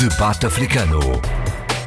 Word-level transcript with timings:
Debate 0.00 0.46
Africano. 0.46 1.00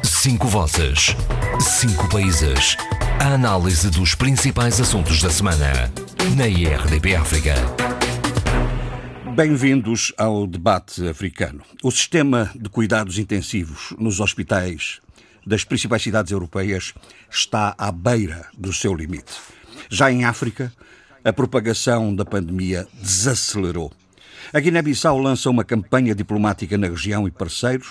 Cinco 0.04 0.46
vozes. 0.46 1.16
Cinco 1.58 2.06
países. 2.10 2.76
A 3.18 3.32
análise 3.32 3.88
dos 3.88 4.14
principais 4.14 4.78
assuntos 4.78 5.22
da 5.22 5.30
semana. 5.30 5.90
Na 6.36 6.46
IRDP 6.46 7.16
África. 7.16 7.54
Bem-vindos 9.34 10.12
ao 10.18 10.46
debate 10.46 11.08
africano. 11.08 11.62
O 11.82 11.90
sistema 11.90 12.50
de 12.54 12.68
cuidados 12.68 13.16
intensivos 13.16 13.94
nos 13.98 14.20
hospitais 14.20 15.00
das 15.46 15.64
principais 15.64 16.02
cidades 16.02 16.32
europeias 16.32 16.92
está 17.30 17.74
à 17.78 17.90
beira 17.90 18.46
do 18.52 18.74
seu 18.74 18.94
limite. 18.94 19.32
Já 19.88 20.12
em 20.12 20.26
África, 20.26 20.70
a 21.24 21.32
propagação 21.32 22.14
da 22.14 22.26
pandemia 22.26 22.86
desacelerou. 23.00 23.90
A 24.54 24.60
Guiné-Bissau 24.60 25.18
lança 25.18 25.48
uma 25.48 25.64
campanha 25.64 26.14
diplomática 26.14 26.76
na 26.76 26.86
região 26.86 27.26
e 27.26 27.30
parceiros. 27.30 27.88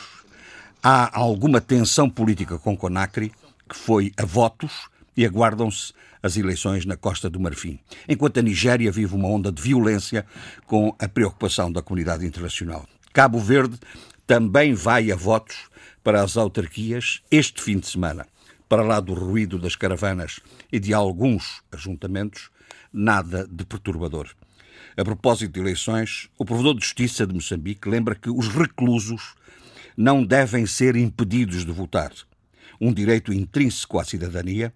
Há 0.83 1.17
alguma 1.19 1.59
tensão 1.59 2.07
política 2.07 2.59
com 2.59 2.77
Conakry, 2.77 3.31
que 3.67 3.75
foi 3.75 4.13
a 4.15 4.23
votos, 4.23 4.87
e 5.17 5.25
aguardam-se 5.25 5.91
as 6.21 6.37
eleições 6.37 6.85
na 6.85 6.95
Costa 6.95 7.31
do 7.31 7.39
Marfim, 7.39 7.79
enquanto 8.07 8.37
a 8.37 8.43
Nigéria 8.43 8.91
vive 8.91 9.15
uma 9.15 9.27
onda 9.27 9.51
de 9.51 9.59
violência 9.59 10.23
com 10.67 10.95
a 10.99 11.07
preocupação 11.07 11.71
da 11.71 11.81
comunidade 11.81 12.27
internacional. 12.27 12.87
Cabo 13.11 13.39
Verde 13.39 13.79
também 14.27 14.75
vai 14.75 15.11
a 15.11 15.15
votos 15.15 15.57
para 16.03 16.21
as 16.21 16.37
autarquias 16.37 17.23
este 17.31 17.59
fim 17.59 17.79
de 17.79 17.87
semana. 17.87 18.27
Para 18.69 18.83
lá 18.83 18.99
do 18.99 19.15
ruído 19.15 19.57
das 19.57 19.75
caravanas 19.75 20.39
e 20.71 20.79
de 20.79 20.93
alguns 20.93 21.63
ajuntamentos, 21.71 22.51
nada 22.93 23.47
de 23.51 23.65
perturbador. 23.65 24.29
A 24.97 25.05
propósito 25.05 25.53
de 25.53 25.59
eleições, 25.61 26.29
o 26.37 26.43
Provedor 26.43 26.75
de 26.75 26.83
Justiça 26.83 27.25
de 27.25 27.33
Moçambique 27.33 27.87
lembra 27.87 28.13
que 28.13 28.29
os 28.29 28.49
reclusos 28.49 29.35
não 29.95 30.23
devem 30.23 30.65
ser 30.65 30.97
impedidos 30.97 31.65
de 31.65 31.71
votar. 31.71 32.11
Um 32.79 32.93
direito 32.93 33.31
intrínseco 33.31 33.99
à 33.99 34.03
cidadania 34.03 34.73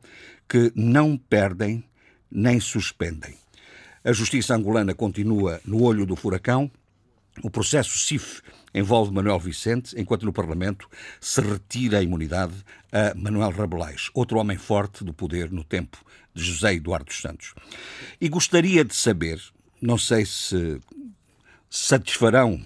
que 0.47 0.71
não 0.73 1.17
perdem 1.17 1.83
nem 2.31 2.59
suspendem. 2.61 3.35
A 4.05 4.13
justiça 4.13 4.55
angolana 4.55 4.93
continua 4.93 5.59
no 5.65 5.83
olho 5.83 6.05
do 6.05 6.15
furacão. 6.15 6.71
O 7.43 7.49
processo 7.49 7.97
CIF 7.97 8.41
envolve 8.73 9.11
Manuel 9.11 9.39
Vicente, 9.39 9.99
enquanto 9.99 10.25
no 10.25 10.31
Parlamento 10.31 10.87
se 11.19 11.41
retira 11.41 11.99
a 11.99 12.03
imunidade 12.03 12.53
a 12.91 13.13
Manuel 13.15 13.51
Rabelais, 13.51 14.09
outro 14.13 14.37
homem 14.37 14.57
forte 14.57 15.03
do 15.03 15.13
poder 15.13 15.51
no 15.51 15.63
tempo 15.63 15.97
de 16.33 16.43
José 16.43 16.75
Eduardo 16.75 17.11
Santos. 17.11 17.53
E 18.21 18.29
gostaria 18.29 18.85
de 18.85 18.95
saber 18.95 19.41
não 19.81 19.97
sei 19.97 20.25
se 20.25 20.79
satisfarão 21.69 22.61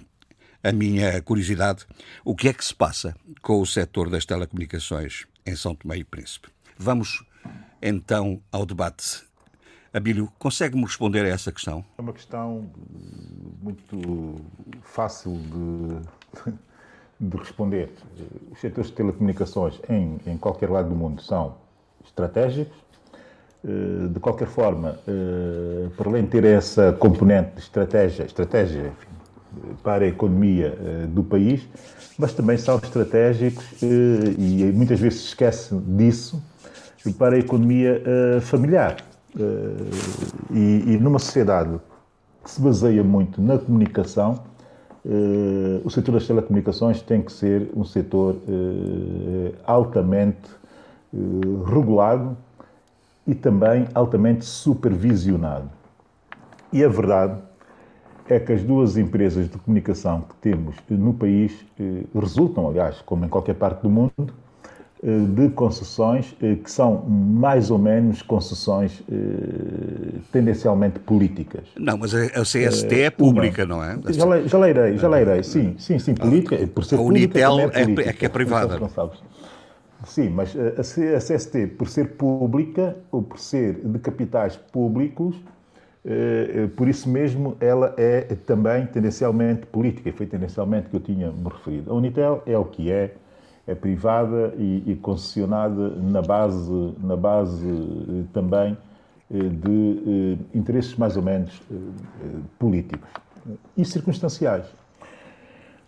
a 0.63 0.71
minha 0.71 1.21
curiosidade, 1.21 1.85
o 2.23 2.35
que 2.35 2.49
é 2.49 2.53
que 2.53 2.63
se 2.63 2.75
passa 2.75 3.15
com 3.41 3.61
o 3.61 3.65
setor 3.65 4.09
das 4.09 4.25
telecomunicações 4.25 5.25
em 5.45 5.55
São 5.55 5.73
Tomé 5.73 5.97
e 5.97 6.03
Príncipe. 6.03 6.49
Vamos 6.77 7.23
então 7.81 8.41
ao 8.51 8.65
debate. 8.65 9.23
Abílio, 9.93 10.31
consegue-me 10.37 10.83
responder 10.83 11.25
a 11.25 11.29
essa 11.29 11.51
questão? 11.51 11.83
É 11.97 12.01
uma 12.01 12.13
questão 12.13 12.69
muito 13.61 14.39
fácil 14.83 15.35
de, 15.35 16.51
de 17.19 17.37
responder. 17.37 17.91
Os 18.51 18.59
setores 18.59 18.91
de 18.91 18.95
telecomunicações 18.95 19.79
em, 19.89 20.19
em 20.27 20.37
qualquer 20.37 20.69
lado 20.69 20.89
do 20.89 20.95
mundo 20.95 21.21
são 21.23 21.57
estratégicos, 22.05 22.77
de 23.63 24.19
qualquer 24.21 24.47
forma, 24.47 24.99
eh, 25.05 25.87
para 25.97 26.09
além 26.09 26.23
de 26.23 26.29
ter 26.29 26.45
essa 26.45 26.93
componente 26.93 27.55
de 27.55 27.61
estratégia, 27.61 28.23
estratégia 28.23 28.93
enfim, 28.93 29.75
para 29.83 30.05
a 30.05 30.07
economia 30.07 30.77
eh, 30.79 31.07
do 31.07 31.23
país, 31.23 31.67
mas 32.17 32.33
também 32.33 32.57
são 32.57 32.77
estratégicos 32.77 33.65
e 33.81 34.71
muitas 34.73 34.99
vezes 34.99 35.21
se 35.21 35.27
esquece 35.27 35.75
disso 35.75 36.41
para 37.17 37.35
a 37.35 37.39
economia 37.39 38.03
familiar. 38.41 38.97
E, 40.51 40.97
numa 40.99 41.17
sociedade 41.17 41.79
que 42.43 42.51
se 42.51 42.59
baseia 42.59 43.01
muito 43.05 43.41
na 43.41 43.57
comunicação, 43.57 44.43
o 45.85 45.89
setor 45.89 46.11
das 46.11 46.27
telecomunicações 46.27 47.01
tem 47.01 47.21
que 47.21 47.31
ser 47.31 47.69
um 47.73 47.85
setor 47.85 48.35
altamente 49.65 50.49
regulado 51.65 52.35
e 53.29 53.35
também 53.35 53.87
altamente 53.93 54.43
supervisionado. 54.43 55.69
E 56.73 56.83
a 56.83 56.89
verdade 56.89 57.37
é 58.27 58.39
que 58.39 58.51
as 58.51 58.63
duas 58.63 58.97
empresas 58.97 59.47
de 59.47 59.55
comunicação 59.59 60.21
que 60.21 60.35
temos 60.37 60.75
no 60.89 61.13
país 61.13 61.63
eh, 61.79 62.05
resultam, 62.19 62.67
aliás, 62.67 63.01
como 63.05 63.25
em 63.25 63.29
qualquer 63.29 63.53
parte 63.53 63.83
do 63.83 63.89
mundo, 63.89 64.33
eh, 65.03 65.19
de 65.35 65.49
concessões 65.49 66.35
eh, 66.41 66.55
que 66.55 66.71
são 66.71 67.03
mais 67.07 67.69
ou 67.69 67.77
menos 67.77 68.23
concessões 68.23 69.03
tendencialmente 70.31 70.97
políticas. 70.99 71.65
Não, 71.77 71.99
mas 71.99 72.15
a 72.15 72.41
CST 72.41 72.99
é 72.99 73.09
pública, 73.11 73.63
não 73.63 73.83
é? 73.83 73.95
Já, 74.09 74.25
le, 74.25 74.47
já 74.47 74.57
leirei, 74.57 74.97
já 74.97 75.07
leirei, 75.07 75.43
sim, 75.43 75.75
sim, 75.77 75.99
sim, 75.99 76.15
política, 76.15 76.57
por 76.67 76.83
ser 76.83 76.95
a 76.95 77.01
Unitel 77.01 77.51
pública, 77.51 77.79
é, 77.79 77.83
política, 77.83 78.09
é, 78.09 78.13
que 78.13 78.25
é 78.25 78.29
privada. 78.29 78.79
Sim, 80.09 80.29
mas 80.31 80.55
a 80.57 81.19
CST, 81.19 81.67
por 81.77 81.87
ser 81.87 82.15
pública 82.15 82.97
ou 83.11 83.21
por 83.21 83.37
ser 83.37 83.75
de 83.75 83.99
capitais 83.99 84.57
públicos, 84.57 85.35
eh, 86.03 86.51
eh, 86.63 86.67
por 86.75 86.87
isso 86.87 87.07
mesmo 87.07 87.55
ela 87.59 87.93
é 87.95 88.21
também 88.43 88.87
tendencialmente 88.87 89.67
política, 89.67 90.09
e 90.09 90.11
foi 90.11 90.25
tendencialmente 90.25 90.89
que 90.89 90.95
eu 90.95 90.99
tinha 90.99 91.31
me 91.31 91.47
referido. 91.47 91.91
A 91.91 91.93
Unitel 91.93 92.41
é 92.47 92.57
o 92.57 92.65
que 92.65 92.91
é, 92.91 93.13
é 93.67 93.75
privada 93.75 94.51
e, 94.57 94.97
concessionada 94.99 95.89
na 95.89 96.23
base, 96.23 96.93
na 97.03 97.15
base 97.15 97.67
eh, 97.67 98.23
também 98.33 98.75
de 99.29 100.39
interesses 100.55 100.95
mais 100.95 101.15
ou 101.15 101.21
menos 101.21 101.61
políticos 102.57 103.07
e 103.77 103.85
circunstanciais. 103.85 104.65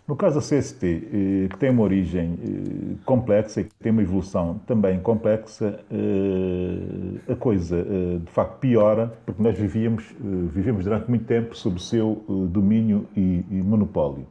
No 0.06 0.16
caso 0.16 0.40
da 0.40 0.40
CST, 0.40 0.84
eh, 0.84 1.48
que 1.48 1.56
tem 1.58 1.70
uma 1.70 1.84
origem 1.84 2.36
eh, 2.42 2.94
complexa 3.04 3.60
e 3.60 3.64
que 3.64 3.74
tem 3.76 3.92
uma 3.92 4.02
evolução 4.02 4.60
também 4.66 4.98
complexa, 4.98 5.78
eh, 5.88 7.32
a 7.32 7.36
coisa 7.36 7.84
de 8.18 8.30
facto 8.30 8.58
piora, 8.58 9.12
porque 9.24 9.40
nós 9.40 9.56
vivíamos, 9.56 10.04
vivemos 10.52 10.84
durante 10.84 11.08
muito 11.08 11.24
tempo 11.24 11.56
sob 11.56 11.76
o 11.76 11.78
seu 11.78 12.24
domínio 12.50 13.06
e 13.16 13.44
monopólio. 13.64 14.26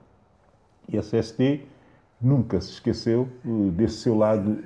E 0.89 0.97
a 0.97 1.01
CST 1.01 1.61
nunca 2.21 2.59
se 2.59 2.71
esqueceu 2.71 3.27
desse 3.73 3.95
seu 4.01 4.17
lado 4.17 4.57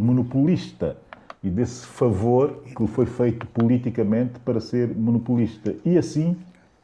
monopolista 0.00 0.96
e 1.42 1.50
desse 1.50 1.86
favor 1.86 2.62
que 2.74 2.82
lhe 2.82 2.88
foi 2.88 3.06
feito 3.06 3.46
politicamente 3.48 4.40
para 4.40 4.60
ser 4.60 4.88
monopolista. 4.96 5.74
E 5.84 5.98
assim 5.98 6.36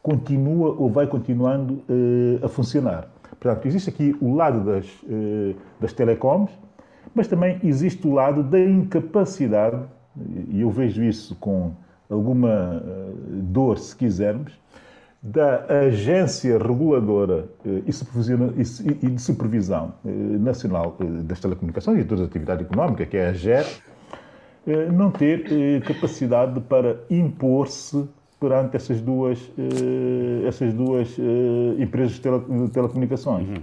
continua 0.03 0.77
ou 0.79 0.91
vai 0.91 1.07
continuando 1.07 1.83
a 2.43 2.49
funcionar. 2.49 3.14
Portanto, 3.45 3.67
existe 3.67 3.91
aqui 3.91 4.17
o 4.23 4.35
lado 4.35 4.65
das, 4.65 4.87
eh, 5.07 5.55
das 5.79 5.93
telecoms, 5.93 6.51
mas 7.15 7.29
também 7.29 7.61
existe 7.63 8.07
o 8.09 8.15
lado 8.15 8.43
da 8.43 8.59
incapacidade, 8.59 9.83
e 10.49 10.63
eu 10.63 10.71
vejo 10.71 11.03
isso 11.03 11.37
com 11.37 11.73
alguma 12.09 12.83
eh, 12.83 13.13
dor, 13.43 13.77
se 13.77 13.95
quisermos, 13.95 14.59
da 15.23 15.67
agência 15.67 16.57
reguladora 16.57 17.45
eh, 17.67 17.83
e 19.03 19.11
de 19.11 19.21
supervisão 19.21 19.93
nacional 20.41 20.97
das 21.25 21.39
telecomunicações 21.39 21.99
e 21.99 22.03
de 22.03 22.09
todas 22.09 22.25
as 22.25 22.31
atividades 22.31 22.65
económicas, 22.65 23.07
que 23.09 23.19
é 23.19 23.29
a 23.29 23.33
GER, 23.35 23.67
não 24.91 25.11
ter 25.11 25.83
capacidade 25.83 26.59
para 26.61 26.99
impor-se 27.11 28.09
perante 28.45 28.77
essas 28.77 29.01
duas, 29.01 29.41
uh, 29.41 30.47
essas 30.47 30.75
duas 30.75 31.17
uh, 31.17 31.81
empresas 31.81 32.13
de, 32.13 32.21
tele, 32.21 32.41
de 32.41 32.69
telecomunicações. 32.71 33.49
Uhum. 33.49 33.63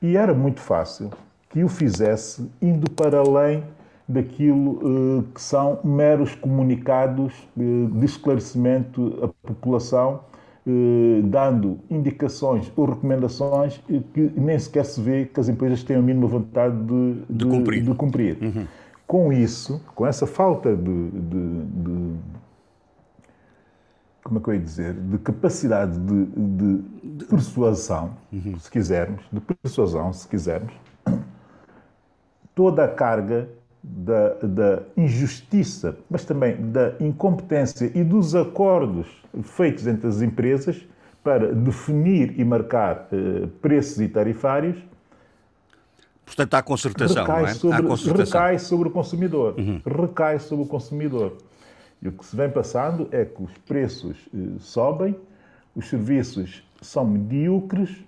E 0.00 0.16
era 0.16 0.32
muito 0.32 0.60
fácil 0.60 1.10
que 1.50 1.62
o 1.62 1.68
fizesse 1.68 2.50
indo 2.62 2.90
para 2.90 3.18
além 3.18 3.62
daquilo 4.08 5.18
uh, 5.18 5.22
que 5.34 5.40
são 5.40 5.80
meros 5.84 6.34
comunicados 6.34 7.34
de 7.54 8.04
esclarecimento 8.04 9.18
à 9.22 9.48
população, 9.48 10.20
dando 11.24 11.78
indicações 11.90 12.72
ou 12.74 12.86
recomendações 12.86 13.82
que 14.14 14.32
nem 14.34 14.58
sequer 14.58 14.86
se 14.86 14.98
vê 14.98 15.26
que 15.26 15.38
as 15.38 15.46
empresas 15.46 15.82
têm 15.82 15.96
a 15.96 16.00
mínima 16.00 16.26
vontade 16.26 16.74
de, 16.74 17.14
de, 17.28 17.36
de 17.36 17.44
cumprir. 17.44 17.82
De 17.82 17.94
cumprir. 17.94 18.38
Uhum. 18.40 18.66
Com 19.06 19.30
isso, 19.30 19.82
com 19.94 20.06
essa 20.06 20.26
falta 20.26 20.74
de 20.74 21.10
como 24.24 24.38
é 24.38 24.42
que 24.42 24.48
eu 24.48 24.54
ia 24.54 24.60
dizer, 24.60 24.94
de 24.94 25.18
capacidade 25.18 25.98
de, 25.98 26.24
de 26.24 27.24
persuasão, 27.26 28.16
uhum. 28.32 28.58
se 28.58 28.70
quisermos, 28.70 29.22
de 29.30 29.40
persuasão, 29.40 30.12
se 30.14 30.26
quisermos, 30.26 30.72
toda 32.54 32.84
a 32.84 32.88
carga 32.88 33.46
da, 33.82 34.30
da, 34.42 34.82
injustiça, 34.96 35.98
mas 36.08 36.24
também 36.24 36.56
da 36.70 36.94
incompetência 37.00 37.92
e 37.94 38.02
dos 38.02 38.34
acordos 38.34 39.06
feitos 39.42 39.86
entre 39.86 40.08
as 40.08 40.22
empresas 40.22 40.82
para 41.22 41.54
definir 41.54 42.40
e 42.40 42.44
marcar 42.44 43.08
eh, 43.12 43.46
preços 43.60 44.00
e 44.00 44.08
tarifários, 44.08 44.78
Portanto, 46.24 46.54
há 46.54 46.62
concertação, 46.62 47.22
recai, 47.22 47.42
não 47.42 47.48
é? 47.48 47.54
sobre, 47.54 47.76
há 47.76 47.82
concertação. 47.82 48.40
recai 48.40 48.58
sobre 48.58 48.88
o 48.88 48.90
consumidor. 48.90 49.54
Uhum. 49.58 49.82
Recai 49.84 50.38
sobre 50.38 50.64
o 50.64 50.66
consumidor. 50.66 51.36
E 52.04 52.08
o 52.08 52.12
que 52.12 52.24
se 52.26 52.36
vem 52.36 52.50
passando 52.50 53.08
é 53.10 53.24
que 53.24 53.42
os 53.42 53.50
preços 53.66 54.18
eh, 54.34 54.38
sobem, 54.60 55.16
os 55.74 55.88
serviços 55.88 56.62
são 56.82 57.06
medíocres 57.06 58.04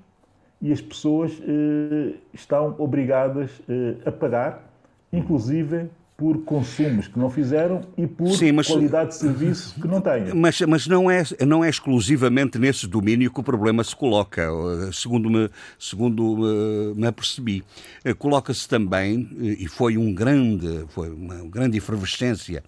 e 0.60 0.70
as 0.70 0.82
pessoas 0.82 1.32
eh, 1.40 2.14
estão 2.34 2.74
obrigadas 2.78 3.50
eh, 3.66 3.94
a 4.04 4.12
pagar, 4.12 4.70
inclusive 5.10 5.88
por 6.16 6.38
consumos 6.44 7.08
que 7.08 7.18
não 7.18 7.28
fizeram 7.28 7.82
e 7.96 8.06
por 8.06 8.28
Sim, 8.28 8.52
mas, 8.52 8.66
qualidade 8.66 9.10
de 9.10 9.16
serviço 9.16 9.78
que 9.80 9.86
não 9.86 10.00
têm. 10.00 10.34
Mas, 10.34 10.60
mas 10.62 10.86
não, 10.86 11.10
é, 11.10 11.22
não 11.46 11.62
é 11.62 11.68
exclusivamente 11.68 12.58
nesse 12.58 12.86
domínio 12.86 13.30
que 13.30 13.38
o 13.38 13.42
problema 13.42 13.84
se 13.84 13.94
coloca, 13.94 14.48
segundo 14.92 15.28
me, 15.28 15.50
segundo 15.78 16.38
eh, 16.46 16.94
me 16.94 17.06
apercebi. 17.06 17.62
Eh, 18.02 18.14
coloca-se 18.14 18.66
também, 18.66 19.28
eh, 19.38 19.56
e 19.64 19.68
foi 19.68 19.98
um 19.98 20.14
grande, 20.14 20.86
foi 20.88 21.10
uma 21.10 21.36
grande 21.50 21.76
efervescência 21.76 22.62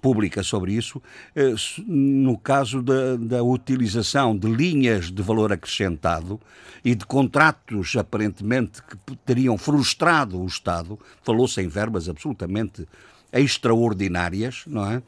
pública 0.00 0.42
sobre 0.42 0.72
isso, 0.72 1.02
eh, 1.34 1.54
no 1.86 2.38
caso 2.38 2.82
da, 2.82 3.16
da, 3.16 3.42
utilização 3.42 4.36
de 4.36 4.48
linhas 4.48 5.10
de 5.10 5.22
valor 5.22 5.52
acrescentado 5.52 6.40
e 6.84 6.94
de 6.94 7.04
contratos 7.04 7.96
aparentemente 7.96 8.82
que 8.82 9.16
teriam 9.26 9.58
frustrado 9.58 10.40
o 10.40 10.46
Estado, 10.46 10.98
falou-se 11.22 11.60
em 11.60 11.68
verbas 11.68 12.08
absolutamente 12.08 12.86
extraordinárias, 13.32 14.64
não 14.66 14.86
é? 14.90 15.02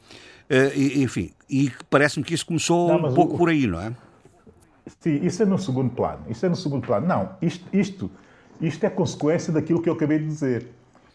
Eh, 0.49 0.73
e, 0.75 1.03
enfim, 1.03 1.31
e 1.49 1.71
parece-me 1.89 2.25
que 2.25 2.33
isso 2.33 2.45
começou 2.45 2.89
não, 2.99 3.09
um 3.09 3.13
pouco 3.13 3.35
o... 3.35 3.37
por 3.37 3.49
aí, 3.49 3.65
não 3.65 3.79
é? 3.79 3.93
Sim, 4.99 5.25
isso 5.25 5.41
é 5.43 5.45
no 5.45 5.57
segundo 5.57 5.91
plano. 5.91 6.25
Isso 6.29 6.45
é 6.45 6.49
no 6.49 6.55
segundo 6.55 6.85
plano. 6.85 7.07
Não, 7.07 7.29
isto, 7.41 7.65
isto, 7.71 8.11
isto 8.59 8.83
é 8.83 8.89
consequência 8.89 9.53
daquilo 9.53 9.81
que 9.81 9.89
eu 9.89 9.93
acabei 9.93 10.19
de 10.19 10.25
dizer 10.25 10.67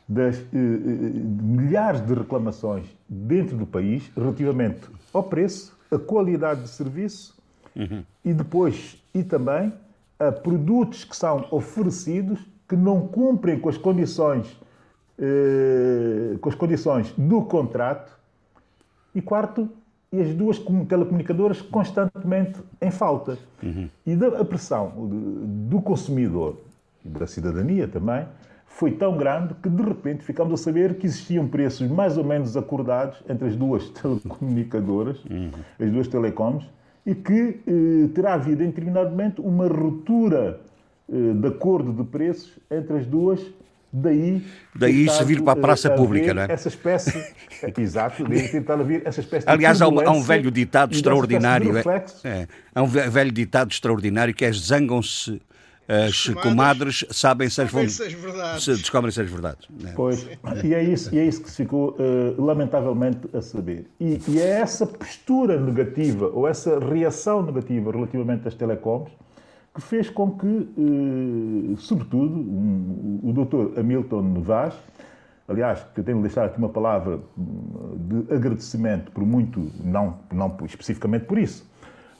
das 0.08 0.36
eh, 0.36 0.42
eh, 0.52 0.56
milhares 0.56 2.00
de 2.00 2.14
reclamações 2.14 2.86
dentro 3.08 3.56
do 3.56 3.66
país 3.66 4.10
relativamente 4.16 4.88
ao 5.12 5.22
preço, 5.22 5.76
à 5.90 5.98
qualidade 5.98 6.62
de 6.62 6.68
serviço 6.68 7.36
uhum. 7.74 8.04
e 8.24 8.32
depois 8.32 9.02
e 9.12 9.24
também 9.24 9.72
a 10.18 10.30
produtos 10.30 11.04
que 11.04 11.16
são 11.16 11.46
oferecidos 11.50 12.38
que 12.68 12.76
não 12.76 13.06
cumprem 13.06 13.58
com 13.58 13.68
as 13.68 13.76
condições 13.76 14.56
eh, 15.18 16.36
com 16.40 16.48
as 16.48 16.54
condições 16.54 17.12
do 17.16 17.42
contrato 17.42 18.16
e 19.14 19.20
quarto 19.20 19.68
e 20.12 20.20
as 20.20 20.34
duas 20.34 20.58
telecomunicadoras 20.88 21.60
constantemente 21.60 22.60
em 22.80 22.92
falta 22.92 23.38
uhum. 23.60 23.88
e 24.06 24.14
da 24.14 24.44
pressão 24.44 24.92
do 25.68 25.80
consumidor 25.80 26.58
e 27.04 27.08
da 27.08 27.26
cidadania 27.26 27.88
também 27.88 28.24
foi 28.76 28.90
tão 28.92 29.16
grande 29.16 29.54
que 29.62 29.70
de 29.70 29.82
repente 29.82 30.22
ficámos 30.22 30.60
a 30.60 30.62
saber 30.62 30.96
que 30.96 31.06
existiam 31.06 31.48
preços 31.48 31.88
mais 31.90 32.18
ou 32.18 32.24
menos 32.24 32.56
acordados 32.58 33.22
entre 33.28 33.48
as 33.48 33.56
duas 33.56 33.88
telecomunicadoras, 34.00 35.18
uhum. 35.24 35.50
as 35.80 35.90
duas 35.90 36.06
telecoms, 36.08 36.64
e 37.04 37.14
que 37.14 37.60
eh, 37.66 38.08
terá 38.14 38.34
havido 38.34 38.62
em 38.62 38.66
determinado 38.66 39.10
momento 39.10 39.40
uma 39.40 39.66
ruptura 39.66 40.60
eh, 41.10 41.32
de 41.32 41.48
acordo 41.48 41.92
de 41.92 42.04
preços 42.04 42.58
entre 42.70 42.98
as 42.98 43.06
duas. 43.06 43.40
Daí, 43.90 44.44
daí 44.74 45.08
se 45.08 45.24
vir 45.24 45.40
para 45.40 45.54
a 45.54 45.56
praça 45.56 45.88
a 45.88 45.96
pública, 45.96 46.34
não 46.34 46.42
é? 46.42 46.46
Essa 46.50 46.68
espécie, 46.68 47.18
exato, 47.78 48.24
daí 48.28 48.46
tentar 48.48 48.76
vir 48.82 49.00
essa 49.06 49.20
espécie 49.20 49.48
Aliás, 49.48 49.80
há 49.80 49.88
um, 49.88 50.00
há 50.00 50.10
um 50.10 50.20
velho 50.20 50.50
ditado 50.50 50.92
extraordinário. 50.92 51.78
É, 51.78 51.80
é, 52.24 52.48
há 52.74 52.82
um 52.82 52.86
velho 52.86 53.32
ditado 53.32 53.70
extraordinário 53.70 54.34
que 54.34 54.44
é 54.44 54.52
zangam-se 54.52 55.40
as 55.88 56.28
comadres 56.42 57.04
sabem 57.10 57.48
se 57.48 57.62
as 57.62 57.70
vão. 57.70 57.88
Se 57.88 58.70
descobrem-se 58.74 59.20
as 59.20 59.30
verdades. 59.30 59.68
Né? 59.70 59.92
Pois, 59.94 60.28
e 60.64 60.74
é, 60.74 60.82
isso, 60.82 61.14
e 61.14 61.18
é 61.18 61.24
isso 61.24 61.42
que 61.42 61.50
se 61.50 61.56
ficou 61.58 61.96
uh, 61.98 62.42
lamentavelmente 62.42 63.20
a 63.32 63.40
saber. 63.40 63.86
E, 64.00 64.20
e, 64.28 64.40
é 64.40 64.60
essa 64.60 64.86
postura 64.86 65.60
negativa, 65.60 66.26
ou 66.26 66.48
essa 66.48 66.78
reação 66.80 67.42
negativa 67.42 67.92
relativamente 67.92 68.48
às 68.48 68.54
telecoms, 68.54 69.12
que 69.74 69.80
fez 69.80 70.10
com 70.10 70.32
que, 70.32 70.46
uh, 70.46 71.76
sobretudo, 71.76 72.34
um, 72.34 73.20
o 73.22 73.32
doutor 73.32 73.78
Hamilton 73.78 74.40
Vaz, 74.40 74.74
aliás, 75.46 75.84
que 75.94 76.00
eu 76.00 76.04
tenho 76.04 76.16
de 76.18 76.24
deixar 76.24 76.46
aqui 76.46 76.58
uma 76.58 76.68
palavra 76.68 77.20
hum, 77.38 78.24
de 78.26 78.34
agradecimento 78.34 79.12
por 79.12 79.24
muito, 79.24 79.70
não, 79.84 80.18
não 80.32 80.56
especificamente 80.64 81.26
por 81.26 81.38
isso, 81.38 81.64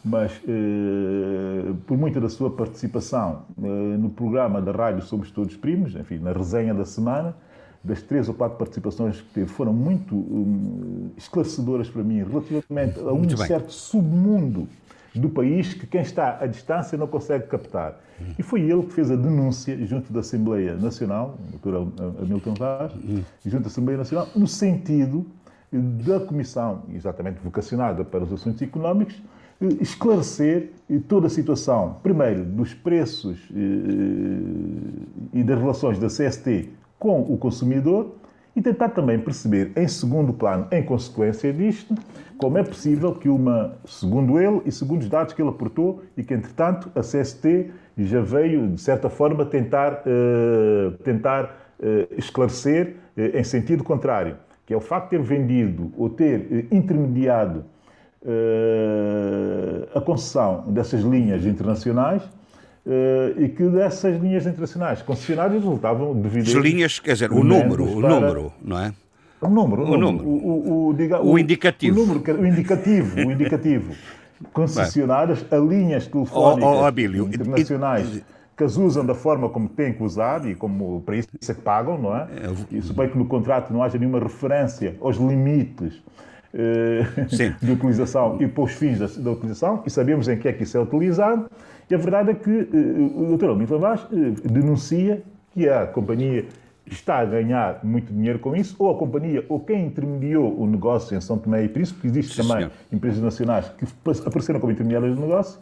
mas 0.07 0.41
eh, 0.47 1.73
por 1.85 1.99
muita 1.99 2.21
da 2.21 2.29
sua 2.29 2.49
participação 2.49 3.43
eh, 3.61 3.67
no 3.99 4.09
programa 4.09 4.63
da 4.63 4.71
Rádio 4.71 5.03
Somos 5.03 5.33
Todos 5.33 5.57
Primos, 5.57 5.97
enfim, 5.97 6.19
na 6.19 6.31
resenha 6.31 6.73
da 6.73 6.85
semana, 6.85 7.35
das 7.83 8.03
três 8.03 8.29
ou 8.29 8.35
quatro 8.35 8.57
participações 8.57 9.21
que 9.21 9.35
teve, 9.35 9.49
foram 9.49 9.73
muito 9.73 10.15
um, 10.15 11.11
esclarecedoras 11.17 11.91
para 11.91 12.05
mim 12.05 12.23
relativamente 12.23 13.01
a 13.01 13.13
um 13.13 13.29
certo 13.37 13.73
submundo 13.73 14.69
do 15.13 15.29
país 15.29 15.75
que 15.75 15.89
quem 15.89 16.03
está 16.03 16.39
à 16.41 16.47
distância 16.47 16.97
não 16.97 17.09
consegue 17.09 17.49
captar. 17.49 18.01
E 18.39 18.43
foi 18.43 18.61
ele 18.61 18.83
que 18.85 18.93
fez 18.93 19.11
a 19.11 19.17
denúncia 19.17 19.77
junto 19.87 20.13
da 20.13 20.21
Assembleia 20.21 20.77
Nacional, 20.77 21.37
o 21.53 21.59
Dr. 21.59 22.23
Hamilton 22.23 22.55
Vaz, 22.55 22.93
junto 23.45 23.63
da 23.63 23.69
Assembleia 23.69 23.99
Nacional, 23.99 24.29
no 24.37 24.47
sentido 24.47 25.27
da 25.73 26.21
comissão, 26.21 26.85
exatamente 26.95 27.41
vocacionada 27.41 28.05
para 28.05 28.25
os 28.25 28.33
assuntos 28.33 28.63
económicos, 28.63 29.21
esclarecer 29.81 30.71
toda 31.09 31.27
a 31.27 31.31
situação, 31.31 31.97
primeiro, 32.03 32.45
dos 32.45 32.75
preços 32.75 33.39
e 35.33 35.43
das 35.43 35.59
relações 35.59 35.99
da 35.99 36.09
CST 36.09 36.71
com 36.99 37.21
o 37.21 37.37
consumidor 37.37 38.15
e 38.55 38.63
tentar 38.63 38.89
também 38.89 39.19
perceber, 39.19 39.73
em 39.77 39.87
segundo 39.87 40.33
plano, 40.33 40.67
em 40.73 40.83
consequência 40.83 41.53
disto, 41.53 41.95
como 42.39 42.57
é 42.57 42.63
possível 42.63 43.15
que 43.15 43.29
uma, 43.29 43.77
segundo 43.85 44.39
ele 44.41 44.63
e 44.65 44.73
segundo 44.73 45.03
os 45.03 45.09
dados 45.11 45.35
que 45.35 45.43
ele 45.43 45.51
aportou, 45.51 46.03
e 46.17 46.25
que, 46.25 46.33
entretanto, 46.33 46.91
a 46.95 47.01
CST 47.01 47.71
já 47.99 48.21
veio, 48.23 48.69
de 48.69 48.81
certa 48.81 49.11
forma, 49.11 49.45
tentar, 49.45 50.03
uh, 50.07 50.93
tentar 51.03 51.65
esclarecer 52.17 52.97
em 53.19 53.45
sentido 53.45 53.85
contrário, 53.85 54.39
que 54.65 54.73
é 54.73 54.77
o 54.77 54.81
facto 54.81 55.11
de 55.11 55.19
ter 55.19 55.23
vendido 55.23 55.93
ou 55.95 56.09
ter 56.09 56.67
intermediado 56.71 57.67
a 59.95 60.01
concessão 60.01 60.65
dessas 60.69 61.03
linhas 61.03 61.45
internacionais 61.45 62.23
uh, 62.87 63.41
e 63.41 63.49
que 63.49 63.65
dessas 63.69 64.21
linhas 64.21 64.47
internacionais 64.47 65.03
concessionárias 65.03 65.63
resultavam 65.63 66.15
devido 66.15 66.49
As 66.49 66.55
linhas, 66.55 66.99
quer 66.99 67.13
dizer, 67.13 67.33
o 67.33 67.43
número, 67.43 67.85
o 67.85 68.01
número, 68.01 68.53
não 68.63 68.79
é? 68.79 68.93
O 69.41 69.49
número, 69.49 69.83
o, 69.83 69.97
número. 69.97 70.27
O, 70.27 70.31
o, 70.31 70.89
o, 70.89 70.95
diga, 70.95 71.21
o, 71.21 71.39
indicativo. 71.39 72.01
O, 72.01 72.07
número, 72.07 72.41
o 72.41 72.47
indicativo, 72.47 73.17
o 73.17 73.33
indicativo. 73.33 73.95
Concessionárias 74.53 75.45
a 75.51 75.57
linhas 75.57 76.07
telefónicas 76.07 76.63
oh, 76.63 76.85
oh, 76.85 77.27
internacionais 77.27 78.23
que 78.57 78.65
as 78.65 78.77
usam 78.77 79.05
da 79.05 79.15
forma 79.15 79.49
como 79.51 79.69
têm 79.69 79.93
que 79.93 80.03
usar 80.03 80.47
e 80.47 80.55
como 80.55 81.03
para 81.03 81.17
isso 81.17 81.29
é 81.49 81.55
que 81.55 81.61
pagam, 81.61 81.99
não 81.99 82.17
é? 82.17 82.23
é 82.23 82.77
e 82.77 82.81
suponho 82.81 83.11
que 83.11 83.19
no 83.19 83.27
contrato 83.27 83.73
não 83.73 83.83
haja 83.83 83.99
nenhuma 83.99 84.19
referência 84.19 84.97
aos 85.01 85.17
limites 85.17 85.95
eh, 85.95 86.36
de 87.61 87.71
utilização 87.71 88.39
e 88.41 88.49
para 88.49 88.65
os 88.65 88.73
fins 88.73 88.99
da, 88.99 89.07
da, 89.07 89.31
utilização, 89.31 89.83
e 89.87 89.91
sabemos 89.91 90.29
em 90.29 90.39
que 90.39 90.49
é 90.49 90.53
que 90.53 90.63
isso 90.63 90.77
é 90.77 90.81
utilizado, 90.81 91.51
e 91.89 91.95
a 91.95 91.99
verdade 91.99 92.31
é 92.31 92.35
que 92.35 92.51
eh, 92.51 93.33
o 93.33 93.37
Dr. 93.37 93.51
Almir 93.51 93.67
Vaz 93.67 94.07
eh, 94.13 94.49
denuncia 94.49 95.23
que 95.53 95.69
a 95.69 95.87
companhia 95.87 96.47
está 96.87 97.19
a 97.19 97.25
ganhar 97.25 97.81
muito 97.85 98.13
dinheiro 98.13 98.39
com 98.39 98.55
isso, 98.55 98.75
ou 98.79 98.91
a 98.91 98.99
companhia, 98.99 99.45
ou 99.49 99.61
quem 99.61 99.87
intermediou 99.87 100.59
o 100.59 100.67
negócio 100.67 101.17
em 101.17 101.21
São 101.21 101.37
Tomé 101.37 101.65
e 101.65 101.69
Príncipe, 101.69 102.01
que 102.01 102.07
existe 102.07 102.35
Sim, 102.35 102.43
também 102.43 102.59
senhor. 102.59 102.73
empresas 102.93 103.23
nacionais 103.23 103.69
que 103.71 103.85
apareceram 104.25 104.61
como 104.61 104.73
intermediárias 104.73 105.15
do 105.15 105.21
negócio, 105.21 105.61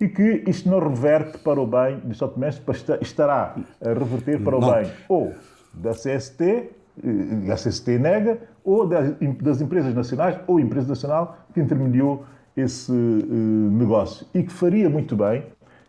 e 0.00 0.08
que 0.08 0.42
isto 0.48 0.68
não 0.68 0.80
reverte 0.80 1.38
para 1.38 1.60
o 1.60 1.66
bem 1.66 2.00
de 2.04 2.16
São 2.16 2.28
Tomé, 2.28 2.50
estará 3.00 3.54
a 3.80 3.88
reverter 3.88 4.42
para 4.42 4.56
o 4.56 4.60
não. 4.60 4.72
bem 4.72 4.90
ou 5.08 5.32
da 5.72 5.92
CST, 5.92 6.70
a 7.50 7.54
CST 7.54 7.98
nega, 7.98 8.38
ou 8.64 8.86
das, 8.86 9.60
empresas 9.60 9.94
nacionais 9.94 10.38
ou 10.46 10.60
empresa 10.60 10.88
nacional 10.88 11.38
que 11.52 11.60
intermediou 11.60 12.24
esse 12.56 12.92
uh, 12.92 13.70
negócio 13.70 14.26
e 14.34 14.42
que 14.42 14.52
faria 14.52 14.88
muito 14.88 15.16
bem 15.16 15.42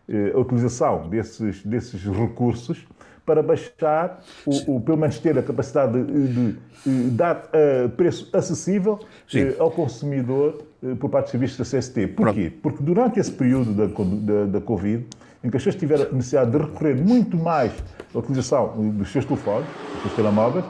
uh, 0.08 0.36
a 0.36 0.40
utilização 0.40 1.08
desses, 1.08 1.62
desses 1.64 2.02
recursos 2.04 2.86
para 3.24 3.42
baixar, 3.42 4.20
ou, 4.44 4.74
ou, 4.74 4.80
pelo 4.80 4.98
menos 4.98 5.18
ter 5.18 5.38
a 5.38 5.42
capacidade 5.42 6.02
de, 6.04 6.52
de, 6.84 7.10
dar 7.10 7.48
uh, 7.48 7.88
preço 7.90 8.28
acessível 8.34 9.00
ao 9.58 9.70
consumidor 9.70 10.62
por 11.00 11.08
parte 11.08 11.24
dos 11.24 11.30
serviços 11.30 11.56
da 11.56 11.78
CST. 11.78 12.08
Porquê? 12.08 12.50
Pronto. 12.50 12.60
Porque 12.60 12.82
durante 12.82 13.18
esse 13.18 13.32
período 13.32 13.72
da, 13.72 13.86
da, 13.86 14.44
da 14.44 14.60
Covid, 14.60 15.06
em 15.42 15.48
que 15.48 15.56
as 15.56 15.62
pessoas 15.62 15.76
tiveram 15.76 16.12
necessidade 16.12 16.50
de 16.50 16.58
recorrer 16.58 16.94
muito 16.94 17.38
mais 17.38 17.72
à 18.14 18.18
utilização 18.18 18.90
dos 18.90 19.10
seus 19.10 19.24
telefones, 19.24 19.66
dos 19.94 20.02
seus 20.02 20.14
telemóveis, 20.16 20.64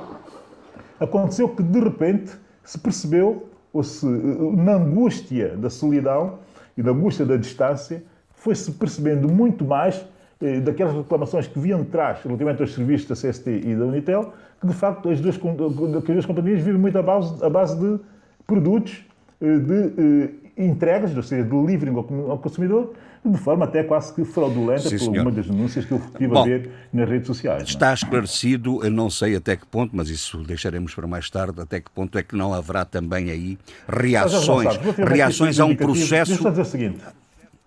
Aconteceu 1.04 1.48
que, 1.48 1.62
de 1.62 1.80
repente, 1.80 2.32
se 2.62 2.78
percebeu, 2.78 3.48
ou 3.72 3.82
se, 3.82 4.06
na 4.06 4.74
angústia 4.74 5.56
da 5.56 5.68
solidão 5.68 6.38
e 6.76 6.82
da 6.82 6.92
angústia 6.92 7.26
da 7.26 7.36
distância, 7.36 8.02
foi-se 8.30 8.72
percebendo 8.72 9.28
muito 9.28 9.64
mais 9.64 10.04
eh, 10.40 10.60
daquelas 10.60 10.94
reclamações 10.94 11.46
que 11.46 11.58
vinham 11.58 11.82
de 11.82 11.88
trás 11.88 12.22
relativamente 12.22 12.60
aos 12.60 12.74
serviços 12.74 13.08
da 13.08 13.14
CST 13.14 13.50
e 13.50 13.74
da 13.74 13.84
Unitel, 13.84 14.32
que 14.60 14.66
de 14.66 14.74
facto 14.74 15.08
as 15.08 15.20
duas, 15.20 15.36
que 15.36 15.48
as 15.48 16.02
duas 16.04 16.26
companhias 16.26 16.60
vivem 16.60 16.80
muito 16.80 16.98
à 16.98 17.02
base, 17.02 17.44
à 17.44 17.50
base 17.50 17.78
de 17.78 18.00
produtos 18.46 19.04
eh, 19.40 19.58
de 19.58 20.30
entregas, 20.56 21.16
ou 21.16 21.22
seja, 21.22 21.42
de 21.42 21.66
livre 21.66 21.90
ao 21.90 22.38
consumidor, 22.38 22.92
de 23.24 23.38
forma 23.38 23.64
até 23.64 23.82
quase 23.82 24.12
que 24.12 24.24
fraudulenta 24.24 24.88
Sim, 24.88 24.98
por 24.98 25.08
alguma 25.08 25.32
das 25.32 25.46
denúncias 25.46 25.84
que 25.84 25.92
eu 25.92 25.98
estive 25.98 26.26
Bom, 26.28 26.42
a 26.42 26.44
ver 26.44 26.70
nas 26.92 27.08
redes 27.08 27.26
sociais. 27.26 27.62
É? 27.62 27.64
Está 27.64 27.94
esclarecido, 27.94 28.84
eu 28.84 28.90
não 28.90 29.08
sei 29.08 29.36
até 29.36 29.56
que 29.56 29.66
ponto, 29.66 29.96
mas 29.96 30.10
isso 30.10 30.42
deixaremos 30.44 30.94
para 30.94 31.06
mais 31.06 31.30
tarde, 31.30 31.60
até 31.60 31.80
que 31.80 31.90
ponto 31.90 32.18
é 32.18 32.22
que 32.22 32.36
não 32.36 32.52
haverá 32.52 32.84
também 32.84 33.30
aí 33.30 33.58
reações, 33.88 34.76
reações 34.98 35.58
a 35.58 35.64
um 35.64 35.74
processo... 35.74 36.32
Deixa 36.32 36.48
eu 36.48 36.50
dizer 36.50 36.62
o 36.62 36.64
seguinte, 36.64 36.98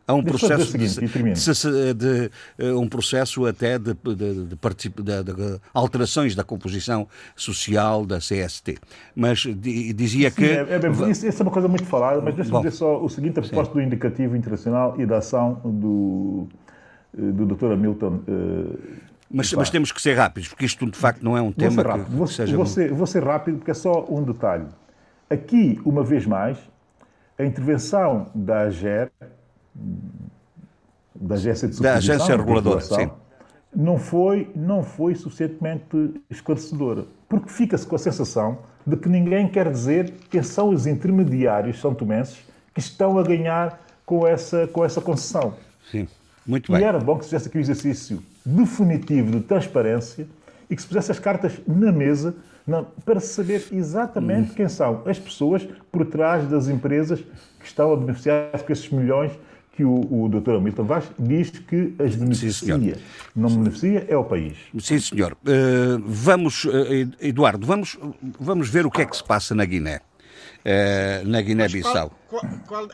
Há 0.07 0.13
um 0.13 0.23
processo 0.23 0.71
seguinte, 0.71 1.01
de, 1.01 1.33
de, 1.33 1.93
de, 1.93 2.31
eh, 2.57 2.71
um 2.71 2.87
processo 2.87 3.45
até 3.45 3.77
de, 3.77 3.93
de, 3.93 5.59
alterações 5.73 6.33
da 6.33 6.45
composição 6.45 7.09
social 7.35 8.05
da 8.05 8.19
CST. 8.19 8.77
Mas 9.13 9.39
dizia 9.39 10.29
Sim, 10.29 10.35
que. 10.37 10.45
É, 10.45 10.65
é 10.69 10.79
bem, 10.79 11.11
isso, 11.11 11.27
isso, 11.27 11.41
é 11.41 11.43
uma 11.43 11.51
coisa 11.51 11.67
muito 11.67 11.83
falada, 11.83 12.21
mas 12.21 12.33
deixa-me 12.35 12.57
dizer 12.59 12.71
só 12.71 13.03
o 13.03 13.09
seguinte: 13.09 13.37
a 13.39 13.41
proposta 13.41 13.73
do 13.73 13.81
indicativo 13.81 14.33
internacional 14.37 14.95
e 14.97 15.05
da 15.05 15.17
ação 15.17 15.59
do, 15.65 16.47
eh, 17.13 17.21
do 17.21 17.45
Dr. 17.45 17.73
Hamilton. 17.73 18.21
Uh, 18.29 18.79
mas, 19.29 19.51
mas, 19.51 19.69
temos 19.69 19.91
que 19.91 20.01
ser 20.01 20.13
rápidos, 20.13 20.47
porque 20.47 20.63
isto 20.63 20.89
de 20.89 20.97
facto 20.97 21.21
não 21.21 21.37
é 21.37 21.41
um 21.41 21.51
tema 21.51 21.83
vou 21.83 21.93
que, 21.93 22.11
vou, 22.11 22.27
seja. 22.27 22.55
Vou 22.55 22.65
ser, 22.65 22.93
vou 22.93 23.05
ser 23.05 23.25
rápido, 23.25 23.57
porque 23.57 23.71
é 23.71 23.73
só 23.73 24.05
um 24.09 24.23
detalhe. 24.23 24.67
Aqui, 25.29 25.81
uma 25.83 26.01
vez 26.01 26.25
mais, 26.25 26.57
a 27.37 27.43
intervenção 27.43 28.27
da 28.33 28.61
AGER 28.61 29.11
da 31.15 31.35
agência 31.35 31.67
de 31.67 31.81
da 31.81 31.95
agência 31.95 32.35
reguladora, 32.35 32.81
sim. 32.81 33.09
Não 33.75 33.97
foi, 33.97 34.49
não 34.55 34.81
foi 34.83 35.13
suficientemente 35.13 36.21
esclarecedora. 36.29 37.05
Porque 37.27 37.49
fica-se 37.49 37.85
com 37.85 37.95
a 37.95 37.99
sensação 37.99 38.59
de 38.85 38.95
que 38.95 39.09
ninguém 39.09 39.47
quer 39.47 39.69
dizer 39.71 40.13
quem 40.29 40.41
são 40.41 40.69
os 40.69 40.87
intermediários 40.87 41.79
são 41.79 41.93
tomenses 41.93 42.37
que 42.73 42.79
estão 42.79 43.17
a 43.19 43.23
ganhar 43.23 43.79
com 44.05 44.25
essa, 44.25 44.67
com 44.67 44.85
essa 44.85 45.01
concessão. 45.01 45.53
Sim, 45.91 46.07
muito 46.45 46.71
bem. 46.71 46.81
E 46.81 46.83
era 46.83 46.99
bom 46.99 47.17
que 47.17 47.25
se 47.25 47.31
fizesse 47.31 47.49
aqui 47.49 47.57
um 47.57 47.61
exercício 47.61 48.23
definitivo 48.45 49.31
de 49.31 49.41
transparência 49.41 50.27
e 50.69 50.75
que 50.75 50.81
se 50.81 50.87
pusesse 50.87 51.11
as 51.11 51.19
cartas 51.19 51.59
na 51.67 51.91
mesa 51.91 52.35
não, 52.65 52.85
para 53.05 53.19
saber 53.19 53.65
exatamente 53.71 54.51
hum. 54.51 54.55
quem 54.55 54.69
são 54.69 55.01
as 55.05 55.19
pessoas 55.19 55.67
por 55.91 56.05
trás 56.05 56.47
das 56.49 56.67
empresas 56.67 57.19
que 57.59 57.65
estão 57.65 57.91
a 57.91 57.97
beneficiar 57.97 58.61
com 58.63 58.71
esses 58.71 58.89
milhões 58.89 59.31
que 59.77 59.85
o, 59.85 60.23
o 60.23 60.27
Dr. 60.27 60.55
Hamilton 60.55 60.83
Vaz 60.85 61.05
diz 61.19 61.51
que 61.51 61.93
as 61.99 62.15
beneficia. 62.15 62.79
Sim, 62.79 62.93
não 63.35 63.47
beneficia 63.47 64.07
é 64.09 64.17
o 64.17 64.23
país. 64.23 64.57
Sim, 64.79 64.99
senhor. 64.99 65.33
Uh, 65.33 66.01
vamos, 66.03 66.65
uh, 66.65 66.71
Eduardo, 67.21 67.65
vamos, 67.65 67.95
vamos 68.39 68.69
ver 68.69 68.87
o 68.87 68.91
que 68.91 69.03
é 69.03 69.05
que 69.05 69.15
se 69.15 69.23
passa 69.23 69.53
na 69.53 69.65
Guiné. 69.65 70.01
Uh, 70.65 71.27
na 71.27 71.41
Guiné-Bissau. 71.41 72.11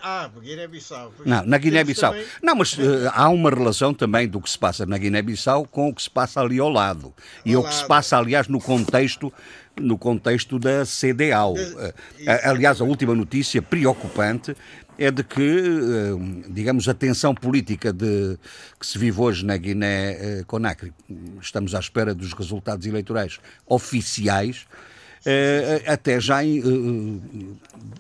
Ah, 0.04 0.30
Guiné-Bissau. 0.42 1.14
Não, 1.26 1.46
na 1.46 1.58
Guiné-Bissau. 1.58 2.12
Também... 2.12 2.28
Não, 2.44 2.56
mas 2.56 2.78
há 3.14 3.30
uma 3.30 3.50
relação 3.50 3.94
também 3.94 4.28
do 4.28 4.42
que 4.42 4.50
se 4.50 4.60
passa 4.60 4.86
na 4.86 4.98
Guiné-Bissau 4.98 5.66
com 5.66 5.88
o 5.88 5.96
que 5.96 6.04
se 6.04 6.10
passa 6.10 6.42
ali 6.42 6.60
ao 6.60 6.70
lado. 6.70 7.14
E 7.46 7.54
ao 7.54 7.62
o 7.62 7.66
que 7.66 7.74
se 7.74 7.88
passa, 7.88 8.18
aliás, 8.18 8.50
no 8.50 8.60
contexto 8.60 9.32
no 9.80 9.98
contexto 9.98 10.60
da 10.60 10.84
CDAO. 10.86 11.56
Aliás, 12.44 12.80
a 12.80 12.84
última 12.84 13.16
notícia 13.16 13.62
preocupante 13.62 14.56
é 14.98 15.12
de 15.12 15.24
que, 15.24 15.42
eh, 15.42 16.44
digamos, 16.50 16.88
a 16.88 16.94
tensão 16.94 17.34
política 17.34 17.92
de, 17.92 18.38
que 18.80 18.86
se 18.86 18.98
vive 18.98 19.20
hoje 19.20 19.46
na 19.46 19.58
Guiné-Conakry, 19.58 20.94
estamos 21.42 21.74
à 21.74 21.80
espera 21.80 22.14
dos 22.14 22.34
resultados 22.34 22.86
eleitorais 22.86 23.40
oficiais, 23.66 24.66
eh, 24.72 24.93
até 25.88 26.20
já 26.20 26.46
eh, 26.46 26.50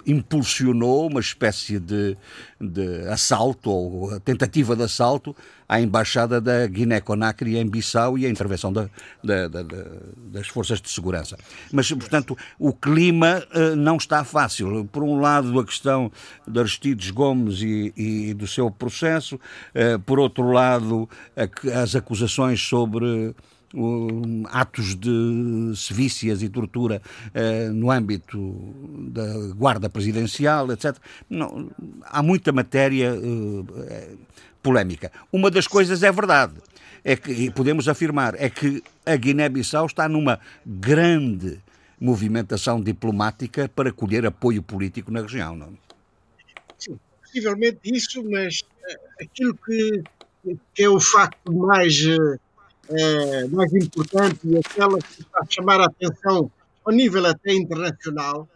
impulsionou 0.05 1.07
uma 1.07 1.21
espécie 1.21 1.79
de, 1.79 2.17
de 2.59 3.07
assalto 3.07 3.69
ou 3.69 4.19
tentativa 4.19 4.75
de 4.75 4.83
assalto 4.83 5.33
à 5.67 5.79
embaixada 5.79 6.41
da 6.41 6.67
Guiné-Conakry 6.67 7.57
em 7.57 7.65
Bissau 7.65 8.17
e 8.17 8.25
a 8.25 8.29
intervenção 8.29 8.73
da, 8.73 8.89
da, 9.23 9.47
da, 9.47 9.63
das 10.31 10.47
forças 10.49 10.81
de 10.81 10.89
segurança. 10.89 11.37
Mas, 11.71 11.89
portanto, 11.89 12.37
o 12.59 12.73
clima 12.73 13.41
não 13.77 13.95
está 13.95 14.23
fácil. 14.25 14.85
Por 14.91 15.03
um 15.03 15.19
lado, 15.19 15.57
a 15.57 15.65
questão 15.65 16.11
de 16.45 16.59
Aristides 16.59 17.09
Gomes 17.09 17.61
e, 17.61 17.93
e 17.95 18.33
do 18.33 18.45
seu 18.45 18.69
processo, 18.69 19.39
por 20.05 20.19
outro 20.19 20.51
lado, 20.51 21.09
a, 21.35 21.81
as 21.81 21.95
acusações 21.95 22.61
sobre 22.61 23.33
atos 24.49 24.95
de 24.95 25.73
sevícias 25.75 26.43
e 26.43 26.49
tortura 26.49 27.01
uh, 27.29 27.73
no 27.73 27.89
âmbito 27.89 28.39
da 29.09 29.53
guarda 29.55 29.89
presidencial, 29.89 30.71
etc. 30.71 30.95
Não, 31.29 31.71
há 32.03 32.21
muita 32.21 32.51
matéria 32.51 33.13
uh, 33.13 34.17
polémica. 34.61 35.11
Uma 35.31 35.49
das 35.49 35.67
coisas 35.67 36.03
é 36.03 36.11
verdade, 36.11 36.53
é 37.03 37.15
que 37.15 37.49
podemos 37.51 37.87
afirmar, 37.87 38.35
é 38.37 38.49
que 38.49 38.83
a 39.05 39.15
Guiné-Bissau 39.15 39.87
está 39.87 40.07
numa 40.07 40.39
grande 40.65 41.59
movimentação 41.99 42.81
diplomática 42.81 43.69
para 43.69 43.91
colher 43.91 44.25
apoio 44.25 44.61
político 44.61 45.11
na 45.11 45.21
região, 45.21 45.55
não? 45.55 45.73
Sim, 46.77 46.99
possivelmente 47.23 47.79
isso, 47.85 48.23
mas 48.29 48.63
aquilo 49.19 49.55
que, 49.55 50.03
que 50.73 50.83
é 50.83 50.89
o 50.89 50.99
facto 50.99 51.51
mais 51.51 51.95
é, 52.89 53.47
mais 53.47 53.73
importante 53.73 54.39
e 54.43 54.57
aquela 54.57 54.99
que 54.99 55.21
está 55.21 55.39
a 55.41 55.45
chamar 55.49 55.79
a 55.81 55.85
atenção 55.85 56.51
ao 56.83 56.93
nível 56.93 57.25
até 57.25 57.53
internacional 57.53 58.47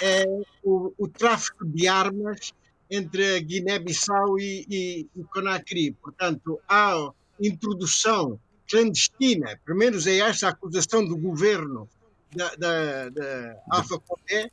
é 0.00 0.24
o, 0.62 0.92
o 0.98 1.08
tráfico 1.08 1.64
de 1.64 1.86
armas 1.88 2.52
entre 2.90 3.36
a 3.36 3.40
Guiné-Bissau 3.40 4.38
e, 4.38 4.66
e, 4.68 5.06
e 5.14 5.24
Conakry. 5.24 5.92
Portanto, 5.92 6.58
há 6.68 7.10
introdução 7.40 8.38
clandestina, 8.68 9.58
pelo 9.64 9.78
menos 9.78 10.06
é 10.06 10.18
esta 10.18 10.48
a 10.48 10.50
acusação 10.50 11.04
do 11.06 11.16
governo 11.16 11.88
da, 12.34 12.54
da, 12.56 13.08
da 13.10 13.56
Alfa 13.70 13.98
Condé, 13.98 14.50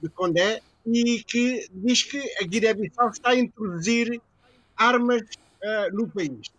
de 0.00 0.08
Condé, 0.10 0.60
e 0.86 1.22
que 1.24 1.66
diz 1.72 2.02
que 2.02 2.18
a 2.40 2.44
Guiné-Bissau 2.44 3.10
está 3.10 3.30
a 3.30 3.36
introduzir 3.36 4.20
armas 4.76 5.22
uh, 5.22 5.94
no 5.94 6.08
país. 6.08 6.50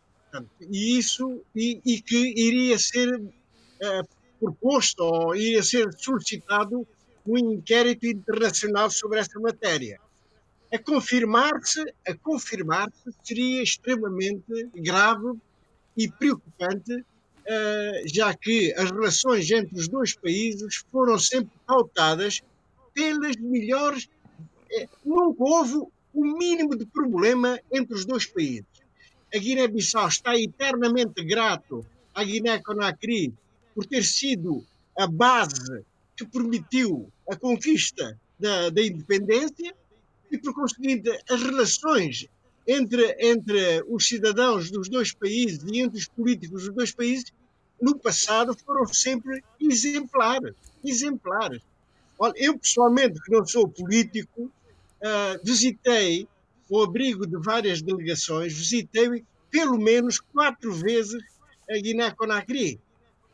E 0.70 0.98
isso, 0.98 1.42
e, 1.56 1.82
e, 1.86 2.02
que 2.02 2.34
iria 2.36 2.78
ser 2.78 3.16
uh, 3.16 4.08
proposto 4.40 5.00
ou 5.02 5.36
iria 5.36 5.64
ser 5.64 5.92
solicitado 5.94 6.86
um 7.26 7.38
inquérito 7.38 8.06
internacional 8.06 8.90
sobre 8.90 9.20
essa 9.20 9.40
matéria. 9.40 10.00
A 10.72 10.78
confirmar-se, 10.78 11.82
a 12.06 12.14
confirmar-se 12.16 13.12
seria 13.24 13.64
extremamente 13.64 14.70
grave 14.76 15.38
e 15.96 16.10
preocupante, 16.10 16.94
uh, 16.94 18.08
já 18.08 18.34
que 18.36 18.74
as 18.74 18.92
relações 18.92 19.50
entre 19.50 19.80
os 19.80 19.88
dois 19.88 20.14
países 20.14 20.84
foram 20.92 21.18
sempre 21.18 21.58
pautadas 21.66 22.42
pelas 22.94 23.36
melhores. 23.38 24.10
Eh, 24.70 24.90
nunca 25.06 25.42
houve 25.44 25.78
o 26.14 26.26
mínimo 26.38 26.76
de 26.76 26.86
problema 26.86 27.58
entre 27.72 27.96
os 27.96 28.06
dois 28.06 28.26
países 28.26 28.77
a 29.34 29.38
Guiné-Bissau 29.38 30.08
está 30.08 30.38
eternamente 30.38 31.24
grato 31.24 31.86
à 32.14 32.24
Guiné-Conakry 32.24 33.34
por 33.76 33.86
ter 33.86 34.04
sido 34.04 34.66
a 34.98 35.08
base 35.08 35.84
que 36.16 36.26
permitiu 36.26 37.12
a 37.30 37.36
conquista 37.36 38.20
da, 38.40 38.70
da 38.70 38.82
independência 38.82 39.76
e, 40.32 40.38
por 40.38 40.54
conseguinte, 40.54 41.10
as 41.30 41.42
relações 41.42 42.28
entre, 42.68 43.16
entre 43.20 43.84
os 43.88 44.08
cidadãos 44.08 44.72
dos 44.72 44.90
dois 44.90 45.14
países 45.14 45.64
e 45.64 45.80
entre 45.80 46.00
os 46.00 46.08
políticos 46.08 46.64
dos 46.64 46.74
dois 46.74 46.92
países 46.92 47.32
no 47.82 47.98
passado 47.98 48.58
foram 48.66 48.86
sempre 48.88 49.44
exemplares. 49.60 50.56
exemplares. 50.84 51.62
Olha, 52.20 52.34
eu 52.36 52.58
pessoalmente, 52.58 53.22
que 53.22 53.32
não 53.32 53.46
sou 53.46 53.70
político, 53.70 54.44
uh, 54.44 55.40
visitei 55.44 56.28
ao 56.72 56.84
abrigo 56.84 57.26
de 57.26 57.38
várias 57.38 57.82
delegações, 57.82 58.54
visitei 58.54 59.24
pelo 59.50 59.78
menos 59.78 60.20
quatro 60.20 60.74
vezes 60.74 61.22
a 61.70 61.78
Guiné-Conakry, 61.78 62.80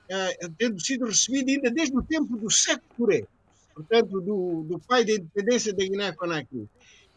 uh, 0.10 0.54
tendo 0.58 0.80
sido 0.80 1.06
recebido 1.06 1.50
ainda 1.50 1.72
desde 1.72 1.98
o 1.98 2.04
tempo 2.04 2.38
do 2.38 2.50
Século 2.50 2.88
Touré, 2.98 3.26
portanto, 3.74 4.22
do, 4.22 4.64
do 4.64 4.80
pai 4.80 5.04
da 5.04 5.14
independência 5.14 5.74
da 5.74 5.84
Guiné-Conakry. 5.84 6.68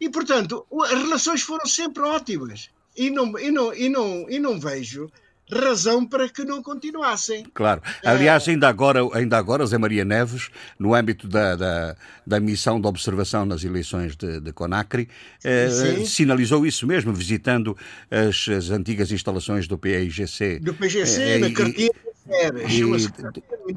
E, 0.00 0.10
portanto, 0.10 0.66
as 0.82 0.90
relações 0.90 1.42
foram 1.42 1.66
sempre 1.66 2.02
ótimas. 2.02 2.70
E 2.96 3.10
não, 3.10 3.38
e 3.38 3.50
não, 3.50 3.74
e 3.74 3.88
não, 3.88 4.30
e 4.30 4.38
não 4.38 4.60
vejo 4.60 5.10
razão 5.50 6.06
para 6.06 6.28
que 6.28 6.44
não 6.44 6.62
continuassem. 6.62 7.44
Claro. 7.54 7.82
Aliás, 8.04 8.48
ainda 8.48 8.68
agora, 8.68 9.00
ainda 9.12 9.38
agora 9.38 9.66
Zé 9.66 9.78
Maria 9.78 10.04
Neves, 10.04 10.50
no 10.78 10.94
âmbito 10.94 11.28
da, 11.28 11.54
da, 11.54 11.96
da 12.26 12.40
missão 12.40 12.80
de 12.80 12.86
observação 12.86 13.46
nas 13.46 13.62
eleições 13.62 14.16
de, 14.16 14.40
de 14.40 14.52
Conacri, 14.52 15.08
eh, 15.44 15.68
sinalizou 16.04 16.66
isso 16.66 16.86
mesmo, 16.86 17.12
visitando 17.12 17.76
as, 18.10 18.48
as, 18.48 18.70
antigas 18.70 19.12
instalações 19.12 19.68
do 19.68 19.78
PIGC. 19.78 20.58
Do 20.60 20.74
PIGC, 20.74 21.22
eh, 21.22 21.38
na 21.38 21.50
Cartinha 21.52 21.90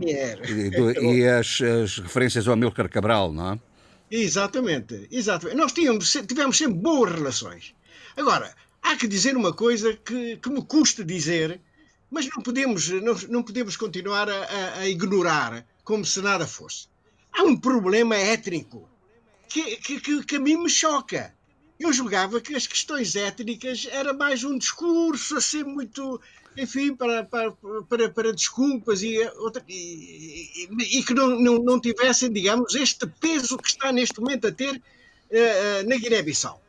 e, 0.02 0.70
e, 1.06 1.20
e 1.22 1.28
as, 1.28 1.62
as 1.62 2.00
referências 2.00 2.48
ao 2.48 2.54
Amilcar 2.54 2.90
Cabral, 2.90 3.32
não 3.32 3.54
é? 3.54 3.60
Exatamente, 4.12 5.08
exatamente. 5.12 5.58
Nós 5.58 5.72
tínhamos, 5.72 6.12
tivemos 6.28 6.58
sempre 6.58 6.80
boas 6.80 7.12
relações. 7.14 7.76
Agora, 8.18 8.52
há 8.82 8.96
que 8.96 9.08
dizer 9.08 9.36
uma 9.36 9.54
coisa 9.54 9.94
que, 9.94 10.38
que 10.38 10.50
me 10.50 10.64
custa 10.64 11.04
dizer, 11.04 11.60
mas 12.10 12.28
não 12.28 12.42
podemos, 12.42 12.90
não, 12.90 13.14
não 13.30 13.44
podemos 13.44 13.78
continuar 13.78 14.30
a, 14.30 14.80
a, 14.80 14.90
ignorar 14.90 15.66
como 15.84 16.06
se 16.06 16.22
nada 16.22 16.48
fosse. 16.48 16.88
Há 17.32 17.44
um 17.44 17.56
problema 17.56 18.16
étnico 18.16 18.90
que, 19.48 19.78
que, 19.78 20.24
que, 20.24 20.36
a 20.36 20.40
mim 20.40 20.58
me 20.58 20.70
choca. 20.70 21.34
Eu 21.80 21.94
julgava 21.94 22.42
que 22.42 22.56
as 22.56 22.68
questões 22.68 23.16
étnicas 23.16 23.88
era 23.90 24.14
mais 24.14 24.44
um 24.44 24.58
discurso 24.58 25.38
assim 25.38 25.64
muito 25.64 26.20
enfim, 26.58 26.96
para, 26.96 27.24
para, 27.24 27.52
para, 27.88 28.10
para 28.10 28.34
desculpas 28.34 29.02
e, 29.02 29.18
outra, 29.38 29.64
e, 29.68 30.68
e, 30.68 31.00
e, 31.00 31.04
que 31.04 31.14
não, 31.14 31.40
não, 31.40 31.60
não 31.60 31.80
tivessem, 31.80 32.32
digamos, 32.32 32.76
este 32.76 33.08
peso 33.08 33.58
que 33.58 33.70
está 33.70 33.92
neste 33.92 34.20
momento 34.20 34.48
a 34.48 34.52
ter 34.52 34.76
uh, 34.76 35.88
na 35.88 35.96
Guiné-Bissau. 35.96 36.62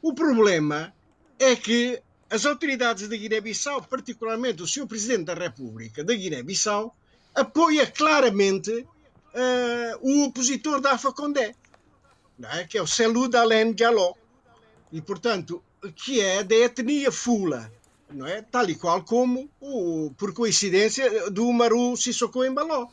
O 0.00 0.14
problema 0.14 0.94
é 1.38 1.56
que 1.56 2.00
as 2.30 2.46
autoridades 2.46 3.08
da 3.08 3.16
Guiné-Bissau, 3.16 3.82
particularmente 3.82 4.62
o 4.62 4.66
Sr. 4.66 4.86
Presidente 4.86 5.24
da 5.24 5.34
República 5.34 6.02
da 6.02 6.14
Guiné-Bissau, 6.14 6.94
apoia 7.34 7.86
claramente 7.86 8.70
uh, 8.72 9.98
o 10.00 10.24
opositor 10.24 10.80
da 10.80 10.92
Alpha 10.92 11.12
Condé, 11.12 11.54
é? 12.52 12.64
que 12.64 12.78
é 12.78 12.82
o 12.82 12.86
Selou 12.86 13.28
Dalen 13.28 13.72
Diallo, 13.72 14.16
e, 14.92 15.00
portanto, 15.00 15.62
que 15.94 16.20
é 16.20 16.42
da 16.42 16.54
etnia 16.54 17.10
Fula 17.10 17.70
não 18.14 18.26
é? 18.26 18.42
Tal 18.42 18.68
e 18.70 18.74
qual 18.74 19.02
como, 19.02 19.50
o, 19.60 20.12
por 20.16 20.32
coincidência, 20.32 21.30
do 21.30 21.52
Maru 21.52 21.96
Sissoko 21.96 22.44
Embaló. 22.44 22.88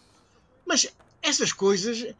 Mas 0.65 0.87
essas 1.21 1.53
coisas, 1.53 2.13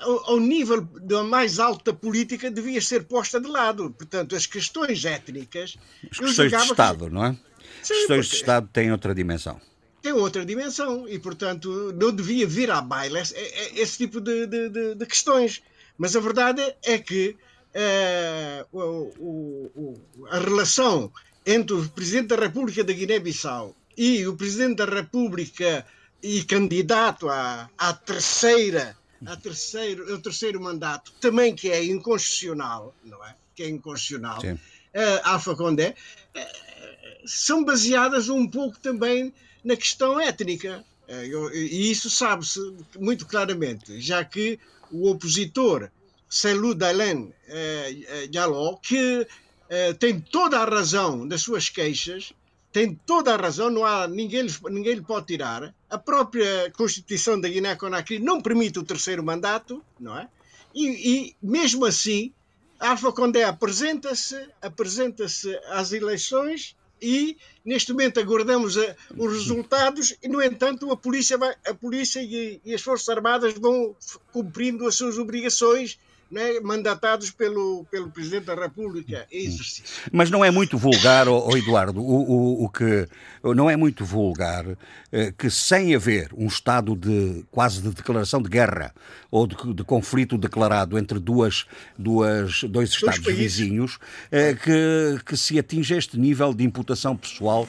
ao, 0.00 0.32
ao 0.32 0.40
nível 0.40 0.82
da 0.82 1.22
mais 1.22 1.58
alta 1.58 1.92
política, 1.92 2.50
devia 2.50 2.80
ser 2.80 3.04
posta 3.04 3.40
de 3.40 3.48
lado. 3.48 3.90
Portanto, 3.90 4.36
as 4.36 4.46
questões 4.46 5.04
étnicas. 5.04 5.76
As 6.10 6.18
questões 6.18 6.50
de 6.50 6.56
Estado, 6.56 7.06
que... 7.06 7.14
não 7.14 7.24
é? 7.24 7.36
As 7.82 7.88
questões 7.88 8.28
de 8.28 8.36
Estado 8.36 8.68
têm 8.72 8.92
outra 8.92 9.14
dimensão 9.14 9.60
tem 10.02 10.12
outra 10.12 10.44
dimensão 10.44 11.06
e, 11.08 11.18
portanto, 11.18 11.94
não 12.00 12.10
devia 12.10 12.46
vir 12.46 12.70
à 12.70 12.80
baila 12.80 13.20
esse, 13.20 13.34
esse 13.74 13.98
tipo 13.98 14.20
de, 14.20 14.46
de, 14.46 14.94
de, 14.94 15.06
questões. 15.06 15.62
Mas 15.98 16.16
a 16.16 16.20
verdade 16.20 16.62
é 16.82 16.98
que 16.98 17.36
uh, 17.74 18.78
o, 18.78 19.70
o, 19.76 20.00
a 20.30 20.38
relação 20.38 21.12
entre 21.44 21.74
o 21.76 21.88
Presidente 21.88 22.28
da 22.28 22.36
República 22.36 22.82
da 22.82 22.92
Guiné-Bissau 22.92 23.76
e 23.96 24.26
o 24.26 24.36
Presidente 24.36 24.76
da 24.76 24.86
República 24.86 25.84
e 26.22 26.42
candidato 26.44 27.28
à, 27.28 27.68
à 27.76 27.92
terceira, 27.92 28.96
à 29.26 29.36
terceiro, 29.36 30.12
ao 30.12 30.18
terceiro 30.18 30.60
mandato, 30.60 31.12
também 31.20 31.54
que 31.54 31.70
é 31.70 31.84
inconstitucional, 31.84 32.94
não 33.04 33.24
é? 33.24 33.34
Que 33.54 33.64
é 33.64 33.68
inconstitucional, 33.68 34.40
uh, 34.40 35.20
Alfa 35.24 35.54
Condé, 35.54 35.94
uh, 36.34 37.26
são 37.26 37.64
baseadas 37.64 38.28
um 38.28 38.48
pouco 38.48 38.78
também 38.78 39.32
na 39.64 39.76
questão 39.76 40.18
étnica. 40.20 40.84
Uh, 41.08 41.54
e 41.54 41.90
isso 41.90 42.08
sabe-se 42.08 42.60
muito 42.98 43.26
claramente, 43.26 44.00
já 44.00 44.24
que 44.24 44.58
o 44.90 45.10
opositor 45.10 45.90
Selou 46.28 46.74
Dalen 46.74 47.32
uh, 47.48 48.28
Diallo, 48.28 48.78
que 48.78 49.26
eh, 49.72 49.92
tem 49.92 50.20
toda 50.20 50.58
a 50.58 50.64
razão 50.64 51.26
das 51.28 51.42
suas 51.42 51.68
queixas, 51.68 52.32
tem 52.72 52.92
toda 53.06 53.32
a 53.32 53.36
razão, 53.36 53.70
não 53.70 53.84
há 53.84 54.08
ninguém, 54.08 54.44
ninguém 54.68 54.94
lhe 54.94 55.00
pode 55.00 55.26
tirar. 55.26 55.72
A 55.90 55.98
própria 55.98 56.70
Constituição 56.76 57.40
da 57.40 57.48
Guiné-Conakry 57.48 58.18
não 58.20 58.40
permite 58.40 58.78
o 58.78 58.84
terceiro 58.84 59.22
mandato, 59.22 59.84
não 59.98 60.16
é? 60.16 60.28
E, 60.74 60.86
e 60.86 61.36
mesmo 61.42 61.84
assim, 61.84 62.32
Alfa 62.78 63.12
Condé 63.12 63.44
apresenta-se, 63.44 64.48
apresenta-se 64.62 65.54
às 65.66 65.92
eleições 65.92 66.76
e 67.02 67.36
neste 67.64 67.92
momento 67.92 68.20
aguardamos 68.20 68.78
a, 68.78 68.84
eh, 68.84 68.96
os 69.16 69.32
resultados 69.32 70.14
e 70.22 70.28
no 70.28 70.42
entanto 70.42 70.90
a 70.90 70.96
polícia, 70.96 71.36
vai, 71.36 71.54
a 71.66 71.74
polícia 71.74 72.22
e, 72.22 72.60
e 72.64 72.74
as 72.74 72.82
forças 72.82 73.08
armadas 73.08 73.54
vão 73.54 73.96
cumprindo 74.32 74.86
as 74.86 74.94
suas 74.94 75.18
obrigações 75.18 75.98
né, 76.30 76.60
mandatados 76.60 77.30
pelo, 77.30 77.84
pelo 77.90 78.10
Presidente 78.10 78.44
da 78.44 78.54
República 78.54 79.26
em 79.32 79.46
exercício. 79.46 79.84
Mas 80.12 80.30
não 80.30 80.44
é 80.44 80.50
muito 80.50 80.78
vulgar, 80.78 81.28
oh, 81.28 81.56
Eduardo, 81.56 82.00
o, 82.00 82.30
o, 82.30 82.64
o, 82.64 82.68
que 82.68 83.08
não 83.42 83.68
é 83.68 83.76
muito 83.76 84.04
vulgar 84.04 84.64
eh, 85.10 85.32
que 85.36 85.50
sem 85.50 85.94
haver 85.94 86.30
um 86.36 86.46
estado 86.46 86.94
de 86.94 87.44
quase 87.50 87.82
de 87.82 87.90
declaração 87.90 88.40
de 88.40 88.48
guerra 88.48 88.94
ou 89.30 89.46
de, 89.46 89.56
de 89.74 89.82
conflito 89.82 90.38
declarado 90.38 90.96
entre 90.96 91.18
duas, 91.18 91.66
duas, 91.98 92.62
dois 92.64 92.90
Estados 92.90 93.20
dois 93.20 93.36
vizinhos, 93.36 93.98
eh, 94.30 94.54
que, 94.54 95.24
que 95.24 95.36
se 95.36 95.58
atinja 95.58 95.96
este 95.96 96.18
nível 96.18 96.54
de 96.54 96.64
imputação 96.64 97.16
pessoal 97.16 97.68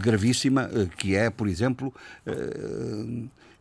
gravíssima, 0.00 0.70
eh, 0.72 0.86
que 0.96 1.16
é, 1.16 1.30
por 1.30 1.48
exemplo, 1.48 1.92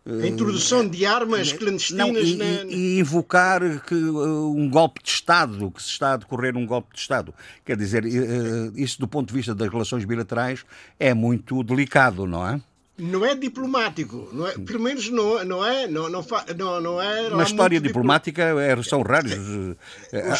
a 0.07 0.27
introdução 0.27 0.87
de 0.87 1.05
armas 1.05 1.51
clandestinas 1.51 2.07
não, 2.07 2.17
e, 2.17 2.35
na... 2.37 2.45
e, 2.71 2.99
invocar 2.99 3.61
que, 3.81 3.95
uh, 3.95 4.55
um 4.55 4.69
golpe 4.69 5.03
de 5.03 5.09
Estado, 5.09 5.69
que 5.69 5.83
se 5.83 5.89
está 5.89 6.13
a 6.13 6.17
decorrer 6.17 6.55
um 6.55 6.65
golpe 6.65 6.93
de 6.93 7.01
Estado. 7.01 7.33
Quer 7.65 7.75
dizer, 7.75 8.05
uh, 8.05 8.71
isso 8.75 8.99
do 8.99 9.07
ponto 9.07 9.27
de 9.27 9.33
vista 9.33 9.53
das 9.53 9.69
relações 9.69 10.05
bilaterais 10.05 10.65
é 10.97 11.13
muito 11.13 11.61
delicado, 11.63 12.25
não 12.25 12.47
é? 12.47 12.61
não 12.97 13.23
é 13.23 13.35
diplomático, 13.35 14.27
não 14.33 14.47
é, 14.47 14.53
pelo 14.53 14.79
menos 14.79 15.07
não, 15.09 15.43
não 15.45 15.65
é, 15.65 15.87
não, 15.87 16.09
não, 16.09 16.25
não, 16.57 16.81
não 16.81 17.01
é. 17.01 17.29
Na 17.29 17.43
história 17.43 17.79
diplomática 17.79 18.41
é, 18.41 18.81
são 18.81 19.03
raros, 19.03 19.33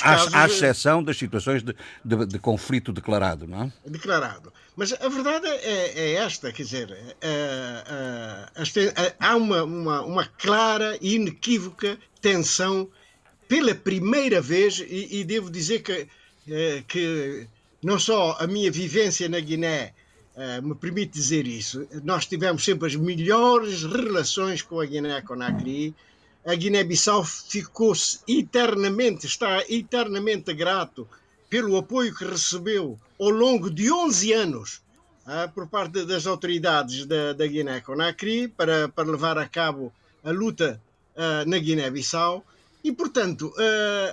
à, 0.04 0.42
à 0.42 0.48
exceção 0.48 1.04
das 1.04 1.18
situações 1.18 1.62
de, 1.62 1.76
de, 2.04 2.26
de, 2.26 2.40
conflito 2.40 2.92
declarado, 2.92 3.46
não 3.46 3.64
é? 3.64 3.72
Declarado. 3.86 4.52
Mas 4.78 4.94
a 4.94 5.10
verdade 5.10 5.48
é, 5.48 6.00
é 6.00 6.14
esta, 6.14 6.54
quer 6.54 6.62
dizer, 6.62 6.92
é, 7.20 7.84
é, 8.96 9.16
há 9.20 9.36
uma, 9.36 9.64
uma, 9.64 10.02
uma, 10.04 10.26
clara 10.26 10.96
e 11.02 11.16
inequívoca 11.16 11.98
tensão 12.22 12.88
pela 13.48 13.74
primeira 13.74 14.40
vez, 14.40 14.78
e, 14.80 15.20
e 15.20 15.24
devo 15.24 15.50
dizer 15.50 15.82
que, 15.82 16.08
que 16.88 17.48
não 17.82 17.98
só 17.98 18.38
a 18.40 18.46
minha 18.46 18.72
vivência 18.72 19.28
na 19.28 19.40
Guiné 19.40 19.96
me 20.62 20.76
permite 20.76 21.14
dizer 21.14 21.48
isso. 21.48 21.88
Nós 22.04 22.28
tivemos 22.28 22.64
sempre 22.64 22.88
as 22.88 22.96
melhores 22.96 23.84
relações 23.84 24.62
com 24.62 24.80
a 24.80 24.86
Guiné-Conakry. 24.86 25.96
A 26.46 26.54
Guiné-Bissau 26.54 27.24
ficou 27.24 27.94
eternamente, 28.28 29.26
está 29.26 29.64
eternamente 29.68 30.54
grato 30.54 31.08
pelo 31.50 31.78
apoio 31.78 32.14
que 32.14 32.26
recebeu 32.26 33.00
ao 33.20 33.30
longo 33.30 33.70
de 33.70 33.92
11 33.92 34.34
anos 34.34 34.82
uh, 35.26 35.52
por 35.54 35.68
parte 35.68 36.06
das 36.06 36.28
autoridades 36.28 37.06
da, 37.06 37.34
da 37.34 37.48
Guiné-Conakry 37.48 38.48
para, 38.50 38.90
para 38.90 39.10
levar 39.10 39.38
a 39.38 39.48
cabo 39.48 39.94
a 40.24 40.32
luta 40.32 40.82
uh, 41.16 41.50
na 41.50 41.58
Guiné-Bissau. 41.58 42.46
E, 42.84 42.92
portanto, 42.92 43.54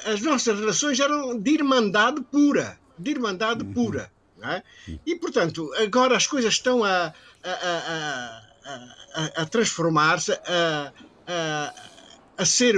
as 0.04 0.20
nossas 0.22 0.58
relações 0.58 0.98
eram 0.98 1.38
de 1.38 1.50
irmandade 1.52 2.20
pura, 2.22 2.76
de 2.98 3.10
irmandade 3.12 3.62
uhum. 3.62 3.72
pura. 3.72 4.10
É? 4.42 4.62
E, 5.06 5.14
portanto, 5.16 5.70
agora 5.76 6.16
as 6.16 6.26
coisas 6.26 6.54
estão 6.54 6.82
a, 6.82 7.14
a, 7.44 8.42
a, 9.14 9.42
a 9.42 9.46
transformar-se, 9.46 10.32
a, 10.32 10.92
a, 12.36 12.44
ser 12.44 12.76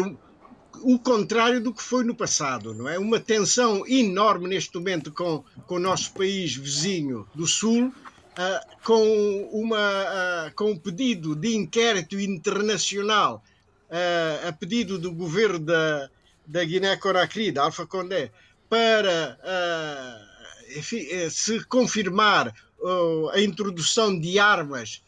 o 0.82 0.98
contrário 0.98 1.60
do 1.60 1.72
que 1.72 1.82
foi 1.82 2.04
no 2.04 2.14
passado, 2.14 2.74
não 2.74 2.88
é? 2.88 2.98
Uma 2.98 3.20
tensão 3.20 3.86
enorme 3.86 4.48
neste 4.48 4.76
momento 4.76 5.12
com, 5.12 5.44
com 5.66 5.76
o 5.76 5.80
nosso 5.80 6.12
país 6.12 6.54
vizinho 6.54 7.26
do 7.34 7.46
Sul, 7.46 7.88
uh, 7.88 8.76
com, 8.84 9.48
uma, 9.52 9.76
uh, 9.76 10.54
com 10.54 10.72
um 10.72 10.78
pedido 10.78 11.34
de 11.34 11.54
inquérito 11.54 12.18
internacional 12.20 13.42
uh, 13.90 14.48
a 14.48 14.52
pedido 14.52 14.98
do 14.98 15.12
governo 15.12 15.58
da, 15.58 16.10
da 16.46 16.64
Guiné-Conakry, 16.64 17.52
da 17.52 17.64
Alfa 17.64 17.86
Condé, 17.86 18.30
para 18.68 19.38
enfim, 20.76 21.06
eh, 21.08 21.30
se 21.30 21.64
confirmar 21.66 22.52
a 23.32 23.40
introdução 23.40 24.18
de 24.18 24.36
armas 24.36 25.00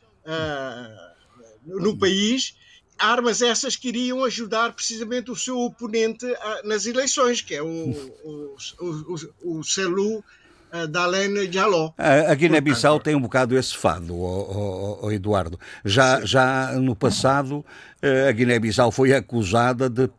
no 1.67 1.99
país, 1.99 2.55
armas 2.99 3.43
essas 3.43 3.77
que 3.77 3.89
iriam 3.89 4.25
ajudar 4.25 4.73
precisamente 4.73 5.31
o 5.31 5.37
seu 5.37 5.59
oponente 5.59 6.27
uh, 6.27 6.69
nas 6.69 6.87
eleições, 6.87 7.41
que 7.41 7.55
é 7.55 7.63
o, 7.63 7.67
o, 8.25 8.57
o, 8.81 9.59
o 9.59 9.65
Selou 9.65 10.25
da 10.91 11.05
Alain 11.05 11.49
Diallo. 11.49 11.95
A, 11.97 12.31
a 12.31 12.35
Guiné-Bissau 12.35 13.01
tem 13.01 13.15
um 13.15 13.21
bocado 13.21 13.57
esse 13.57 13.77
fado, 13.77 14.15
oh, 14.15 14.99
oh, 15.01 15.07
oh, 15.07 15.11
Eduardo. 15.11 15.59
Já, 15.85 16.25
já 16.25 16.73
no 16.73 16.95
passado, 16.95 17.65
a 18.29 18.33
Guiné-Bissau 18.33 18.93
foi 18.93 19.15
acusada, 19.15 19.89
de, 19.89 20.11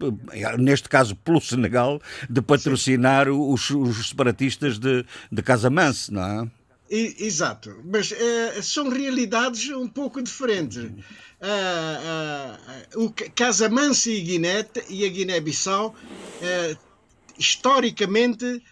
neste 0.57 0.89
caso 0.89 1.15
pelo 1.15 1.39
Senegal, 1.39 2.01
de 2.27 2.41
patrocinar 2.41 3.29
os, 3.29 3.69
os, 3.69 4.09
separatistas 4.09 4.79
de, 4.79 5.05
de 5.31 5.41
Casamance, 5.43 6.11
não 6.11 6.23
é? 6.23 6.58
Exato, 6.89 7.79
mas 7.85 8.09
uh, 8.11 8.63
são 8.63 8.89
realidades 8.89 9.69
um 9.69 9.87
pouco 9.87 10.23
diferentes. 10.23 10.77
Uh, 10.77 10.89
uh, 12.97 13.05
o 13.05 13.13
Casamance 13.35 14.09
e, 14.09 14.21
Guiné, 14.21 14.65
e 14.89 15.05
a 15.05 15.09
Guiné-Bissau, 15.09 15.95
historicamente, 17.37 18.63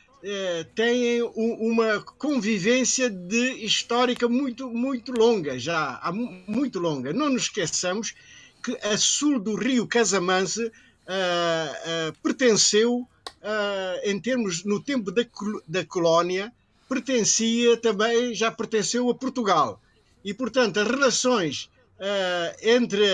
têm 0.73 1.21
uma 1.21 2.01
convivência 2.01 3.07
de 3.07 3.63
histórica 3.63 4.27
muito, 4.27 4.67
muito 4.69 5.11
longa, 5.11 5.59
já 5.59 6.01
muito 6.47 6.79
longa. 6.79 7.13
Não 7.13 7.29
nos 7.29 7.43
esqueçamos 7.43 8.15
que 8.63 8.75
a 8.81 8.97
sul 8.97 9.39
do 9.39 9.55
rio 9.55 9.87
Casamance 9.87 10.71
pertenceu, 12.23 13.07
em 14.03 14.19
termos 14.19 14.65
no 14.65 14.81
tempo 14.81 15.11
da, 15.11 15.23
da 15.67 15.85
colónia, 15.85 16.51
pertencia 16.87 17.77
também, 17.77 18.33
já 18.33 18.51
pertenceu 18.51 19.09
a 19.09 19.15
Portugal. 19.15 19.81
E, 20.23 20.33
portanto, 20.33 20.79
as 20.79 20.87
relações 20.87 21.69
uh, 21.99 22.57
entre 22.61 23.05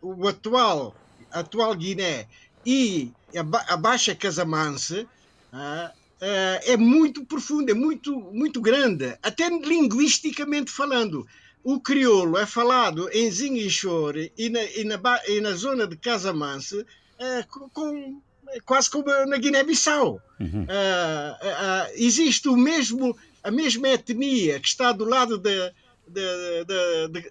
o 0.00 0.26
atual, 0.26 0.94
atual 1.30 1.74
Guiné 1.74 2.26
e 2.64 3.12
a, 3.36 3.42
ba 3.42 3.64
a 3.68 3.76
Baixa 3.76 4.14
Casamance 4.14 5.00
uh, 5.00 5.06
uh, 5.52 6.60
é 6.64 6.76
muito 6.76 7.24
profunda, 7.24 7.72
é 7.72 7.74
muito, 7.74 8.18
muito 8.32 8.60
grande, 8.60 9.16
até 9.22 9.48
linguisticamente 9.48 10.70
falando. 10.70 11.26
O 11.62 11.80
crioulo 11.80 12.38
é 12.38 12.46
falado 12.46 13.08
em 13.12 13.28
Zinguichore 13.30 14.32
e 14.38 14.48
na, 14.48 14.62
e 14.62 14.84
na, 14.84 15.00
e 15.26 15.40
na 15.40 15.52
zona 15.52 15.84
de 15.84 15.96
Casamance 15.96 16.86
com 17.72 18.22
quase 18.64 18.90
como 18.90 19.08
na 19.26 19.36
Guiné-Bissau. 19.36 20.20
Uhum. 20.40 20.62
Uh, 20.64 21.92
existe 21.94 22.48
o 22.48 22.56
mesmo, 22.56 23.16
a 23.42 23.50
mesma 23.50 23.88
etnia 23.88 24.60
que 24.60 24.68
está 24.68 24.92
do 24.92 25.04
lado 25.04 25.38
da, 25.38 25.72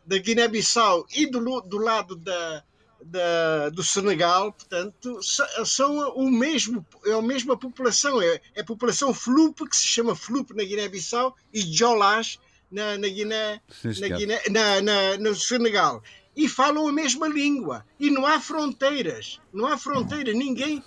da, 0.05 0.17
Guiné-Bissau 0.17 1.05
e 1.15 1.25
do, 1.25 1.61
do 1.61 1.77
lado 1.77 2.15
da, 2.15 2.63
da, 3.03 3.69
do 3.69 3.83
Senegal, 3.83 4.51
portanto, 4.51 5.19
são 5.65 6.09
o 6.15 6.29
mesmo, 6.29 6.85
é 7.05 7.13
a 7.13 7.21
mesma 7.21 7.57
população, 7.57 8.21
é, 8.21 8.41
é 8.55 8.61
a 8.61 8.65
população 8.65 9.13
Flupe, 9.13 9.69
que 9.69 9.77
se 9.77 9.87
chama 9.87 10.15
Flupe 10.15 10.55
na 10.55 10.63
Guiné-Bissau, 10.63 11.35
e 11.53 11.61
Jolas 11.61 12.39
na, 12.71 12.97
na 12.97 13.07
Guiné, 13.07 13.61
na 13.99 14.07
Guiné 14.09 14.41
na, 14.49 14.81
na, 14.81 15.17
no 15.17 15.35
Senegal. 15.35 16.01
E 16.35 16.49
falam 16.49 16.87
a 16.87 16.91
mesma 16.91 17.29
língua. 17.29 17.85
E 17.97 18.11
não 18.11 18.25
há 18.25 18.41
fronteiras. 18.41 19.39
Não 19.53 19.65
há 19.67 19.77
fronteira. 19.77 20.33
Ninguém 20.33 20.83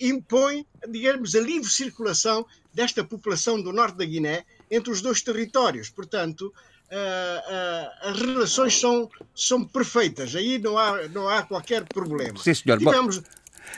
impõe, 0.00 0.66
digamos, 0.88 1.34
a 1.34 1.40
livre 1.40 1.70
circulação 1.70 2.46
desta 2.72 3.04
população 3.04 3.60
do 3.60 3.72
norte 3.72 3.96
da 3.96 4.04
Guiné 4.04 4.44
entre 4.70 4.90
os 4.90 5.00
dois 5.00 5.22
territórios. 5.22 5.90
Portanto, 5.90 6.52
uh, 6.90 8.08
uh, 8.08 8.10
as 8.10 8.20
relações 8.20 8.78
são, 8.78 9.10
são 9.34 9.64
perfeitas, 9.64 10.34
aí 10.34 10.58
não 10.58 10.78
há, 10.78 11.08
não 11.08 11.28
há 11.28 11.42
qualquer 11.42 11.84
problema. 11.84 12.38
Sim, 12.38 12.54
senhor. 12.54 12.78
Tivemos, 12.78 13.22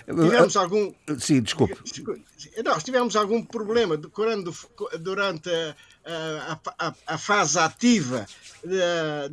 tivemos 0.07 0.57
algum. 0.57 0.93
Sim, 1.19 1.43
desculpe. 1.43 1.77
Nós 2.65 2.83
tivemos 2.83 3.17
algum 3.17 3.45
problema 3.45 3.97
durante, 3.97 4.51
durante 5.01 5.51
a, 6.05 6.59
a, 6.79 6.95
a 7.07 7.19
fase 7.19 7.59
ativa 7.59 8.27
da, 8.65 9.29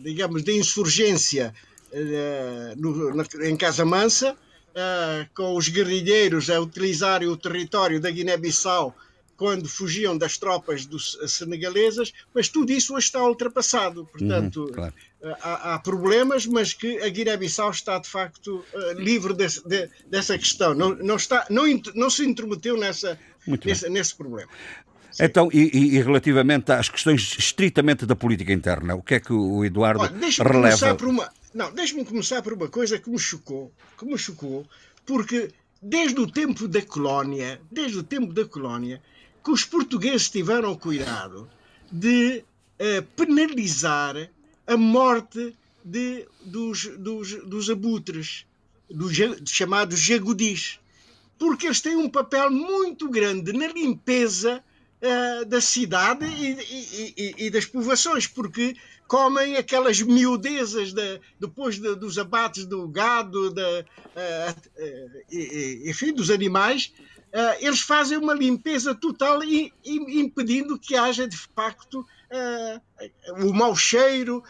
digamos, 0.00 0.46
insurgência 0.48 1.54
eh, 1.90 2.74
no, 2.76 3.14
na, 3.14 3.24
em 3.42 3.56
Casa 3.56 3.84
Mansa 3.84 4.36
uh, 4.78 5.28
com 5.34 5.56
os 5.56 5.68
guerrilheiros 5.68 6.48
a 6.48 6.60
utilizarem 6.60 7.28
o 7.28 7.36
território 7.36 8.00
da 8.00 8.10
Guiné-Bissau 8.10 8.94
quando 9.36 9.68
fugiam 9.68 10.18
das 10.18 10.36
tropas 10.36 10.84
dos, 10.84 11.16
senegalesas, 11.28 12.12
mas 12.34 12.48
tudo 12.48 12.72
isso 12.72 12.94
hoje 12.94 13.06
está 13.06 13.22
ultrapassado. 13.22 14.04
Portanto, 14.06 14.64
uhum, 14.64 14.72
claro. 14.72 14.94
uh, 15.22 15.34
há, 15.40 15.74
há, 15.74 15.78
problemas, 15.78 16.46
mas 16.46 16.72
que 16.72 16.98
a 16.98 17.08
Guiné-Bissau 17.08 17.70
está 17.70 17.98
de 17.98 18.08
facto 18.08 18.64
uh, 18.74 18.92
livre 18.98 19.34
desse, 19.34 19.66
de, 19.66 19.88
dessa 20.08 20.36
questão. 20.36 20.74
Não, 20.74 20.94
não, 20.94 21.16
está, 21.16 21.46
não, 21.50 21.64
não 21.94 22.10
se 22.10 22.24
intrometeu 22.24 22.76
nessa, 22.76 23.18
nesse, 23.64 23.88
nesse 23.88 24.14
problema. 24.14 24.50
Sim. 25.12 25.24
Então, 25.24 25.48
e, 25.52 25.96
e, 25.96 26.02
relativamente 26.02 26.70
às 26.70 26.88
questões 26.88 27.36
estritamente 27.38 28.04
da 28.04 28.14
política 28.14 28.52
interna, 28.52 28.94
o 28.94 29.02
que 29.02 29.14
é 29.14 29.20
que 29.20 29.32
o 29.32 29.64
Eduardo 29.64 30.02
Olha, 30.02 30.12
releva? 30.42 30.94
Por 30.94 31.08
uma, 31.08 31.30
não, 31.58 31.72
deixe-me 31.72 32.04
começar 32.04 32.40
por 32.40 32.52
uma 32.52 32.68
coisa 32.68 33.00
que 33.00 33.10
me 33.10 33.18
chocou, 33.18 33.72
que 33.98 34.04
me 34.04 34.16
chocou, 34.16 34.64
porque 35.04 35.50
desde 35.82 36.20
o 36.20 36.30
tempo 36.30 36.68
da 36.68 36.80
colónia, 36.80 37.60
desde 37.68 37.98
o 37.98 38.02
tempo 38.04 38.32
da 38.32 38.44
colónia, 38.44 39.02
que 39.42 39.50
os 39.50 39.64
portugueses 39.64 40.30
tiveram 40.30 40.76
cuidado 40.76 41.50
de 41.90 42.44
uh, 42.78 43.02
penalizar 43.16 44.30
a 44.68 44.76
morte 44.76 45.52
de, 45.84 46.28
dos, 46.44 46.86
dos, 46.96 47.34
dos 47.44 47.68
abutres, 47.68 48.46
dos 48.88 49.16
chamados 49.44 49.98
jagudis, 49.98 50.78
porque 51.40 51.66
eles 51.66 51.80
têm 51.80 51.96
um 51.96 52.08
papel 52.08 52.52
muito 52.52 53.10
grande 53.10 53.52
na 53.52 53.66
limpeza 53.66 54.62
uh, 55.02 55.44
da 55.44 55.60
cidade 55.60 56.24
e, 56.24 56.52
e, 56.52 57.14
e, 57.16 57.46
e, 57.46 57.50
das 57.50 57.66
povoações, 57.66 58.28
porque 58.28 58.76
comem 59.08 59.56
aquelas 59.56 60.00
miudezas 60.02 60.92
de, 60.92 61.20
depois 61.40 61.78
de, 61.80 61.96
dos 61.96 62.18
abates 62.18 62.66
do 62.66 62.86
gado, 62.86 63.50
de, 63.50 63.62
uh, 63.62 64.52
uh, 64.76 65.88
enfim, 65.88 66.12
dos 66.12 66.30
animais, 66.30 66.92
uh, 67.28 67.56
eles 67.58 67.80
fazem 67.80 68.18
uma 68.18 68.34
limpeza 68.34 68.94
total 68.94 69.42
e, 69.42 69.72
e 69.82 70.20
impedindo 70.20 70.78
que 70.78 70.94
haja 70.94 71.26
de 71.26 71.36
facto 71.36 72.06
o 73.42 73.54
mau 73.54 73.74
cheiro, 73.74 74.44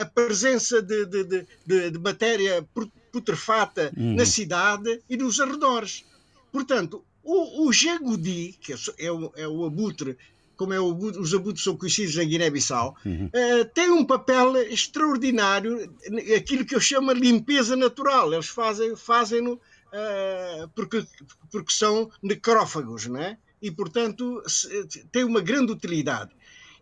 a 0.00 0.06
presença 0.06 0.80
de, 0.80 1.04
de, 1.04 1.46
de, 1.66 1.90
de 1.90 1.98
matéria 1.98 2.66
putrefata 3.12 3.92
uhum. 3.94 4.14
na 4.14 4.24
cidade 4.24 5.02
e 5.10 5.14
nos 5.14 5.38
arredores. 5.38 6.02
Portanto, 6.50 7.04
o, 7.22 7.66
o 7.66 7.72
jagudi, 7.74 8.56
que 8.58 8.72
é 8.98 9.12
o, 9.12 9.32
é 9.36 9.46
o 9.46 9.66
abutre 9.66 10.16
como 10.56 10.72
é 10.72 10.80
o, 10.80 10.94
os 10.94 11.34
abutres 11.34 11.64
são 11.64 11.76
conhecidos 11.76 12.16
na 12.16 12.24
Guiné-Bissau, 12.24 12.96
uhum. 13.04 13.26
uh, 13.26 13.64
tem 13.74 13.90
um 13.90 14.04
papel 14.04 14.56
extraordinário, 14.56 15.92
aquilo 16.36 16.64
que 16.64 16.74
eu 16.74 16.80
chamo 16.80 17.12
de 17.14 17.20
limpeza 17.20 17.76
natural. 17.76 18.32
Eles 18.32 18.48
fazem, 18.48 18.96
fazem-no 18.96 19.54
uh, 19.54 20.68
porque, 20.74 21.04
porque 21.50 21.72
são 21.72 22.10
necrófagos, 22.22 23.06
não 23.06 23.20
é? 23.20 23.36
E, 23.60 23.70
portanto, 23.70 24.42
se, 24.46 24.86
tem 25.10 25.24
uma 25.24 25.40
grande 25.40 25.72
utilidade. 25.72 26.30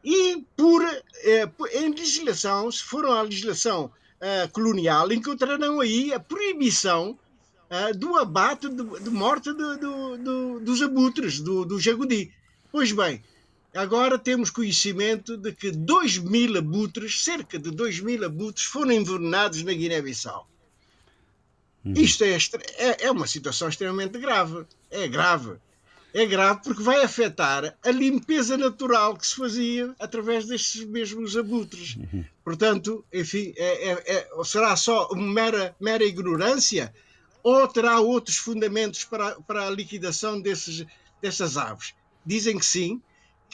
E 0.05 0.45
por, 0.57 0.83
uh, 0.83 1.67
em 1.73 1.91
legislação, 1.91 2.71
se 2.71 2.83
foram 2.83 3.13
à 3.13 3.23
legislação 3.23 3.91
colonial, 4.53 5.11
encontrarão 5.11 5.81
aí 5.81 6.15
a 6.15 6.21
proibição 6.21 7.19
do 7.97 8.17
abate, 8.17 8.69
de, 8.69 9.01
de 9.01 9.11
morte 9.11 9.53
do, 9.53 9.77
do, 9.77 10.17
do, 10.17 10.61
dos 10.61 10.81
abutres, 10.81 11.41
do, 11.41 11.65
do 11.65 11.81
jagudi. 11.81 12.33
Pois 12.71 12.93
bem, 12.93 13.21
Agora 13.75 14.19
temos 14.19 14.51
conhecimento 14.51 15.37
de 15.37 15.53
que 15.53 15.71
2 15.71 16.19
mil 16.19 16.59
abutres, 16.59 17.25
cerca 17.25 17.59
de 17.59 17.71
2 17.71 18.01
mil 18.01 18.25
abutres, 18.25 18.67
foram 18.67 18.93
envenenados 18.93 19.63
na 19.63 19.73
Guiné-Bissau. 19.73 20.47
Uhum. 21.85 21.95
Isto 21.97 22.25
é, 22.25 22.37
é, 22.77 23.07
é, 23.07 23.11
uma 23.11 23.27
situação 23.27 23.69
extremamente 23.69 24.19
grave. 24.19 24.67
É 24.91 25.09
grave. 25.09 25.57
É 26.15 26.27
grave 26.27 26.61
porque 26.63 26.83
vai 26.83 27.03
afetar 27.03 27.75
a 27.83 27.91
limpeza 27.91 28.59
natural 28.59 29.17
que 29.17 29.27
se 29.27 29.35
fazia 29.35 29.95
através 29.99 30.45
destes 30.47 30.85
mesmos 30.85 31.35
abutres. 31.35 31.97
Uhum. 31.97 32.25
Portanto, 32.45 33.03
enfim, 33.11 33.55
é, 33.57 33.91
é, 33.91 34.19
é 34.19 34.45
será 34.45 34.77
só 34.77 35.09
uma 35.09 35.33
mera, 35.33 35.75
mera 35.81 36.05
ignorância 36.05 36.93
ou 37.43 37.67
terá 37.67 37.99
outros 37.99 38.37
fundamentos 38.37 39.05
para, 39.05 39.41
para 39.41 39.67
a 39.67 39.71
liquidação 39.71 40.39
desses, 40.39 40.85
dessas 41.23 41.57
aves? 41.57 41.95
Dizem 42.25 42.59
que 42.59 42.67
sim, 42.67 43.01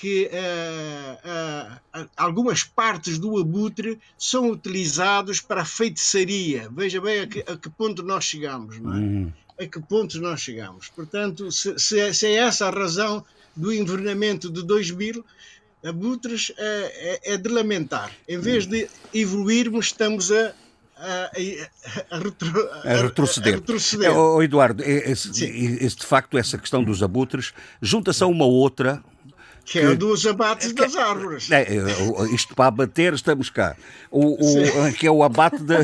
que 0.01 0.31
uh, 0.33 2.01
uh, 2.03 2.09
algumas 2.17 2.63
partes 2.63 3.19
do 3.19 3.37
abutre 3.37 3.99
são 4.17 4.51
utilizados 4.51 5.41
para 5.41 5.63
a 5.63 5.65
feitiçaria. 5.65 6.71
Veja 6.71 7.01
bem 7.01 7.21
a 7.21 7.27
que, 7.27 7.41
a 7.41 7.57
que 7.57 7.69
ponto 7.69 8.03
nós 8.05 8.25
chegamos, 8.25 8.79
não 8.79 8.95
é? 8.95 8.97
Uhum. 8.97 9.33
A 9.61 9.67
que 9.67 9.81
ponto 9.81 10.21
nós 10.21 10.41
chegamos. 10.41 10.89
Portanto, 10.89 11.51
se, 11.51 11.77
se, 11.79 11.99
é, 11.99 12.13
se 12.13 12.27
é 12.27 12.35
essa 12.35 12.69
a 12.69 12.71
razão 12.71 13.25
do 13.57 13.73
envenenamento 13.73 14.49
de 14.49 14.65
2000 14.65 15.25
abutres, 15.85 16.53
é, 16.57 17.21
é, 17.25 17.35
é 17.35 17.37
de 17.37 17.49
lamentar. 17.49 18.13
Em 18.29 18.39
vez 18.39 18.67
de 18.67 18.89
evoluirmos, 19.13 19.87
estamos 19.87 20.31
a 20.31 20.55
a, 21.01 21.31
a, 22.11 22.19
retro, 22.19 22.71
a, 22.85 23.03
retroceder. 23.03 23.55
retroceder. 23.55 24.11
É, 24.11 24.13
oh, 24.13 24.43
Eduardo, 24.43 24.83
esse, 24.83 25.45
esse, 25.45 25.97
de 25.97 26.05
facto, 26.05 26.37
essa 26.37 26.59
questão 26.59 26.83
dos 26.83 27.05
abutres 27.05 27.55
junta-se 27.81 28.23
a 28.25 28.27
uma 28.27 28.45
outra 28.45 29.01
Que 29.71 29.81
é 29.81 29.95
dos 29.95 30.27
abates 30.27 30.73
das 30.73 30.97
árvores. 30.97 31.51
É, 31.51 31.67
isto 32.33 32.55
para 32.55 32.69
abater, 32.69 33.13
estamos 33.13 33.51
cá. 33.51 33.77
O, 34.11 34.35
o, 34.35 34.93
que 34.97 35.07
é 35.07 35.11
o 35.11 35.23
abate, 35.23 35.59
de, 35.59 35.75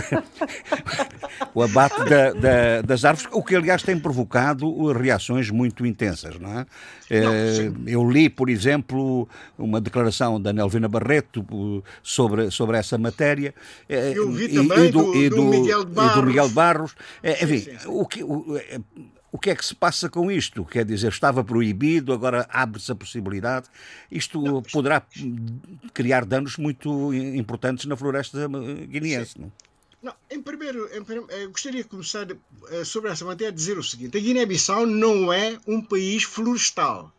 o 1.54 1.62
abate 1.62 2.02
da, 2.08 2.32
da, 2.32 2.82
das 2.82 3.04
árvores, 3.04 3.28
o 3.30 3.42
que 3.42 3.54
aliás 3.54 3.82
tem 3.82 3.98
provocado 3.98 4.90
reações 4.92 5.50
muito 5.50 5.84
intensas, 5.84 6.38
não 6.38 6.60
é? 6.60 6.66
Não, 7.10 7.86
eu 7.86 8.10
li, 8.10 8.30
por 8.30 8.48
exemplo, 8.48 9.28
uma 9.58 9.80
declaração 9.80 10.40
da 10.40 10.52
Nelvina 10.52 10.88
Barreto 10.88 11.44
sobre, 12.02 12.50
sobre 12.50 12.78
essa 12.78 12.96
matéria. 12.96 13.54
Eu 13.86 14.32
vi 14.32 14.48
também 14.48 14.86
e, 14.86 14.90
do, 14.90 15.12
do, 15.12 15.30
do, 15.30 15.44
Miguel 15.44 15.84
de 15.84 15.92
Barros. 15.92 16.16
E 16.16 16.20
do 16.20 16.26
Miguel 16.26 16.48
Barros. 16.48 16.94
Enfim, 17.22 17.58
sim, 17.58 17.78
sim. 17.78 17.88
O 17.88 18.06
que, 18.06 18.24
o, 18.24 18.58
o 19.34 19.38
que 19.38 19.50
é 19.50 19.56
que 19.56 19.66
se 19.66 19.74
passa 19.74 20.08
com 20.08 20.30
isto? 20.30 20.64
Quer 20.64 20.84
dizer, 20.84 21.08
estava 21.08 21.42
proibido, 21.42 22.12
agora 22.12 22.46
abre-se 22.48 22.92
a 22.92 22.94
possibilidade. 22.94 23.66
Isto 24.08 24.40
não, 24.40 24.62
poderá 24.62 25.04
criar 25.92 26.24
danos 26.24 26.56
muito 26.56 27.12
importantes 27.12 27.84
na 27.86 27.96
floresta 27.96 28.46
guineense, 28.86 29.40
não? 29.40 29.50
Não, 30.00 30.14
em 30.30 30.40
primeiro, 30.40 30.86
em 30.96 31.02
primeiro 31.02 31.28
eu 31.32 31.50
gostaria 31.50 31.82
de 31.82 31.88
começar 31.88 32.28
eh, 32.30 32.84
sobre 32.84 33.10
essa 33.10 33.24
matéria 33.24 33.50
a 33.50 33.52
dizer 33.52 33.76
o 33.76 33.82
seguinte: 33.82 34.16
a 34.16 34.20
Guiné-Bissau 34.20 34.86
não 34.86 35.32
é 35.32 35.58
um 35.66 35.82
país 35.82 36.22
florestal. 36.22 37.12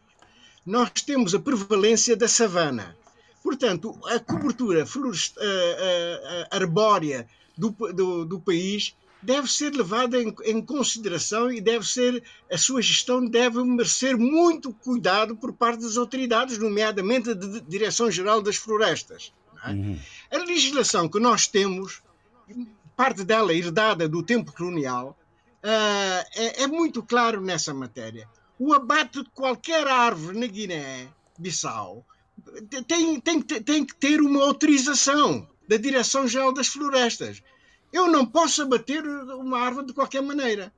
Nós 0.65 0.91
temos 0.91 1.36
a 1.36 1.39
prevalência 1.39 2.15
da 2.15 2.30
savana. 2.30 2.95
Portanto, 3.43 3.93
a 4.06 4.19
cobertura 4.19 4.86
uh, 4.86 6.47
arbórea 6.49 7.28
do, 7.58 7.71
do, 7.71 8.23
do 8.23 8.39
país 8.39 8.95
deve 9.25 9.51
ser 9.51 9.73
levada 9.73 10.21
em, 10.21 10.33
em, 10.43 10.61
consideração 10.61 11.51
e 11.51 11.59
deve 11.59 11.85
ser 11.85 12.23
a 12.51 12.57
sua 12.57 12.81
gestão 12.81 13.25
deve 13.25 13.63
merecer 13.63 14.17
muito 14.17 14.71
cuidado 14.71 15.35
por 15.35 15.51
parte 15.51 15.81
das 15.81 15.97
autoridades, 15.97 16.57
nomeadamente 16.57 17.33
da 17.33 17.59
Direção-Geral 17.67 18.41
das 18.41 18.55
Florestas. 18.55 19.33
É? 19.65 19.71
Uhum. 19.71 19.99
A 20.31 20.38
legislação 20.38 21.09
que 21.09 21.19
nós 21.19 21.47
temos, 21.47 22.03
parte 22.95 23.23
dela 23.23 23.53
herdada 23.53 24.07
do 24.07 24.21
tempo 24.21 24.53
colonial, 24.53 25.17
uh, 25.63 26.25
é, 26.35 26.63
é, 26.63 26.67
muito 26.67 27.01
claro 27.01 27.41
nessa 27.41 27.73
matéria. 27.73 28.29
O 28.59 28.73
abate 28.73 29.23
de 29.23 29.29
qualquer 29.31 29.88
árvore 29.88 30.39
na 30.39 30.47
Guiné-Bissau 30.47 32.05
tem, 32.88 33.19
tem, 33.19 33.41
tem 33.41 33.85
que 33.85 33.95
ter 33.95 34.21
uma 34.21 34.43
autorização 34.43 35.47
da 35.67 35.77
Direção-Geral 35.77 36.53
das 36.53 36.67
Florestas. 36.67 37.41
Eu 37.95 38.10
não 38.10 38.25
posso 38.25 38.62
abater 38.62 39.01
uma 39.05 39.58
árvore 39.58 39.88
de 39.88 39.93
qualquer 39.93 40.21
maneira. 40.21 40.73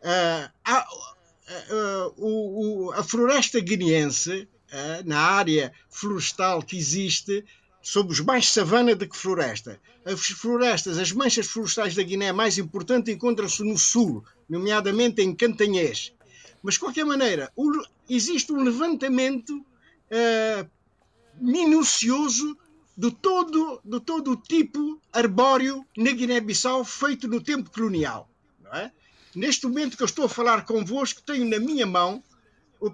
Uh, 0.00 0.48
a, 0.64 0.86
uh, 0.92 2.14
o, 2.16 2.86
o, 2.86 2.92
a 2.92 3.02
floresta 3.02 3.58
guineense, 3.58 4.48
uh, 4.70 5.08
na 5.08 5.18
área 5.18 5.72
florestal 5.90 6.62
que 6.62 6.76
existe, 6.76 7.44
somos 7.82 8.20
mais 8.20 8.48
savana 8.48 8.94
do 8.94 9.08
que 9.08 9.16
floresta. 9.16 9.80
As 10.04 10.20
florestas, 10.26 10.98
as 10.98 11.10
manchas 11.10 11.48
florestais 11.48 11.96
da 11.96 12.04
Guiné 12.04 12.30
mais 12.30 12.58
importantes 12.58 13.12
encontram-se 13.12 13.64
no 13.64 13.76
sul, 13.76 14.24
nomeadamente 14.48 15.20
em 15.22 15.34
Cantanhês. 15.34 16.12
Mas, 16.62 16.74
de 16.74 16.80
qualquer 16.80 17.04
maneira, 17.04 17.50
o, 17.56 17.72
existe 18.08 18.52
um 18.52 18.62
levantamento 18.62 19.66
minucioso 21.40 22.56
de 22.96 23.10
todo, 23.10 23.80
de 23.84 24.00
todo 24.00 24.32
o 24.32 24.36
tipo 24.36 25.00
arbóreo 25.12 25.84
na 25.96 26.12
Guiné-Bissau 26.12 26.84
feito 26.84 27.28
no 27.28 27.42
tempo 27.42 27.70
colonial. 27.70 28.30
É? 28.72 28.90
Neste 29.34 29.66
momento 29.66 29.96
que 29.96 30.02
eu 30.02 30.06
estou 30.06 30.24
a 30.24 30.28
falar 30.28 30.64
convosco, 30.64 31.22
tenho 31.22 31.48
na 31.48 31.58
minha 31.58 31.86
mão 31.86 32.22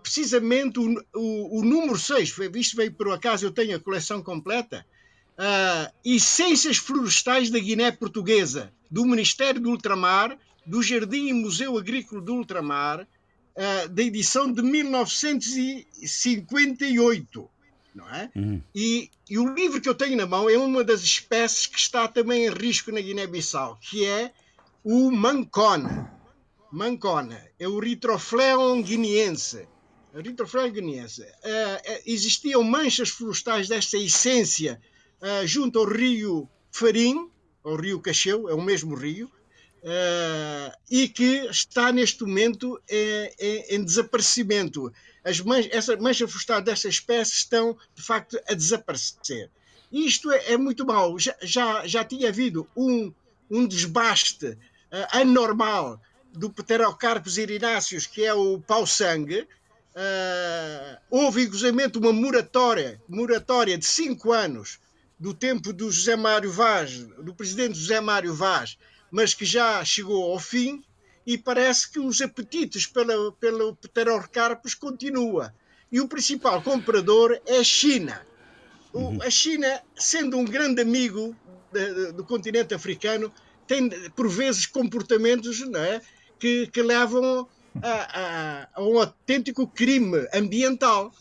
precisamente 0.03 0.79
o, 0.79 1.05
o, 1.15 1.61
o 1.61 1.65
número 1.65 1.99
6, 1.99 2.35
isto 2.55 2.77
veio 2.77 2.93
por 2.93 3.13
acaso, 3.13 3.45
eu 3.45 3.51
tenho 3.51 3.77
a 3.77 3.81
coleção 3.81 4.23
completa, 4.23 4.87
uh, 5.33 5.91
Essências 6.05 6.77
Florestais 6.77 7.51
da 7.51 7.59
Guiné 7.59 7.91
Portuguesa, 7.91 8.73
do 8.91 9.05
Ministério 9.05 9.61
do 9.61 9.71
Ultramar, 9.71 10.39
do 10.65 10.81
Jardim 10.83 11.29
e 11.29 11.33
Museu 11.33 11.77
Agrícola 11.77 12.21
do 12.21 12.35
Ultramar, 12.35 13.01
uh, 13.01 13.89
da 13.89 14.03
edição 14.03 14.53
de 14.53 14.63
1958 14.63 17.51
não 17.95 18.09
é? 18.09 18.31
Uhum. 18.35 18.63
E, 18.75 19.11
e, 19.29 19.39
o 19.39 19.55
livro 19.55 19.81
que 19.81 19.89
eu 19.89 19.95
tenho 19.95 20.17
na 20.17 20.27
mão 20.27 20.49
é 20.49 20.57
uma 20.57 20.83
das 20.83 21.03
espécies 21.03 21.67
que 21.67 21.79
está 21.79 22.09
também 22.09 22.47
em 22.47 22.51
risco 22.51 22.91
na 22.91 23.01
Guiné-Bissau, 23.01 23.79
que 23.81 24.05
é 24.05 24.33
o 24.83 25.11
mancona. 25.11 26.13
Mancona 26.71 27.47
é 27.59 27.69
o 27.69 27.79
Ritrofleon 27.79 28.83
guineense. 28.83 29.69
Ritrofleon 30.15 30.71
guineense. 30.71 31.23
Uh, 31.23 32.03
existiam 32.07 32.63
manchas 32.63 33.11
florestais 33.11 33.69
desta 33.69 33.97
essência 33.97 34.81
uh, 35.21 35.47
junto 35.47 35.79
ao 35.79 35.87
rio 35.87 36.49
Farim, 36.71 37.31
ao 37.63 37.77
rio 37.77 38.01
Cacheu, 38.01 38.49
é 38.49 38.55
o 38.55 38.63
mesmo 38.63 38.95
rio, 38.95 39.27
uh, 39.27 40.77
e 40.91 41.09
que 41.09 41.47
está 41.51 41.93
neste 41.93 42.25
momento 42.25 42.81
em, 42.89 43.33
em, 43.39 43.77
em 43.77 43.85
desaparecimento 43.85 44.93
as 45.25 45.41
man 45.41 45.61
essa 45.71 45.97
mancha 45.97 46.27
florestal 46.27 46.61
dessa 46.61 46.89
espécie 46.89 47.35
estão, 47.35 47.77
de 47.95 48.03
facto, 48.03 48.39
a 48.49 48.55
desaparecer. 48.55 49.51
Isto 49.91 50.33
é, 50.33 50.53
é 50.53 50.57
muito 50.57 50.87
mau. 50.87 51.19
Já, 51.19 51.35
já, 51.43 51.87
já 51.87 52.05
tinha 52.05 52.29
havido 52.29 52.67
um, 52.77 53.13
um 53.51 53.67
desbaste 53.67 54.47
uh, 54.47 54.59
anormal 55.13 56.01
do 56.33 56.51
Pterocarpus 56.51 57.37
irináceos, 57.37 58.07
que 58.07 58.25
é 58.25 58.33
o 58.33 58.59
pau-sangue. 58.59 59.47
Uh, 59.95 60.99
houve, 61.11 61.43
inclusive, 61.43 61.77
uma 61.97 62.13
moratória, 62.13 63.01
moratória 63.07 63.77
de 63.77 63.85
cinco 63.85 64.33
anos 64.33 64.79
do 65.21 65.35
tempo 65.35 65.73
do 65.73 65.91
José 65.91 66.17
Mário 66.17 66.51
Vaz, 66.51 67.05
do 67.23 67.35
presidente 67.35 67.79
José 67.79 68.01
Mário 68.01 68.35
Vaz, 68.35 68.79
mas 69.11 69.35
que 69.35 69.45
já 69.45 69.85
chegou 69.85 70.33
ao 70.33 70.39
fim 70.39 70.83
e 71.27 71.39
parece 71.39 71.91
que 71.91 72.01
os 72.01 72.21
apetites 72.21 72.87
pela, 72.87 73.33
pelo 73.33 73.77
pterocarpus 73.77 74.75
continua. 74.75 75.55
E 75.91 76.01
o 76.01 76.09
principal 76.09 76.63
comprador 76.63 77.39
é 77.47 77.59
a 77.59 77.65
China. 77.65 78.27
O, 78.93 78.99
uhum. 78.99 79.23
a 79.23 79.31
China, 79.31 79.81
sendo 79.95 80.37
um 80.37 80.45
grande 80.45 80.83
amigo 80.83 81.37
de, 81.73 81.95
de, 81.95 82.13
do 82.13 82.25
continente 82.25 82.75
africano, 82.75 83.33
tem 83.67 83.89
por 84.11 84.29
vezes 84.29 84.67
comportamentos 84.67 85.63
é, 85.63 86.01
que, 86.39 86.67
que, 86.67 86.83
levam 86.83 87.49
a, 87.81 87.91
a, 87.91 88.69
a, 88.75 88.83
um 88.83 88.99
autêntico 88.99 89.67
crime 89.67 90.27
ambiental, 90.35 91.15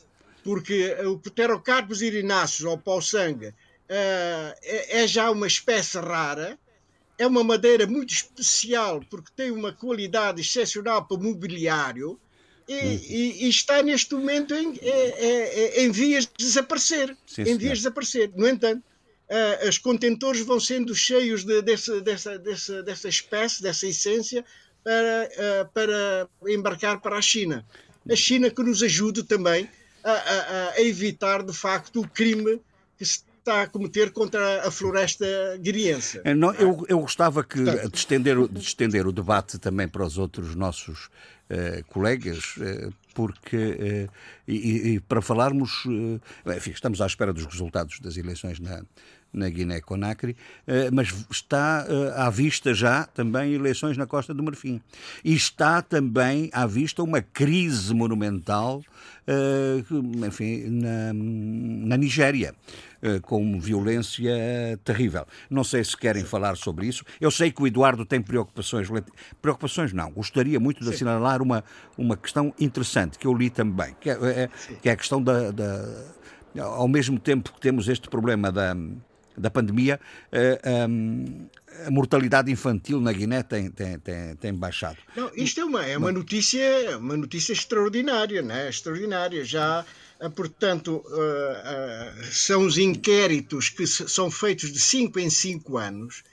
porque 0.43 0.95
o 1.05 1.19
Pterocarpus 1.19 2.01
irináceos, 2.01 2.69
ou 2.69 2.77
pau-sangue, 2.77 3.47
uh, 3.47 3.53
é, 4.63 5.03
é 5.03 5.07
já 5.07 5.29
uma 5.29 5.47
espécie 5.47 5.99
rara, 5.99 6.57
é 7.21 7.27
uma 7.27 7.43
madeira 7.43 7.85
muito 7.85 8.11
especial 8.11 8.99
porque 9.07 9.29
tem 9.35 9.51
uma 9.51 9.71
qualidade 9.71 10.41
excepcional 10.41 11.05
para 11.05 11.17
mobiliário 11.17 12.19
e, 12.67 12.73
uhum. 12.73 12.81
e, 12.81 13.45
e 13.45 13.49
está 13.49 13.83
neste 13.83 14.15
momento 14.15 14.55
em, 14.55 14.75
é, 14.81 14.89
é, 14.89 15.79
é, 15.79 15.83
em 15.83 15.91
vias 15.91 16.25
de 16.25 16.31
desaparecer. 16.39 17.15
Sim, 17.27 17.43
em 17.43 17.57
vias 17.57 17.77
de 17.77 17.83
desaparecer. 17.83 18.31
No 18.35 18.47
entanto, 18.47 18.83
uh, 19.29 19.69
os 19.69 19.77
contentores 19.77 20.41
vão 20.41 20.59
sendo 20.59 20.95
cheios 20.95 21.43
de, 21.43 21.61
dessa, 21.61 22.01
dessa, 22.01 22.39
dessa, 22.39 22.81
dessa 22.81 23.07
espécie, 23.07 23.61
dessa 23.61 23.85
essência, 23.87 24.43
para, 24.83 25.29
uh, 25.29 25.69
para 25.73 26.51
embarcar 26.51 27.01
para 27.01 27.17
a 27.17 27.21
China. 27.21 27.63
A 28.09 28.15
China 28.15 28.49
que 28.49 28.63
nos 28.63 28.81
ajude 28.81 29.23
também 29.23 29.69
a, 30.03 30.11
a, 30.11 30.69
a 30.71 30.81
evitar, 30.81 31.43
de 31.43 31.53
facto, 31.53 32.01
o 32.01 32.07
crime 32.07 32.59
que 32.97 33.05
se 33.05 33.19
está 33.41 33.63
a 33.63 33.67
cometer 33.67 34.11
contra 34.11 34.67
a 34.67 34.71
floresta 34.71 35.25
guiriense. 35.59 36.21
É, 36.23 36.33
não, 36.33 36.53
eu, 36.53 36.85
eu 36.87 36.99
gostava 36.99 37.43
que, 37.43 37.61
de, 37.61 37.95
estender, 37.95 38.47
de 38.47 38.59
estender 38.59 39.07
o 39.07 39.11
debate 39.11 39.57
também 39.57 39.87
para 39.87 40.05
os 40.05 40.17
outros 40.17 40.55
nossos 40.55 41.05
uh, 41.49 41.83
colegas, 41.87 42.55
uh, 42.57 42.93
porque 43.13 43.57
uh, 44.07 44.09
e, 44.47 44.93
e, 44.93 44.99
para 44.99 45.21
falarmos, 45.21 45.83
enfim, 46.55 46.71
estamos 46.71 47.01
à 47.01 47.07
espera 47.07 47.33
dos 47.33 47.45
resultados 47.45 47.99
das 47.99 48.15
eleições 48.15 48.59
na, 48.59 48.83
na 49.33 49.49
Guiné-Conakry, 49.49 50.35
mas 50.91 51.25
está 51.29 51.85
à 52.15 52.29
vista 52.29 52.73
já 52.73 53.05
também 53.05 53.53
eleições 53.53 53.97
na 53.97 54.05
Costa 54.05 54.33
do 54.33 54.43
Marfim. 54.43 54.81
E 55.23 55.33
está 55.33 55.81
também 55.81 56.49
à 56.53 56.65
vista 56.65 57.01
uma 57.01 57.21
crise 57.21 57.93
monumental, 57.93 58.83
enfim, 60.27 60.65
na, 60.69 61.13
na 61.13 61.97
Nigéria. 61.97 62.53
Eh, 63.03 63.19
com 63.19 63.59
violência 63.59 64.31
terrível. 64.83 65.25
Não 65.49 65.63
sei 65.63 65.83
se 65.83 65.97
querem 65.97 66.23
falar 66.23 66.55
sobre 66.55 66.85
isso. 66.85 67.03
Eu 67.19 67.31
sei 67.31 67.51
que 67.51 67.59
o 67.59 67.65
Eduardo 67.65 68.05
tem 68.05 68.21
preocupações. 68.21 68.87
Preocupações 69.41 69.91
não. 69.91 70.11
Gostaria 70.11 70.59
muito 70.59 70.81
de 70.81 70.85
Sim. 70.85 70.93
assinalar 70.93 71.41
uma, 71.41 71.63
uma 71.97 72.15
questão 72.15 72.53
interessante 72.59 73.17
que 73.17 73.25
eu 73.25 73.33
li 73.33 73.49
também, 73.49 73.95
que 73.99 74.07
é, 74.07 74.13
é 74.13 74.49
que 74.79 74.87
é 74.87 74.91
a 74.91 74.95
questão 74.95 75.21
da, 75.21 75.49
da. 75.49 75.83
Ao 76.59 76.87
mesmo 76.87 77.19
tempo 77.19 77.51
que 77.51 77.59
temos 77.59 77.89
este 77.89 78.07
problema 78.07 78.51
da 78.51 78.75
da 79.37 79.49
pandemia, 79.49 79.99
a 81.85 81.91
mortalidade 81.91 82.51
infantil 82.51 82.99
na 82.99 83.11
Guiné 83.11 83.43
tem, 83.43 83.69
tem, 83.71 83.99
tem, 83.99 84.35
tem 84.35 84.53
baixado. 84.53 84.97
Não, 85.15 85.31
isto 85.35 85.59
é 85.61 85.65
uma, 85.65 85.85
é 85.85 85.97
uma 85.97 86.11
notícia, 86.11 86.97
uma 86.97 87.17
notícia 87.17 87.53
extraordinária, 87.53 88.41
né? 88.41 88.69
extraordinária. 88.69 89.43
Já, 89.43 89.85
portanto, 90.35 91.03
são 92.31 92.65
os 92.65 92.77
inquéritos 92.77 93.69
que 93.69 93.87
são 93.87 94.29
feitos 94.29 94.71
de 94.71 94.79
5 94.79 95.19
em 95.19 95.29
5 95.29 95.77
anos 95.77 96.23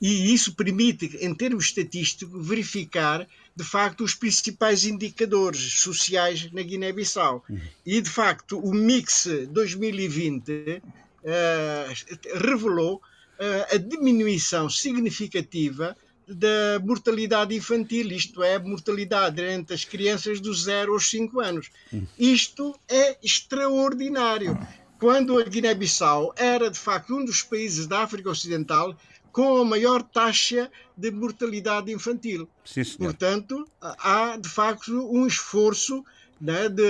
e 0.00 0.32
isso 0.32 0.54
permite, 0.54 1.16
em 1.20 1.34
termos 1.34 1.66
estatísticos, 1.66 2.46
verificar 2.46 3.26
de 3.54 3.64
facto 3.64 4.04
os 4.04 4.14
principais 4.14 4.84
indicadores 4.84 5.80
sociais 5.80 6.50
na 6.52 6.62
Guiné-Bissau. 6.62 7.44
Uhum. 7.48 7.60
E 7.84 8.00
de 8.00 8.08
facto 8.08 8.58
o 8.58 8.72
Mix 8.72 9.26
2020 9.50 10.48
uh, 10.48 10.52
eh, 10.52 10.80
revelou 12.34 12.96
uh, 12.96 13.74
a 13.74 13.76
diminuição 13.76 14.68
significativa 14.68 15.96
da 16.26 16.78
mortalidade 16.84 17.54
infantil, 17.54 18.12
isto 18.12 18.42
é, 18.42 18.58
mortalidade 18.58 19.42
entre 19.42 19.74
as 19.74 19.84
crianças 19.84 20.40
dos 20.40 20.64
0 20.64 20.92
aos 20.92 21.08
5 21.08 21.40
anos. 21.40 21.70
Uhum. 21.90 22.06
Isto 22.18 22.78
é 22.86 23.16
extraordinário. 23.22 24.58
Quando 24.98 25.38
a 25.38 25.44
Guiné-Bissau 25.44 26.34
era, 26.36 26.70
de 26.70 26.78
facto, 26.78 27.14
um 27.14 27.24
dos 27.24 27.42
países 27.42 27.86
da 27.86 28.02
África 28.02 28.28
Ocidental 28.28 28.94
com 29.32 29.58
a 29.58 29.64
maior 29.64 30.02
taxa 30.02 30.70
de 30.96 31.10
mortalidade 31.10 31.92
infantil. 31.92 32.48
Sim, 32.64 32.82
Portanto, 32.98 33.66
há 33.80 34.36
de 34.36 34.48
facto 34.48 35.08
um 35.10 35.26
esforço 35.26 36.04
né, 36.40 36.68
de, 36.68 36.82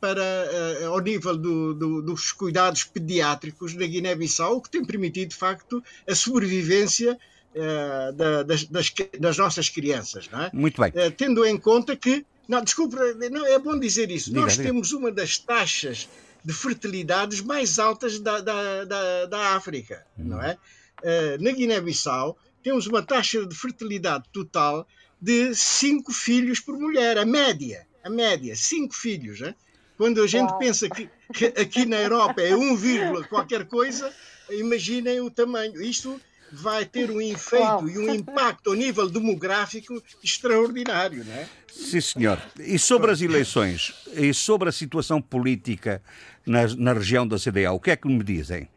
para, 0.00 0.22
uh, 0.22 0.86
ao 0.88 1.00
nível 1.00 1.36
do, 1.36 1.74
do, 1.74 2.02
dos 2.02 2.32
cuidados 2.32 2.84
pediátricos 2.84 3.74
na 3.74 3.86
Guiné-Bissau, 3.86 4.60
que 4.60 4.70
tem 4.70 4.84
permitido, 4.84 5.30
de 5.30 5.36
facto, 5.36 5.82
a 6.08 6.14
sobrevivência 6.14 7.18
uh, 7.54 8.12
da, 8.12 8.42
das, 8.42 8.64
das, 8.64 8.92
das, 9.18 9.38
nossas 9.38 9.68
crianças. 9.68 10.28
Não 10.30 10.42
é? 10.42 10.50
Muito 10.52 10.80
bem. 10.80 10.90
Uh, 10.90 11.10
tendo 11.10 11.44
em 11.44 11.58
conta 11.58 11.96
que, 11.96 12.24
não, 12.46 12.62
desculpe, 12.62 12.96
não, 13.30 13.46
é 13.46 13.58
bom 13.58 13.78
dizer 13.78 14.10
isso, 14.10 14.30
diga, 14.30 14.40
nós 14.42 14.52
diga. 14.52 14.64
temos 14.64 14.92
uma 14.92 15.10
das 15.10 15.38
taxas 15.38 16.08
de 16.44 16.52
fertilidades 16.52 17.40
mais 17.40 17.78
altas 17.78 18.18
da, 18.18 18.40
da, 18.40 18.84
da, 18.84 19.26
da 19.26 19.40
África, 19.54 20.04
hum. 20.18 20.24
não 20.24 20.42
é? 20.42 20.58
Eh, 21.02 21.38
na 21.38 21.50
Guiné-Bissau, 21.50 22.38
temos 22.62 22.86
uma 22.86 23.02
taxa 23.02 23.44
de 23.44 23.54
fertilidade 23.54 24.24
total 24.32 24.86
de 25.20 25.54
5 25.54 26.12
filhos 26.12 26.60
por 26.60 26.78
mulher, 26.78 27.18
a 27.18 27.24
média, 27.24 27.86
a 28.02 28.10
média, 28.10 28.54
5 28.54 28.94
filhos. 28.94 29.40
Né? 29.40 29.54
Quando 29.96 30.22
a 30.22 30.26
gente 30.26 30.50
Uau. 30.50 30.58
pensa 30.58 30.88
que, 30.88 31.08
que, 31.32 31.46
aqui 31.46 31.86
na 31.86 31.96
Europa 31.96 32.40
é 32.40 32.54
1, 32.54 33.24
qualquer 33.28 33.66
coisa, 33.66 34.12
imaginem 34.50 35.20
o 35.20 35.30
tamanho. 35.30 35.80
Isto 35.82 36.20
vai 36.52 36.84
ter 36.84 37.10
um 37.10 37.20
efeito 37.20 37.64
Uau. 37.64 37.88
e 37.88 37.98
um 37.98 38.14
impacto 38.14 38.70
ao 38.70 38.76
nível 38.76 39.08
demográfico 39.08 40.02
extraordinário, 40.22 41.24
não 41.24 41.32
é? 41.32 41.48
Sim, 41.72 42.00
senhor. 42.00 42.42
E 42.58 42.78
sobre 42.78 43.10
as 43.10 43.22
eleições 43.22 43.94
e 44.12 44.34
sobre 44.34 44.68
a 44.68 44.72
situação 44.72 45.22
política 45.22 46.02
na, 46.44 46.66
na 46.76 46.92
região 46.92 47.26
da 47.26 47.38
CDA, 47.38 47.72
o 47.72 47.80
que 47.80 47.90
é 47.90 47.96
que 47.96 48.06
me 48.06 48.22
dizem? 48.22 48.68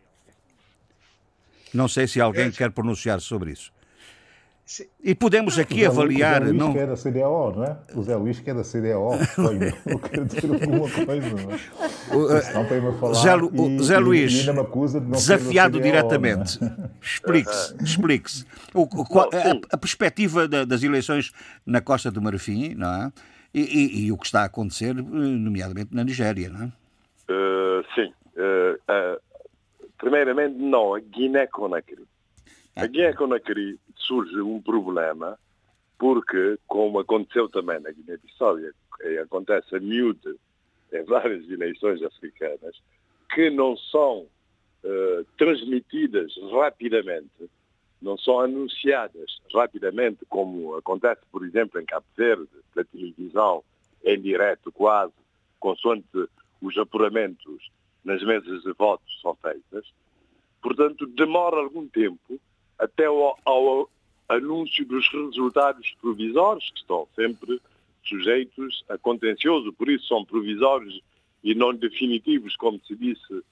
Não 1.73 1.89
sei 1.89 2.07
se 2.07 2.21
alguém 2.21 2.47
é. 2.47 2.51
quer 2.51 2.71
pronunciar 2.71 3.19
sobre 3.19 3.51
isso. 3.51 3.74
E 5.04 5.13
podemos 5.13 5.60
aqui 5.60 5.86
avaliar. 5.86 6.41
O 6.41 6.45
Zé 6.45 6.51
Luís 6.51 6.60
não... 6.60 6.73
que 6.73 6.80
é 6.80 6.88
da 6.88 6.95
CDO, 6.95 7.54
não 7.56 7.63
é? 7.63 7.78
O 7.93 8.04
Zé 8.04 8.15
Luís 8.15 8.39
que 8.39 8.49
é 8.49 8.54
da 8.54 8.63
CDO. 8.63 9.12
Eu 9.86 9.99
quero 9.99 10.25
dizer 10.25 10.51
alguma 10.51 10.89
coisa, 10.89 11.30
não 11.30 11.51
é? 11.51 12.82
Me 12.82 12.99
falar. 12.99 13.13
Zé, 13.13 13.36
Lu... 13.36 13.84
Zé 13.84 13.99
Luís, 13.99 14.32
de 14.34 14.99
desafiado 15.12 15.78
CDO, 15.78 15.84
diretamente. 15.84 16.63
É? 16.63 16.89
Explique-se. 16.99 17.75
Explique-se. 17.84 18.45
A, 18.75 19.75
a, 19.75 19.78
perspectiva 19.78 20.47
da, 20.47 20.65
das 20.65 20.82
eleições 20.82 21.32
na 21.65 21.80
Costa 21.80 22.10
do 22.10 22.21
Marfim, 22.21 22.73
não 22.73 22.89
é? 22.89 23.12
E, 23.54 23.62
e, 23.62 24.06
e, 24.06 24.12
o 24.12 24.17
que 24.17 24.25
está 24.25 24.41
a 24.41 24.45
acontecer, 24.45 24.93
nomeadamente 24.95 25.95
na 25.95 26.04
Nigéria, 26.04 26.49
não 26.49 26.63
é? 26.63 26.71
Uh, 27.32 27.86
sim. 27.93 28.12
Uh, 28.36 28.75
uh, 28.91 29.21
Primeiramente, 29.97 30.58
não, 30.58 30.97
a 32.75 32.81
Guiné-Conakry. 32.81 32.81
A 32.81 32.83
ah. 32.83 32.88
Guiné-Conakry 32.88 33.79
surge 33.95 34.41
um 34.41 34.61
problema 34.61 35.38
porque, 35.97 36.57
como 36.67 36.99
aconteceu 36.99 37.49
também 37.49 37.79
na 37.79 37.91
Guiné-Bissau 37.91 38.59
e 38.59 39.17
acontece 39.19 39.75
a 39.75 39.79
miúde 39.79 40.35
em 40.91 41.03
várias 41.03 41.49
eleições 41.49 42.01
africanas, 42.03 42.81
que 43.33 43.49
não 43.49 43.75
são 43.77 44.27
uh, 44.83 45.25
transmitidas 45.38 46.33
rapidamente, 46.51 47.49
não 48.01 48.17
são 48.17 48.39
anunciadas 48.39 49.39
rapidamente, 49.53 50.25
como 50.29 50.75
acontece, 50.75 51.21
por 51.31 51.45
exemplo, 51.45 51.79
em 51.79 51.85
Cabo 51.85 52.05
Verde, 52.15 52.47
pela 52.73 52.85
televisão, 52.85 53.63
em 54.03 54.21
direto 54.21 54.71
quase, 54.71 55.13
consoante 55.59 56.05
os 56.61 56.77
apuramentos 56.77 57.71
nas 58.03 58.21
mesas 58.23 58.61
de 58.61 58.71
votos 58.73 59.19
são 59.21 59.35
feitas. 59.35 59.85
Portanto, 60.61 61.07
demora 61.07 61.57
algum 61.57 61.88
tempo 61.88 62.39
até 62.77 63.05
ao, 63.05 63.38
ao 63.45 63.89
anúncio 64.27 64.85
dos 64.85 65.07
resultados 65.09 65.95
provisórios, 66.01 66.69
que 66.71 66.79
estão 66.79 67.07
sempre 67.15 67.61
sujeitos 68.03 68.83
a 68.89 68.97
contencioso, 68.97 69.73
por 69.73 69.89
isso 69.89 70.07
são 70.07 70.23
provisórios 70.25 71.01
e 71.43 71.53
não 71.53 71.73
definitivos, 71.73 72.55
como 72.55 72.79
se 72.85 72.95
disse 72.95 73.43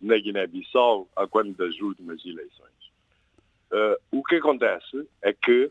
na 0.00 0.16
Guiné-Bissau, 0.16 1.08
a 1.16 1.26
quando 1.26 1.54
das 1.54 1.78
últimas 1.80 2.24
eleições. 2.24 2.76
Uh, 3.70 4.18
o 4.18 4.22
que 4.22 4.36
acontece 4.36 5.08
é 5.22 5.32
que 5.32 5.70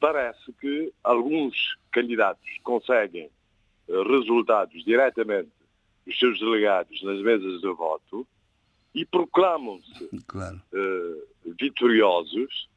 parece 0.00 0.52
que 0.60 0.92
alguns 1.04 1.76
candidatos 1.90 2.48
conseguem 2.62 3.30
uh, 3.88 4.02
resultados 4.02 4.82
diretamente 4.84 5.50
os 6.06 6.18
seus 6.18 6.38
delegados 6.38 7.02
nas 7.02 7.20
mesas 7.20 7.60
de 7.60 7.68
voto 7.68 8.26
e 8.94 9.04
proclamam-se 9.06 10.10
claro. 10.26 10.60
uh, 10.72 11.54
vitoriosos 11.58 12.68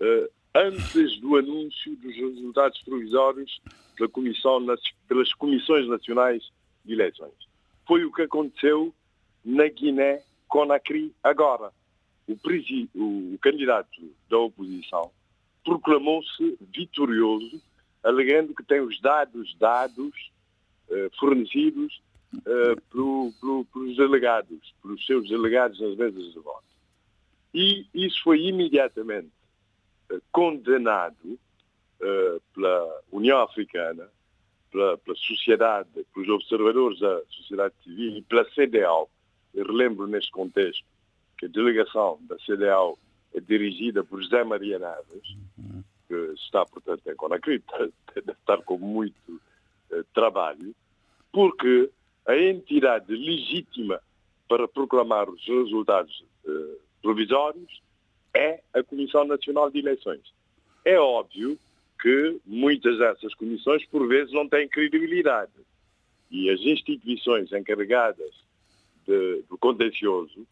uh, 0.00 0.30
antes 0.54 1.18
do 1.20 1.36
anúncio 1.36 1.96
dos 1.96 2.14
resultados 2.14 2.80
provisórios 2.82 3.60
pela 3.96 4.08
comissão, 4.08 4.64
pelas 5.08 5.32
comissões 5.34 5.86
nacionais 5.88 6.42
de 6.84 6.92
eleições. 6.92 7.34
Foi 7.86 8.04
o 8.04 8.12
que 8.12 8.22
aconteceu 8.22 8.92
na 9.44 9.68
Guiné-Conakry 9.68 11.14
agora. 11.22 11.72
O, 12.26 12.32
o, 12.32 13.34
o 13.34 13.38
candidato 13.38 14.10
da 14.28 14.38
oposição 14.38 15.10
proclamou-se 15.64 16.58
vitorioso, 16.60 17.62
alegando 18.02 18.54
que 18.54 18.64
tem 18.64 18.80
os 18.80 19.00
dados 19.00 19.56
dados 19.58 20.32
uh, 20.88 21.10
fornecidos 21.18 22.02
uh, 22.38 22.80
pelo, 22.90 23.32
pelo, 23.40 23.64
pelos 23.66 23.96
delegados, 23.96 24.74
pelos 24.82 25.04
seus 25.04 25.28
delegados 25.28 25.80
nas 25.80 25.96
mesas 25.96 26.32
de 26.32 26.38
voto. 26.38 26.64
E 27.54 27.86
isso 27.94 28.22
foi 28.22 28.40
imediatamente 28.46 29.30
uh, 30.10 30.22
condenado 30.30 31.38
uh, 32.00 32.40
pela 32.54 33.00
União 33.10 33.40
Africana, 33.42 34.08
pela, 34.70 34.96
pela, 34.98 35.16
sociedade, 35.16 35.88
pelos 36.14 36.28
observadores 36.28 36.98
da 37.00 37.22
sociedade 37.28 37.74
civil 37.84 38.16
e 38.16 38.22
pela 38.22 38.44
CDAO. 38.46 39.10
Eu 39.54 39.66
relembro 39.66 40.06
neste 40.06 40.30
contexto 40.30 40.84
que 41.36 41.46
a 41.46 41.48
delegação 41.48 42.18
da 42.22 42.36
CDAO 42.38 42.98
é 43.34 43.40
dirigida 43.40 44.02
por 44.02 44.22
José 44.22 44.42
Maria 44.44 44.78
Naves, 44.78 45.36
que 46.08 46.14
está, 46.34 46.64
portanto, 46.64 47.02
em 47.06 47.16
Conakry, 47.16 47.62
deve 48.14 48.32
estar 48.32 48.58
com 48.62 48.78
muito 48.78 49.40
trabalho, 50.14 50.74
porque 51.30 51.90
a 52.26 52.36
entidade 52.36 53.14
legítima 53.14 54.00
para 54.48 54.68
proclamar 54.68 55.28
os 55.28 55.44
resultados 55.46 56.24
eh, 56.46 56.76
provisórios 57.00 57.82
é 58.34 58.60
a 58.72 58.82
Comissão 58.82 59.24
Nacional 59.24 59.70
de 59.70 59.78
Eleições. 59.78 60.20
É 60.84 60.98
óbvio 60.98 61.58
que 62.00 62.40
muitas 62.44 62.98
dessas 62.98 63.34
comissões, 63.34 63.84
por 63.86 64.06
vezes, 64.08 64.32
não 64.32 64.48
têm 64.48 64.68
credibilidade. 64.68 65.52
E 66.30 66.50
as 66.50 66.60
instituições 66.60 67.52
encarregadas 67.52 68.32
de, 69.06 69.42
do 69.48 69.56
contencioso 69.58 70.46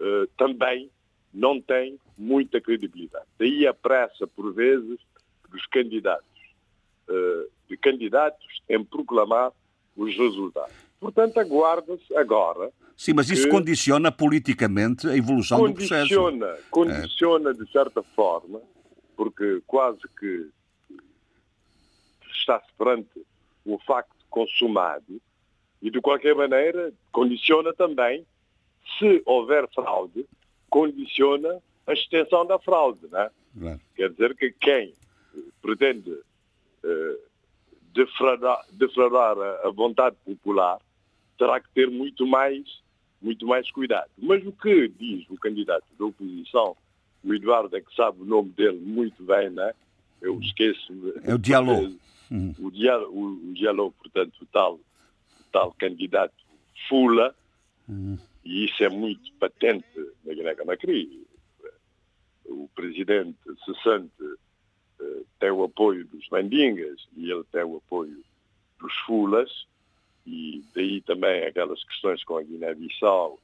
eh, 0.00 0.28
também 0.36 0.90
não 1.32 1.60
têm 1.60 1.98
muita 2.16 2.60
credibilidade. 2.60 3.26
Daí 3.38 3.66
a 3.66 3.74
pressa, 3.74 4.26
por 4.26 4.52
vezes, 4.52 4.98
dos 5.50 5.66
candidatos, 5.66 6.26
eh, 7.08 7.46
de 7.68 7.76
candidatos 7.76 8.62
em 8.68 8.82
proclamar 8.84 9.52
os 9.96 10.16
resultados. 10.16 10.85
Portanto, 11.06 11.38
aguarda-se 11.38 12.16
agora. 12.16 12.72
Sim, 12.96 13.12
mas 13.12 13.30
isso 13.30 13.48
condiciona 13.48 14.10
politicamente 14.10 15.06
a 15.06 15.16
evolução 15.16 15.64
do 15.64 15.72
processo. 15.72 16.12
Condiciona, 16.12 16.58
condiciona 16.68 17.50
é. 17.50 17.52
de 17.52 17.70
certa 17.70 18.02
forma, 18.02 18.60
porque 19.16 19.62
quase 19.68 20.00
que 20.18 20.50
está-se 22.32 22.66
perante 22.76 23.24
um 23.64 23.78
facto 23.78 24.16
consumado 24.28 25.22
e, 25.80 25.92
de 25.92 26.00
qualquer 26.00 26.34
maneira, 26.34 26.92
condiciona 27.12 27.72
também, 27.72 28.26
se 28.98 29.22
houver 29.24 29.68
fraude, 29.72 30.26
condiciona 30.68 31.62
a 31.86 31.92
extensão 31.92 32.44
da 32.44 32.58
fraude. 32.58 33.06
Né? 33.12 33.30
Claro. 33.56 33.80
Quer 33.94 34.10
dizer 34.10 34.34
que 34.34 34.50
quem 34.50 34.92
pretende 35.62 36.10
uh, 36.10 37.18
defraudar, 37.94 38.64
defraudar 38.72 39.38
a, 39.38 39.68
a, 39.68 39.70
vontade 39.70 40.16
popular 40.24 40.80
terá 41.38 41.60
que 41.60 41.68
ter 41.70 41.90
muito 41.90 42.26
mais, 42.26 42.82
muito 43.20 43.46
mais 43.46 43.70
cuidado. 43.70 44.10
Mas 44.18 44.44
o 44.46 44.52
que 44.52 44.88
diz 44.88 45.28
o 45.30 45.36
candidato 45.36 45.86
da 45.98 46.04
oposição, 46.04 46.76
o 47.24 47.34
Eduardo 47.34 47.76
é 47.76 47.80
que 47.80 47.94
sabe 47.94 48.22
o 48.22 48.24
nome 48.24 48.50
dele 48.50 48.78
muito 48.78 49.22
bem, 49.22 49.50
né? 49.50 49.72
eu 50.20 50.40
esqueço. 50.40 50.92
É 51.24 51.34
o. 51.34 51.38
Uhum. 52.28 52.54
O, 52.58 52.70
Diallo, 52.72 53.86
o, 53.86 53.92
portanto, 53.92 54.34
o 54.42 54.46
tal, 54.46 54.80
tal 55.52 55.72
candidato 55.72 56.34
Fula, 56.88 57.34
uhum. 57.88 58.18
e 58.44 58.64
isso 58.64 58.82
é 58.82 58.88
muito 58.88 59.32
patente 59.34 59.86
na 60.24 60.34
Guiné-Conakry. 60.34 61.24
O 62.46 62.68
presidente 62.74 63.38
cessante 63.64 64.10
uh, 64.22 65.26
tem 65.38 65.50
o 65.50 65.62
apoio 65.62 66.04
dos 66.06 66.28
mandingas 66.30 67.06
e 67.16 67.30
ele 67.30 67.44
tem 67.52 67.62
o 67.62 67.76
apoio 67.76 68.22
dos 68.80 68.94
Fulas, 69.06 69.66
e 70.26 70.62
daí 70.74 71.00
também 71.02 71.44
aquelas 71.44 71.82
questões 71.84 72.24
com 72.24 72.36
a 72.36 72.42
Guiné-Bissau 72.42 73.38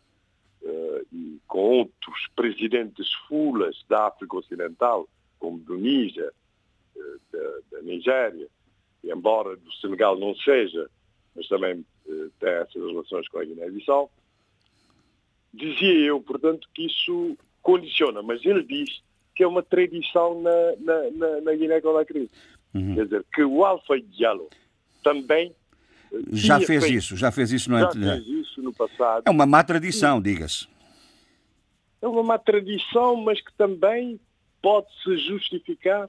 uh, 0.62 1.06
e 1.12 1.38
com 1.46 1.60
outros 1.60 2.28
presidentes 2.34 3.12
Fulas 3.28 3.84
da 3.88 4.08
África 4.08 4.36
Ocidental, 4.36 5.08
como 5.38 5.58
do 5.58 5.76
Níger, 5.76 6.32
uh, 6.96 7.20
da, 7.32 7.58
da 7.70 7.82
Nigéria, 7.82 8.48
e 9.04 9.12
embora 9.12 9.56
do 9.56 9.72
Senegal 9.74 10.18
não 10.18 10.34
seja, 10.34 10.90
mas 11.36 11.46
também 11.48 11.84
uh, 12.06 12.30
tem 12.40 12.50
essas 12.50 12.82
relações 12.82 13.28
com 13.28 13.38
a 13.38 13.44
Guiné-Bissau. 13.44 14.10
Dizia 15.54 16.06
eu, 16.06 16.20
portanto, 16.20 16.68
que 16.74 16.86
isso 16.86 17.36
condiciona, 17.62 18.22
mas 18.22 18.44
ele 18.44 18.64
diz 18.64 19.02
que 19.34 19.44
é 19.44 19.46
uma 19.46 19.62
tradição 19.62 20.40
na, 20.42 20.76
na, 20.80 21.10
na, 21.10 21.40
na 21.42 21.54
Guiné-Conakry. 21.54 22.28
Uhum. 22.74 22.94
Quer 22.94 23.04
dizer, 23.04 23.24
que 23.32 23.44
o 23.44 23.64
Alfa 23.64 24.00
Diallo 24.00 24.48
também 25.02 25.54
já 26.30 26.60
fez 26.60 26.84
feito, 26.84 26.98
isso, 26.98 27.16
já 27.16 27.30
fez 27.30 27.52
isso 27.52 27.70
no 27.70 27.78
Já 27.78 27.90
fez 27.90 28.26
isso 28.26 28.62
no 28.62 28.72
passado. 28.72 29.22
É 29.26 29.30
uma 29.30 29.46
má 29.46 29.62
tradição, 29.64 30.20
diga-se. 30.20 30.66
É 32.00 32.08
uma 32.08 32.22
má 32.22 32.38
tradição, 32.38 33.16
mas 33.16 33.40
que 33.40 33.52
também 33.54 34.20
pode 34.60 34.86
se 35.02 35.16
justificar 35.18 36.08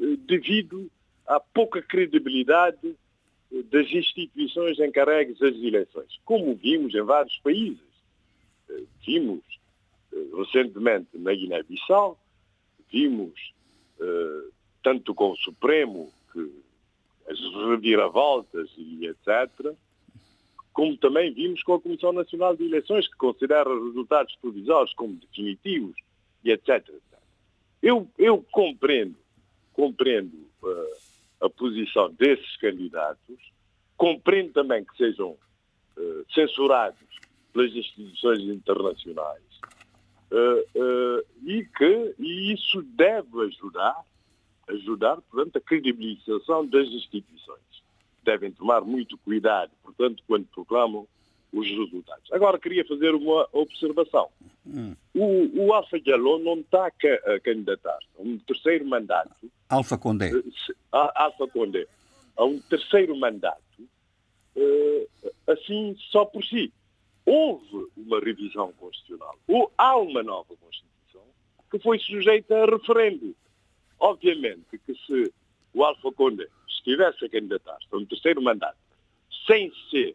eh, 0.00 0.16
devido 0.26 0.90
à 1.26 1.40
pouca 1.40 1.82
credibilidade 1.82 2.96
das 3.70 3.90
instituições 3.92 4.78
encarregues 4.78 5.38
das 5.38 5.54
eleições, 5.56 6.18
como 6.24 6.54
vimos 6.54 6.94
em 6.94 7.02
vários 7.02 7.36
países. 7.38 7.80
Eh, 8.70 8.82
vimos 9.06 9.42
eh, 10.12 10.16
recentemente 10.36 11.08
na 11.14 11.32
Guiné-Bissau, 11.32 12.18
vimos 12.90 13.54
eh, 14.00 14.48
tanto 14.82 15.14
com 15.14 15.30
o 15.30 15.36
Supremo, 15.36 16.12
que 16.32 16.63
as 17.28 17.40
reviravoltas 17.68 18.70
e 18.76 19.06
etc., 19.06 19.74
como 20.72 20.96
também 20.96 21.32
vimos 21.32 21.62
com 21.62 21.74
a 21.74 21.80
Comissão 21.80 22.12
Nacional 22.12 22.56
de 22.56 22.64
Eleições, 22.64 23.06
que 23.06 23.16
considera 23.16 23.72
os 23.72 23.86
resultados 23.86 24.34
provisórios 24.42 24.92
como 24.94 25.14
definitivos 25.14 25.94
e 26.44 26.50
etc. 26.50 26.92
Eu, 27.80 28.08
eu 28.18 28.44
compreendo, 28.50 29.16
compreendo 29.72 30.34
uh, 30.62 31.46
a 31.46 31.48
posição 31.48 32.12
desses 32.14 32.56
candidatos, 32.56 33.38
compreendo 33.96 34.52
também 34.52 34.84
que 34.84 34.96
sejam 34.96 35.30
uh, 35.30 36.32
censurados 36.34 36.98
pelas 37.52 37.72
instituições 37.72 38.40
internacionais 38.40 39.42
uh, 40.32 41.24
e 41.44 41.64
que 41.76 42.14
e 42.18 42.52
isso 42.52 42.82
deve 42.82 43.42
ajudar, 43.42 43.96
ajudar, 44.68 45.20
portanto, 45.22 45.56
a 45.56 45.60
credibilização 45.60 46.66
das 46.66 46.88
instituições. 46.88 47.60
Devem 48.22 48.50
tomar 48.50 48.80
muito 48.80 49.18
cuidado, 49.18 49.70
portanto, 49.82 50.22
quando 50.26 50.46
proclamam 50.46 51.06
os 51.52 51.68
resultados. 51.68 52.32
Agora, 52.32 52.58
queria 52.58 52.84
fazer 52.84 53.14
uma 53.14 53.48
observação. 53.52 54.28
Hum. 54.66 54.94
O, 55.14 55.66
o 55.66 55.72
Alfa 55.72 56.00
Diallo 56.00 56.38
não 56.38 56.60
está 56.60 56.86
a 56.86 57.40
candidatar 57.40 57.98
a 58.18 58.22
um 58.22 58.38
terceiro 58.38 58.84
mandato. 58.84 59.50
Alfa 59.68 59.96
Condé. 59.96 60.32
Alfa 60.90 61.46
Condé. 61.46 61.86
A 62.36 62.44
um 62.44 62.58
terceiro 62.58 63.16
mandato, 63.16 63.62
eh, 64.56 65.06
assim, 65.46 65.94
só 66.10 66.24
por 66.24 66.42
si. 66.44 66.72
Houve 67.24 67.86
uma 67.96 68.18
revisão 68.20 68.72
constitucional. 68.72 69.36
Ou 69.46 69.70
há 69.78 69.96
uma 69.96 70.22
nova 70.22 70.54
Constituição 70.56 71.22
que 71.70 71.78
foi 71.78 71.98
sujeita 71.98 72.56
a 72.56 72.66
referendo. 72.66 73.34
Obviamente 73.98 74.78
que 74.84 74.94
se 75.06 75.32
o 75.72 75.84
Alfa 75.84 76.12
Condé 76.12 76.46
estivesse 76.68 77.24
a 77.24 77.28
candidatar-se 77.28 77.86
a 77.90 77.96
um 77.96 78.04
terceiro 78.04 78.42
mandato 78.42 78.78
sem 79.46 79.72
ser 79.90 80.14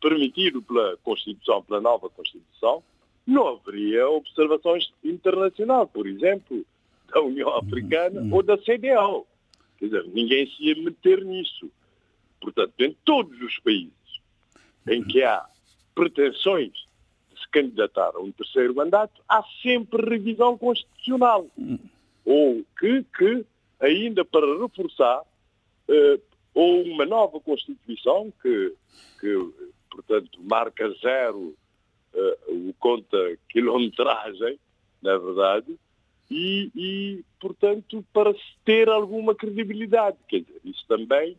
permitido 0.00 0.62
pela 0.62 0.96
Constituição, 0.98 1.62
pela 1.62 1.80
nova 1.80 2.08
Constituição, 2.08 2.82
não 3.26 3.48
haveria 3.48 4.08
observações 4.08 4.90
internacionais, 5.04 5.88
por 5.90 6.06
exemplo, 6.06 6.64
da 7.08 7.20
União 7.20 7.54
Africana 7.56 8.34
ou 8.34 8.42
da 8.42 8.56
CDAO. 8.56 9.26
Quer 9.78 9.86
dizer, 9.86 10.04
ninguém 10.08 10.46
se 10.46 10.64
ia 10.64 10.74
meter 10.76 11.24
nisso. 11.24 11.70
Portanto, 12.40 12.72
em 12.80 12.96
todos 13.04 13.40
os 13.40 13.58
países 13.60 13.92
em 14.88 15.04
que 15.04 15.22
há 15.22 15.46
pretensões 15.94 16.72
de 16.72 17.40
se 17.40 17.48
candidatar 17.50 18.12
a 18.14 18.20
um 18.20 18.32
terceiro 18.32 18.74
mandato, 18.74 19.22
há 19.28 19.44
sempre 19.62 20.08
revisão 20.08 20.56
constitucional. 20.56 21.46
Ou 22.24 22.64
que, 22.78 23.04
que 23.16 23.44
ainda 23.80 24.24
para 24.24 24.46
reforçar, 24.60 25.22
eh, 25.88 26.20
ou 26.54 26.82
uma 26.82 27.06
nova 27.06 27.40
Constituição 27.40 28.32
que, 28.42 28.74
que 29.20 29.50
portanto, 29.90 30.40
marca 30.42 30.90
zero 31.00 31.54
uh, 32.14 32.68
o 32.68 32.74
conta 32.78 33.16
quilometragem, 33.48 34.58
na 35.02 35.16
verdade, 35.18 35.78
e, 36.30 36.70
e, 36.74 37.24
portanto, 37.40 38.04
para 38.12 38.32
se 38.32 38.56
ter 38.64 38.88
alguma 38.88 39.34
credibilidade. 39.34 40.16
Quer 40.28 40.40
dizer, 40.40 40.60
isso 40.64 40.84
também 40.86 41.32
uh, 41.32 41.36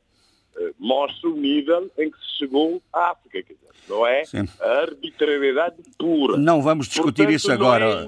mostra 0.79 1.29
o 1.29 1.35
nível 1.35 1.89
em 1.97 2.09
que 2.09 2.17
se 2.17 2.39
chegou 2.39 2.81
à 2.91 3.11
África, 3.11 3.43
quer 3.43 3.53
dizer, 3.53 3.71
não 3.89 4.05
é 4.05 4.23
Sim. 4.25 4.47
a 4.59 4.81
arbitrariedade 4.81 5.77
pura. 5.97 6.37
Não 6.37 6.61
vamos 6.61 6.87
discutir 6.87 7.23
portanto, 7.23 7.35
isso 7.35 7.51
agora. 7.51 8.07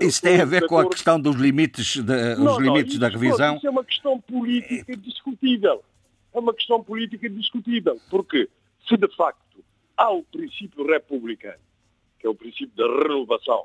É 0.00 0.04
isso 0.04 0.22
tem 0.22 0.40
a 0.40 0.44
ver 0.44 0.66
com 0.66 0.78
a 0.78 0.88
questão 0.88 1.20
dos 1.20 1.36
limites, 1.36 1.96
de, 1.96 2.36
não, 2.36 2.52
os 2.52 2.62
limites 2.62 2.94
não, 2.94 3.00
da 3.00 3.08
revisão. 3.08 3.56
Isso 3.56 3.66
é 3.66 3.70
uma 3.70 3.84
questão 3.84 4.20
política 4.20 4.96
discutível. 4.96 5.84
É 6.34 6.38
uma 6.38 6.54
questão 6.54 6.82
política 6.82 7.28
discutível. 7.28 7.98
Porque 8.10 8.48
se 8.88 8.96
de 8.96 9.08
facto 9.16 9.64
há 9.96 10.10
o 10.10 10.22
princípio 10.22 10.86
republicano, 10.86 11.58
que 12.18 12.26
é 12.26 12.30
o 12.30 12.34
princípio 12.34 12.70
da 12.76 12.86
renovação 13.02 13.64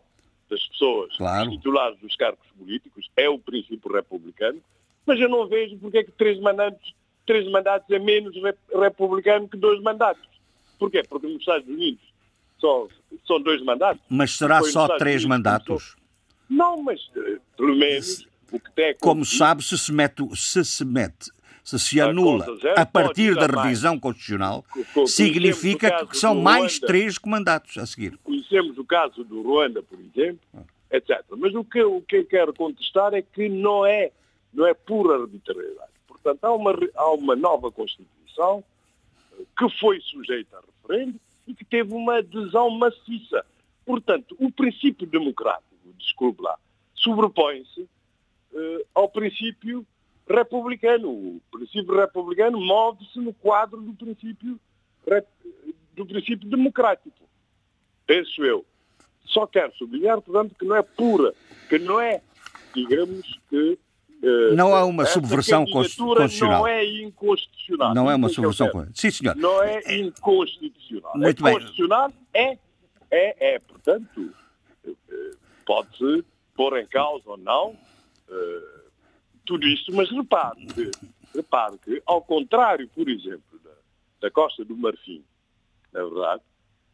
das 0.50 0.66
pessoas 0.68 1.16
claro. 1.16 1.50
titulares 1.50 1.98
dos 2.00 2.16
cargos 2.16 2.46
políticos, 2.58 3.10
é 3.16 3.30
o 3.30 3.40
princípio 3.40 3.92
republicano, 3.92 4.62
mas 5.06 5.20
eu 5.20 5.30
não 5.30 5.48
vejo 5.48 5.78
porque 5.78 6.00
é 6.00 6.04
que 6.04 6.12
três 6.12 6.40
mandatos, 6.40 6.94
três 7.32 7.50
mandatos 7.50 7.90
é 7.90 7.98
menos 7.98 8.36
republicano 8.78 9.48
que 9.48 9.56
dois 9.56 9.82
mandatos. 9.82 10.28
Porquê? 10.78 11.02
Porque 11.08 11.28
nos 11.28 11.40
Estados 11.40 11.66
Unidos 11.66 12.02
só, 12.60 12.88
são 13.26 13.42
dois 13.42 13.64
mandatos. 13.64 14.04
Mas 14.10 14.32
será 14.32 14.62
só 14.64 14.98
três 14.98 15.24
Unidos, 15.24 15.26
mandatos? 15.26 15.96
Não, 16.50 16.84
mas 16.84 17.00
eh, 17.16 17.38
pelo 17.56 17.76
menos 17.76 18.28
o 18.52 18.60
que 18.60 18.72
tem 18.74 18.96
Como 19.00 19.24
sabe, 19.24 19.64
se 19.64 19.78
se 19.78 19.94
mete, 19.94 20.24
se 20.36 20.66
se 20.66 20.84
mete 20.84 21.32
se 21.64 21.80
se 21.80 22.02
anula 22.02 22.46
a 22.76 22.86
partir 22.86 23.36
da 23.36 23.46
revisão 23.46 23.98
constitucional, 23.98 24.66
significa 25.06 26.06
que 26.06 26.18
são 26.18 26.36
mais 26.36 26.80
três 26.80 27.18
comandatos 27.18 27.78
a 27.78 27.86
seguir. 27.86 28.18
Conhecemos 28.24 28.78
o 28.78 28.84
caso 28.84 29.24
do 29.24 29.42
Ruanda, 29.44 29.82
por 29.82 29.98
exemplo, 30.00 30.40
etc. 30.92 31.24
Mas 31.38 31.54
o 31.54 31.64
que, 31.64 31.82
o 31.84 32.02
que 32.02 32.18
eu 32.18 32.26
quero 32.26 32.54
contestar 32.54 33.14
é 33.14 33.22
que 33.22 33.48
não 33.48 33.86
é, 33.86 34.12
não 34.52 34.66
é 34.66 34.74
pura 34.74 35.22
arbitrariedade. 35.22 35.91
Portanto, 36.22 36.44
há 36.46 36.54
uma, 36.54 36.72
há 36.96 37.12
uma 37.12 37.36
nova 37.36 37.72
Constituição 37.72 38.64
eh, 39.34 39.44
que 39.58 39.70
foi 39.80 40.00
sujeita 40.02 40.58
a 40.58 40.62
referendo 40.62 41.20
e 41.48 41.54
que 41.54 41.66
teve 41.66 41.94
uma 41.94 42.18
adesão 42.18 42.70
maciça. 42.70 43.46
Portanto, 43.86 44.36
o 44.40 44.52
princípio 44.52 45.08
democrático, 45.08 45.94
desculpe 45.98 46.42
lá, 46.42 46.58
sobrepõe-se 46.94 47.82
uh, 47.82 48.86
ao 48.94 49.10
princípio 49.10 49.86
republicano. 50.30 51.10
O 51.10 51.42
princípio 51.52 51.96
republicano 51.96 52.60
move-se 52.60 53.20
no 53.20 53.34
quadro 53.34 53.82
do 53.82 53.94
princípio, 53.94 54.60
do 55.96 56.06
princípio 56.06 56.48
democrático. 56.48 57.28
Penso 58.06 58.44
eu. 58.44 58.66
Só 59.26 59.48
quero 59.48 59.74
sublinhar, 59.76 60.22
portanto, 60.22 60.56
que 60.58 60.66
não 60.66 60.76
é 60.76 60.82
pura, 60.82 61.34
que 61.70 61.80
não 61.80 62.00
é, 62.00 62.22
digamos 62.74 63.40
que. 63.50 63.80
Uh, 64.24 64.56
não 64.56 64.76
há 64.76 64.86
uma 64.86 65.06
subversão 65.06 65.66
constitucional. 65.66 66.60
Não 66.60 66.68
é 66.68 66.86
inconstitucional. 66.86 67.96
Não 67.96 68.12
é 68.12 68.16
uma 68.16 68.30
subversão 68.30 68.70
constitucional. 68.70 69.12
Sim, 69.12 69.12
senhor. 69.12 69.36
Não 69.36 69.64
é, 69.64 69.82
é 69.86 69.98
inconstitucional. 69.98 71.14
Muito 71.16 71.48
é 71.48 71.54
constitucional, 71.54 72.12
é, 72.34 72.58
é, 73.10 73.56
é, 73.56 73.60
portanto, 73.60 74.32
pode-se 75.66 76.24
pôr 76.56 76.78
em 76.78 76.86
causa 76.86 77.24
ou 77.32 77.38
não 77.38 77.76
tudo 79.46 79.68
isto, 79.68 79.94
mas 79.94 80.10
repare 80.10 80.66
que, 80.68 80.92
repare 81.36 81.78
que, 81.80 82.02
ao 82.06 82.22
contrário, 82.22 82.88
por 82.90 83.10
exemplo, 83.10 83.60
da, 83.64 83.72
da 84.22 84.32
Costa 84.32 84.64
do 84.64 84.78
Marfim, 84.78 85.24
na 85.92 86.04
verdade, 86.04 86.42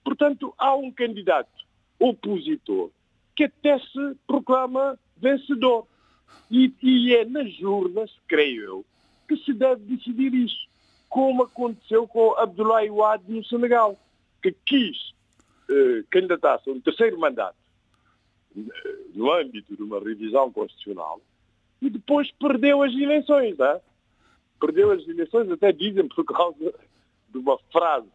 portanto, 0.04 0.54
há 0.58 0.76
um 0.76 0.92
candidato 0.92 1.52
opositor 2.00 2.90
que 3.36 3.44
até 3.44 3.78
se 3.80 4.16
proclama 4.26 4.98
vencedor. 5.18 5.88
E, 6.50 6.74
e, 6.82 7.16
é 7.16 7.26
nas 7.26 7.60
urnas, 7.60 8.12
creio 8.28 8.64
eu, 8.64 8.86
que 9.28 9.36
se 9.38 9.54
deve 9.54 9.84
decidir 9.84 10.34
isso, 10.34 10.68
como 11.10 11.44
aconteceu 11.44 12.08
com 12.08 12.34
Abdoulaye 12.38 12.90
Wade 12.90 13.32
no 13.32 13.44
Senegal, 13.44 14.00
que 14.42 14.56
quis 14.66 15.14
eh, 15.70 16.04
candidatar-se 16.10 16.70
a 16.70 16.74
um 16.74 16.80
terceiro 16.80 17.20
mandato 17.20 17.58
eh, 18.56 18.98
no 19.14 19.32
âmbito 19.32 19.76
de 19.76 19.84
uma 19.84 20.00
revisão 20.00 20.52
constitucional 20.52 21.22
e 21.82 21.90
depois 21.90 22.32
perdeu 22.32 22.82
as 22.82 22.94
eleições. 22.94 23.58
Não 23.58 23.66
é? 23.66 23.82
Perdeu 24.60 24.92
as 24.92 25.08
eleições, 25.08 25.52
até 25.52 25.72
dizem 25.72 26.08
por 26.08 26.24
causa 26.26 26.74
de 27.30 27.38
uma 27.38 27.58
frase 27.72 28.08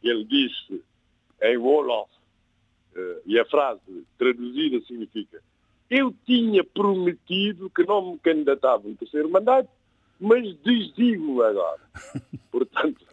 que 0.00 0.08
ele 0.08 0.24
disse 0.24 0.82
em 1.42 1.56
Wolof, 1.58 2.10
uh, 2.96 3.20
e 3.26 3.38
a 3.38 3.44
frase 3.44 4.06
traduzida 4.16 4.80
significa 4.86 5.42
eu 5.90 6.14
tinha 6.24 6.64
prometido 6.64 7.70
que 7.70 7.84
não 7.84 8.12
me 8.12 8.18
candidatava 8.18 8.88
no 8.88 8.94
terceiro 8.94 9.30
mandato, 9.30 9.68
mas 10.20 10.56
desdigo 10.58 11.42
agora. 11.42 11.80
Portanto, 12.50 13.04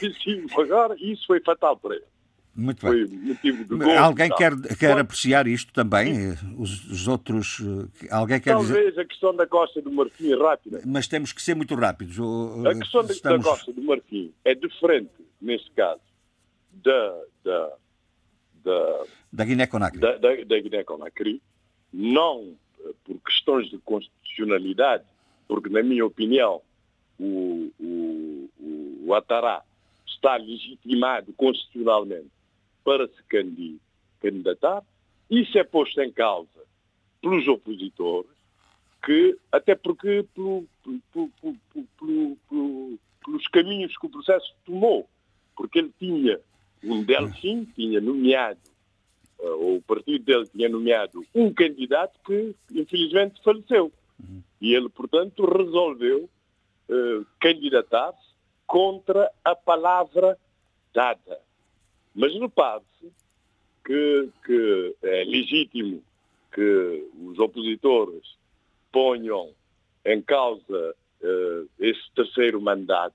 desdigo 0.00 0.60
agora 0.60 0.96
e 0.98 1.12
isso 1.12 1.26
foi 1.26 1.40
fatal 1.40 1.76
para 1.76 1.96
ele. 1.96 2.04
Muito 2.56 2.86
bem. 2.86 3.06
Foi 3.06 3.16
motivo 3.18 3.64
de 3.64 3.84
gol, 3.84 3.98
Alguém 3.98 4.30
quer, 4.30 4.52
quer 4.78 4.98
apreciar 4.98 5.46
isto 5.46 5.74
também? 5.74 6.30
Os, 6.56 6.86
os, 6.90 7.06
outros. 7.06 7.60
Eh, 7.60 8.08
alguém 8.10 8.40
quer 8.40 8.52
Talvez 8.52 8.86
dizer... 8.86 9.00
a 9.00 9.04
questão 9.04 9.36
da 9.36 9.46
Costa 9.46 9.82
do 9.82 9.92
Marfim 9.92 10.32
é 10.32 10.36
rápida. 10.36 10.80
Mas 10.86 11.06
temos 11.06 11.34
que 11.34 11.42
ser 11.42 11.54
muito 11.54 11.74
rápidos. 11.74 12.16
A 12.18 12.74
questão 12.74 13.02
Estamos... 13.02 13.44
da 13.44 13.50
Costa 13.50 13.72
do 13.74 13.82
Marfim 13.82 14.32
é 14.42 14.54
diferente, 14.54 15.12
neste 15.40 15.70
caso, 15.72 16.00
da. 16.72 17.20
da 17.44 17.72
da, 18.66 19.04
da 19.32 19.44
Guiné-Conakry. 19.44 20.00
Da, 20.00 20.16
da, 20.16 20.34
da 20.44 20.58
Guiné-Conakry, 20.58 21.40
não 21.92 22.54
eh, 22.80 22.92
por 23.04 23.18
questões 23.20 23.70
de 23.70 23.78
constitucionalidade, 23.78 25.04
porque, 25.46 25.68
na 25.68 25.82
minha 25.82 26.04
opinião, 26.04 26.60
o, 27.18 27.70
o, 27.80 28.50
o 29.06 29.14
Atará 29.14 29.62
está 30.06 30.36
legitimado 30.36 31.32
constitucionalmente 31.34 32.30
para 32.84 33.06
se 33.08 33.22
candidatar. 34.20 34.82
Isso 35.30 35.58
é 35.58 35.64
posto 35.64 36.00
em 36.00 36.12
causa 36.12 36.48
pelos 37.20 37.46
opositores, 37.48 38.30
que, 39.04 39.36
até 39.50 39.74
porque 39.74 40.24
pelo, 40.34 40.64
pelo, 40.82 41.30
pelo, 41.98 42.98
pelos 43.24 43.46
caminhos 43.48 43.96
que 43.96 44.06
o 44.06 44.10
processo 44.10 44.54
tomou, 44.64 45.08
porque 45.56 45.78
ele 45.80 45.92
tinha 45.98 46.40
um 46.84 47.02
Delfim, 47.02 47.64
tinha 47.74 48.00
nomeado, 48.00 48.60
o 49.38 49.82
partido 49.86 50.24
dele 50.24 50.46
tinha 50.46 50.68
nomeado 50.68 51.24
um 51.34 51.52
candidato 51.52 52.18
que 52.24 52.54
infelizmente 52.72 53.42
faleceu. 53.42 53.92
E 54.60 54.74
ele, 54.74 54.88
portanto, 54.88 55.44
resolveu 55.44 56.28
uh, 56.88 57.26
candidatar-se 57.40 58.26
contra 58.66 59.30
a 59.44 59.54
palavra 59.54 60.38
dada. 60.92 61.40
Mas 62.14 62.32
repare-se 62.34 63.12
que, 63.84 64.28
que 64.44 64.96
é 65.02 65.24
legítimo 65.24 66.02
que 66.52 67.08
os 67.22 67.38
opositores 67.38 68.22
ponham 68.90 69.50
em 70.04 70.22
causa 70.22 70.94
uh, 71.20 71.68
esse 71.78 72.10
terceiro 72.14 72.60
mandato, 72.60 73.14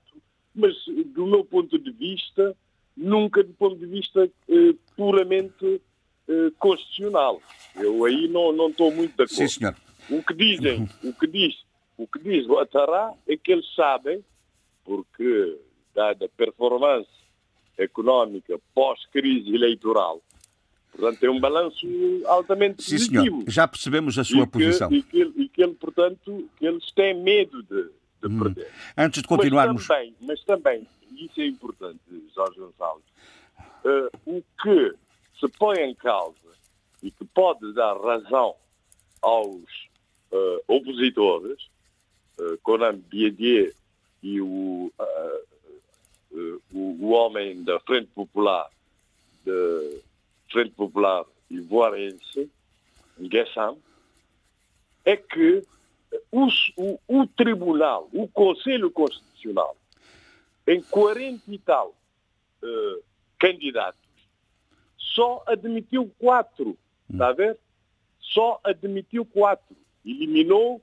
mas 0.54 0.74
do 1.06 1.26
meu 1.26 1.44
ponto 1.44 1.78
de 1.78 1.90
vista, 1.90 2.56
nunca 2.96 3.42
do 3.42 3.52
ponto 3.54 3.76
de 3.76 3.86
vista 3.86 4.24
uh, 4.24 4.74
puramente 4.96 5.80
uh, 6.32 6.50
constitucional. 6.58 7.40
Eu 7.76 8.04
aí 8.04 8.28
não, 8.28 8.52
não 8.52 8.68
estou 8.68 8.92
muito 8.92 9.16
de 9.16 9.22
acordo. 9.22 9.34
Sim, 9.34 9.48
senhor. 9.48 9.76
O 10.10 10.22
que 10.22 10.34
dizem, 10.34 10.88
o 11.02 11.12
que 11.12 11.26
diz, 11.26 11.54
o 11.96 12.06
que 12.06 12.18
diz 12.18 12.46
o 12.46 12.58
Atará 12.58 13.12
é 13.26 13.36
que 13.36 13.52
eles 13.52 13.66
sabem, 13.74 14.24
porque 14.84 15.58
dada 15.94 16.26
a 16.26 16.28
performance 16.28 17.08
económica 17.78 18.58
pós-crise 18.74 19.54
eleitoral. 19.54 20.20
Portanto, 20.90 21.20
tem 21.20 21.30
um 21.30 21.40
balanço 21.40 21.86
altamente 22.26 22.82
Sim, 22.82 22.96
positivo. 22.96 23.24
Senhor. 23.24 23.44
Já 23.48 23.66
percebemos 23.66 24.18
a 24.18 24.24
sua 24.24 24.42
e 24.42 24.46
posição. 24.46 24.88
Que, 24.88 24.96
e, 24.96 25.02
que, 25.02 25.32
e 25.36 25.48
que 25.48 25.62
ele, 25.62 25.74
portanto, 25.74 26.50
que 26.58 26.66
eles 26.66 26.92
têm 26.92 27.14
medo 27.22 27.62
de, 27.62 27.84
de 28.20 28.26
hum. 28.26 28.38
perder. 28.42 28.70
Antes 28.96 29.22
de 29.22 29.28
continuarmos... 29.28 29.86
Mas 29.86 29.96
também, 29.96 30.14
mas 30.20 30.44
também, 30.44 30.86
e 31.12 31.26
isso 31.26 31.40
é 31.40 31.46
importante, 31.46 32.00
Jorge 32.34 32.58
Gonçalves, 32.58 33.04
uh, 33.84 34.10
o 34.26 34.42
que 34.62 34.94
se 35.42 35.48
põe 35.58 35.80
em 35.80 35.94
causa 35.94 36.36
e 37.02 37.10
que 37.10 37.24
pode 37.24 37.72
dar 37.72 37.96
razão 38.00 38.54
aos 39.20 39.64
uh, 40.30 40.62
opositores, 40.68 41.68
uh, 42.38 42.56
Conan 42.62 42.96
Biedier 42.96 43.74
e 44.22 44.40
o 44.40 44.92
uh, 44.98 45.52
o, 46.72 46.96
o, 46.98 47.10
homem 47.10 47.62
da 47.62 47.78
Frente 47.80 48.06
Popular, 48.14 48.70
da 49.44 49.52
Frente 50.50 50.70
Popular 50.70 51.26
Ivoarense, 51.50 52.50
Nguessam, 53.20 53.76
é 55.04 55.14
que 55.14 55.62
o, 56.30 56.46
o, 56.78 56.98
o, 57.06 57.26
Tribunal, 57.26 58.08
o 58.14 58.26
Conselho 58.28 58.90
Constitucional, 58.90 59.76
em 60.66 60.80
40 60.80 61.42
e 61.48 61.58
tal 61.58 61.94
candidatos, 63.38 64.01
só 65.14 65.42
admitiu 65.46 66.10
quatro, 66.18 66.76
está 67.10 67.28
a 67.28 67.32
ver? 67.32 67.58
Só 68.20 68.60
admitiu 68.64 69.24
quatro. 69.24 69.76
Eliminou 70.04 70.80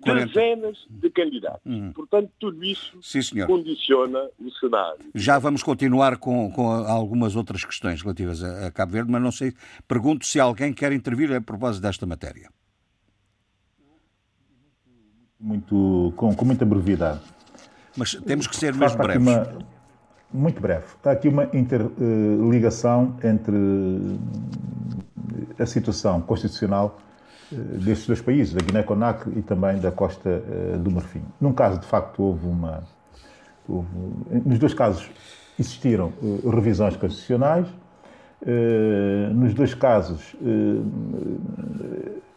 40. 0.00 0.26
dezenas 0.26 0.86
de 0.88 1.10
candidatos. 1.10 1.60
Hum. 1.66 1.92
Portanto, 1.92 2.30
tudo 2.38 2.64
isso 2.64 2.98
Sim, 3.02 3.20
condiciona 3.46 4.28
o 4.38 4.50
cenário. 4.52 5.10
Já 5.14 5.38
vamos 5.38 5.62
continuar 5.62 6.16
com, 6.16 6.50
com 6.52 6.70
algumas 6.70 7.36
outras 7.36 7.64
questões 7.64 8.02
relativas 8.02 8.42
a, 8.42 8.68
a, 8.68 8.70
Cabo 8.70 8.92
Verde, 8.92 9.10
mas 9.10 9.22
não 9.22 9.32
sei, 9.32 9.52
pergunto 9.86 10.26
se 10.26 10.38
alguém 10.40 10.72
quer 10.72 10.92
intervir 10.92 11.32
a 11.32 11.40
propósito 11.40 11.82
desta 11.82 12.06
matéria. 12.06 12.50
Muito, 15.38 16.12
com, 16.16 16.34
com 16.34 16.44
muita 16.44 16.64
brevidade. 16.66 17.20
Mas 17.96 18.14
temos 18.14 18.46
que 18.46 18.56
ser 18.56 18.74
mesmo 18.74 18.98
breves. 18.98 19.26
Uma, 19.26 19.58
muito 20.32 20.60
breve. 20.60 20.86
Há 21.04 21.10
aqui 21.10 21.28
uma 21.28 21.48
interligação 21.52 23.16
entre 23.22 24.18
a 25.58 25.66
situação 25.66 26.20
constitucional 26.20 26.98
eh, 27.52 27.56
destes 27.56 28.06
dois 28.06 28.20
países, 28.20 28.54
da 28.54 28.60
Guiné-Conakry 28.60 29.38
e 29.38 29.42
também 29.42 29.78
da 29.78 29.90
Costa 29.90 30.28
eh, 30.30 30.76
do 30.78 30.90
Marfim. 30.90 31.22
Num 31.40 31.52
caso, 31.52 31.80
de 31.80 31.86
facto, 31.86 32.22
houve 32.22 32.46
uma. 32.46 32.82
Houve, 33.68 33.88
nos 34.44 34.58
dois 34.58 34.74
casos 34.74 35.10
existiram 35.58 36.12
eh, 36.22 36.50
revisões 36.50 36.96
constitucionais. 36.96 37.66
Nos 39.34 39.52
dois 39.52 39.74
casos, 39.74 40.34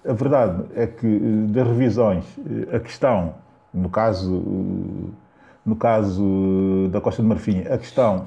a 0.06 0.12
verdade 0.12 0.66
é 0.76 0.86
que 0.86 1.18
das 1.48 1.66
revisões, 1.66 2.26
a 2.74 2.80
questão, 2.82 3.36
no 3.74 3.90
caso 3.90 5.14
no 5.66 5.78
caso 5.78 6.90
da 6.92 7.00
Costa 7.00 7.22
do 7.22 7.28
Marfim, 7.28 7.62
a 7.62 7.78
questão 7.78 8.26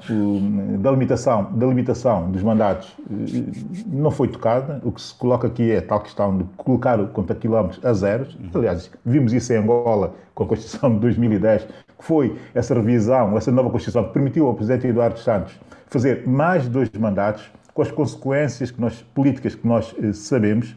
da 0.79 0.89
limitação, 0.89 1.51
da 1.53 1.67
limitação 1.67 2.31
dos 2.31 2.41
mandatos 2.41 2.95
eh, 2.99 3.43
não 3.85 4.09
foi 4.09 4.27
tocada. 4.27 4.81
O 4.83 4.91
que 4.91 4.99
se 4.99 5.13
coloca 5.13 5.45
aqui 5.45 5.71
é 5.71 5.79
tal 5.79 5.99
questão 5.99 6.35
de 6.35 6.43
colocar 6.57 6.99
o 6.99 7.07
conta 7.07 7.35
quilómetros 7.35 7.83
a 7.85 7.93
zeros. 7.93 8.35
Aliás, 8.53 8.89
vimos 9.05 9.33
isso 9.33 9.53
em 9.53 9.57
Angola 9.57 10.15
com 10.33 10.43
a 10.43 10.47
Constituição 10.47 10.91
de 10.95 10.99
2010, 10.99 11.63
que 11.63 12.03
foi 12.03 12.35
essa 12.55 12.73
revisão, 12.73 13.37
essa 13.37 13.51
nova 13.51 13.69
Constituição 13.69 14.05
que 14.05 14.13
permitiu 14.13 14.47
ao 14.47 14.55
Presidente 14.55 14.87
Eduardo 14.87 15.19
Santos 15.19 15.59
fazer 15.87 16.27
mais 16.27 16.67
dois 16.67 16.89
mandatos, 16.91 17.51
com 17.73 17.83
as 17.83 17.91
consequências 17.91 18.71
que 18.71 18.81
nós, 18.81 19.05
políticas 19.13 19.53
que 19.53 19.67
nós 19.67 19.95
eh, 20.01 20.11
sabemos. 20.11 20.75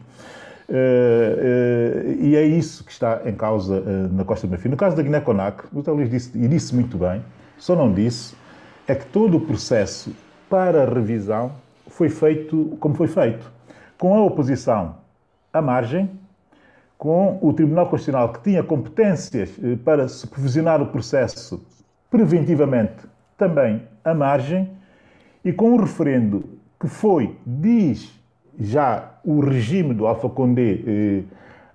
Uh, 0.71 0.73
uh, 0.73 2.23
e 2.23 2.33
é 2.33 2.45
isso 2.45 2.85
que 2.85 2.93
está 2.93 3.23
em 3.25 3.35
causa 3.35 3.81
uh, 3.81 4.13
na 4.13 4.23
Costa 4.23 4.47
do 4.47 4.51
Marfim. 4.51 4.69
No 4.69 4.77
caso 4.77 4.95
da 4.95 5.03
Guiné-Conakry, 5.03 5.67
o 5.73 5.81
Dr. 5.81 6.05
Disse, 6.05 6.31
e 6.33 6.47
disse 6.47 6.73
muito 6.73 6.97
bem, 6.97 7.21
só 7.57 7.75
não 7.75 7.91
disse, 7.91 8.35
é 8.87 8.95
que 8.95 9.05
todo 9.05 9.35
o 9.35 9.41
processo 9.41 10.15
para 10.49 10.85
revisão 10.85 11.51
foi 11.87 12.07
feito 12.07 12.77
como 12.79 12.95
foi 12.95 13.09
feito, 13.09 13.51
com 13.97 14.15
a 14.15 14.21
oposição 14.21 14.95
à 15.51 15.61
margem, 15.61 16.09
com 16.97 17.37
o 17.41 17.51
Tribunal 17.51 17.89
Constitucional 17.89 18.31
que 18.31 18.41
tinha 18.41 18.63
competências 18.63 19.49
para 19.83 20.07
supervisionar 20.07 20.81
o 20.81 20.85
processo 20.85 21.61
preventivamente 22.09 23.05
também 23.37 23.83
à 24.05 24.13
margem, 24.13 24.69
e 25.43 25.51
com 25.51 25.73
o 25.73 25.81
referendo 25.81 26.45
que 26.79 26.87
foi, 26.87 27.35
diz 27.45 28.20
já 28.59 29.19
o 29.23 29.39
regime 29.39 29.93
do 29.93 30.07
Alfa 30.07 30.29
Condé, 30.29 30.79
eh, 30.85 31.23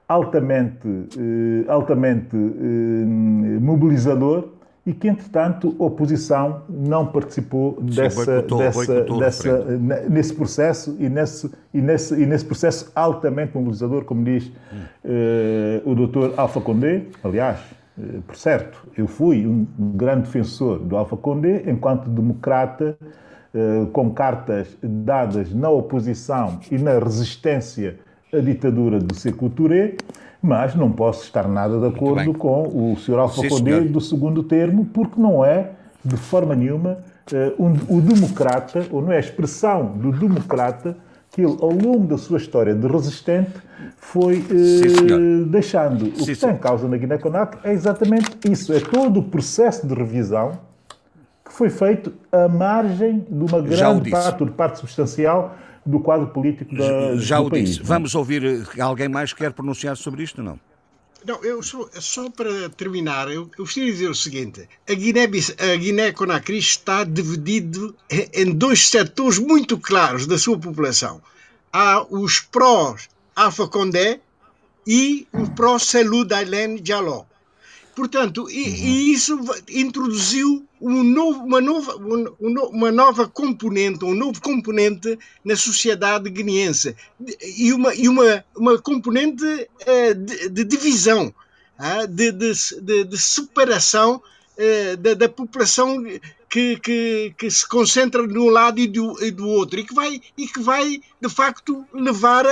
altamente, 0.09 0.87
eh, 0.87 1.71
altamente 1.71 2.37
eh, 2.37 3.61
mobilizador 3.61 4.57
e 4.87 4.93
que, 4.93 5.09
entretanto, 5.09 5.75
a 5.81 5.83
oposição 5.83 6.63
não 6.69 7.07
participou 7.07 7.77
Sim, 7.81 7.87
dessa, 7.87 8.25
boicotou, 8.25 8.59
dessa, 8.59 8.87
boicotou 8.87 9.19
dessa, 9.19 9.79
nesse 10.09 10.33
processo 10.33 10.97
e 11.01 11.09
nesse, 11.09 11.51
e, 11.75 11.81
nesse, 11.81 12.15
e 12.15 12.25
nesse 12.25 12.45
processo 12.45 12.93
altamente 12.95 13.53
mobilizador, 13.57 14.05
como 14.05 14.23
diz 14.23 14.47
uh, 14.47 15.91
o 15.91 15.93
doutor 15.93 16.35
Alfa 16.37 16.61
Condé. 16.61 17.03
Aliás, 17.25 17.59
uh, 17.99 18.23
por 18.23 18.37
certo, 18.37 18.87
eu 18.97 19.09
fui 19.09 19.45
um 19.45 19.67
grande 19.77 20.23
defensor 20.23 20.79
do 20.79 20.97
Alfa 20.97 21.17
Condé 21.17 21.69
enquanto 21.69 22.09
democrata, 22.09 22.97
com 23.93 24.11
cartas 24.11 24.69
dadas 24.83 25.53
na 25.55 25.71
oposição 25.71 26.59
e 26.71 26.79
na 26.79 26.99
resistência 26.99 27.99
à 28.33 28.39
ditadura 28.39 28.99
do 28.99 29.15
Sekou 29.15 29.49
Touré 29.49 29.97
mas 30.47 30.77
não 30.77 30.93
posso 30.93 31.25
estar 31.25 31.49
nada 31.49 31.79
de 31.79 31.87
acordo 31.87 32.33
com 32.35 32.63
o 32.63 32.97
Sr. 32.97 33.19
Alfa 33.19 33.49
Condé 33.49 33.81
do 33.81 34.01
segundo 34.01 34.45
termo, 34.45 34.85
porque 34.87 35.21
não 35.21 35.45
é, 35.45 35.71
de 36.05 36.17
forma 36.17 36.55
nenhuma, 36.55 36.99
uh, 37.33 37.63
um, 37.63 37.99
o 37.99 38.01
democrata, 38.01 38.87
ou 38.93 39.03
não 39.03 39.11
é 39.13 39.17
a 39.17 39.21
expressão 39.21 39.87
do 39.97 40.13
democrata 40.13 40.97
que 41.33 41.43
ele, 41.43 41.57
ao 41.61 41.73
longo 41.73 42.07
da 42.07 42.17
sua 42.17 42.39
história 42.39 42.75
de 42.75 42.87
resistente, 42.87 43.51
foi 43.97 44.39
uh, 44.39 45.47
deixando. 45.47 46.07
O 46.07 46.13
que 46.13 46.31
está 46.31 46.53
em 46.53 46.59
causa 46.59 46.87
na 46.87 46.97
Guiné-Conakry 46.97 47.61
é 47.65 47.73
exatamente 47.73 48.31
isso, 48.49 48.73
é 48.73 48.79
todo 48.79 49.21
o 49.21 49.23
processo 49.25 49.87
de 49.87 49.95
revisão 49.95 50.53
foi 51.57 51.71
feito 51.71 52.13
à 52.31 52.47
margem 52.49 53.27
de 53.31 53.45
uma 53.45 53.63
grande 53.63 54.11
parte, 54.11 54.45
de 54.45 54.51
parte 54.51 54.79
substancial, 54.79 55.57
do 55.87 56.01
quadro 56.01 56.27
político 56.27 56.77
da, 56.77 57.17
Já 57.17 57.41
o 57.41 57.49
país, 57.49 57.71
disse. 57.71 57.83
Vamos 57.83 58.15
ouvir 58.15 58.45
eh, 58.45 58.81
alguém 58.81 59.09
mais 59.09 59.33
que 59.33 59.39
quer 59.39 59.53
pronunciar 59.53 59.97
sobre 59.97 60.23
isto, 60.23 60.43
não? 60.43 60.61
Não, 61.25 61.43
eu 61.43 61.63
só, 61.63 61.89
só 61.95 62.31
para 62.31 62.69
terminar, 62.69 63.29
eu, 63.29 63.51
eu 63.59 63.65
gostaria 63.65 63.87
de 63.87 63.93
dizer 63.93 64.11
o 64.11 64.15
seguinte: 64.15 64.69
a 64.87 64.95
Guiné-Conakry 64.95 66.53
Guiné 66.53 66.59
está 66.59 67.05
dividido 67.05 67.97
em 68.35 68.53
dois 68.53 68.89
setores 68.89 69.39
muito 69.39 69.79
claros 69.79 70.27
da 70.27 70.37
sua 70.37 70.59
população. 70.59 71.23
Há 71.73 72.05
os 72.11 72.41
prós 72.41 73.09
Alpha 73.35 73.67
Condé 73.67 74.21
e 74.87 75.27
o 75.33 75.51
pró-Selou 75.51 76.25
Dailen 76.25 76.77
Diallo. 76.77 77.27
Portanto, 77.97 78.47
e, 78.51 78.69
e, 78.69 79.13
isso 79.15 79.41
introduziu 79.71 80.63
um 80.79 81.03
novo, 81.03 81.43
uma, 81.43 81.63
nova, 81.63 81.97
uma 81.97 82.93
nova 82.93 83.27
componente, 83.27 84.05
um 84.05 84.15
novo 84.15 84.39
componente 84.43 85.19
na 85.43 85.57
sociedade 85.57 86.29
guineense. 86.29 86.95
E 87.57 87.73
uma, 87.73 87.95
e 87.95 88.07
uma, 88.07 88.45
uma 88.55 88.79
componente 88.79 89.43
uh, 89.47 90.15
de, 90.15 90.51
de, 90.51 90.65
divisão, 90.65 91.35
uh, 91.81 92.07
de, 92.07 92.33
de, 92.33 93.05
de, 93.05 93.19
separação 93.19 94.17
uh, 94.59 94.97
da, 94.99 95.15
da, 95.15 95.29
população 95.31 96.05
que, 96.51 96.77
que, 96.77 97.35
que, 97.39 97.51
se 97.51 97.67
concentra 97.67 98.29
de 98.29 98.39
um 98.39 98.51
lado 98.51 98.79
e 98.79 98.87
do, 98.87 99.25
e 99.25 99.31
do 99.31 99.49
outro 99.49 99.81
e 99.81 99.85
que, 99.85 99.95
vai, 99.95 100.21
e 100.37 100.47
que 100.47 100.61
vai, 100.61 101.01
de 101.19 101.29
facto, 101.31 101.83
levar 101.95 102.45
a, 102.45 102.51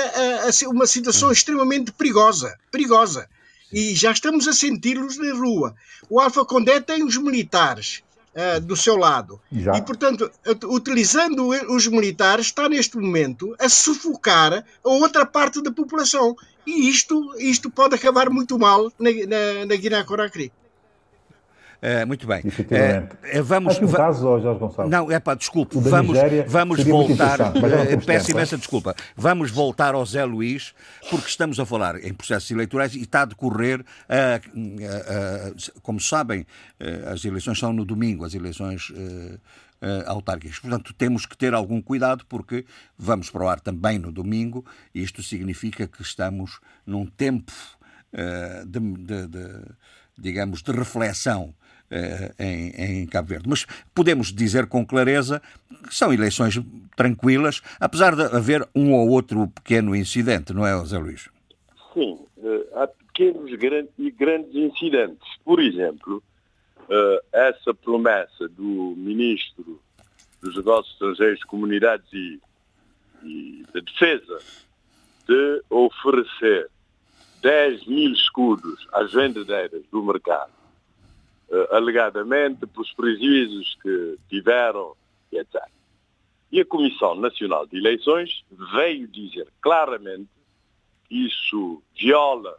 a 0.49 0.69
uma 0.71 0.87
situação 0.87 1.31
extremamente 1.31 1.93
perigosa. 1.93 2.59
perigosa 2.73 3.29
e 3.75 3.95
já 3.95 4.13
estamos 4.13 4.47
a 4.47 4.53
senti-los 4.53 5.19
na 5.19 5.35
rua. 5.35 5.75
O 6.09 6.21
Alfa 6.21 6.45
Condé 6.45 6.81
tem 6.81 7.03
os 7.03 7.17
militares 7.17 8.03
uh, 8.35 8.61
do 8.61 8.77
seu 8.77 8.97
lado. 8.97 9.41
Já. 9.51 9.77
E, 9.77 9.83
portanto, 9.83 10.31
utilizando 10.65 11.49
os 11.49 11.87
militares, 11.89 12.47
está 12.47 12.69
neste 12.69 12.97
momento 12.97 13.55
a 13.59 13.69
sufocar 13.69 14.65
a 14.85 14.89
outra 14.89 15.27
parte 15.27 15.61
da 15.61 15.73
população. 15.73 16.37
E 16.65 16.89
isto, 16.89 17.35
isto 17.39 17.69
pode 17.69 17.97
acabar 17.97 18.31
muito 18.31 18.59
mal 18.59 18.93
na, 18.99 19.11
na, 19.11 19.67
na 19.67 19.75
Guiné-Conakry. 19.77 20.53
É, 21.85 22.03
muito 22.07 22.27
bem. 22.27 22.43
É, 22.71 23.43
vamos, 23.43 23.77
Há 23.79 23.85
um 23.85 23.93
caso, 23.93 24.41
Jorge 24.41 24.59
Gonçalves. 24.59 24.91
Não, 24.91 25.13
é 25.13 25.21
pá, 25.21 25.35
desculpe, 25.35 25.77
vamos, 25.79 26.17
vamos 26.47 26.83
voltar. 26.83 27.39
Eh, 27.91 27.97
peço 27.99 28.31
imensa 28.31 28.57
desculpa. 28.57 28.95
Vamos 29.15 29.51
voltar 29.51 29.95
ao 29.95 30.05
Zé 30.07 30.25
Luís, 30.25 30.75
porque 31.11 31.29
estamos 31.29 31.61
a 31.61 31.67
falar 31.67 32.03
em 32.03 32.15
processos 32.15 32.51
eleitorais 32.51 32.95
e 32.95 33.03
está 33.03 33.21
a 33.21 33.25
decorrer, 33.27 33.85
como 35.83 36.01
sabem, 36.01 36.47
as 37.13 37.23
eleições 37.23 37.59
são 37.59 37.71
no 37.71 37.85
domingo, 37.85 38.25
as 38.25 38.35
eleições. 38.35 38.91
autárquicas. 40.07 40.59
Portanto, 40.59 40.95
temos 40.95 41.27
que 41.27 41.37
ter 41.37 41.53
algum 41.53 41.83
cuidado 41.83 42.25
porque 42.27 42.65
vamos 42.97 43.29
para 43.29 43.45
o 43.45 43.49
ar 43.49 43.61
também 43.61 43.99
no 43.99 44.11
domingo 44.11 44.65
e 44.95 45.03
isto 45.03 45.23
significa 45.23 45.87
que 45.87 46.01
estamos 46.01 46.61
num 46.87 47.05
tempo 47.05 47.53
de, 48.67 48.81
de, 48.81 49.27
de, 49.27 49.49
digamos, 50.17 50.63
de 50.63 50.73
reflexão 50.73 51.55
em, 52.39 53.03
em, 53.03 53.07
Cabo 53.07 53.29
Verde. 53.29 53.49
Mas 53.49 53.67
podemos 53.95 54.33
dizer 54.33 54.67
com 54.67 54.85
clareza 54.87 55.41
que 55.87 55.95
são 55.95 56.13
eleições 56.13 56.61
tranquilas, 56.97 57.61
apesar 57.79 58.15
de 58.15 58.23
haver 58.23 58.67
um 58.75 58.93
ou 58.93 59.09
outro 59.09 59.49
pequeno 59.49 59.95
incidente, 59.95 60.53
não 60.53 60.67
é, 60.67 60.73
José 60.73 60.99
Luís? 60.99 61.29
Sim, 61.93 62.19
eh, 62.43 62.67
há 62.75 62.87
pequenos 62.87 63.51
e 63.99 64.11
grandes 64.11 64.55
incidentes. 64.55 65.29
Por 65.45 65.61
exemplo, 65.61 66.23
eh, 66.89 67.23
essa 67.33 67.75
promessa 67.75 68.49
do 68.49 68.95
Ministro 68.97 69.81
dos 70.41 70.57
Negócios 70.57 70.93
Estrangeiros, 70.95 71.43
Comunidades 71.45 72.07
e, 72.13 72.41
e 73.23 73.65
da 73.73 73.81
Defesa 73.81 74.39
de 75.27 75.63
oferecer 75.71 76.69
10 77.43 77.87
mil 77.87 78.13
escudos 78.13 78.87
às 78.93 79.13
vendedeiras 79.13 79.83
do 79.91 80.03
mercado 80.03 80.64
alegadamente 81.71 82.67
pelos 82.67 82.93
prejuízos 82.93 83.77
que 83.83 84.19
tiveram, 84.29 84.95
etc. 85.33 85.63
E 86.51 86.61
a 86.61 86.65
Comissão 86.65 87.15
Nacional 87.17 87.67
de 87.67 87.77
Eleições 87.77 88.45
veio 88.73 89.09
dizer 89.09 89.49
claramente 89.61 90.29
que 91.09 91.27
isso 91.27 91.83
viola 91.99 92.57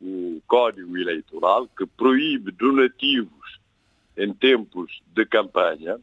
o 0.00 0.42
Código 0.46 0.96
Eleitoral, 0.96 1.66
que 1.68 1.86
proíbe 1.86 2.50
donativos 2.52 3.60
em 4.16 4.32
tempos 4.32 5.02
de 5.06 5.24
campanha 5.26 5.98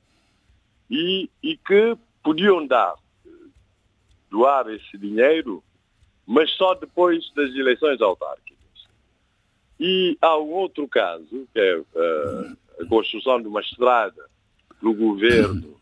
e, 0.89 1.29
e 1.41 1.57
que 1.57 1.97
podiam 2.23 2.65
dar, 2.65 2.95
doar 4.29 4.69
esse 4.69 4.97
dinheiro, 4.97 5.63
mas 6.25 6.51
só 6.51 6.73
depois 6.73 7.31
das 7.33 7.53
eleições 7.55 8.01
autárquicas. 8.01 8.50
E 9.83 10.15
há 10.21 10.37
um 10.37 10.51
outro 10.51 10.87
caso, 10.87 11.47
que 11.51 11.59
é 11.59 11.75
uh, 11.75 12.57
a 12.79 12.85
construção 12.85 13.41
de 13.41 13.47
uma 13.47 13.61
estrada 13.61 14.29
no 14.79 14.93
governo 14.93 15.75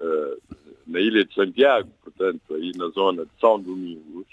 uh, 0.00 0.56
na 0.84 0.98
Ilha 0.98 1.24
de 1.24 1.32
Santiago, 1.32 1.88
portanto, 2.02 2.40
aí 2.52 2.72
na 2.74 2.88
zona 2.88 3.24
de 3.24 3.30
São 3.40 3.60
Domingos, 3.60 4.26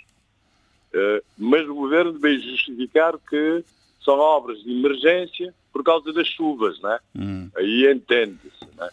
uh, 0.92 1.24
mas 1.38 1.70
o 1.70 1.76
governo 1.76 2.14
veio 2.14 2.42
justificar 2.42 3.16
que 3.30 3.64
são 4.04 4.18
obras 4.18 4.64
de 4.64 4.72
emergência 4.72 5.54
por 5.72 5.84
causa 5.84 6.12
das 6.12 6.28
chuvas, 6.28 6.82
né? 6.82 7.00
Hum. 7.16 7.52
Aí 7.56 7.92
entende-se, 7.92 8.66
né? 8.76 8.90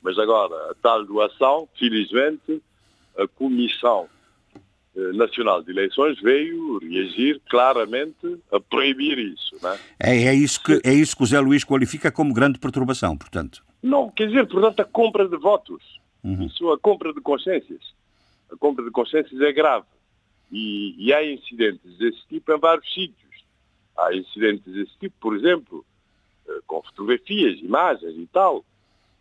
Mas 0.00 0.16
agora, 0.16 0.70
a 0.70 0.74
tal 0.74 1.04
doação, 1.04 1.68
felizmente, 1.76 2.62
a 3.18 3.26
Comissão 3.26 4.08
Nacional 5.14 5.62
de 5.62 5.70
Eleições 5.70 6.18
veio 6.20 6.78
reagir 6.78 7.40
claramente 7.50 8.38
a 8.50 8.58
proibir 8.58 9.18
isso. 9.18 9.54
Não 9.62 9.70
é? 9.70 9.78
É, 10.00 10.24
é, 10.24 10.34
isso 10.34 10.62
que, 10.62 10.80
é 10.82 10.92
isso 10.92 11.14
que 11.14 11.22
o 11.22 11.26
Zé 11.26 11.38
Luís 11.38 11.64
qualifica 11.64 12.10
como 12.10 12.32
grande 12.32 12.58
perturbação, 12.58 13.16
portanto. 13.16 13.62
Não, 13.82 14.10
quer 14.10 14.28
dizer, 14.28 14.46
portanto, 14.46 14.80
a 14.80 14.84
compra 14.84 15.28
de 15.28 15.36
votos. 15.36 16.00
Uhum. 16.24 16.46
Isso, 16.46 16.70
a 16.72 16.78
compra 16.78 17.12
de 17.12 17.20
consciências. 17.20 17.94
A 18.50 18.56
compra 18.56 18.84
de 18.84 18.90
consciências 18.90 19.38
é 19.40 19.52
grave. 19.52 19.86
E, 20.50 20.94
e 20.98 21.12
há 21.12 21.24
incidentes 21.24 21.98
desse 21.98 22.26
tipo 22.28 22.52
em 22.52 22.58
vários 22.58 22.92
sítios. 22.92 23.44
Há 23.98 24.14
incidentes 24.14 24.72
desse 24.72 24.98
tipo, 24.98 25.14
por 25.20 25.36
exemplo, 25.36 25.84
eh, 26.48 26.60
com 26.66 26.82
fotografias, 26.82 27.58
imagens 27.60 28.16
e 28.16 28.26
tal, 28.28 28.64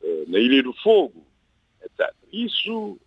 eh, 0.01 0.23
na 0.27 0.39
Ilha 0.39 0.63
do 0.63 0.73
Fogo, 0.73 1.25
etc. 1.83 2.13
Isso, 2.31 2.97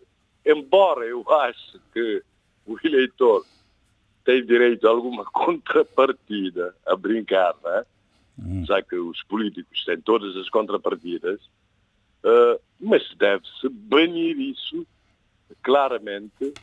embora 0.45 1.05
eu 1.05 1.25
ache 1.31 1.79
que 1.93 2.23
o 2.69 2.79
eleitor 2.85 3.45
tem 4.25 4.45
direito 4.45 4.87
a 4.87 4.91
alguma 4.91 5.25
contrapartida 5.33 6.75
a 6.87 6.95
brincar, 6.95 7.55
né? 7.65 7.85
Hum. 8.41 8.65
já 8.65 8.81
que 8.81 8.95
os 8.95 9.21
políticos 9.25 9.85
têm 9.85 10.01
todas 10.01 10.37
as 10.37 10.49
contrapartidas, 10.49 11.41
uh, 12.23 12.61
mas 12.79 13.03
deve-se 13.17 13.69
banir 13.69 14.39
isso 14.39 14.87
claramente, 15.61 16.55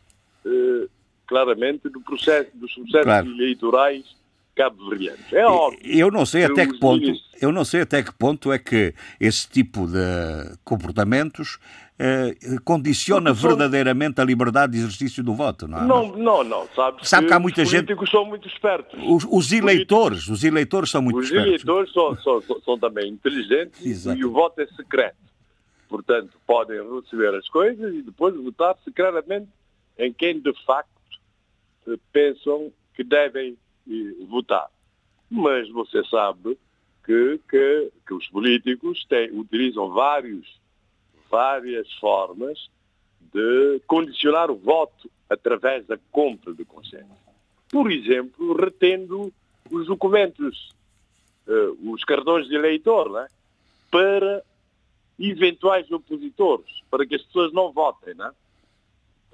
uh, 0.45 0.89
claramente 1.27 1.89
do 1.89 1.99
processo, 1.99 2.49
dos 2.53 2.73
processos 2.73 3.03
claro. 3.03 3.27
eleitorais 3.29 4.15
cabo-verdianos. 4.55 5.33
É 5.33 5.45
óbvio. 5.45 5.79
Eu 5.83 6.09
não 6.09 6.25
sei 6.25 6.45
até 6.45 6.65
que 6.65 6.79
ponto, 6.79 7.11
eu 7.41 7.51
não 7.51 7.65
sei 7.65 7.81
até 7.81 8.01
que 8.01 8.13
ponto 8.13 8.53
é 8.53 8.57
que 8.57 8.93
esse 9.19 9.49
tipo 9.49 9.85
de 9.85 10.57
comportamentos 10.63 11.59
eh, 11.97 12.35
condiciona 12.65 13.31
verdadeiramente 13.33 14.19
a 14.19 14.23
liberdade 14.25 14.73
de 14.73 14.79
exercício 14.79 15.23
do 15.23 15.33
voto, 15.33 15.67
não 15.67 15.77
é? 15.79 15.85
Não, 15.85 16.07
não, 16.17 16.43
não. 16.43 16.67
Sabe, 16.75 17.07
Sabe 17.07 17.27
que 17.27 17.33
há 17.33 17.39
muita 17.39 17.61
os 17.61 17.69
gente- 17.69 17.85
políticos 17.85 18.09
são 18.11 18.25
muito 18.25 18.47
espertos. 18.47 18.99
Os, 19.07 19.25
os 19.29 19.51
eleitores, 19.53 20.27
os 20.27 20.43
eleitores 20.43 20.89
são 20.91 21.01
muito 21.01 21.19
Os 21.19 21.25
espertos. 21.25 21.47
eleitores 21.47 21.93
são, 21.93 22.15
são- 22.17 22.41
são- 22.41 22.61
são 22.61 22.79
também 22.79 23.09
inteligentes 23.09 23.85
Exato. 23.85 24.19
e 24.19 24.25
o 24.25 24.31
voto 24.31 24.59
é 24.61 24.67
secreto. 24.67 25.15
Portanto, 25.87 26.31
podem 26.45 26.77
receber 26.95 27.33
as 27.35 27.47
coisas 27.47 27.93
e 27.93 28.01
depois 28.01 28.35
votar 28.35 28.75
secretamente 28.83 29.47
em 29.97 30.11
quem 30.11 30.39
de 30.39 30.51
facto 30.65 30.89
pensam 32.11 32.71
que 32.95 33.03
devem 33.03 33.55
eh, 33.89 34.25
votar. 34.27 34.67
Mas 35.29 35.69
você 35.69 36.03
sabe 36.05 36.57
que, 37.05 37.39
que, 37.49 37.91
que 38.07 38.13
os 38.13 38.27
políticos 38.27 39.05
têm- 39.07 39.31
utilizam 39.31 39.89
vários, 39.91 40.59
várias 41.29 41.91
formas 41.93 42.69
de 43.33 43.81
condicionar 43.87 44.49
o 44.49 44.55
voto 44.55 45.09
através 45.29 45.85
da 45.85 45.97
compra 46.11 46.53
de 46.53 46.63
consciência. 46.65 47.25
Por 47.69 47.91
exemplo, 47.91 48.55
retendo 48.55 49.33
os 49.71 49.87
documentos 49.87 50.69
eh, 51.47 51.71
os 51.83 52.03
cartões 52.03 52.47
de 52.47 52.55
eleitor 52.55 53.11
né, 53.11 53.27
para 53.91 54.43
eventuais 55.19 55.89
opositores, 55.91 56.81
para 56.89 57.05
que 57.05 57.15
as 57.15 57.21
pessoas 57.23 57.53
não 57.53 57.71
votem. 57.71 58.13
Né? 58.15 58.31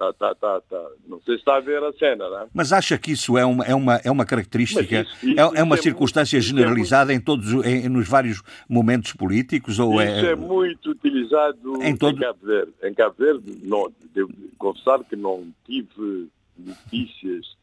Tá, 0.01 0.11
tá, 0.13 0.33
tá, 0.33 0.61
tá. 0.61 0.89
Não 1.07 1.21
sei 1.21 1.35
se 1.35 1.41
está 1.41 1.57
a 1.57 1.59
ver 1.59 1.83
a 1.83 1.93
cena. 1.93 2.27
Né? 2.27 2.47
Mas 2.51 2.73
acha 2.73 2.97
que 2.97 3.11
isso 3.11 3.37
é 3.37 3.45
uma, 3.45 3.63
é 3.63 3.75
uma, 3.75 3.95
é 3.97 4.09
uma 4.09 4.25
característica, 4.25 5.01
isso- 5.01 5.29
isso- 5.29 5.39
é, 5.39 5.59
é 5.59 5.63
uma 5.63 5.75
é 5.75 5.77
circunstância 5.77 6.39
muito- 6.39 6.47
é 6.47 6.57
generalizada 6.57 7.13
em 7.13 7.19
todos, 7.19 7.53
os- 7.53 7.63
em, 7.63 7.87
nos 7.87 8.07
vários 8.07 8.41
momentos 8.67 9.13
políticos? 9.13 9.77
Ou 9.77 10.01
Isso 10.01 10.25
é 10.25 10.35
muito 10.35 10.89
utilizado 10.89 11.83
Em 11.83 11.89
em, 11.91 11.95
todo- 11.95 12.19
Cabo 12.19 12.39
Verde. 12.41 12.71
Em 12.83 12.93
Cabo 12.95 13.15
Verde, 13.19 13.57
não, 13.63 13.91
devo 14.11 14.33
confessar 14.57 15.03
que 15.03 15.15
não 15.15 15.47
tive 15.67 16.27
notícias 16.57 17.55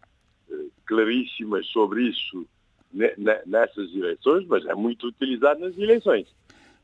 eh, 0.51 0.55
claríssimas 0.87 1.67
sobre 1.67 2.05
isso 2.09 2.47
ne- 2.93 3.15
ne- 3.19 3.43
nessas 3.47 3.93
eleições, 3.97 4.47
mas 4.47 4.65
é 4.67 4.75
muito 4.77 5.09
utilizado 5.09 5.59
nas 5.59 5.77
eleições. 5.77 6.27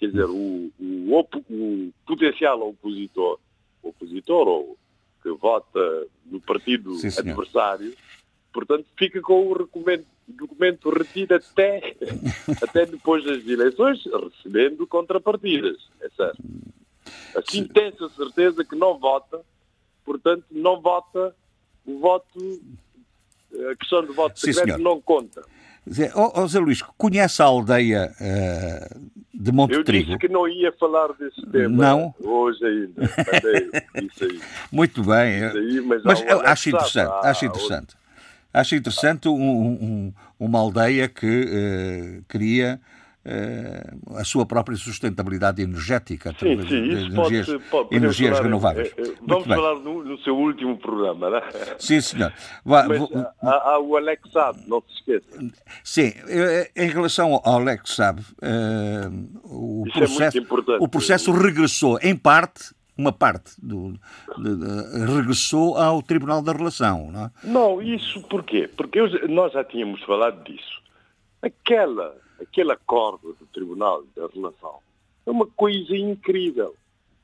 Quer 0.01 0.07
dizer, 0.09 0.25
o, 0.25 0.73
o 0.81 1.15
o 1.49 1.93
potencial 2.05 2.61
opositor, 2.69 3.39
opositor 3.85 4.49
ou 4.49 4.77
que 5.25 5.31
vota 5.31 6.07
no 6.27 6.39
partido 6.39 6.95
Sim, 6.97 7.09
adversário, 7.19 7.95
portanto, 8.53 8.85
fica 8.95 9.23
com 9.23 9.51
o 9.51 9.55
documento, 9.57 10.05
documento 10.29 10.91
retido 10.91 11.35
até, 11.35 11.97
até 12.63 12.85
depois 12.85 13.25
das 13.25 13.47
eleições, 13.47 14.05
recebendo 14.05 14.87
contrapartidas. 14.87 15.79
É 16.03 16.11
certo. 16.11 16.43
Assim 17.35 17.67
tem-se 17.67 18.05
a 18.05 18.11
certeza 18.11 18.65
que 18.65 18.77
não 18.77 18.99
vota, 18.99 19.41
portanto, 20.05 20.45
não 20.51 20.79
vota, 20.81 21.35
o 21.87 21.99
voto, 21.99 22.61
a 23.71 23.77
questão 23.77 24.05
do 24.05 24.13
voto 24.13 24.39
Sim, 24.39 24.53
secreto 24.53 24.77
senhor. 24.77 24.79
não 24.79 25.01
conta. 25.01 25.43
Zé, 25.91 26.11
ó, 26.15 26.33
ó, 26.43 26.47
Zé 26.47 26.59
Luís, 26.61 26.83
conhece 26.97 27.43
a 27.43 27.47
aldeia 27.47 28.13
eh, 28.21 28.89
de 29.35 29.53
Monte 29.53 29.75
Eu 29.75 29.85
Trigo? 29.85 30.07
disse 30.07 30.19
que 30.19 30.29
não 30.29 30.49
ia 30.49 30.73
falar 30.73 31.09
desse 31.19 31.45
tema 31.51 31.69
Não? 31.77 32.15
hoje 32.21 32.65
ainda. 32.65 33.03
Mas 33.03 33.45
é 33.45 34.03
isso 34.05 34.25
aí. 34.25 34.41
Muito 34.73 35.03
bem. 35.03 35.47
Isso 35.49 35.59
aí, 35.59 35.81
mas 35.83 36.03
Mas 36.05 36.21
eu 36.23 36.31
Alex 36.39 36.51
acho 36.51 36.69
interessante, 36.71 37.13
acho 37.27 37.45
interessante. 37.45 37.97
Acho 38.53 38.75
interessante 38.77 39.29
um- 39.29 39.35
um- 39.35 40.13
uma 40.39 40.59
aldeia 40.61 41.09
que 41.09 41.27
eh, 41.27 42.21
cria 42.29 42.81
eh, 42.81 42.94
a 44.17 44.25
sua 44.25 44.45
própria 44.45 44.77
sustentabilidade 44.77 45.63
energética 45.63 46.31
Sim, 46.39 46.61
sim, 46.61 46.67
de 46.67 46.77
energias, 46.77 47.47
pode, 47.49 47.59
pode 47.71 47.95
energias 47.97 48.39
renováveis. 48.39 48.93
eh, 48.97 49.03
eh, 49.03 49.15
Vamos 49.27 49.47
falar 49.47 49.75
no, 49.77 50.05
no 50.05 50.19
seu 50.19 50.37
último 50.37 50.77
programa, 50.79 51.31
né? 51.31 51.41
Sim, 51.79 52.01
senhor. 52.01 52.33
Vá, 52.65 52.87
Mas 52.87 52.99
vou- 52.99 53.11
há, 53.43 53.71
há 53.71 53.79
o 53.81 53.97
Alex 53.97 54.31
sabe, 54.31 54.61
não 54.69 54.83
se 54.83 54.95
esqueça. 54.95 55.53
Sim, 55.83 56.13
eh, 56.29 56.71
em 56.77 56.89
relação 56.89 57.41
ao 57.45 57.55
Alex 57.61 57.95
Saab, 57.95 58.21
eh, 58.43 59.09
o, 59.45 59.85
Isso 59.87 59.97
é 59.97 60.01
muito 60.01 60.09
processo, 60.11 60.39
importante. 60.39 60.83
o 60.85 60.89
processo 60.89 61.33
regressou, 61.33 61.99
em 62.03 62.15
parte, 62.17 62.75
uma 62.97 63.13
parte, 63.13 63.53
do, 63.61 63.95
de- 64.39 64.57
de- 64.57 65.15
regressou 65.17 65.77
ao 65.77 66.01
Tribunal 66.03 66.43
da 66.43 66.53
Relação. 66.53 67.11
Não 67.11 67.25
é? 67.25 67.31
Não, 67.43 67.83
isso 67.83 68.21
porquê? 68.29 68.69
Porque 68.77 69.01
eu 69.01 69.29
nós 69.29 69.53
já 69.53 69.65
tínhamos 69.65 70.01
falado 70.05 70.45
disso. 70.45 70.83
Aquela, 71.43 72.15
aquele 72.45 72.73
acordo 72.73 73.35
do 73.39 73.47
Tribunal 73.47 74.05
da 74.17 74.27
Relação 74.27 74.79
é 75.27 75.31
uma 75.31 75.47
coisa 75.47 75.97
incrível. 75.97 76.75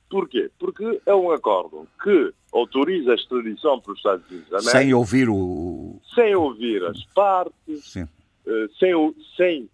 Porquê? 0.08 0.50
Porque 0.58 1.00
é 1.06 1.14
um 1.14 1.30
acordo 1.30 1.86
que 2.02 2.32
autoriza 2.52 3.12
a 3.12 3.14
extradição 3.14 3.80
para 3.80 3.92
os 3.92 3.98
Estados 3.98 4.28
Unidos 4.28 4.48
da 4.48 4.58
América 4.58 4.78
Sem 4.78 4.94
ouvir 4.94 5.28
o. 5.28 6.00
sem 6.14 6.34
ouvir 6.34 6.84
as 6.84 7.04
partes, 7.14 7.92
Sim. 7.92 8.08
eh, 8.46 8.66
sem, 8.78 9.14
sem, 9.36 9.70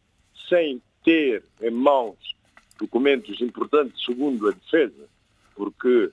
sem 0.49 0.83
ter 1.03 1.43
em 1.63 1.71
mãos 1.71 2.17
documentos 2.79 3.41
importantes 3.41 4.05
segundo 4.05 4.49
a 4.49 4.53
defesa, 4.53 5.09
porque, 5.55 6.11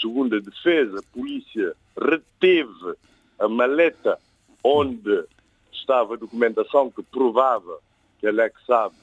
segundo 0.00 0.36
a 0.36 0.40
defesa, 0.40 0.98
a 0.98 1.16
polícia 1.16 1.74
reteve 1.96 2.94
a 3.38 3.48
maleta 3.48 4.18
onde 4.62 5.24
estava 5.72 6.14
a 6.14 6.18
documentação 6.18 6.90
que 6.90 7.02
provava 7.02 7.78
que 8.22 8.28
Alex 8.28 8.54
Saab 8.64 8.94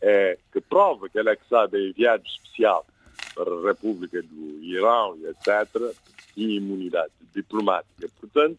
é, 0.00 0.38
que 0.50 0.60
prova 0.62 1.06
que 1.10 1.18
Alex 1.18 1.42
Saab 1.50 1.76
é 1.76 1.88
enviado 1.90 2.24
especial 2.26 2.86
para 3.34 3.52
a 3.52 3.62
República 3.62 4.22
do 4.22 4.64
Irão, 4.64 5.18
etc., 5.26 5.94
e 6.34 6.56
imunidade 6.56 7.12
diplomática. 7.34 8.08
Portanto, 8.18 8.58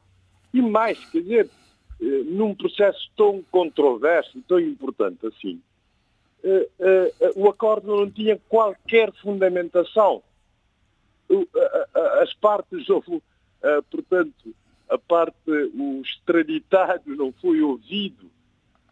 e 0.54 0.62
mais, 0.62 1.04
quer 1.10 1.22
dizer, 1.22 1.50
eh, 2.02 2.24
num 2.26 2.54
processo 2.54 3.10
tão 3.18 3.44
controverso, 3.52 4.42
tão 4.48 4.60
importante 4.60 5.26
assim, 5.26 5.62
eh, 6.44 6.70
eh, 6.80 7.32
o 7.36 7.50
acordo 7.50 7.88
não 7.98 8.10
tinha 8.10 8.40
qualquer 8.48 9.12
fundamentação. 9.22 10.22
As 12.22 12.34
partes, 12.36 12.86
portanto, 13.90 14.56
a 14.88 14.98
parte, 14.98 15.52
o 15.74 16.02
extraditado 16.02 17.16
não 17.16 17.32
foi 17.32 17.62
ouvido. 17.62 18.30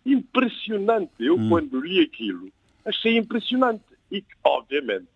Impressionante. 0.05 1.11
Eu, 1.19 1.37
quando 1.49 1.79
li 1.79 2.01
aquilo, 2.01 2.51
achei 2.85 3.17
impressionante. 3.17 3.83
E, 4.11 4.23
obviamente, 4.43 5.07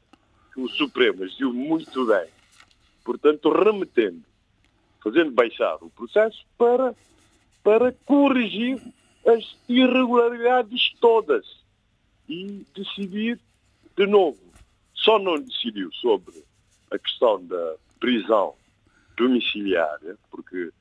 que 0.54 0.62
o 0.62 0.70
Supremo 0.70 1.24
agiu 1.24 1.54
muito 1.54 2.06
bem. 2.06 2.28
Portanto, 3.04 3.52
remetendo, 3.52 4.24
fazendo 5.04 5.32
baixar 5.32 5.76
o 5.82 5.90
processo 5.90 6.46
para, 6.58 6.96
para 7.64 7.92
corrigir 8.06 8.82
as 9.26 9.58
irregularidades 9.68 10.94
todas 11.00 11.46
e 12.28 12.66
decidir 12.76 13.40
de 13.96 14.06
novo. 14.06 14.40
Só 14.94 15.20
não 15.20 15.40
decidiu 15.40 15.92
sobre 15.94 16.44
a 16.92 16.98
questão 16.98 17.46
da 17.46 17.76
prisão 18.00 18.56
domiciliária, 19.18 20.18
porque 20.32 20.72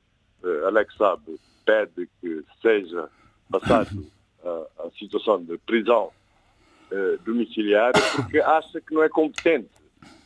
eh, 0.43 0.65
Alex 0.65 0.95
Saab 0.95 1.23
pede 1.65 2.07
que 2.21 2.43
seja 2.61 3.09
passado 3.49 4.05
a, 4.43 4.85
a 4.85 4.91
situação 4.91 5.43
de 5.43 5.57
prisão 5.59 6.11
eh, 6.91 7.17
domiciliária 7.25 8.01
porque 8.15 8.39
acha 8.39 8.79
que 8.79 8.93
não 8.93 9.03
é 9.03 9.09
competente, 9.09 9.69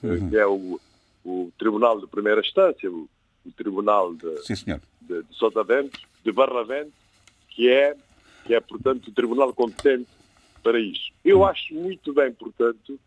eh, 0.03 0.29
que 0.29 0.37
é 0.37 0.45
o, 0.45 0.79
o 1.23 1.51
Tribunal 1.57 1.99
de 1.99 2.07
Primeira 2.07 2.41
Instância, 2.41 2.91
o, 2.91 3.09
o 3.45 3.51
Tribunal 3.51 4.13
de, 4.13 4.43
Sim, 4.43 4.55
senhor. 4.55 4.81
de, 5.01 5.23
de 5.23 5.35
Sotavento, 5.35 5.99
de 6.23 6.31
Barlavento, 6.31 6.93
que 7.49 7.69
é, 7.69 7.95
que 8.45 8.53
é, 8.53 8.59
portanto, 8.59 9.07
o 9.07 9.11
tribunal 9.11 9.53
competente 9.53 10.07
para 10.63 10.79
isso. 10.79 11.11
Eu 11.23 11.45
acho 11.45 11.73
muito 11.73 12.13
bem, 12.13 12.31
portanto, 12.31 12.99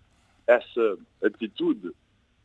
essa 0.46 0.98
atitude 1.22 1.92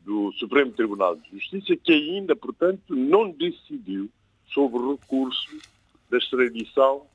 do 0.00 0.32
Supremo 0.32 0.72
Tribunal 0.72 1.16
de 1.16 1.28
Justiça, 1.30 1.76
que 1.76 1.92
ainda, 1.92 2.34
portanto, 2.34 2.94
não 2.94 3.30
decidiu 3.30 4.08
sobre 4.52 4.78
o 4.78 4.92
recurso 4.92 5.58
da 6.08 6.18
extradição 6.18 7.06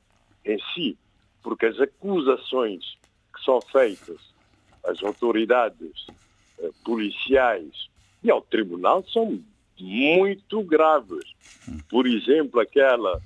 em 0.46 0.58
si, 0.72 0.96
porque 1.42 1.66
as 1.66 1.78
acusações 1.80 2.96
que 3.34 3.44
são 3.44 3.60
feitas 3.60 4.20
às 4.84 5.02
autoridades 5.02 6.06
eh, 6.58 6.70
policiais 6.84 7.88
e 8.22 8.30
ao 8.30 8.40
tribunal 8.40 9.04
são 9.08 9.42
muito 9.78 10.62
graves. 10.62 11.24
Por 11.88 12.06
exemplo, 12.06 12.60
aquela 12.60 13.20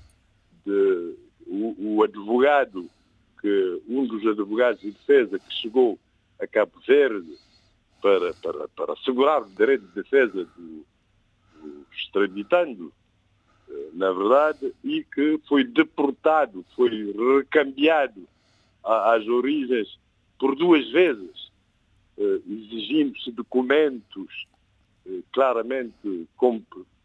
de 0.65 1.17
o, 1.47 1.97
o 1.97 2.03
advogado 2.03 2.89
que 3.41 3.83
um 3.89 4.07
dos 4.07 4.27
advogados 4.27 4.81
de 4.81 4.91
defesa 4.93 5.39
que 5.39 5.53
chegou 5.55 5.99
a 6.41 6.47
Cabo 6.47 6.79
Verde 6.87 7.37
para, 8.01 8.33
para, 8.35 8.69
para 8.69 8.93
assegurar 8.95 9.43
o 9.43 9.51
direito 9.51 9.87
de 9.87 9.95
defesa 9.95 10.45
do, 10.57 10.87
do 11.61 11.87
extraditando, 11.93 12.93
na 13.93 14.13
verdade, 14.13 14.73
e 14.83 15.05
que 15.05 15.41
foi 15.49 15.65
deportado, 15.65 16.65
foi 16.75 17.13
recambiado 17.39 18.27
às 18.85 19.27
origens 19.27 19.99
por 20.39 20.57
duas 20.57 20.89
vezes, 20.91 21.51
eh, 22.19 22.41
exigindo-se 22.49 23.31
documentos 23.31 24.47
eh, 25.07 25.21
claramente 25.33 26.27
com 26.37 26.63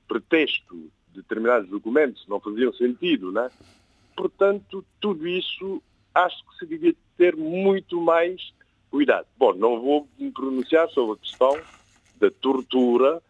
pretexto 0.08 0.76
de 0.76 1.22
determinados 1.22 1.70
documentos 1.70 2.26
não 2.28 2.40
faziam 2.40 2.72
sentido, 2.74 3.32
né? 3.32 3.50
Portanto, 4.16 4.86
tudo 5.00 5.28
isso 5.28 5.82
acho 6.14 6.38
que 6.48 6.58
se 6.60 6.66
devia 6.66 6.96
ter 7.18 7.36
muito 7.36 8.00
mais 8.00 8.54
cuidado. 8.90 9.28
Bom, 9.38 9.54
não 9.54 9.82
vou 9.82 10.08
me 10.18 10.32
pronunciar 10.32 10.90
sobre 10.90 11.14
a 11.14 11.18
questão 11.18 11.60
da 12.20 12.32
tortura 12.32 13.22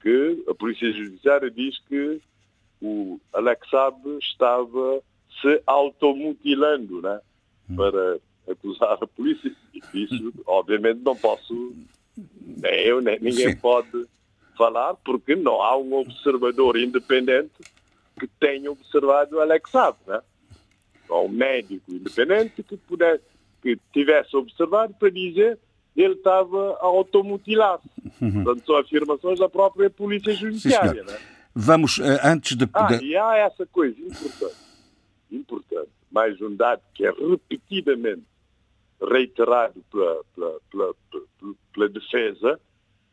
que 0.00 0.44
a 0.48 0.54
Polícia 0.54 0.92
Judiciária 0.92 1.50
diz 1.50 1.78
que 1.88 2.20
o 2.84 3.20
Alex 3.32 3.68
Saab 3.70 3.98
estava 4.18 5.00
se 5.40 5.62
automutilando, 5.66 7.00
né? 7.00 7.20
Para 7.74 8.18
acusar 8.50 8.98
a 9.00 9.06
polícia. 9.06 9.50
Isso, 9.94 10.32
obviamente, 10.46 11.00
não 11.02 11.16
posso, 11.16 11.74
nem 12.40 12.80
eu, 12.80 13.00
nem 13.00 13.18
ninguém 13.18 13.50
Sim. 13.52 13.56
pode 13.56 14.06
falar, 14.56 14.94
porque 14.96 15.34
não 15.34 15.62
há 15.62 15.76
um 15.76 15.94
observador 15.94 16.76
independente 16.76 17.52
que 18.20 18.26
tenha 18.26 18.70
observado 18.70 19.40
Alex 19.40 19.70
Saab, 19.70 19.96
né? 20.06 20.20
Ou 21.08 21.26
um 21.26 21.30
médico 21.30 21.90
independente 21.90 22.62
que 22.62 22.76
pudesse, 22.76 23.24
que 23.62 23.78
tivesse 23.92 24.36
observado 24.36 24.94
para 24.94 25.10
dizer 25.10 25.58
ele 25.96 26.14
estava 26.14 26.72
a 26.80 26.86
automutilar-se. 26.86 27.88
Uhum. 28.20 28.44
Portanto, 28.44 28.66
são 28.66 28.76
afirmações 28.76 29.38
da 29.38 29.48
própria 29.48 29.88
Polícia 29.88 30.34
Judiciária, 30.34 31.04
Sim, 31.04 31.12
né? 31.12 31.18
Vamos, 31.54 31.98
uh, 31.98 32.18
antes 32.24 32.56
de... 32.56 32.68
Ah, 32.74 32.88
e 33.00 33.16
há 33.16 33.36
essa 33.36 33.64
coisa 33.66 34.00
importante, 34.00 34.56
importante, 35.30 35.90
mais 36.10 36.40
um 36.40 36.54
dado 36.56 36.82
que 36.92 37.06
é 37.06 37.10
repetidamente 37.10 38.24
reiterado 39.00 39.84
pela, 39.90 40.24
pela, 40.34 40.60
pela, 40.70 40.94
pela, 41.72 41.88
defesa, 41.88 42.60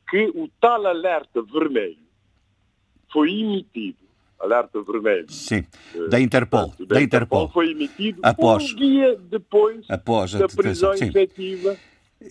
que 0.10 0.32
o 0.36 0.50
tal 0.60 0.86
alerta 0.86 1.42
vermelho 1.44 1.98
foi 3.12 3.30
emitido, 3.30 4.00
alerta 4.40 4.82
vermelho. 4.82 5.30
Sim, 5.30 5.66
eh, 5.96 6.08
da 6.08 6.20
Interpol. 6.20 6.68
Portanto, 6.68 6.88
da, 6.88 6.96
da 6.96 7.02
Interpol. 7.02 7.44
Interpol. 7.44 7.54
Foi 7.54 7.72
emitido 7.72 8.20
após, 8.24 8.72
um 8.72 8.76
dia 8.76 9.16
depois 9.18 9.86
após 9.90 10.32
da 10.32 10.48
prisão 10.48 10.96
sim. 10.98 11.06
efetiva. 11.06 11.78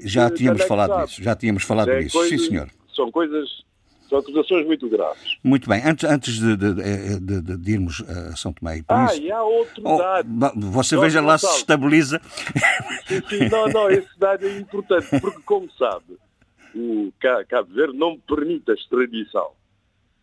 Já 0.04 0.28
de, 0.28 0.36
tínhamos 0.36 0.62
falado 0.64 1.04
disso, 1.04 1.22
já 1.22 1.34
tínhamos 1.34 1.62
falado 1.64 1.90
é 1.90 2.00
disso, 2.00 2.22
sim 2.24 2.38
senhor. 2.38 2.70
São 2.94 3.10
coisas 3.10 3.64
são 4.10 4.18
acusações 4.18 4.66
muito 4.66 4.88
graves. 4.88 5.38
Muito 5.42 5.68
bem. 5.68 5.80
Antes, 5.84 6.04
antes 6.04 6.34
de, 6.34 6.56
de, 6.56 7.20
de, 7.20 7.56
de 7.56 7.72
irmos 7.72 8.02
a 8.02 8.34
São 8.34 8.52
Tomé 8.52 8.78
e 8.78 8.84
Ah, 8.88 9.14
e 9.14 9.30
há 9.30 9.42
outro 9.42 9.82
oh, 9.84 9.96
dado. 9.96 10.28
Você 10.72 10.98
veja 10.98 11.20
lá 11.20 11.38
se 11.38 11.46
estabiliza. 11.46 12.20
Sim, 13.06 13.22
sim, 13.28 13.48
não, 13.48 13.68
não, 13.68 13.88
esse 13.88 14.18
dado 14.18 14.44
é 14.46 14.58
importante, 14.58 15.06
porque, 15.20 15.40
como 15.42 15.70
sabe, 15.72 16.18
o 16.74 17.12
Cabo 17.48 17.72
Verde 17.72 17.96
não 17.96 18.18
permite 18.18 18.70
a 18.72 18.74
extradição 18.74 19.52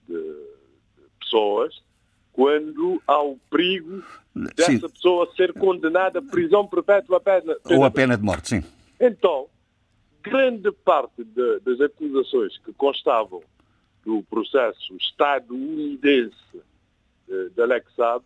de 0.08 0.36
pessoas 1.20 1.74
quando 2.34 3.02
há 3.08 3.22
o 3.22 3.38
perigo 3.50 4.04
dessa 4.36 4.72
sim. 4.72 4.80
pessoa 4.80 5.32
ser 5.36 5.54
condenada 5.54 6.20
a 6.20 6.22
prisão 6.22 6.68
perpétua 6.68 7.18
a 7.18 7.20
pena, 7.20 7.56
pena 7.56 7.80
ou 7.80 7.84
a 7.84 7.90
pena 7.90 8.18
de 8.18 8.24
morte, 8.24 8.50
sim. 8.50 8.64
Então, 9.00 9.48
grande 10.22 10.72
parte 10.72 11.24
de, 11.24 11.60
das 11.62 11.82
acusações 11.82 12.58
que 12.60 12.72
constavam 12.74 13.42
do 14.08 14.24
processo 14.24 14.96
estadunidense 14.96 16.62
eh, 17.30 17.50
de 17.54 17.62
Alex 17.62 17.94
Saab 17.94 18.24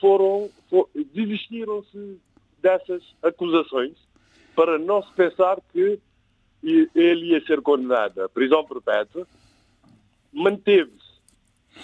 foram, 0.00 0.48
for, 0.70 0.88
desistiram-se 1.12 2.18
dessas 2.62 3.02
acusações 3.22 3.92
para 4.56 4.78
não 4.78 5.02
se 5.02 5.12
pensar 5.12 5.58
que 5.70 6.00
ele 6.62 7.32
ia 7.32 7.44
ser 7.44 7.60
condenado 7.60 8.22
à 8.22 8.28
prisão 8.28 8.64
perpétua, 8.64 9.26
manteve-se 10.32 11.12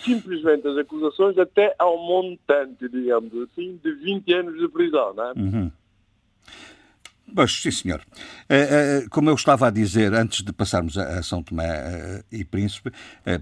simplesmente 0.03 0.67
as 0.67 0.79
acusações 0.79 1.37
até 1.37 1.75
ao 1.79 1.99
montante, 1.99 2.89
digamos 2.89 3.35
assim, 3.43 3.79
de 3.83 3.93
20 3.93 4.33
anos 4.33 4.59
de 4.59 4.69
prisão. 4.69 5.13
Não 5.13 5.25
é? 5.25 5.33
Uhum. 5.37 5.73
Pois, 7.35 7.53
sim, 7.53 7.71
senhor. 7.71 8.01
Eh, 8.49 9.03
eh, 9.05 9.07
como 9.11 9.29
eu 9.29 9.35
estava 9.35 9.69
a 9.69 9.71
dizer 9.71 10.15
antes 10.15 10.43
de 10.43 10.53
passarmos 10.53 10.97
a 10.97 11.23
São 11.23 11.43
Tomé 11.43 11.69
eh, 11.69 12.25
e 12.33 12.45
Príncipe, 12.45 12.91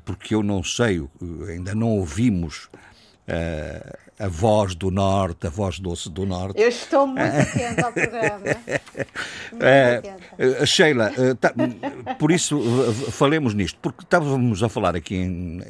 porque 0.05 0.35
eu 0.35 0.43
não 0.43 0.63
sei, 0.63 1.07
ainda 1.49 1.75
não 1.75 1.89
ouvimos 1.91 2.69
a 4.19 4.29
voz 4.29 4.75
do 4.75 4.91
Norte, 4.91 5.47
a 5.47 5.51
voz 5.51 5.79
doce 5.79 6.11
do 6.11 6.25
Norte. 6.25 6.61
Eu 6.61 6.69
estou 6.69 7.07
muito 7.07 7.21
atenta 7.21 7.87
ao 7.87 7.93
programa. 7.93 8.41
Muito 9.53 10.67
Sheila, 10.67 11.13
tá, 11.41 11.53
por 12.19 12.31
isso 12.31 12.61
falemos 13.11 13.55
nisto, 13.55 13.79
porque 13.81 14.03
estávamos 14.03 14.63
a 14.63 14.69
falar 14.69 14.97
aqui 14.97 15.17
em, 15.17 15.63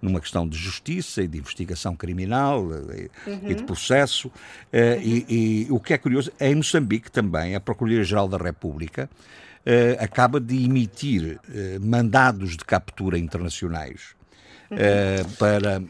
numa 0.00 0.20
questão 0.20 0.48
de 0.48 0.56
justiça 0.56 1.22
e 1.22 1.28
de 1.28 1.38
investigação 1.38 1.94
criminal 1.96 2.64
e, 2.72 3.10
uhum. 3.28 3.40
e 3.50 3.54
de 3.54 3.62
processo. 3.64 4.28
Uhum. 4.28 5.02
E, 5.02 5.26
e, 5.28 5.66
o 5.70 5.80
que 5.80 5.92
é 5.92 5.98
curioso, 5.98 6.32
em 6.40 6.54
Moçambique 6.54 7.10
também, 7.10 7.54
a 7.54 7.60
Procuradoria-Geral 7.60 8.28
da 8.28 8.38
República 8.38 9.10
uh, 9.66 10.02
acaba 10.02 10.40
de 10.40 10.64
emitir 10.64 11.38
uh, 11.48 11.86
mandados 11.86 12.56
de 12.56 12.64
captura 12.64 13.18
internacionais. 13.18 14.17
Uh, 14.70 15.36
para 15.38 15.82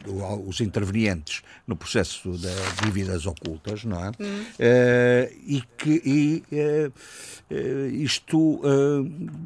os 0.47 0.61
intervenientes 0.61 1.43
no 1.67 1.75
processo 1.75 2.31
de 2.31 2.47
dívidas 2.83 3.25
ocultas, 3.25 3.83
não 3.83 4.03
é? 4.03 4.11
Uhum. 4.19 4.41
Uh, 4.41 5.33
e 5.45 5.63
que 5.77 6.01
e, 6.05 6.43
uh, 6.55 7.87
isto 7.91 8.61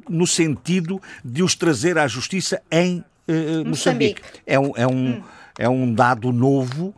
no 0.07 0.27
sentido 0.27 1.01
de 1.25 1.41
os 1.41 1.55
trazer 1.55 1.97
à 1.97 2.07
justiça 2.07 2.61
em 2.71 3.03
uh, 3.27 3.65
Moçambique. 3.65 4.21
É 4.45 4.59
um, 4.59 4.71
é 4.75 4.88
um, 4.88 5.07
hum. 5.07 5.23
é 5.57 5.69
um 5.69 5.93
dado 5.93 6.31
novo, 6.31 6.93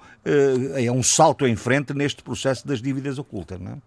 é 0.76 0.92
um 0.92 1.04
salto 1.04 1.48
em 1.48 1.56
frente 1.56 1.94
neste 1.94 2.22
processo 2.22 2.68
das 2.68 2.82
dívidas 2.82 3.18
ocultas, 3.18 3.60
não 3.60 3.74
é? 3.74 3.78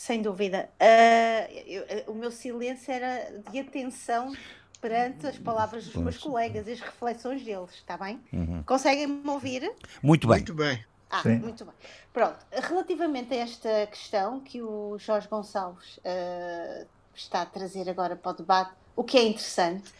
Sem 0.00 0.22
dúvida. 0.22 0.68
Uh, 0.80 1.52
eu, 1.66 2.04
o 2.06 2.14
meu 2.14 2.30
silêncio 2.30 2.90
era 2.90 3.30
de 3.52 3.58
atenção 3.58 4.32
perante 4.80 5.26
as 5.26 5.38
palavras 5.38 5.84
dos 5.84 5.94
meus 5.96 6.18
colegas 6.18 6.66
e 6.66 6.72
as 6.72 6.80
reflexões 6.80 7.44
deles, 7.44 7.70
está 7.74 7.96
bem? 7.96 8.20
Uhum. 8.32 8.62
Conseguem-me 8.64 9.28
ouvir? 9.28 9.70
Muito 10.02 10.26
bem. 10.26 10.38
Muito 10.38 10.54
bem. 10.54 10.84
Ah, 11.10 11.22
Sim. 11.22 11.38
muito 11.38 11.64
bem. 11.64 11.74
Pronto, 12.12 12.38
relativamente 12.52 13.34
a 13.34 13.38
esta 13.38 13.86
questão 13.88 14.40
que 14.40 14.62
o 14.62 14.96
Jorge 14.98 15.28
Gonçalves 15.28 15.96
uh, 15.98 16.86
está 17.14 17.42
a 17.42 17.46
trazer 17.46 17.90
agora 17.90 18.14
para 18.14 18.30
o 18.30 18.34
debate, 18.34 18.72
o 18.94 19.02
que 19.02 19.18
é 19.18 19.24
interessante 19.24 19.92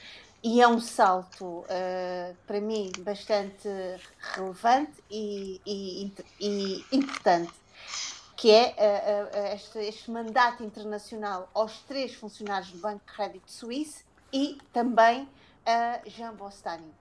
e 0.42 0.62
é 0.62 0.68
um 0.68 0.80
salto, 0.80 1.44
uh, 1.44 2.36
para 2.46 2.60
mim, 2.60 2.90
bastante 3.00 3.68
relevante 4.34 4.92
e, 5.10 5.60
e, 5.66 6.12
e 6.40 6.84
importante, 6.92 7.52
que 8.36 8.50
é 8.50 8.68
uh, 8.70 9.36
uh, 9.36 9.54
este, 9.54 9.78
este, 9.80 10.10
mandato 10.10 10.64
internacional 10.64 11.50
aos 11.52 11.80
três 11.80 12.14
funcionários 12.14 12.70
do 12.72 12.78
Banco 12.78 13.02
de 13.06 13.12
Crédito 13.12 13.52
Suíço 13.52 14.02
e 14.32 14.58
também 14.72 15.28
a 15.66 16.00
Jean 16.06 16.34
Bostani. 16.34 16.92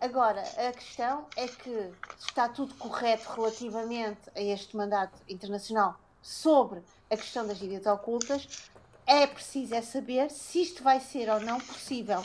Agora, 0.00 0.42
a 0.42 0.72
questão 0.72 1.26
é 1.36 1.48
que 1.48 1.90
está 2.18 2.48
tudo 2.48 2.74
correto 2.74 3.32
relativamente 3.32 4.30
a 4.34 4.40
este 4.40 4.76
mandato 4.76 5.18
internacional 5.28 5.98
sobre 6.22 6.82
a 7.10 7.16
questão 7.16 7.46
das 7.46 7.58
dívidas 7.58 7.86
ocultas. 7.86 8.70
É 9.06 9.26
preciso 9.26 9.74
é 9.74 9.82
saber 9.82 10.30
se 10.30 10.62
isto 10.62 10.82
vai 10.82 11.00
ser 11.00 11.28
ou 11.28 11.40
não 11.40 11.58
possível. 11.58 12.24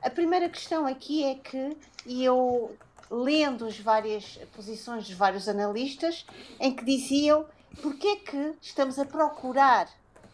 A 0.00 0.08
primeira 0.08 0.48
questão 0.48 0.86
aqui 0.86 1.24
é 1.24 1.34
que, 1.34 1.76
e 2.06 2.24
eu 2.24 2.76
lendo 3.10 3.66
as 3.66 3.78
várias 3.78 4.38
posições 4.54 5.06
dos 5.06 5.16
vários 5.16 5.48
analistas, 5.48 6.24
em 6.58 6.74
que 6.74 6.84
diziam 6.84 7.44
porque 7.82 8.08
é 8.08 8.16
que 8.16 8.54
estamos 8.60 8.98
a 8.98 9.04
procurar 9.04 9.88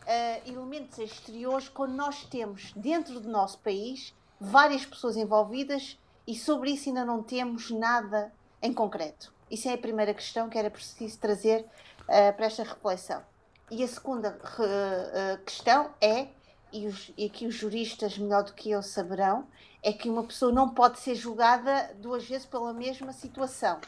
uh, 0.09 0.49
elementos 0.49 0.99
exteriores 0.99 1.69
quando 1.69 1.93
nós 1.93 2.25
temos 2.25 2.73
dentro 2.75 3.21
do 3.21 3.29
nosso 3.29 3.59
país 3.59 4.15
várias 4.41 4.87
pessoas 4.87 5.17
envolvidas 5.17 5.99
e 6.27 6.35
sobre 6.35 6.71
isso 6.71 6.89
ainda 6.89 7.05
não 7.05 7.23
temos 7.23 7.71
nada 7.71 8.33
em 8.63 8.73
concreto. 8.73 9.33
Isso 9.51 9.69
é 9.69 9.75
a 9.75 9.79
primeira 9.79 10.15
questão 10.15 10.49
que 10.49 10.59
era 10.59 10.71
preciso 10.71 11.19
trazer 11.19 11.61
uh, 12.03 12.35
para 12.35 12.47
esta 12.47 12.63
reflexão. 12.63 13.23
E 13.71 13.85
a 13.85 13.89
segunda 13.89 14.39
uh, 14.59 15.45
questão 15.45 15.91
é 16.01 16.29
e, 16.73 16.87
os, 16.87 17.13
e 17.17 17.27
aqui 17.27 17.47
os 17.47 17.55
juristas 17.55 18.19
melhor 18.19 18.45
do 18.45 18.53
que 18.53 18.71
eu 18.71 18.83
saberão, 18.83 19.47
é 19.83 19.93
que 19.93 20.09
uma 20.09 20.25
pessoa 20.25 20.53
não 20.53 20.69
pode 20.69 20.99
ser 20.99 21.15
julgada 21.15 21.95
duas 21.99 22.25
vezes 22.25 22.47
pela 22.47 22.73
mesma 22.73 23.13
situação. 23.13 23.81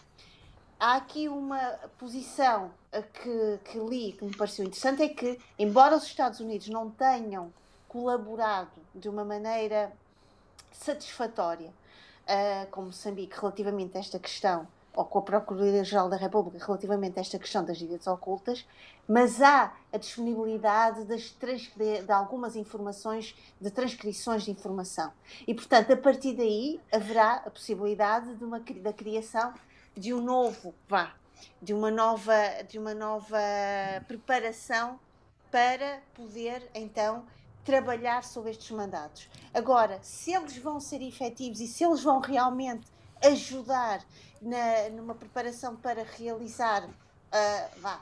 Há 0.81 0.97
aqui 0.97 1.28
uma 1.28 1.78
posição 1.99 2.70
que, 3.12 3.61
que 3.70 3.78
li 3.78 4.12
que 4.12 4.24
me 4.24 4.35
pareceu 4.35 4.64
interessante, 4.64 5.03
é 5.03 5.09
que, 5.11 5.39
embora 5.59 5.95
os 5.95 6.05
Estados 6.05 6.41
Unidos 6.41 6.70
não 6.70 6.91
tenham 6.91 7.53
colaborado 7.87 8.81
de 8.95 9.07
uma 9.07 9.22
maneira 9.22 9.93
satisfatória 10.72 11.68
uh, 11.68 12.70
com 12.70 12.85
Moçambique 12.85 13.39
relativamente 13.39 13.95
a 13.99 14.01
esta 14.01 14.18
questão 14.18 14.66
ou 14.97 15.05
com 15.05 15.18
a 15.18 15.22
Procuradoria-Geral 15.22 16.09
da 16.09 16.16
República 16.16 16.64
relativamente 16.64 17.18
a 17.18 17.20
esta 17.20 17.39
questão 17.39 17.62
das 17.62 17.76
dívidas 17.76 18.07
ocultas, 18.07 18.66
mas 19.07 19.43
há 19.43 19.74
a 19.93 19.99
disponibilidade 19.99 21.05
das 21.05 21.37
de, 21.76 22.01
de, 22.01 22.11
algumas 22.11 22.57
informações, 22.57 23.37
de 23.61 23.70
transcrições 23.70 24.45
de 24.45 24.51
informação. 24.51 25.12
E, 25.47 25.55
portanto, 25.55 25.93
a 25.93 25.97
partir 25.97 26.35
daí 26.35 26.81
haverá 26.91 27.35
a 27.35 27.51
possibilidade 27.51 28.35
de 28.35 28.45
uma, 28.45 28.61
da 28.61 28.95
criação 28.95 29.53
de 29.97 30.14
um 30.14 30.20
novo, 30.20 30.74
vá, 30.88 31.14
de 31.61 31.74
uma 31.74 31.91
nova, 31.91 32.62
de 32.68 32.78
uma 32.78 32.95
nova 32.95 33.38
preparação 34.07 34.99
para 35.51 36.01
poder, 36.14 36.68
então, 36.74 37.24
trabalhar 37.64 38.24
sobre 38.24 38.51
estes 38.51 38.70
mandatos. 38.70 39.28
Agora, 39.53 39.99
se 40.03 40.32
eles 40.32 40.57
vão 40.57 40.80
ser 40.80 41.03
efetivos 41.03 41.61
e 41.61 41.66
se 41.66 41.84
eles 41.84 42.03
vão 42.03 42.20
realmente 42.20 42.86
ajudar 43.22 44.05
na, 44.41 44.88
numa 44.91 45.14
preparação 45.14 45.76
para 45.76 46.03
realizar, 46.03 46.84
uh, 46.84 47.80
vá, 47.80 48.01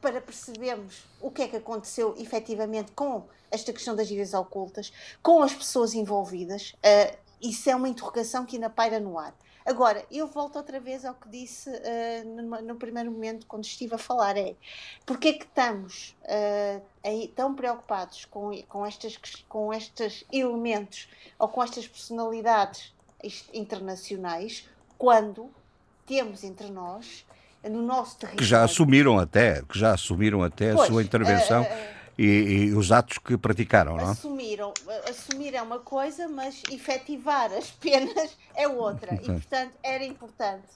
para 0.00 0.20
percebermos 0.20 1.04
o 1.20 1.30
que 1.30 1.42
é 1.42 1.48
que 1.48 1.56
aconteceu 1.56 2.14
efetivamente 2.18 2.92
com 2.92 3.26
esta 3.50 3.72
questão 3.72 3.96
das 3.96 4.08
dívidas 4.08 4.34
ocultas, 4.34 4.92
com 5.22 5.42
as 5.42 5.54
pessoas 5.54 5.94
envolvidas, 5.94 6.74
uh, 6.76 7.16
isso 7.40 7.70
é 7.70 7.74
uma 7.74 7.88
interrogação 7.88 8.44
que 8.44 8.56
ainda 8.56 8.68
paira 8.68 9.00
no 9.00 9.18
ar. 9.18 9.34
Agora, 9.64 10.04
eu 10.10 10.26
volto 10.26 10.56
outra 10.56 10.80
vez 10.80 11.04
ao 11.04 11.14
que 11.14 11.28
disse 11.28 11.68
uh, 11.68 12.42
no, 12.42 12.62
no, 12.62 12.76
primeiro 12.76 13.10
momento, 13.10 13.46
quando 13.46 13.64
estive 13.64 13.94
a 13.94 13.98
falar, 13.98 14.36
é 14.36 14.54
porque 15.04 15.28
é 15.28 15.32
que 15.34 15.44
estamos 15.44 16.16
uh, 16.24 16.82
aí, 17.04 17.32
tão 17.34 17.54
preocupados 17.54 18.24
com, 18.24 18.50
com, 18.68 18.86
estas, 18.86 19.16
com 19.48 19.72
estes 19.72 20.24
elementos 20.32 21.08
ou 21.38 21.48
com 21.48 21.62
estas 21.62 21.86
personalidades 21.86 22.94
internacionais 23.52 24.68
quando 24.96 25.50
temos 26.06 26.42
entre 26.42 26.70
nós, 26.70 27.24
no 27.62 27.82
nosso 27.82 28.16
território... 28.16 28.38
Que 28.38 28.44
já 28.44 28.64
assumiram 28.64 29.18
até, 29.18 29.62
que 29.62 29.78
já 29.78 29.92
assumiram 29.92 30.42
até 30.42 30.72
pois, 30.72 30.88
a 30.88 30.92
sua 30.92 31.02
intervenção... 31.02 31.62
Uh, 31.62 31.99
e, 32.20 32.66
e, 32.66 32.74
os 32.74 32.92
atos 32.92 33.16
que 33.16 33.38
praticaram, 33.38 33.96
não? 33.96 34.10
Assumiram, 34.10 34.74
assumir 35.08 35.54
é 35.54 35.62
uma 35.62 35.78
coisa, 35.78 36.28
mas 36.28 36.62
efetivar 36.70 37.50
as 37.50 37.70
penas 37.70 38.36
é 38.54 38.68
outra. 38.68 39.14
E, 39.14 39.24
portanto, 39.40 39.72
era 39.82 40.04
importante 40.04 40.68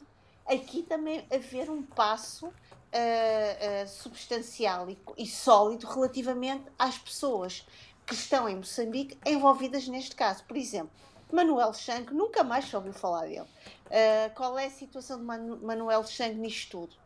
aqui 0.46 0.82
também 0.82 1.26
haver 1.30 1.70
um 1.70 1.82
passo 1.82 2.46
uh, 2.46 2.50
uh, 2.50 3.88
substancial 3.88 4.88
e, 4.88 4.98
e, 5.18 5.26
sólido 5.26 5.86
relativamente 5.86 6.64
às 6.78 6.96
pessoas 6.96 7.66
que 8.06 8.14
estão 8.14 8.48
em 8.48 8.56
Moçambique 8.56 9.18
envolvidas 9.26 9.86
neste 9.86 10.16
caso. 10.16 10.44
Por 10.44 10.56
exemplo, 10.56 10.92
Manuel 11.30 11.74
Chang, 11.74 12.10
nunca 12.14 12.42
mais 12.42 12.64
se 12.66 12.74
ouviu 12.74 12.94
falar 12.94 13.26
dele. 13.26 13.40
Uh, 13.40 14.34
qual 14.34 14.58
é 14.58 14.64
a 14.64 14.70
situação 14.70 15.18
de 15.18 15.24
Manu 15.24 15.58
Manuel 15.58 16.04
Chang 16.04 16.34
nisto 16.36 16.70
tudo? 16.70 17.04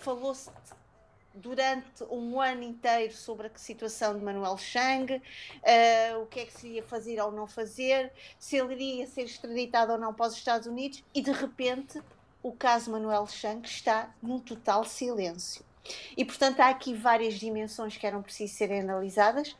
Falou-se 0.00 0.50
durante 1.34 2.04
um 2.10 2.40
ano 2.40 2.62
inteiro 2.62 3.12
sobre 3.12 3.48
a 3.48 3.50
situação 3.56 4.16
de 4.16 4.24
Manuel 4.24 4.56
Chang, 4.56 5.14
uh, 5.14 6.22
o 6.22 6.26
que 6.26 6.40
é 6.40 6.46
que 6.46 6.52
se 6.52 6.68
ia 6.68 6.82
fazer 6.82 7.20
ou 7.20 7.32
não 7.32 7.46
fazer, 7.46 8.12
se 8.38 8.56
ele 8.56 8.74
iria 8.74 9.06
ser 9.06 9.22
extraditado 9.22 9.92
ou 9.92 9.98
não 9.98 10.14
para 10.14 10.28
os 10.28 10.34
Estados 10.34 10.68
Unidos, 10.68 11.02
e 11.12 11.20
de 11.20 11.32
repente 11.32 12.00
o 12.42 12.52
caso 12.52 12.90
Manuel 12.90 13.26
Chang 13.26 13.66
está 13.66 14.14
num 14.22 14.38
total 14.38 14.84
silêncio. 14.84 15.64
E 16.16 16.24
portanto 16.24 16.60
há 16.60 16.68
aqui 16.68 16.94
várias 16.94 17.34
dimensões 17.34 17.96
que 17.96 18.06
eram 18.06 18.22
precisas 18.22 18.56
serem 18.56 18.80
analisadas. 18.80 19.56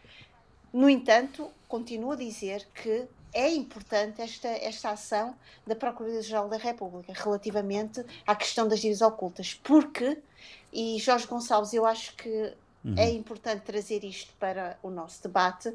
No 0.73 0.89
entanto, 0.89 1.51
continuo 1.69 2.13
a 2.13 2.17
dizer 2.17 2.67
que 2.75 3.07
é 3.35 3.51
importante 3.51 4.23
esta, 4.23 4.49
esta 4.49 4.91
ação 4.91 5.35
da 5.67 5.75
Procuradoria-Geral 5.75 6.49
da 6.49 6.57
República 6.57 7.13
relativamente 7.13 8.05
à 8.27 8.35
questão 8.35 8.69
das 8.69 8.81
dívidas 8.81 9.03
ocultas, 9.03 9.55
porque 9.63 10.19
e 10.73 10.99
Jorge 10.99 11.27
Gonçalves, 11.27 11.73
eu 11.73 11.85
acho 11.85 12.17
que 12.17 12.53
uhum. 12.85 12.95
é 12.97 13.11
importante 13.11 13.63
trazer 13.63 14.05
isto 14.05 14.33
para 14.39 14.79
o 14.83 14.91
nosso 14.91 15.23
debate 15.23 15.73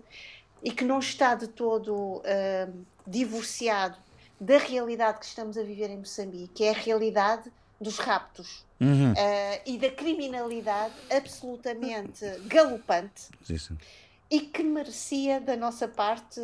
e 0.64 0.72
que 0.72 0.84
não 0.84 1.00
está 1.00 1.36
de 1.36 1.48
todo 1.48 1.96
uh, 1.96 2.86
divorciado 3.06 3.98
da 4.40 4.58
realidade 4.58 5.20
que 5.20 5.26
estamos 5.26 5.58
a 5.58 5.64
viver 5.64 5.90
em 5.90 5.98
Moçambique, 5.98 6.50
que 6.54 6.64
é 6.64 6.72
a 6.72 6.74
realidade 6.74 7.52
dos 7.80 7.98
raptos 7.98 8.66
uhum. 8.80 9.12
uh, 9.12 9.62
e 9.66 9.78
da 9.78 9.90
criminalidade 9.90 10.94
absolutamente 11.10 12.26
galopante. 12.46 13.30
Sim 13.44 13.78
e 14.32 14.42
que 14.42 14.62
merecia 14.62 15.42
da 15.42 15.58
nossa 15.58 15.88
parte 15.88 16.40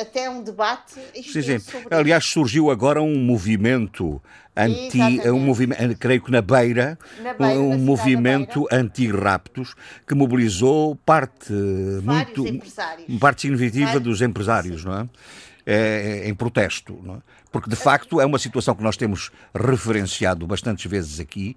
até 0.00 0.28
um 0.28 0.42
debate 0.42 0.94
sim, 1.22 1.42
sim. 1.42 1.58
sobre 1.60 1.94
aliás 1.94 2.24
surgiu 2.24 2.68
agora 2.68 3.00
um 3.00 3.16
movimento 3.16 4.20
anti 4.56 5.00
um 5.30 5.38
movimento 5.38 5.96
creio 5.98 6.20
que 6.20 6.32
na 6.32 6.42
beira, 6.42 6.98
na 7.22 7.34
beira 7.34 7.60
um, 7.60 7.78
movimento 7.78 8.66
anti-raptos 8.72 9.74
que 10.06 10.14
mobilizou 10.14 10.96
parte 10.96 11.52
Vários 12.02 12.36
muito 12.36 13.18
parte 13.20 13.42
significativa 13.42 13.86
Vários, 13.86 14.02
dos 14.02 14.22
empresários 14.22 14.82
sim. 14.82 14.88
não? 14.88 15.08
É, 15.64 16.22
é, 16.24 16.28
em 16.28 16.34
protesto, 16.34 16.98
não 17.02 17.16
é? 17.16 17.18
porque 17.52 17.68
de 17.68 17.76
facto 17.76 18.20
é 18.20 18.26
uma 18.26 18.38
situação 18.38 18.74
que 18.74 18.82
nós 18.82 18.96
temos 18.96 19.30
referenciado 19.54 20.46
bastantes 20.46 20.90
vezes 20.90 21.20
aqui 21.20 21.56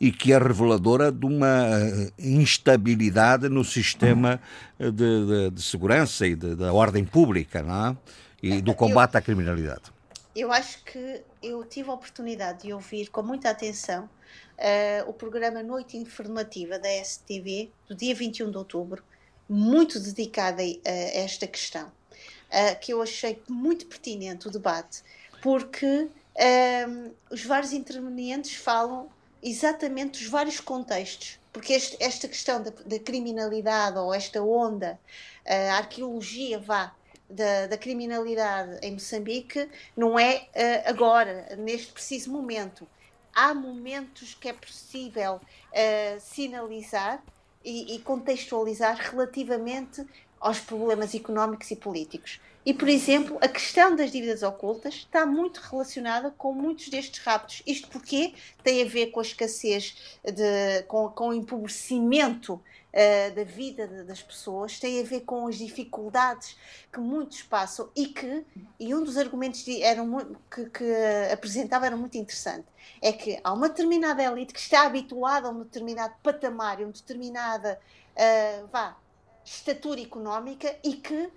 e 0.00 0.12
que 0.12 0.32
é 0.32 0.38
reveladora 0.38 1.10
de 1.10 1.24
uma 1.24 1.68
eh, 1.70 2.12
instabilidade 2.18 3.48
no 3.48 3.64
sistema 3.64 4.40
de, 4.78 4.90
de, 4.90 5.50
de 5.50 5.62
segurança 5.62 6.26
e 6.26 6.34
de, 6.34 6.54
da 6.54 6.72
ordem 6.72 7.04
pública 7.04 7.62
não 7.62 7.86
é? 7.86 7.96
e 8.42 8.60
do 8.60 8.74
combate 8.74 9.14
eu, 9.14 9.18
à 9.18 9.22
criminalidade. 9.22 9.92
Eu 10.34 10.52
acho 10.52 10.84
que 10.84 11.22
eu 11.42 11.64
tive 11.64 11.88
a 11.88 11.94
oportunidade 11.94 12.62
de 12.64 12.72
ouvir 12.72 13.08
com 13.08 13.22
muita 13.22 13.48
atenção 13.50 14.04
uh, 14.04 15.08
o 15.08 15.12
programa 15.12 15.62
Noite 15.62 15.96
Informativa 15.96 16.78
da 16.78 16.88
STV 17.04 17.70
do 17.88 17.94
dia 17.94 18.14
21 18.14 18.50
de 18.50 18.58
outubro, 18.58 19.02
muito 19.48 19.98
dedicado 20.00 20.60
a, 20.60 20.88
a 20.88 20.90
esta 20.90 21.46
questão, 21.46 21.86
uh, 21.86 22.80
que 22.80 22.92
eu 22.92 23.00
achei 23.00 23.42
muito 23.48 23.86
pertinente 23.86 24.48
o 24.48 24.50
debate, 24.50 25.02
porque 25.40 25.86
uh, 25.86 27.14
os 27.30 27.44
vários 27.44 27.72
intervenientes 27.72 28.54
falam 28.54 29.08
exatamente 29.48 30.22
os 30.22 30.28
vários 30.28 30.60
contextos, 30.60 31.38
porque 31.52 31.72
este, 31.72 31.96
esta 32.00 32.28
questão 32.28 32.62
da, 32.62 32.70
da, 32.84 32.98
criminalidade 32.98 33.98
ou 33.98 34.12
esta 34.12 34.42
onda, 34.42 34.98
a 35.46 35.76
arqueologia 35.76 36.58
vá 36.58 36.94
da, 37.28 37.66
da 37.66 37.76
criminalidade 37.76 38.78
em 38.82 38.92
Moçambique 38.92 39.68
não 39.96 40.18
é 40.18 40.46
uh, 40.54 40.90
agora, 40.90 41.56
neste 41.56 41.92
preciso 41.92 42.30
momento. 42.30 42.86
Há 43.34 43.52
momentos 43.52 44.34
que 44.34 44.48
é 44.48 44.52
possível 44.52 45.34
uh, 45.34 46.20
sinalizar 46.20 47.22
e, 47.64 47.96
e 47.96 47.98
contextualizar 48.00 48.96
relativamente 48.96 50.06
aos 50.40 50.60
problemas 50.60 51.14
económicos 51.14 51.70
e 51.70 51.76
políticos. 51.76 52.40
E, 52.66 52.74
por 52.74 52.88
exemplo, 52.88 53.38
a 53.40 53.46
questão 53.46 53.94
das 53.94 54.10
dívidas 54.10 54.42
ocultas 54.42 54.94
está 54.94 55.24
muito 55.24 55.58
relacionada 55.58 56.32
com 56.32 56.52
muitos 56.52 56.88
destes 56.88 57.22
raptos. 57.24 57.62
Isto 57.64 57.86
porque 57.86 58.34
tem 58.64 58.82
a 58.82 58.88
ver 58.88 59.12
com 59.12 59.20
a 59.20 59.22
escassez, 59.22 60.18
de, 60.24 60.82
com, 60.88 61.08
com 61.10 61.28
o 61.28 61.32
empobrecimento 61.32 62.54
uh, 62.54 63.34
da 63.36 63.44
vida 63.44 63.86
de, 63.86 64.02
das 64.02 64.20
pessoas, 64.20 64.80
tem 64.80 65.00
a 65.00 65.04
ver 65.04 65.20
com 65.20 65.46
as 65.46 65.58
dificuldades 65.58 66.56
que 66.92 66.98
muitos 66.98 67.40
passam 67.40 67.88
e 67.94 68.06
que, 68.06 68.44
e 68.80 68.92
um 68.92 69.04
dos 69.04 69.16
argumentos 69.16 69.64
de, 69.64 69.80
eram, 69.84 70.36
que, 70.50 70.68
que 70.70 70.92
apresentava 71.32 71.86
era 71.86 71.96
muito 71.96 72.18
interessante, 72.18 72.66
é 73.00 73.12
que 73.12 73.38
há 73.44 73.52
uma 73.52 73.68
determinada 73.68 74.24
elite 74.24 74.52
que 74.52 74.58
está 74.58 74.86
habituada 74.86 75.46
a 75.46 75.52
um 75.52 75.60
determinado 75.60 76.14
patamar, 76.20 76.78
a 76.78 76.82
uma 76.82 76.92
determinada, 76.92 77.78
uh, 78.16 78.66
vá, 78.72 78.96
estatura 79.44 80.00
económica 80.00 80.76
e 80.82 80.94
que 80.94 81.30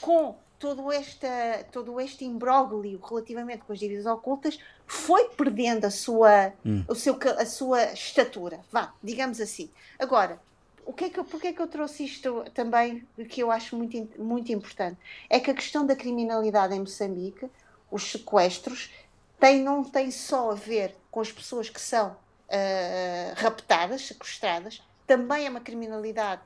com 0.00 0.36
todo, 0.58 0.90
esta, 0.90 1.64
todo 1.70 2.00
este 2.00 2.24
imbróglio 2.24 3.00
relativamente 3.06 3.64
com 3.64 3.72
as 3.72 3.78
dívidas 3.78 4.06
ocultas, 4.06 4.58
foi 4.86 5.28
perdendo 5.30 5.84
a 5.84 5.90
sua, 5.90 6.52
hum. 6.64 6.84
o 6.88 6.94
seu, 6.94 7.18
a 7.38 7.46
sua 7.46 7.92
estatura, 7.92 8.60
vá, 8.72 8.94
digamos 9.02 9.40
assim. 9.40 9.70
Agora, 9.98 10.40
o 10.86 10.92
que 10.92 11.04
é 11.04 11.10
que, 11.10 11.22
porque 11.24 11.48
é 11.48 11.52
que 11.52 11.60
eu 11.60 11.66
trouxe 11.66 12.04
isto 12.04 12.44
também, 12.54 13.06
que 13.28 13.42
eu 13.42 13.50
acho 13.50 13.76
muito, 13.76 14.08
muito 14.18 14.52
importante? 14.52 14.98
É 15.28 15.40
que 15.40 15.50
a 15.50 15.54
questão 15.54 15.86
da 15.86 15.96
criminalidade 15.96 16.74
em 16.74 16.80
Moçambique, 16.80 17.48
os 17.90 18.10
sequestros, 18.10 18.90
tem, 19.38 19.62
não 19.62 19.82
tem 19.84 20.10
só 20.10 20.50
a 20.50 20.54
ver 20.54 20.96
com 21.10 21.20
as 21.20 21.32
pessoas 21.32 21.68
que 21.68 21.80
são 21.80 22.10
uh, 22.10 23.34
raptadas, 23.36 24.06
sequestradas, 24.06 24.82
também 25.06 25.46
é 25.46 25.50
uma 25.50 25.60
criminalidade 25.60 26.42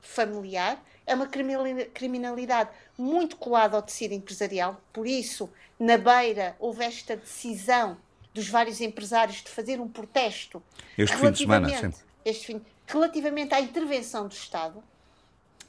familiar, 0.00 0.82
é 1.08 1.14
uma 1.14 1.26
criminalidade 1.26 2.70
muito 2.96 3.36
colada 3.36 3.76
ao 3.76 3.82
tecido 3.82 4.12
empresarial, 4.12 4.80
por 4.92 5.06
isso, 5.06 5.50
na 5.78 5.96
beira, 5.96 6.54
houve 6.60 6.84
esta 6.84 7.16
decisão 7.16 7.96
dos 8.34 8.48
vários 8.48 8.80
empresários 8.80 9.42
de 9.42 9.48
fazer 9.48 9.80
um 9.80 9.88
protesto 9.88 10.62
este 10.96 11.16
fim 11.16 11.30
de 11.30 11.38
semana, 11.38 11.92
este 12.24 12.46
fim, 12.46 12.62
relativamente 12.86 13.54
à 13.54 13.60
intervenção 13.60 14.28
do 14.28 14.32
Estado 14.32 14.82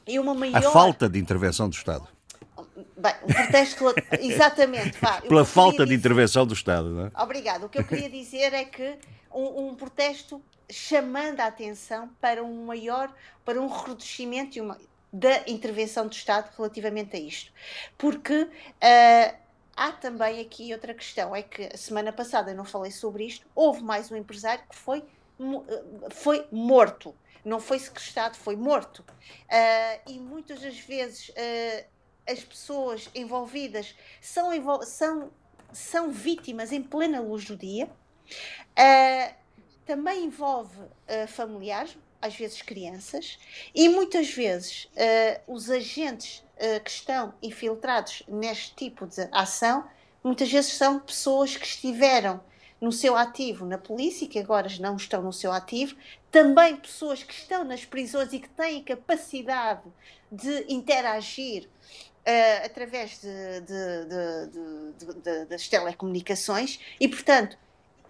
e 0.06 0.20
uma 0.20 0.34
maior... 0.34 0.58
A 0.58 0.62
falta 0.62 1.08
de 1.08 1.18
intervenção 1.18 1.70
do 1.70 1.74
Estado. 1.74 2.08
Bem, 2.98 3.14
um 3.24 3.34
protesto. 3.34 3.86
exatamente. 4.20 4.98
Vá, 5.00 5.22
Pela 5.22 5.46
falta 5.46 5.86
de 5.86 5.94
intervenção 5.94 6.46
do 6.46 6.54
Estado, 6.54 6.90
não 6.90 7.06
é? 7.06 7.12
Obrigado. 7.22 7.66
O 7.66 7.70
que 7.70 7.80
eu 7.80 7.84
queria 7.84 8.10
dizer 8.12 8.54
é 8.54 8.66
que 8.66 8.98
um, 9.34 9.70
um 9.70 9.76
protesto 9.76 10.42
chamando 10.70 11.40
a 11.40 11.46
atenção 11.46 12.10
para 12.22 12.44
um 12.44 12.66
maior, 12.66 13.12
para 13.44 13.60
um 13.62 13.68
recrudescimento 13.68 14.62
uma, 14.62 14.78
da 15.12 15.44
intervenção 15.48 16.08
do 16.08 16.14
Estado 16.14 16.52
relativamente 16.56 17.16
a 17.16 17.20
isto. 17.20 17.52
Porque 17.98 18.44
uh, 18.44 19.36
há 19.76 19.92
também 19.94 20.40
aqui 20.40 20.72
outra 20.74 20.94
questão, 20.94 21.36
é 21.36 21.42
que 21.42 21.76
semana 21.78 22.14
passada 22.14 22.54
não 22.54 22.66
falei 22.66 22.92
sobre 22.92 23.26
isto, 23.26 23.46
houve 23.56 23.84
mais 23.84 24.12
um 24.12 24.16
empresário 24.16 24.64
que 24.70 24.76
foi, 24.76 25.04
foi 26.12 26.48
morto. 26.52 27.16
Não 27.44 27.60
foi 27.60 27.80
sequestrado, 27.80 28.36
foi 28.38 28.56
morto. 28.56 29.00
Uh, 29.00 30.12
e 30.12 30.20
muitas 30.20 30.62
das 30.62 30.78
vezes 30.78 31.30
uh, 31.30 31.86
as 32.28 32.44
pessoas 32.44 33.10
envolvidas 33.16 33.96
são, 34.22 34.52
são, 34.84 35.32
são 35.72 36.12
vítimas 36.12 36.72
em 36.72 36.84
plena 36.84 37.20
luz 37.20 37.46
do 37.46 37.58
dia. 37.58 37.90
Também 39.86 40.26
envolve 40.26 40.78
familiares, 41.28 41.98
às 42.22 42.36
vezes 42.36 42.62
crianças, 42.62 43.40
e 43.74 43.88
muitas 43.90 44.30
vezes 44.30 44.88
os 45.48 45.70
agentes 45.70 46.44
que 46.84 46.92
estão 46.92 47.34
infiltrados 47.42 48.24
neste 48.28 48.76
tipo 48.76 49.08
de 49.08 49.28
ação, 49.32 49.88
muitas 50.24 50.52
vezes 50.52 50.74
são 50.74 51.00
pessoas 51.00 51.56
que 51.56 51.66
estiveram 51.66 52.42
no 52.80 52.92
seu 52.92 53.16
ativo 53.16 53.66
na 53.66 53.78
polícia 53.78 54.28
que 54.28 54.40
agora 54.40 54.68
não 54.80 54.96
estão 54.96 55.22
no 55.22 55.34
seu 55.34 55.52
ativo, 55.52 55.96
também 56.32 56.76
pessoas 56.78 57.24
que 57.24 57.34
estão 57.34 57.64
nas 57.64 57.84
prisões 57.86 58.32
e 58.34 58.40
que 58.40 58.50
têm 58.50 58.84
capacidade 58.84 59.84
de 60.32 60.66
interagir 60.70 61.66
uh, 61.66 62.66
através 62.66 63.20
de, 63.20 63.62
de, 63.62 65.24
de, 65.24 65.46
das 65.46 65.68
telecomunicações 65.68 66.80
e, 67.00 67.08
portanto, 67.08 67.58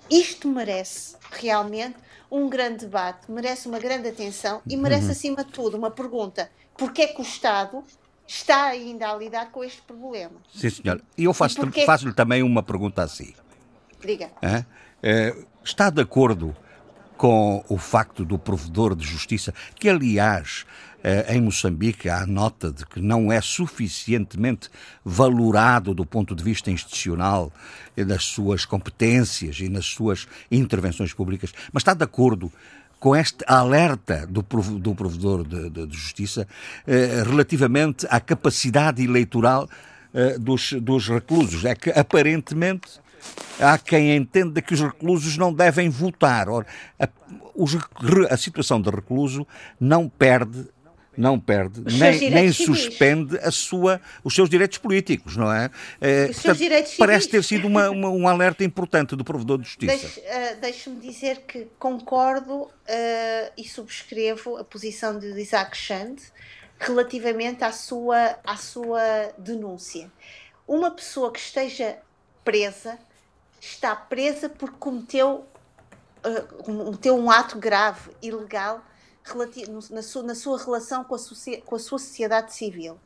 isto 0.10 0.48
merece 0.48 1.16
realmente 1.32 1.96
um 2.32 2.48
grande 2.48 2.86
debate, 2.86 3.32
merece 3.32 3.68
uma 3.68 3.80
grande 3.80 4.08
atenção 4.08 4.62
e 4.68 4.78
merece, 4.78 5.06
uhum. 5.06 5.12
acima 5.12 5.44
de 5.44 5.52
tudo, 5.52 5.78
uma 5.78 5.92
pergunta: 5.92 6.50
porquê 6.78 7.04
é 7.04 7.08
que 7.08 7.20
o 7.20 7.24
Estado 7.24 7.84
está 8.28 8.66
ainda 8.66 9.10
a 9.10 9.16
lidar 9.16 9.52
com 9.52 9.64
este 9.64 9.82
problema? 9.82 10.36
Sim, 10.54 10.70
senhor. 10.70 11.02
E 11.18 11.24
eu 11.24 11.34
faço-lhe 11.34 11.86
faço 11.86 12.14
também 12.14 12.44
uma 12.44 12.62
pergunta 12.62 13.02
assim. 13.02 13.34
Diga. 14.00 14.32
É, 15.02 15.36
está 15.64 15.90
de 15.90 16.02
acordo 16.02 16.56
com 17.20 17.62
o 17.68 17.78
facto 17.78 18.24
do 18.24 18.40
provedor 18.40 18.96
de 18.96 19.06
justiça, 19.06 19.54
que 19.76 19.90
aliás 19.90 20.66
é, 21.04 21.36
em 21.36 21.42
Moçambique 21.42 22.08
há 22.08 22.26
nota 22.26 22.72
de 22.72 22.86
que 22.86 23.02
não 23.02 23.30
é 23.30 23.42
suficientemente 23.42 24.70
valorado 25.04 25.94
do 25.94 26.06
ponto 26.06 26.34
de 26.34 26.42
vista 26.42 26.72
institucional 26.72 27.52
nas 27.98 28.24
suas 28.24 28.64
competências 28.64 29.60
e 29.60 29.68
nas 29.68 29.86
suas 29.86 30.30
intervenções 30.50 31.12
públicas, 31.12 31.54
mas 31.74 31.82
está 31.82 31.94
de 31.94 32.06
acordo 32.06 32.50
com 33.02 33.14
este 33.14 33.44
alerta 33.46 34.26
do, 34.26 34.42
do 34.80 34.96
provedor 34.96 35.46
de, 35.46 35.70
de, 35.70 35.88
de 35.88 35.98
justiça 35.98 36.48
eh, 36.88 37.22
relativamente 37.26 38.08
à 38.10 38.22
capacidade 38.22 39.04
eleitoral 39.04 39.70
eh, 40.14 40.38
dos, 40.40 40.72
dos 40.72 41.10
reclusos. 41.10 41.66
É 41.66 41.76
que 41.76 41.90
aparentemente 41.90 43.02
há 43.60 43.78
quem 43.78 44.16
entenda 44.16 44.62
que 44.62 44.74
os 44.74 44.82
reclusos 44.82 45.38
não 45.38 45.54
devem 45.54 45.90
votar. 45.90 46.50
Ora, 46.50 46.66
a, 47.00 47.08
os, 47.56 47.78
a 48.30 48.38
situação 48.38 48.82
de 48.82 48.90
recluso 48.90 49.48
não 49.80 50.08
perde 50.08 50.68
não 51.20 51.38
perde, 51.38 51.82
nem, 51.98 52.30
nem 52.30 52.52
suspende 52.54 53.38
a 53.40 53.52
sua, 53.52 54.00
os 54.24 54.34
seus 54.34 54.50
direitos 54.50 54.78
políticos, 54.78 55.36
não 55.36 55.52
é? 55.52 55.70
é 56.00 56.28
portanto, 56.28 56.62
parece 56.98 57.28
ter 57.28 57.44
sido 57.44 57.68
uma, 57.68 57.90
uma, 57.90 58.10
um 58.10 58.26
alerta 58.26 58.64
importante 58.64 59.18
do 59.18 59.24
provedor 59.26 59.58
de 59.58 59.66
justiça. 59.66 60.08
Uh, 60.18 60.62
Deixe-me 60.62 60.96
dizer 61.02 61.42
que 61.42 61.68
concordo 61.78 62.62
uh, 62.62 62.72
e 63.58 63.68
subscrevo 63.68 64.56
a 64.56 64.64
posição 64.64 65.20
de 65.20 65.28
Isaac 65.38 65.76
Chand 65.76 66.16
relativamente 66.80 67.66
à 67.66 67.74
sua, 67.74 68.38
à 68.46 68.56
sua 68.56 69.02
denúncia. 69.38 70.10
Uma 70.66 70.92
pessoa 70.92 71.34
que 71.34 71.40
esteja 71.40 71.98
presa 72.46 72.98
está 73.60 73.96
presa 73.96 74.50
porque 74.50 74.76
cometeu, 74.80 75.46
uh, 76.26 76.64
cometeu 76.64 77.16
um 77.16 77.30
ato 77.30 77.58
grave, 77.58 78.12
ilegal, 78.22 78.84
na 79.92 80.02
sua, 80.02 80.24
na 80.24 80.36
sua 80.36 80.58
relação 80.58 81.04
com 81.04 81.16
a, 81.16 81.20
com 81.66 81.76
a 81.76 81.80
sua 81.80 82.00
sociedade 82.00 82.54
civil. 82.54 82.98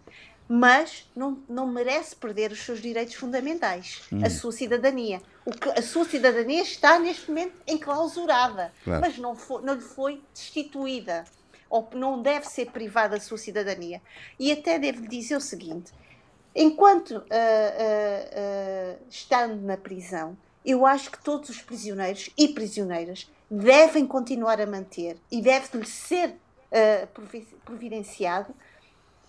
Mas 0.47 1.09
não, 1.15 1.41
não 1.47 1.65
merece 1.65 2.15
perder 2.15 2.51
os 2.51 2.63
seus 2.63 2.81
direitos 2.81 3.15
fundamentais, 3.15 4.01
hum. 4.11 4.21
a 4.25 4.29
sua 4.29 4.51
cidadania. 4.51 5.21
O 5.45 5.51
que, 5.51 5.69
a 5.69 5.81
sua 5.81 6.05
cidadania 6.05 6.61
está 6.61 6.99
neste 6.99 7.29
momento 7.29 7.53
enclausurada, 7.67 8.71
claro. 8.83 9.01
mas 9.01 9.17
não, 9.17 9.35
foi, 9.35 9.61
não 9.61 9.73
lhe 9.73 9.81
foi 9.81 10.21
destituída 10.33 11.25
ou 11.69 11.89
não 11.95 12.21
deve 12.21 12.45
ser 12.45 12.67
privada 12.67 13.17
da 13.17 13.21
sua 13.21 13.37
cidadania. 13.37 13.99
E 14.39 14.51
até 14.51 14.77
devo 14.77 15.07
dizer 15.07 15.35
o 15.35 15.41
seguinte: 15.41 15.91
enquanto 16.55 17.11
uh, 17.11 17.19
uh, 17.19 17.21
uh, 17.21 18.99
estando 19.09 19.61
na 19.61 19.77
prisão, 19.77 20.37
eu 20.65 20.85
acho 20.85 21.11
que 21.11 21.21
todos 21.23 21.49
os 21.49 21.61
prisioneiros 21.61 22.29
e 22.37 22.47
prisioneiras 22.47 23.29
devem 23.49 24.05
continuar 24.05 24.61
a 24.61 24.65
manter 24.65 25.17
e 25.31 25.41
deve-lhe 25.41 25.85
ser 25.85 26.35
providenciado 27.63 28.55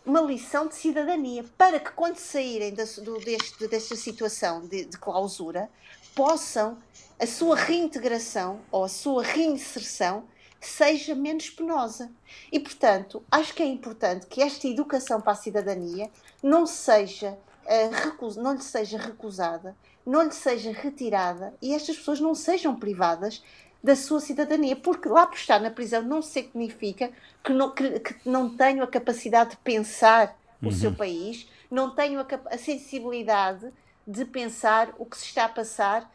uma 0.07 0.21
lição 0.21 0.67
de 0.67 0.75
cidadania 0.75 1.45
para 1.57 1.81
que 1.81 1.91
quando 1.93 2.17
saírem 2.17 2.75
do, 2.75 3.19
deste, 3.21 3.67
desta 3.67 3.97
situação 3.97 4.67
de, 4.67 4.85
de, 4.85 4.99
clausura 4.99 5.69
possam 6.15 6.79
a 7.19 7.27
sua 7.27 7.57
reintegração 7.57 8.61
ou 8.71 8.85
a 8.85 8.89
sua 8.89 9.23
reinserção 9.23 10.25
seja 10.67 11.15
menos 11.15 11.51
penosa. 11.51 12.11
E, 12.51 12.59
portanto, 12.59 13.23
acho 13.31 13.55
que 13.55 13.63
é 13.63 13.67
importante 13.67 14.27
que 14.27 14.43
esta 14.43 14.67
educação 14.67 15.21
para 15.21 15.33
a 15.33 15.37
cidadania 15.37 16.11
não 16.43 16.67
seja, 16.67 17.39
uh, 17.65 18.41
não 18.41 18.55
lhe 18.55 18.63
seja 18.63 18.99
recusada, 18.99 19.77
não 20.07 20.23
lhe 20.23 20.33
seja 20.33 20.71
retirada 20.73 21.55
e 21.63 21.75
estas 21.75 21.97
pessoas 21.97 22.21
não 22.21 22.35
sejam 22.35 22.77
privadas 22.77 23.43
da 23.83 23.95
sua 23.95 24.21
cidadania, 24.21 24.75
porque 24.77 25.09
lá 25.09 25.27
por 25.27 25.37
estar 25.37 25.61
na 25.61 25.71
prisão 25.71 26.03
não 26.03 26.23
significa 26.23 27.11
que 27.43 27.53
não, 27.53 27.71
que, 27.71 28.01
que 28.01 28.17
não 28.29 28.57
tenham 28.57 28.83
a 28.83 28.87
capacidade 28.89 29.51
de 29.51 29.57
pensar 29.59 30.39
o 30.63 30.67
uhum. 30.67 30.73
seu 30.73 30.95
país, 30.95 31.47
não 31.71 31.95
tenham 31.95 32.23
a, 32.23 32.55
a, 32.55 32.57
sensibilidade 32.57 33.71
de 34.07 34.25
pensar 34.25 34.95
o 34.99 35.05
que 35.05 35.19
se 35.19 35.27
está 35.27 35.45
a 35.45 35.49
passar 35.51 36.11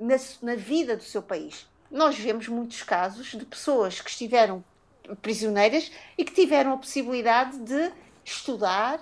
na, 0.00 0.16
na 0.42 0.56
vida 0.56 0.96
do 0.96 1.04
seu 1.04 1.22
país 1.22 1.68
nós 1.92 2.18
vemos 2.18 2.48
muitos 2.48 2.82
casos 2.82 3.28
de 3.28 3.44
pessoas 3.44 4.00
que 4.00 4.08
estiveram 4.08 4.64
prisioneiras 5.20 5.92
e 6.16 6.24
que 6.24 6.32
tiveram 6.32 6.72
a 6.72 6.78
possibilidade 6.78 7.58
de 7.58 7.92
estudar, 8.24 9.00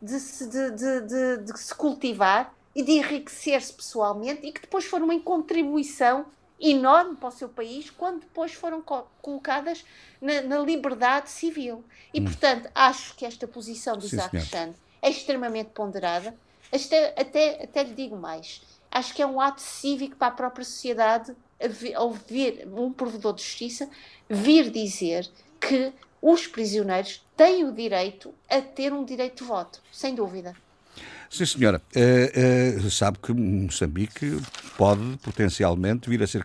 de 0.00 0.18
se, 0.18 0.48
de, 0.48 0.70
de, 0.70 1.36
de, 1.44 1.58
se 1.60 1.74
cultivar 1.74 2.54
e 2.74 2.82
de 2.82 2.92
enriquecer-se 2.92 3.72
pessoalmente 3.72 4.46
e 4.46 4.52
que 4.52 4.62
depois 4.62 4.86
foram 4.86 5.04
uma 5.04 5.20
contribuição 5.20 6.26
enorme 6.58 7.16
para 7.16 7.28
o 7.28 7.32
seu 7.32 7.48
país 7.48 7.90
quando 7.90 8.20
depois 8.20 8.52
foram 8.52 8.80
co 8.80 9.06
colocadas 9.20 9.84
na, 10.20 10.40
na, 10.42 10.58
liberdade 10.58 11.30
civil. 11.30 11.84
E, 12.14 12.20
hum. 12.20 12.24
portanto, 12.24 12.70
acho 12.74 13.14
que 13.16 13.26
esta 13.26 13.46
posição 13.46 13.96
do 13.96 14.08
Chand 14.08 14.74
é 15.02 15.10
extremamente 15.10 15.70
ponderada. 15.70 16.34
Até, 16.72 17.20
até, 17.20 17.64
até 17.64 17.82
lhe 17.82 17.94
digo 17.94 18.16
mais. 18.16 18.62
Acho 18.90 19.14
que 19.14 19.22
é 19.22 19.26
um 19.26 19.40
ato 19.40 19.60
cívico 19.60 20.16
para 20.16 20.28
a 20.28 20.32
própria 20.32 20.64
sociedade 20.64 21.34
ouvir 21.98 22.66
um 22.72 22.92
provedor 22.92 23.34
de 23.34 23.42
justiça 23.42 23.88
vir 24.28 24.70
dizer 24.70 25.28
que 25.60 25.92
os 26.22 26.46
prisioneiros 26.46 27.24
têm 27.36 27.64
o 27.64 27.72
direito 27.72 28.34
a 28.48 28.60
ter 28.60 28.92
um 28.92 29.04
direito 29.04 29.42
de 29.42 29.44
voto, 29.44 29.80
sem 29.92 30.14
dúvida. 30.14 30.54
Sim, 31.30 31.46
senhora. 31.46 31.80
Uh, 31.94 32.86
uh, 32.86 32.90
sabe 32.90 33.18
que 33.22 33.32
Moçambique 33.32 34.42
pode 34.76 35.16
potencialmente 35.22 36.10
vir 36.10 36.20
a 36.24 36.26
ser, 36.26 36.44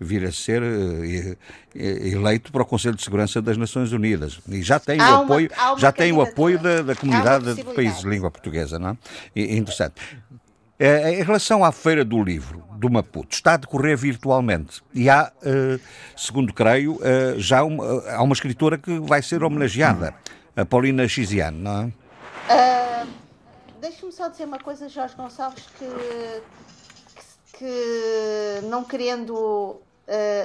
vir 0.00 0.24
a 0.24 0.32
ser 0.32 0.62
uh, 0.62 1.36
eleito 1.72 2.50
para 2.50 2.62
o 2.62 2.66
Conselho 2.66 2.96
de 2.96 3.04
Segurança 3.04 3.40
das 3.40 3.56
Nações 3.56 3.92
Unidas. 3.92 4.40
E 4.48 4.62
já 4.62 4.80
tem 4.80 4.98
há 5.00 5.20
o 5.20 5.22
apoio, 5.22 5.50
já 5.78 5.92
tem 5.92 6.12
o 6.12 6.20
apoio 6.20 6.58
da, 6.58 6.82
da 6.82 6.96
comunidade 6.96 7.54
de 7.54 7.62
países 7.62 8.00
de 8.00 8.08
língua 8.08 8.28
portuguesa, 8.28 8.80
não 8.80 8.90
é? 8.90 8.96
E, 9.36 9.56
interessante. 9.56 10.02
Eh, 10.78 11.20
em 11.20 11.22
relação 11.22 11.64
à 11.64 11.72
Feira 11.72 12.04
do 12.04 12.22
Livro 12.22 12.62
do 12.72 12.90
Maputo, 12.90 13.34
está 13.34 13.54
a 13.54 13.56
decorrer 13.56 13.96
virtualmente 13.96 14.82
e 14.92 15.08
há, 15.08 15.32
eh, 15.42 15.80
segundo 16.14 16.52
creio, 16.52 16.98
eh, 17.02 17.34
já 17.38 17.64
uma, 17.64 18.06
há 18.10 18.22
uma 18.22 18.34
escritora 18.34 18.76
que 18.76 18.98
vai 19.00 19.22
ser 19.22 19.42
homenageada, 19.42 20.14
a 20.54 20.66
Paulina 20.66 21.08
Xiziane, 21.08 21.58
não 21.58 21.80
é? 21.80 23.04
Uh, 23.04 23.08
Deixa-me 23.80 24.12
só 24.12 24.28
dizer 24.28 24.44
uma 24.44 24.58
coisa, 24.58 24.88
Jorge 24.88 25.14
Gonçalves, 25.16 25.64
que, 25.78 25.86
que, 27.14 27.58
que 27.58 28.66
não 28.66 28.84
querendo 28.84 29.32
uh, 29.34 29.80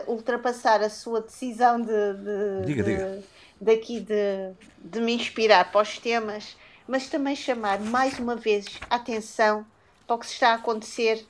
ultrapassar 0.07 0.81
a 0.81 0.89
sua 0.89 1.21
decisão 1.21 1.81
de, 1.81 1.87
de, 1.87 2.65
diga, 2.65 2.83
de 2.83 2.91
diga. 2.91 3.23
daqui 3.59 3.99
de, 3.99 4.53
de 4.79 5.01
me 5.01 5.13
inspirar 5.13 5.71
para 5.71 5.81
os 5.81 5.97
temas 5.97 6.55
mas 6.87 7.07
também 7.07 7.35
chamar 7.35 7.79
mais 7.79 8.19
uma 8.19 8.35
vez 8.35 8.65
a 8.89 8.95
atenção 8.95 9.65
para 10.06 10.15
o 10.15 10.19
que 10.19 10.28
se 10.28 10.34
está 10.34 10.52
a 10.52 10.56
acontecer 10.56 11.26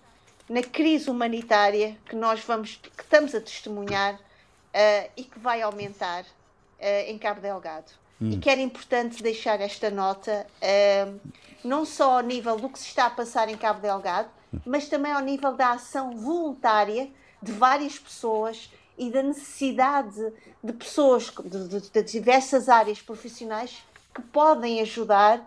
na 0.50 0.62
crise 0.62 1.10
humanitária 1.10 1.98
que 2.06 2.16
nós 2.16 2.42
vamos, 2.42 2.76
que 2.76 3.04
estamos 3.04 3.34
a 3.34 3.40
testemunhar 3.40 4.16
uh, 4.16 5.10
e 5.16 5.24
que 5.24 5.40
vai 5.40 5.62
aumentar 5.62 6.24
uh, 6.24 7.08
em 7.08 7.18
Cabo 7.18 7.40
Delgado. 7.40 7.92
Hum. 8.22 8.32
E 8.32 8.38
que 8.38 8.50
era 8.50 8.62
importante 8.62 9.24
deixar 9.24 9.62
esta 9.62 9.90
nota, 9.90 10.46
uh, 10.62 11.20
não 11.64 11.86
só 11.86 12.18
ao 12.18 12.24
nível 12.24 12.58
do 12.58 12.70
que 12.70 12.80
se 12.80 12.88
está 12.88 13.06
a 13.06 13.10
passar 13.10 13.50
em 13.50 13.58
Cabo 13.58 13.80
Delgado, 13.80 14.30
mas 14.66 14.90
também 14.90 15.12
ao 15.12 15.22
nível 15.22 15.54
da 15.54 15.72
ação 15.72 16.18
voluntária 16.18 17.10
de 17.42 17.52
várias 17.52 17.98
pessoas 17.98 18.70
e 18.98 19.10
da 19.10 19.24
necessidade 19.24 20.22
de 20.64 20.74
pessoas 20.74 21.32
de, 21.46 21.68
de, 21.68 21.90
de 21.90 22.04
diversas 22.04 22.68
áreas 22.70 23.02
profissionais 23.02 23.84
que 24.14 24.22
podem 24.22 24.82
ajudar 24.82 25.42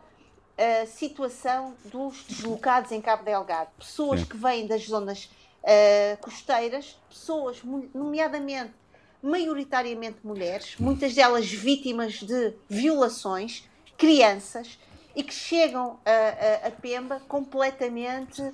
a 0.57 0.87
situação 0.87 1.75
dos 1.85 2.25
deslocados 2.25 2.93
em 2.93 3.01
Cabo 3.01 3.25
Delgado. 3.25 3.71
Pessoas 3.79 4.21
Sim. 4.21 4.27
que 4.27 4.37
vêm 4.37 4.67
das 4.67 4.87
zonas 4.87 5.31
uh, 5.63 6.17
costeiras, 6.21 6.97
pessoas, 7.09 7.61
nomeadamente, 7.95 8.73
maioritariamente 9.23 10.19
mulheres, 10.23 10.77
muitas 10.79 11.15
delas 11.15 11.47
vítimas 11.47 12.15
de 12.15 12.55
violações, 12.69 13.69
crianças, 13.97 14.79
e 15.17 15.23
que 15.23 15.33
chegam 15.33 15.99
a, 16.05 16.65
a, 16.65 16.69
a 16.69 16.71
Pemba 16.71 17.21
completamente 17.29 18.43
uh, 18.43 18.53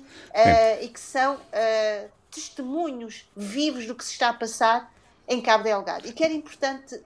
e 0.81 0.87
que 0.87 0.99
são 0.99 1.35
uh, 1.35 2.09
testemunhos 2.29 3.27
vivos 3.35 3.85
do 3.85 3.95
que 3.95 4.03
se 4.05 4.11
está 4.11 4.29
a 4.29 4.33
passar 4.33 4.93
em 5.27 5.41
Cabo 5.41 5.63
Delgado. 5.63 6.07
E 6.07 6.13
que 6.13 6.23
era 6.23 6.33
importante, 6.33 6.99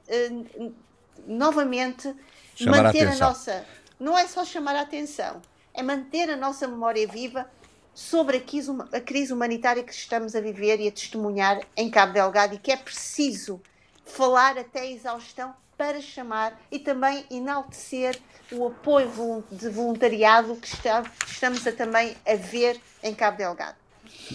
novamente, 1.26 2.13
Chamar 2.55 2.84
manter 2.84 3.07
a, 3.07 3.13
a 3.13 3.15
nossa 3.17 3.65
não 3.99 4.17
é 4.17 4.27
só 4.27 4.43
chamar 4.43 4.76
a 4.76 4.81
atenção, 4.81 5.41
é 5.73 5.81
manter 5.84 6.30
a 6.30 6.35
nossa 6.38 6.67
memória 6.67 7.07
viva 7.07 7.49
sobre 7.93 8.43
a 8.91 9.01
crise 9.01 9.34
humanitária 9.34 9.84
que 9.84 9.93
estamos 9.93 10.35
a 10.35 10.41
viver 10.41 10.80
e 10.81 10.88
a 10.88 10.91
testemunhar 10.91 11.61
em 11.77 11.89
Cabo 11.89 12.13
Delgado 12.13 12.55
e 12.55 12.59
que 12.59 12.72
é 12.72 12.77
preciso 12.77 13.61
falar 14.05 14.57
até 14.57 14.81
a 14.81 14.91
exaustão 14.91 15.53
para 15.77 16.01
chamar 16.01 16.59
e 16.72 16.80
também 16.80 17.26
enaltecer 17.30 18.19
o 18.51 18.67
apoio 18.67 19.43
de 19.51 19.69
voluntariado 19.69 20.55
que 20.55 20.67
estamos 20.67 21.67
a 21.67 21.72
também 21.72 22.15
a 22.26 22.35
ver 22.35 22.80
em 23.01 23.13
Cabo 23.13 23.38
Delgado. 23.38 23.77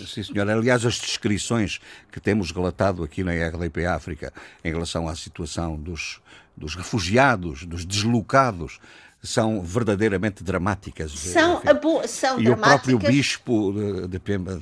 Sim, 0.07 0.23
senhor. 0.23 0.49
Aliás, 0.49 0.85
as 0.85 0.99
descrições 0.99 1.81
que 2.11 2.21
temos 2.21 2.51
relatado 2.51 3.03
aqui 3.03 3.25
na 3.25 3.33
RDP 3.33 3.87
África 3.87 4.33
em 4.65 4.73
relação 4.73 5.09
à 5.09 5.15
situação 5.15 5.77
dos, 5.77 6.21
dos 6.57 6.75
refugiados, 6.75 7.65
dos 7.65 7.85
deslocados, 7.85 8.81
são 9.23 9.63
verdadeiramente 9.63 10.43
dramáticas. 10.43 11.13
São, 11.13 11.61
são 12.07 12.41
e 12.41 12.45
dramáticas. 12.45 12.95
o 12.95 12.99
próprio 12.99 12.99
bispo 12.99 13.73
de, 14.09 14.19
Pemba 14.19 14.61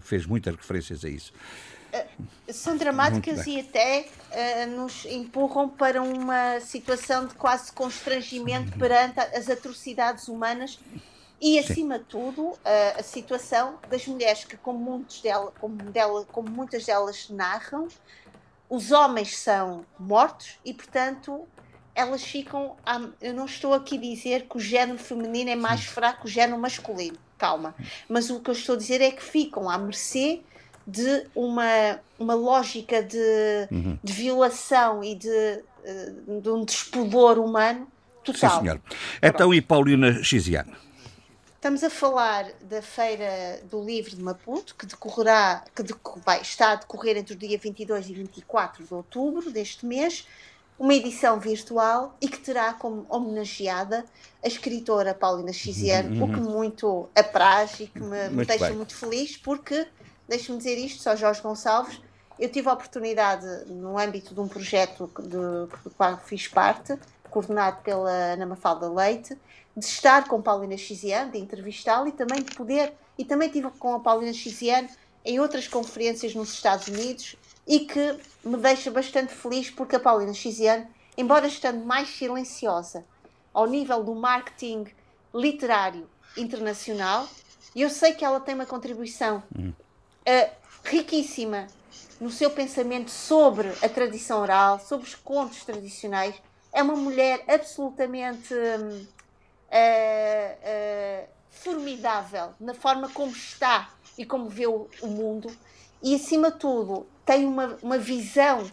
fez 0.00 0.26
muitas 0.26 0.54
referências 0.54 1.04
a 1.04 1.08
isso. 1.08 1.32
Eh, 1.92 2.06
são 2.52 2.76
dramáticas 2.76 3.46
e 3.46 3.60
até 3.60 4.06
uh, 4.32 4.70
nos 4.70 5.04
empurram 5.04 5.68
para 5.68 6.02
uma 6.02 6.58
situação 6.60 7.26
de 7.26 7.34
quase 7.34 7.70
constrangimento 7.72 8.76
perante 8.78 9.20
as 9.20 9.48
atrocidades 9.48 10.26
humanas 10.26 10.80
e, 11.40 11.58
acima 11.58 11.96
Sim. 11.96 12.00
de 12.00 12.06
tudo, 12.06 12.42
uh, 12.42 12.58
a 12.98 13.02
situação 13.02 13.78
das 13.90 14.06
mulheres 14.06 14.44
que, 14.44 14.56
como, 14.56 14.78
muitos 14.78 15.20
dela, 15.20 15.52
como, 15.60 15.76
dela, 15.76 16.26
como 16.32 16.50
muitas 16.50 16.86
delas 16.86 17.28
narram, 17.28 17.86
os 18.68 18.90
homens 18.90 19.36
são 19.36 19.84
mortos 19.98 20.58
e, 20.64 20.72
portanto, 20.72 21.46
elas 21.94 22.22
ficam. 22.22 22.76
Eu 23.20 23.34
não 23.34 23.46
estou 23.46 23.72
aqui 23.72 23.96
a 23.96 24.00
dizer 24.00 24.46
que 24.48 24.56
o 24.56 24.60
género 24.60 24.98
feminino 24.98 25.50
é 25.50 25.56
mais 25.56 25.84
fraco 25.84 26.22
que 26.22 26.26
o 26.26 26.30
género 26.30 26.58
masculino, 26.58 27.16
calma. 27.38 27.74
Mas 28.08 28.30
o 28.30 28.40
que 28.40 28.50
eu 28.50 28.54
estou 28.54 28.74
a 28.74 28.78
dizer 28.78 29.00
é 29.00 29.10
que 29.10 29.22
ficam 29.22 29.70
à 29.70 29.78
mercê 29.78 30.40
de 30.86 31.26
uma, 31.34 32.00
uma 32.18 32.34
lógica 32.34 33.02
de, 33.02 33.68
uhum. 33.70 33.98
de 34.02 34.12
violação 34.12 35.02
e 35.02 35.14
de, 35.14 35.62
eh, 35.84 36.12
de 36.42 36.50
um 36.50 36.64
despudor 36.64 37.38
humano 37.38 37.88
total. 38.22 38.50
Sim, 38.50 38.60
senhor. 38.60 38.80
Então, 39.22 39.54
e 39.54 39.62
Paulina 39.62 40.22
Xiziano? 40.22 40.76
Estamos 41.54 41.82
a 41.82 41.88
falar 41.88 42.52
da 42.60 42.82
Feira 42.82 43.62
do 43.70 43.82
Livro 43.82 44.14
de 44.14 44.22
Maputo, 44.22 44.74
que 44.74 44.84
decorrerá, 44.84 45.64
que 45.74 45.82
vai, 46.22 46.42
está 46.42 46.72
a 46.72 46.74
decorrer 46.74 47.16
entre 47.16 47.32
o 47.32 47.36
dia 47.38 47.56
22 47.56 48.10
e 48.10 48.12
24 48.12 48.84
de 48.84 48.92
outubro 48.92 49.50
deste 49.50 49.86
mês, 49.86 50.26
uma 50.78 50.94
edição 50.94 51.38
virtual 51.38 52.16
e 52.20 52.28
que 52.28 52.38
terá 52.38 52.72
como 52.72 53.06
homenageada 53.08 54.04
a 54.42 54.48
escritora 54.48 55.14
Paulina 55.14 55.52
Xiziane, 55.52 56.18
uhum. 56.18 56.24
o 56.24 56.34
que 56.34 56.40
muito 56.40 57.08
apraz 57.14 57.80
e 57.80 57.86
que 57.86 58.00
me, 58.00 58.28
me 58.28 58.44
deixa 58.44 58.68
bem. 58.68 58.76
muito 58.76 58.94
feliz, 58.94 59.36
porque, 59.36 59.86
deixe-me 60.28 60.58
dizer 60.58 60.76
isto, 60.76 61.02
só 61.02 61.14
Jorge 61.14 61.40
Gonçalves, 61.40 62.00
eu 62.38 62.50
tive 62.50 62.68
a 62.68 62.72
oportunidade, 62.72 63.46
no 63.66 63.98
âmbito 63.98 64.34
de 64.34 64.40
um 64.40 64.48
projeto 64.48 65.10
de, 65.20 65.28
do 65.28 65.68
qual 65.96 66.18
fiz 66.18 66.48
parte, 66.48 66.98
coordenado 67.30 67.82
pela 67.82 68.10
Ana 68.10 68.46
Mafalda 68.46 68.88
Leite, 68.88 69.38
de 69.76 69.84
estar 69.84 70.28
com 70.28 70.42
Paulina 70.42 70.76
Xiziane, 70.76 71.32
de 71.32 71.38
entrevistá-la 71.38 72.08
e 72.08 72.12
também 72.12 72.42
de 72.42 72.54
poder, 72.54 72.92
e 73.16 73.24
também 73.24 73.48
tive 73.48 73.70
com 73.70 73.94
a 73.94 74.00
Paulina 74.00 74.32
Xiziane 74.32 74.88
em 75.24 75.40
outras 75.40 75.66
conferências 75.66 76.34
nos 76.34 76.52
Estados 76.52 76.88
Unidos 76.88 77.36
e 77.66 77.80
que 77.80 78.18
me 78.44 78.56
deixa 78.56 78.90
bastante 78.90 79.32
feliz 79.32 79.70
porque 79.70 79.96
a 79.96 80.00
Paulina 80.00 80.34
Xiziane, 80.34 80.86
embora 81.16 81.46
estando 81.46 81.84
mais 81.84 82.08
silenciosa 82.08 83.04
ao 83.52 83.66
nível 83.66 84.02
do 84.02 84.14
marketing 84.14 84.86
literário 85.34 86.08
internacional, 86.36 87.28
eu 87.74 87.88
sei 87.88 88.12
que 88.12 88.24
ela 88.24 88.40
tem 88.40 88.54
uma 88.54 88.66
contribuição 88.66 89.42
uh, 89.56 90.50
riquíssima 90.84 91.66
no 92.20 92.30
seu 92.30 92.50
pensamento 92.50 93.10
sobre 93.10 93.68
a 93.82 93.88
tradição 93.88 94.40
oral, 94.40 94.78
sobre 94.78 95.06
os 95.06 95.14
contos 95.14 95.64
tradicionais. 95.64 96.34
É 96.72 96.82
uma 96.82 96.96
mulher 96.96 97.44
absolutamente 97.48 98.54
uh, 98.54 99.06
uh, 99.70 101.28
formidável 101.50 102.52
na 102.60 102.74
forma 102.74 103.08
como 103.08 103.32
está 103.32 103.90
e 104.18 104.24
como 104.24 104.48
vê 104.48 104.66
o, 104.66 104.88
o 105.00 105.06
mundo 105.06 105.50
e, 106.02 106.14
acima 106.14 106.50
de 106.50 106.58
tudo, 106.58 107.06
tem 107.24 107.44
uma, 107.46 107.76
uma 107.82 107.98
visão 107.98 108.70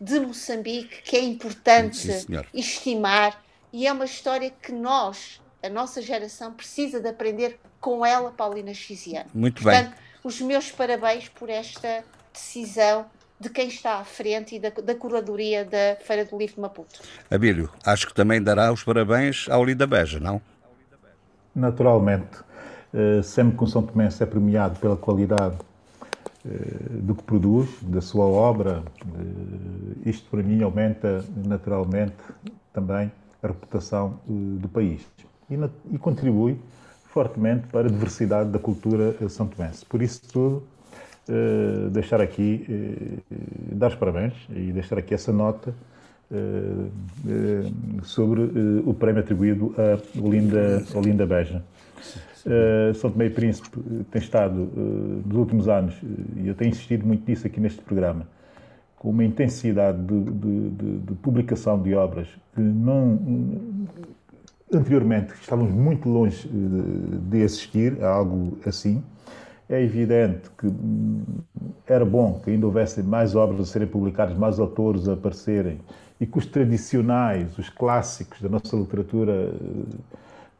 de 0.00 0.18
Moçambique 0.18 1.02
que 1.02 1.16
é 1.16 1.22
importante 1.22 1.96
Sim, 1.96 2.40
estimar 2.52 3.40
e 3.72 3.86
é 3.86 3.92
uma 3.92 4.04
história 4.04 4.50
que 4.50 4.72
nós, 4.72 5.40
a 5.62 5.68
nossa 5.68 6.02
geração, 6.02 6.52
precisa 6.52 7.00
de 7.00 7.08
aprender 7.08 7.58
com 7.80 8.04
ela, 8.04 8.30
Paulina 8.30 8.74
Xiziano. 8.74 9.30
Muito 9.32 9.62
Portanto, 9.62 9.90
bem. 9.90 9.98
os 10.24 10.40
meus 10.40 10.70
parabéns 10.70 11.28
por 11.28 11.48
esta 11.48 12.04
decisão 12.32 13.06
de 13.38 13.48
quem 13.48 13.68
está 13.68 13.98
à 13.98 14.04
frente 14.04 14.56
e 14.56 14.60
da, 14.60 14.70
da 14.70 14.94
curadoria 14.94 15.64
da 15.64 15.96
Feira 16.04 16.24
do 16.24 16.36
Livro 16.36 16.56
de 16.56 16.60
Maputo. 16.60 17.00
Abílio, 17.30 17.70
acho 17.84 18.06
que 18.06 18.14
também 18.14 18.42
dará 18.42 18.72
os 18.72 18.84
parabéns 18.84 19.46
ao 19.48 19.64
Linda 19.64 19.86
Beja, 19.86 20.20
não? 20.20 20.40
Naturalmente. 21.54 22.38
Uh, 22.92 23.22
sempre 23.22 23.56
que 23.56 23.64
um 23.64 23.66
São 23.66 23.82
Tomé 23.82 24.08
é 24.20 24.26
premiado 24.26 24.78
pela 24.78 24.96
qualidade 24.96 25.56
do 26.44 27.14
que 27.14 27.22
produz, 27.22 27.68
da 27.82 28.00
sua 28.00 28.24
obra. 28.24 28.82
Eh, 29.00 30.10
isto, 30.10 30.28
para 30.30 30.42
mim, 30.42 30.62
aumenta 30.62 31.24
naturalmente 31.46 32.16
também 32.72 33.12
a 33.42 33.46
reputação 33.46 34.18
eh, 34.28 34.32
do 34.60 34.68
país 34.68 35.06
e, 35.50 35.98
contribui 35.98 36.58
fortemente 37.04 37.66
para 37.68 37.86
a 37.86 37.90
diversidade 37.90 38.50
da 38.50 38.58
cultura 38.58 39.14
são 39.28 39.46
tomense. 39.46 39.84
Por 39.84 40.00
isso 40.00 40.22
tudo, 40.32 40.62
deixar 41.90 42.22
aqui, 42.22 43.20
dar 43.70 43.88
os 43.88 43.94
parabéns 43.94 44.32
e 44.48 44.72
deixar 44.72 44.96
aqui 44.96 45.12
essa 45.12 45.30
nota 45.30 45.74
sobre 48.02 48.40
o 48.86 48.94
prémio 48.94 49.20
atribuído 49.20 49.74
a 49.76 50.18
Olinda, 50.18 50.82
Olinda 50.94 51.26
Beja. 51.26 51.62
Uh, 52.44 52.92
São 52.94 53.10
Tomé 53.10 53.26
e 53.26 53.30
Príncipe 53.30 53.78
eh, 53.78 54.04
tem 54.10 54.20
estado, 54.20 54.62
uh, 54.62 55.22
nos 55.24 55.36
últimos 55.36 55.68
anos, 55.68 55.94
e 56.36 56.48
eu 56.48 56.54
tenho 56.56 56.70
insistido 56.70 57.06
muito 57.06 57.28
nisso 57.28 57.46
aqui 57.46 57.60
neste 57.60 57.80
programa, 57.82 58.26
com 58.96 59.10
uma 59.10 59.24
intensidade 59.24 59.98
de, 60.02 60.24
de, 60.24 60.70
de, 60.70 60.98
de 60.98 61.14
publicação 61.14 61.80
de 61.80 61.94
obras 61.94 62.28
que 62.54 62.60
não. 62.60 63.18
Anteriormente 64.72 65.34
estávamos 65.34 65.72
muito 65.72 66.08
longe 66.08 66.48
de 66.48 67.38
existir, 67.38 68.02
algo 68.02 68.58
assim. 68.66 69.02
É 69.68 69.80
evidente 69.80 70.50
que 70.58 70.66
hum, 70.66 71.22
era 71.86 72.04
bom 72.04 72.40
que 72.42 72.50
ainda 72.50 72.66
houvesse 72.66 73.02
mais 73.02 73.36
obras 73.36 73.60
a 73.60 73.64
serem 73.66 73.86
publicadas, 73.86 74.36
mais 74.36 74.58
autores 74.58 75.08
a 75.08 75.12
aparecerem, 75.12 75.78
e 76.20 76.26
que 76.26 76.38
os 76.38 76.46
tradicionais, 76.46 77.56
os 77.58 77.68
clássicos 77.68 78.40
da 78.40 78.48
nossa 78.48 78.76
literatura 78.76 79.52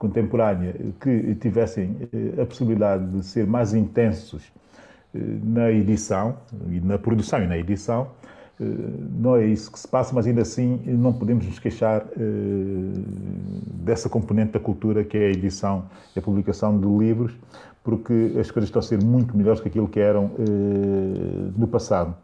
contemporânea 0.02 0.74
que 1.00 1.36
tivessem 1.36 1.96
eh, 2.12 2.42
a 2.42 2.44
possibilidade 2.44 3.06
de 3.06 3.24
ser 3.24 3.46
mais 3.46 3.72
intensos 3.72 4.52
eh, 5.14 5.18
na 5.44 5.70
edição, 5.70 6.36
e 6.68 6.80
na 6.80 6.98
produção 6.98 7.40
e 7.40 7.46
na 7.46 7.56
edição, 7.56 8.08
não 8.58 9.34
é 9.34 9.46
isso 9.46 9.72
que 9.72 9.78
se 9.78 9.88
passa, 9.88 10.14
mas 10.14 10.24
ainda 10.24 10.42
assim 10.42 10.80
não 10.86 11.12
podemos 11.12 11.44
nos 11.44 11.58
queixar 11.58 12.06
dessa 13.82 14.08
componente 14.08 14.52
da 14.52 14.60
cultura 14.60 15.02
que 15.02 15.18
é 15.18 15.26
a 15.26 15.30
edição 15.30 15.86
e 16.14 16.18
a 16.20 16.22
publicação 16.22 16.78
de 16.78 16.86
livros, 16.86 17.32
porque 17.82 18.36
as 18.38 18.52
coisas 18.52 18.68
estão 18.68 18.78
a 18.78 18.82
ser 18.82 19.02
muito 19.02 19.36
melhores 19.36 19.60
que 19.60 19.66
aquilo 19.66 19.88
que 19.88 19.98
eram 19.98 20.30
no 21.56 21.66
passado. 21.66 22.14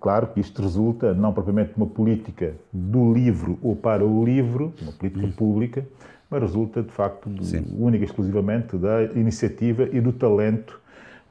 Claro 0.00 0.28
que 0.28 0.40
isto 0.40 0.62
resulta 0.62 1.12
não 1.12 1.32
propriamente 1.32 1.74
de 1.74 1.76
uma 1.76 1.86
política 1.86 2.54
do 2.72 3.12
livro 3.12 3.58
ou 3.62 3.76
para 3.76 4.04
o 4.04 4.24
livro, 4.24 4.72
uma 4.82 4.92
política 4.92 5.26
hum. 5.26 5.32
pública, 5.32 5.86
mas 6.30 6.42
resulta 6.42 6.82
de 6.82 6.90
facto 6.90 7.28
do, 7.28 7.42
única 7.78 8.04
e 8.04 8.06
exclusivamente 8.06 8.76
da 8.76 9.04
iniciativa 9.14 9.88
e 9.90 10.00
do 10.00 10.12
talento 10.12 10.80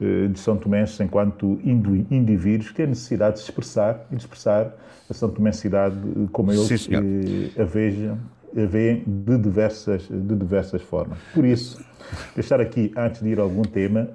eh, 0.00 0.28
de 0.28 0.38
São 0.38 0.56
Tomé 0.56 0.84
enquanto 1.00 1.58
indivíduos 1.64 2.70
que 2.70 2.76
têm 2.76 2.86
necessidade 2.86 3.36
de 3.36 3.40
se 3.40 3.50
expressar 3.50 4.06
e 4.10 4.16
de 4.16 4.22
expressar 4.22 4.72
a 5.08 5.14
São 5.14 5.28
Tomensidade 5.28 5.96
eh, 5.96 6.28
como 6.32 6.52
eles 6.52 6.82
Sim, 6.82 6.94
eh, 6.94 7.60
a 7.60 7.64
vejam 7.64 8.18
a 8.56 8.64
veem 8.64 9.04
de 9.06 9.36
diversas, 9.36 10.08
de 10.08 10.34
diversas 10.34 10.80
formas. 10.80 11.18
Por 11.34 11.44
isso, 11.44 11.84
deixar 12.34 12.60
aqui, 12.60 12.90
antes 12.96 13.20
de 13.22 13.28
ir 13.28 13.38
a 13.38 13.42
algum 13.42 13.60
tema, 13.60 14.08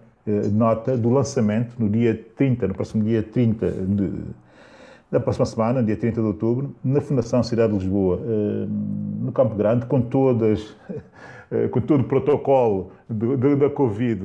nota 0.51 0.97
do 0.97 1.09
lançamento 1.11 1.75
no 1.77 1.87
dia 1.87 2.19
30, 2.35 2.67
no 2.67 2.73
próximo 2.73 3.03
dia 3.03 3.21
30 3.21 3.71
de, 3.71 4.11
da 5.13 5.19
próxima 5.19 5.45
semana, 5.45 5.83
dia 5.83 5.95
30 5.95 6.19
de 6.19 6.25
outubro, 6.25 6.75
na 6.83 6.99
Fundação 6.99 7.43
Cidade 7.43 7.71
de 7.71 7.77
Lisboa, 7.77 8.19
eh, 8.19 8.65
no 9.21 9.31
Campo 9.31 9.53
Grande, 9.53 9.85
com 9.85 10.01
todas, 10.01 10.75
eh, 11.51 11.67
com 11.67 11.79
todo 11.81 12.01
o 12.01 12.03
protocolo 12.05 12.91
da 13.07 13.69
Covid, 13.69 14.19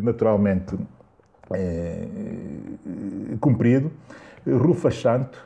naturalmente 0.00 0.76
cumprido. 3.40 3.90
Rufa 4.46 4.88
Santo 4.92 5.36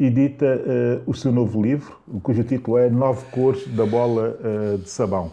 edita 0.00 0.60
o 1.06 1.14
seu 1.14 1.30
novo 1.30 1.62
livro, 1.62 1.96
cujo 2.20 2.42
título 2.42 2.78
é 2.78 2.90
Nove 2.90 3.24
Cores 3.30 3.64
da 3.68 3.86
Bola 3.86 4.36
de 4.82 4.90
Sabão. 4.90 5.30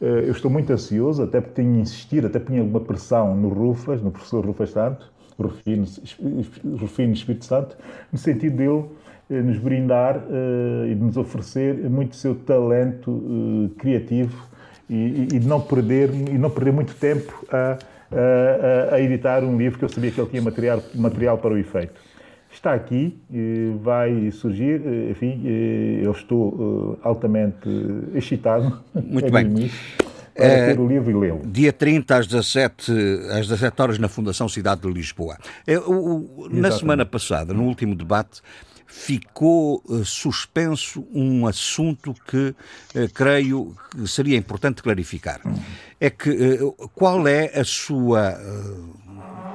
Eh, 0.00 0.24
eu 0.26 0.32
estou 0.32 0.50
muito 0.50 0.70
ansioso, 0.72 1.22
até 1.22 1.40
porque 1.40 1.54
tenho 1.62 1.80
insistido, 1.80 2.26
até 2.26 2.38
tinha 2.38 2.60
alguma 2.60 2.80
pressão 2.80 3.34
no 3.34 3.48
Rufas, 3.48 4.02
no 4.02 4.10
professor 4.10 4.44
Rufas 4.44 4.70
Santos, 4.70 5.10
Rufino, 5.38 5.84
Espírito 7.12 7.44
Santo, 7.44 7.76
no 8.12 8.18
sentido 8.18 8.56
dele 8.56 8.84
eh, 9.28 9.42
nos 9.42 9.58
brindar 9.58 10.18
uh, 10.18 10.86
e 10.86 10.94
de 10.94 11.02
nos 11.02 11.16
oferecer 11.16 11.74
muito 11.90 12.10
do 12.10 12.16
seu 12.16 12.34
talento 12.34 13.10
uh, 13.10 13.70
criativo 13.76 14.46
e, 14.88 15.26
e, 15.32 15.38
de 15.40 15.46
não 15.48 15.60
perder 15.60 16.10
e 16.10 16.38
não 16.38 16.48
perder 16.48 16.72
muito 16.72 16.94
tempo 16.94 17.44
a, 17.50 17.76
a, 18.12 18.94
a, 18.94 19.00
editar 19.00 19.42
um 19.42 19.58
livro 19.58 19.80
que 19.80 19.84
eu 19.84 19.88
sabia 19.88 20.12
que 20.12 20.20
ele 20.20 20.30
tinha 20.30 20.42
material, 20.42 20.80
material 20.94 21.38
para 21.38 21.54
o 21.54 21.58
efeito 21.58 22.00
está 22.48 22.72
aqui, 22.72 23.18
vai 23.82 24.30
surgir, 24.30 24.80
enfim, 25.10 25.42
eu 26.02 26.10
estou 26.12 26.98
altamente 27.02 27.68
excitado. 28.14 28.80
Muito 28.94 29.30
bem. 29.30 29.70
Para 30.36 30.46
é, 30.46 30.66
ter 30.74 30.80
o 30.80 30.86
livro 30.86 31.10
e 31.10 31.14
lê-lo. 31.14 31.42
Dia 31.46 31.72
30 31.72 32.16
às 32.16 32.26
17, 32.26 32.92
às 33.30 33.48
17 33.48 33.82
horas 33.82 33.98
na 33.98 34.08
Fundação 34.08 34.48
Cidade 34.48 34.82
de 34.82 34.92
Lisboa. 34.92 35.38
É, 35.66 35.78
o, 35.78 36.48
na 36.50 36.70
semana 36.70 37.06
passada, 37.06 37.54
no 37.54 37.64
último 37.64 37.94
debate, 37.94 38.42
ficou 38.86 39.82
uh, 39.86 40.04
suspenso 40.04 41.06
um 41.12 41.46
assunto 41.46 42.14
que 42.26 42.54
uh, 42.94 43.12
creio 43.12 43.74
que 43.90 44.06
seria 44.06 44.36
importante 44.36 44.82
clarificar. 44.82 45.40
É 46.00 46.08
que 46.08 46.30
uh, 46.30 46.72
qual 46.94 47.26
é 47.26 47.58
a 47.58 47.64
sua 47.64 48.38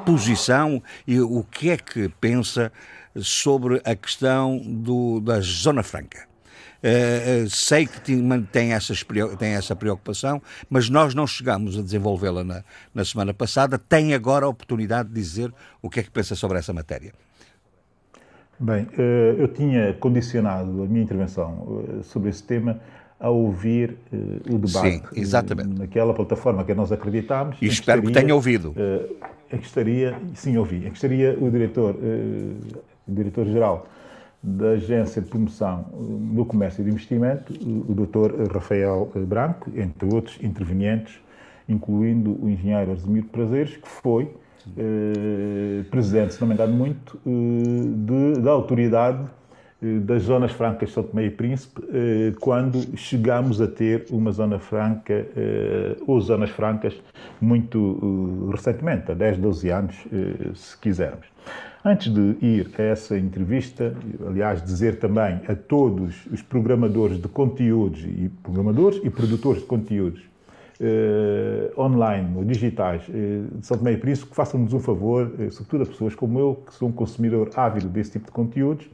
posição 0.05 0.81
e 1.07 1.19
o 1.19 1.43
que 1.43 1.69
é 1.69 1.77
que 1.77 2.09
pensa 2.19 2.71
sobre 3.15 3.81
a 3.85 3.95
questão 3.95 4.57
do, 4.57 5.19
da 5.19 5.39
Zona 5.41 5.83
Franca. 5.83 6.30
Uh, 6.83 7.45
uh, 7.45 7.49
sei 7.49 7.85
que 7.85 8.01
tem, 8.51 8.73
essas, 8.73 9.05
tem 9.37 9.51
essa 9.51 9.75
preocupação, 9.75 10.41
mas 10.67 10.89
nós 10.89 11.13
não 11.13 11.27
chegamos 11.27 11.77
a 11.77 11.81
desenvolvê-la 11.81 12.43
na, 12.43 12.63
na 12.93 13.05
semana 13.05 13.33
passada. 13.35 13.77
Tem 13.77 14.15
agora 14.15 14.47
a 14.47 14.49
oportunidade 14.49 15.09
de 15.09 15.15
dizer 15.15 15.53
o 15.79 15.89
que 15.89 15.99
é 15.99 16.03
que 16.03 16.09
pensa 16.09 16.35
sobre 16.35 16.57
essa 16.57 16.73
matéria. 16.73 17.13
Bem, 18.59 18.85
uh, 18.97 19.37
eu 19.37 19.47
tinha 19.47 19.93
condicionado 19.93 20.83
a 20.83 20.87
minha 20.87 21.03
intervenção 21.03 22.01
sobre 22.03 22.29
esse 22.29 22.43
tema 22.43 22.79
a 23.19 23.29
ouvir 23.29 23.95
o 24.49 24.57
debate 24.57 25.03
Sim, 25.13 25.75
naquela 25.77 26.11
plataforma 26.11 26.63
que 26.63 26.73
nós 26.73 26.91
acreditámos. 26.91 27.57
E 27.61 27.67
espero 27.67 28.01
que, 28.01 28.07
estaria, 28.07 28.21
que 28.21 28.25
tenha 28.27 28.33
ouvido. 28.33 28.73
em 29.53 29.57
que 29.59 29.67
estaria, 29.67 30.17
sim, 30.33 30.57
ouvi, 30.57 30.77
em 30.77 30.89
que 30.89 30.95
estaria 30.95 31.37
o 31.39 31.51
diretor 31.51 31.95
diretor-geral 33.07 33.87
da 34.43 34.69
Agência 34.69 35.21
de 35.21 35.29
Promoção 35.29 35.85
do 36.33 36.43
Comércio 36.45 36.81
e 36.81 36.83
do 36.83 36.89
Investimento, 36.89 37.53
o 37.53 37.93
Dr. 37.93 38.51
Rafael 38.51 39.11
Branco, 39.15 39.69
entre 39.75 40.13
outros 40.13 40.37
intervenientes, 40.41 41.19
incluindo 41.67 42.37
o 42.43 42.49
engenheiro 42.49 42.91
Arsemiro 42.91 43.27
Prazeres, 43.27 43.77
que 43.77 43.87
foi 43.87 44.33
eh, 44.77 45.83
presidente, 45.89 46.33
se 46.33 46.41
não 46.41 46.47
me 46.47 46.53
engano 46.53 46.73
muito, 46.73 47.19
eh, 47.25 48.33
de, 48.33 48.41
da 48.41 48.51
autoridade 48.51 49.25
eh, 49.81 49.99
das 49.99 50.23
zonas 50.23 50.51
francas 50.51 50.89
de 50.89 50.95
São 50.95 51.03
Tomé 51.03 51.25
e 51.25 51.31
Príncipe, 51.31 51.81
eh, 51.91 52.33
quando 52.39 52.95
chegamos 52.95 53.59
a 53.59 53.67
ter 53.67 54.05
uma 54.11 54.31
zona 54.31 54.59
franca, 54.59 55.13
eh, 55.13 55.95
ou 56.05 56.21
zonas 56.21 56.51
francas, 56.51 56.93
muito 57.39 58.49
recentemente, 58.51 59.11
há 59.11 59.15
10, 59.15 59.39
12 59.39 59.69
anos, 59.69 59.95
se 60.53 60.77
quisermos. 60.77 61.25
Antes 61.83 62.13
de 62.13 62.37
ir 62.45 62.69
a 62.77 62.81
essa 62.83 63.17
entrevista, 63.17 63.95
aliás, 64.27 64.63
dizer 64.63 64.99
também 64.99 65.41
a 65.47 65.55
todos 65.55 66.27
os 66.31 66.39
programadores 66.39 67.19
de 67.19 67.27
conteúdos 67.27 68.03
e 68.03 68.29
programadores 68.43 69.01
e 69.03 69.09
produtores 69.09 69.63
de 69.63 69.67
conteúdos 69.67 70.21
eh, 70.79 71.71
online 71.75 72.37
ou 72.37 72.45
digitais 72.45 73.01
eh, 73.09 73.45
de 73.57 73.65
São 73.65 73.79
Tomé 73.79 73.93
e 73.93 73.97
Príncipe 73.97 74.29
que 74.29 74.35
façam-nos 74.35 74.71
um 74.73 74.79
favor, 74.79 75.33
eh, 75.39 75.49
sobretudo 75.49 75.83
a 75.83 75.85
pessoas 75.87 76.13
como 76.13 76.37
eu, 76.37 76.63
que 76.67 76.73
sou 76.75 76.87
um 76.87 76.91
consumidor 76.91 77.49
ávido 77.55 77.87
desse 77.87 78.11
tipo 78.11 78.27
de 78.27 78.31
conteúdos, 78.31 78.87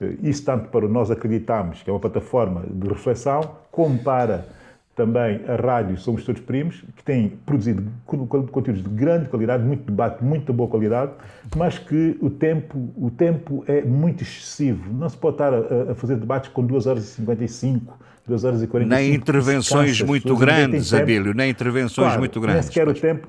eh, 0.00 0.14
isso 0.22 0.42
tanto 0.42 0.70
para 0.70 0.88
nós 0.88 1.10
acreditarmos 1.10 1.82
que 1.82 1.90
é 1.90 1.92
uma 1.92 2.00
plataforma 2.00 2.64
de 2.66 2.88
reflexão, 2.88 3.42
como 3.70 3.98
para 3.98 4.46
também 4.94 5.40
a 5.48 5.56
rádio 5.56 5.96
Somos 5.96 6.24
Todos 6.24 6.40
Primos, 6.42 6.84
que 6.96 7.02
tem 7.02 7.30
produzido 7.46 7.90
conteúdos 8.06 8.82
de 8.82 8.88
grande 8.90 9.28
qualidade, 9.28 9.64
muito 9.64 9.84
debate, 9.84 10.22
muita 10.22 10.52
boa 10.52 10.68
qualidade, 10.68 11.12
mas 11.56 11.78
que 11.78 12.18
o 12.20 12.28
tempo, 12.28 12.90
o 12.96 13.10
tempo 13.10 13.64
é 13.66 13.82
muito 13.82 14.22
excessivo. 14.22 14.92
Não 14.92 15.08
se 15.08 15.16
pode 15.16 15.34
estar 15.34 15.52
a, 15.54 15.92
a 15.92 15.94
fazer 15.94 16.16
debates 16.16 16.50
com 16.50 16.64
2 16.64 16.86
horas 16.86 17.04
e 17.04 17.06
55, 17.06 17.98
2 18.26 18.44
horas 18.44 18.62
e 18.62 18.66
45. 18.66 18.88
Nem 18.88 19.14
intervenções 19.14 20.00
muito 20.02 20.36
grandes, 20.36 20.94
Abílio, 20.94 21.34
nem 21.34 21.50
intervenções 21.50 22.06
claro, 22.06 22.20
muito 22.20 22.40
grandes. 22.40 22.66
Nem 22.66 22.72
sequer 22.72 22.88
o 22.88 22.94
tempo 22.94 23.28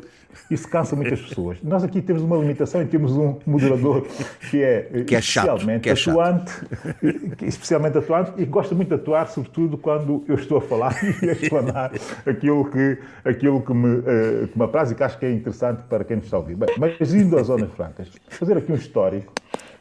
isso 0.50 0.68
cansa 0.68 0.96
muitas 0.96 1.22
pessoas. 1.22 1.58
Nós 1.64 1.84
aqui 1.84 2.02
temos 2.02 2.22
uma 2.22 2.38
limitação 2.38 2.82
e 2.82 2.86
temos 2.86 3.12
um 3.14 3.38
moderador 3.46 4.06
que 4.50 4.62
é, 4.62 5.04
que 5.06 5.16
é 5.16 5.20
especialmente 5.20 5.26
chato, 5.26 5.82
que 5.82 5.90
é 5.90 5.94
atuante, 5.94 6.54
que 7.38 7.46
é 7.46 7.48
especialmente 7.48 7.98
atuante 7.98 8.32
e 8.38 8.46
gosta 8.46 8.76
muito 8.76 8.90
de 8.90 8.96
atuar, 8.96 9.28
sobretudo 9.28 9.78
quando 9.78 10.24
eu 10.28 10.36
estou 10.36 10.58
a 10.58 10.62
falar 10.62 10.96
e 11.22 11.30
a 11.30 11.34
explanar 11.34 11.92
aquilo 12.26 12.66
que, 12.70 12.98
aquilo 13.24 13.62
que, 13.62 13.74
me, 13.74 13.98
uh, 13.98 14.48
que 14.48 14.58
me 14.58 14.66
apraz 14.66 14.92
e 14.92 14.96
que 14.96 15.04
acho 15.04 15.18
que 15.18 15.26
é 15.26 15.32
interessante 15.32 15.84
para 15.84 16.04
quem 16.04 16.18
nos 16.18 16.26
está 16.26 16.38
a 16.38 16.40
ouvir. 16.40 16.56
Bem, 16.56 16.70
mas 16.78 17.14
indo 17.14 17.38
às 17.38 17.48
zonas 17.48 17.72
francas, 17.74 18.10
fazer 18.28 18.58
aqui 18.58 18.72
um 18.72 18.76
histórico, 18.76 19.34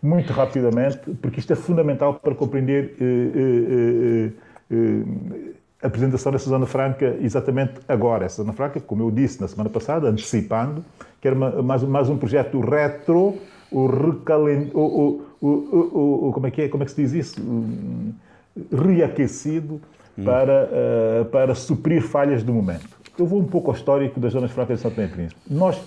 muito 0.02 0.32
rapidamente, 0.32 0.98
porque 1.20 1.38
isto 1.38 1.52
é 1.52 1.56
fundamental 1.56 2.14
para 2.14 2.34
compreender. 2.34 2.96
Uh, 3.00 4.28
uh, 4.28 4.51
a 5.82 5.86
apresentação 5.86 6.30
dessa 6.30 6.48
Zona 6.48 6.66
Franca 6.66 7.16
exatamente 7.20 7.74
agora. 7.88 8.24
Essa 8.24 8.42
Zona 8.42 8.52
Franca, 8.52 8.80
como 8.80 9.02
eu 9.02 9.10
disse 9.10 9.40
na 9.40 9.48
semana 9.48 9.68
passada, 9.68 10.08
antecipando, 10.08 10.84
que 11.20 11.26
era 11.26 11.36
uma, 11.36 11.62
mais, 11.62 11.82
mais 11.82 12.08
um 12.08 12.16
projeto 12.16 12.60
retro, 12.60 13.36
o 13.70 13.86
recalent... 13.86 14.70
O, 14.74 15.22
o, 15.40 16.28
o, 16.28 16.32
como, 16.32 16.46
é 16.46 16.50
que 16.52 16.62
é? 16.62 16.68
como 16.68 16.84
é 16.84 16.86
que 16.86 16.92
se 16.92 17.02
diz 17.02 17.12
isso? 17.12 17.42
Reaquecido 18.70 19.80
hum. 20.16 20.24
para, 20.24 20.68
uh, 20.70 21.24
para 21.26 21.54
suprir 21.54 22.00
falhas 22.00 22.44
do 22.44 22.52
momento. 22.52 23.02
Eu 23.18 23.26
vou 23.26 23.40
um 23.40 23.44
pouco 23.44 23.70
ao 23.70 23.76
histórico 23.76 24.20
das 24.20 24.32
Zonas 24.32 24.52
Francas 24.52 24.78
de 24.78 24.82
São 24.82 24.90
Tomé 24.90 25.06
e 25.06 25.10
Príncipe. 25.10 25.40
Nós 25.50 25.80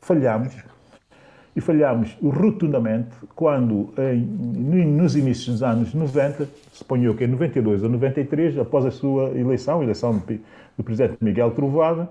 falhamos 0.00 0.54
e 1.54 1.60
falhámos 1.60 2.16
rotundamente 2.22 3.16
quando, 3.34 3.94
em, 3.96 4.84
nos 4.84 5.16
inícios 5.16 5.54
dos 5.54 5.62
anos 5.62 5.94
90, 5.94 6.46
suponho 6.76 7.14
que 7.14 7.24
em 7.24 7.28
92 7.28 7.82
ou 7.82 7.88
93, 7.88 8.58
após 8.58 8.84
a 8.84 8.90
sua 8.90 9.30
eleição, 9.30 9.80
a 9.80 9.82
eleição 9.82 10.22
do, 10.76 10.84
presidente 10.84 11.16
Miguel 11.22 11.50
Trovoada, 11.52 12.08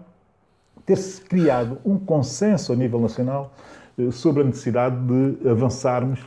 ter-se 0.86 1.22
criado 1.22 1.78
um 1.86 1.98
consenso 1.98 2.74
a 2.74 2.76
nível 2.76 3.00
nacional 3.00 3.54
eh, 3.98 4.10
sobre 4.12 4.42
a 4.42 4.46
necessidade 4.46 4.96
de 5.06 5.48
avançarmos 5.48 6.20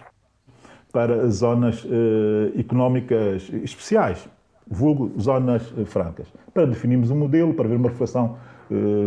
para 0.93 1.28
zonas 1.28 1.85
eh, 1.85 2.60
económicas 2.60 3.51
especiais, 3.65 4.28
vulgo 4.69 5.12
zonas 5.20 5.74
eh, 5.77 5.85
francas, 5.85 6.28
para 6.55 6.65
definirmos 6.65 7.10
um 7.10 7.16
modelo, 7.16 7.52
para 7.55 7.69
ver 7.69 7.77
uma 7.77 7.89
reflexão 7.89 8.36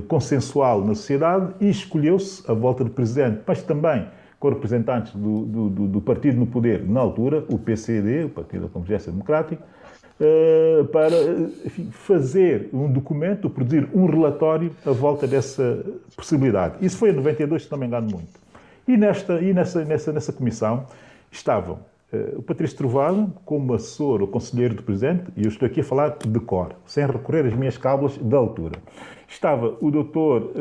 consensual 0.07 0.83
na 0.83 0.95
sociedade 0.95 1.53
e 1.59 1.69
escolheu-se 1.69 2.43
a 2.49 2.53
volta 2.55 2.83
do 2.83 2.89
presidente, 2.89 3.41
mas 3.45 3.61
também 3.61 4.07
com 4.41 4.49
representantes 4.49 5.13
do, 5.13 5.45
do, 5.45 5.87
do, 5.87 6.01
partido 6.01 6.39
no 6.39 6.47
poder 6.47 6.83
na 6.83 6.99
altura, 6.99 7.45
o 7.47 7.59
PCD, 7.59 8.23
o 8.23 8.29
Partido 8.29 8.63
da 8.63 8.69
Convergência 8.69 9.11
Democrática, 9.11 9.63
uh, 10.19 10.83
para 10.85 11.15
enfim, 11.63 11.91
fazer 11.91 12.67
um 12.73 12.91
documento, 12.91 13.51
produzir 13.51 13.87
um 13.93 14.07
relatório 14.07 14.71
à 14.83 14.89
volta 14.89 15.27
dessa 15.27 15.85
possibilidade. 16.17 16.83
Isso 16.83 16.97
foi 16.97 17.11
em 17.11 17.13
92, 17.13 17.65
se 17.65 17.71
não 17.71 17.77
me 17.77 17.85
engano 17.85 18.09
muito. 18.09 18.41
E, 18.87 18.97
nesta, 18.97 19.39
e 19.39 19.53
nessa, 19.53 19.85
nessa, 19.85 20.11
nessa 20.11 20.33
comissão 20.33 20.87
estavam 21.31 21.75
uh, 22.11 22.39
o 22.39 22.41
Patrício 22.41 22.75
Trovado, 22.75 23.31
como 23.45 23.75
assessor 23.75 24.21
ou 24.21 24.27
conselheiro 24.27 24.73
do 24.73 24.81
Presidente, 24.81 25.25
e 25.37 25.43
eu 25.43 25.49
estou 25.49 25.67
aqui 25.67 25.81
a 25.81 25.83
falar 25.83 26.17
de 26.17 26.39
cor, 26.39 26.73
sem 26.87 27.05
recorrer 27.05 27.45
às 27.45 27.53
minhas 27.53 27.77
cábulas 27.77 28.17
da 28.17 28.37
altura. 28.37 28.79
Estava 29.29 29.77
o 29.79 29.91
doutor 29.91 30.51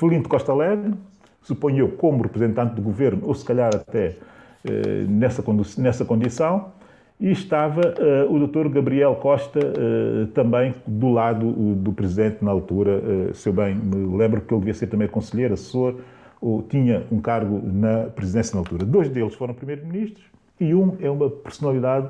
Felinto 0.00 0.30
Costa 0.30 0.50
Alegre, 0.50 0.94
suponho 1.42 1.80
eu, 1.80 1.88
como 1.90 2.22
representante 2.22 2.74
do 2.74 2.80
governo, 2.80 3.20
ou 3.24 3.34
se 3.34 3.44
calhar 3.44 3.68
até 3.74 4.16
uh, 4.64 5.10
nessa, 5.10 5.44
nessa 5.76 6.06
condição, 6.06 6.72
e 7.20 7.30
estava 7.30 7.82
uh, 7.82 8.34
o 8.34 8.46
Dr. 8.46 8.70
Gabriel 8.70 9.14
Costa 9.16 9.60
uh, 9.60 10.26
também 10.28 10.74
do 10.86 11.10
lado 11.10 11.52
do 11.74 11.92
presidente 11.92 12.42
na 12.42 12.50
altura, 12.50 12.98
uh, 12.98 13.34
se 13.34 13.46
eu 13.46 13.52
bem 13.52 13.74
me 13.74 14.16
lembro 14.16 14.40
que 14.40 14.54
ele 14.54 14.60
devia 14.60 14.72
ser 14.72 14.86
também 14.86 15.06
conselheiro, 15.06 15.52
assessor, 15.52 15.96
ou 16.40 16.62
tinha 16.62 17.04
um 17.12 17.20
cargo 17.20 17.60
na 17.62 18.04
presidência 18.04 18.54
na 18.54 18.62
altura. 18.62 18.86
Dois 18.86 19.10
deles 19.10 19.34
foram 19.34 19.52
primeiros-ministros 19.52 20.24
e 20.58 20.74
um 20.74 20.96
é 20.98 21.10
uma 21.10 21.28
personalidade 21.28 22.08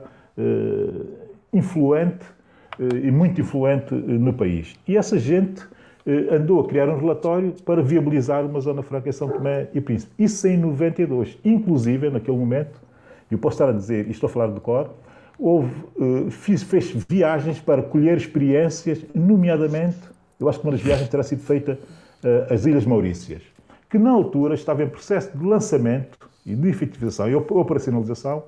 influente 1.52 2.24
e 3.02 3.10
muito 3.10 3.40
influente 3.40 3.92
no 3.92 4.32
país. 4.32 4.76
E 4.86 4.96
essa 4.96 5.18
gente 5.18 5.66
andou 6.30 6.60
a 6.60 6.66
criar 6.66 6.88
um 6.88 6.98
relatório 6.98 7.54
para 7.64 7.82
viabilizar 7.82 8.44
uma 8.44 8.60
zona 8.60 8.82
franca 8.82 9.08
em 9.08 9.12
São 9.12 9.28
Tomé 9.28 9.68
e 9.74 9.80
Príncipe. 9.80 10.12
Isso 10.18 10.46
em 10.46 10.56
92. 10.56 11.38
Inclusive, 11.44 12.10
naquele 12.10 12.36
momento, 12.36 12.80
eu 13.30 13.38
posso 13.38 13.54
estar 13.54 13.68
a 13.68 13.72
dizer, 13.72 14.08
e 14.08 14.10
estou 14.10 14.28
a 14.28 14.30
falar 14.30 14.48
de 14.48 14.60
cor, 14.60 14.90
houve, 15.38 15.72
uh, 15.96 16.30
fiz, 16.30 16.62
fez 16.62 16.90
viagens 17.08 17.60
para 17.60 17.82
colher 17.82 18.16
experiências, 18.16 19.04
nomeadamente, 19.14 19.98
eu 20.38 20.48
acho 20.48 20.58
que 20.58 20.66
uma 20.66 20.72
das 20.72 20.80
viagens 20.80 21.08
terá 21.08 21.22
sido 21.22 21.42
feita 21.42 21.78
uh, 22.24 22.52
às 22.52 22.66
Ilhas 22.66 22.84
Maurícias, 22.84 23.42
que 23.88 23.98
na 23.98 24.10
altura 24.10 24.54
estava 24.54 24.82
em 24.82 24.88
processo 24.88 25.36
de 25.36 25.44
lançamento 25.44 26.18
e 26.44 26.54
de 26.54 26.68
efetivização 26.68 27.28
e 27.28 27.34
operacionalização 27.34 28.42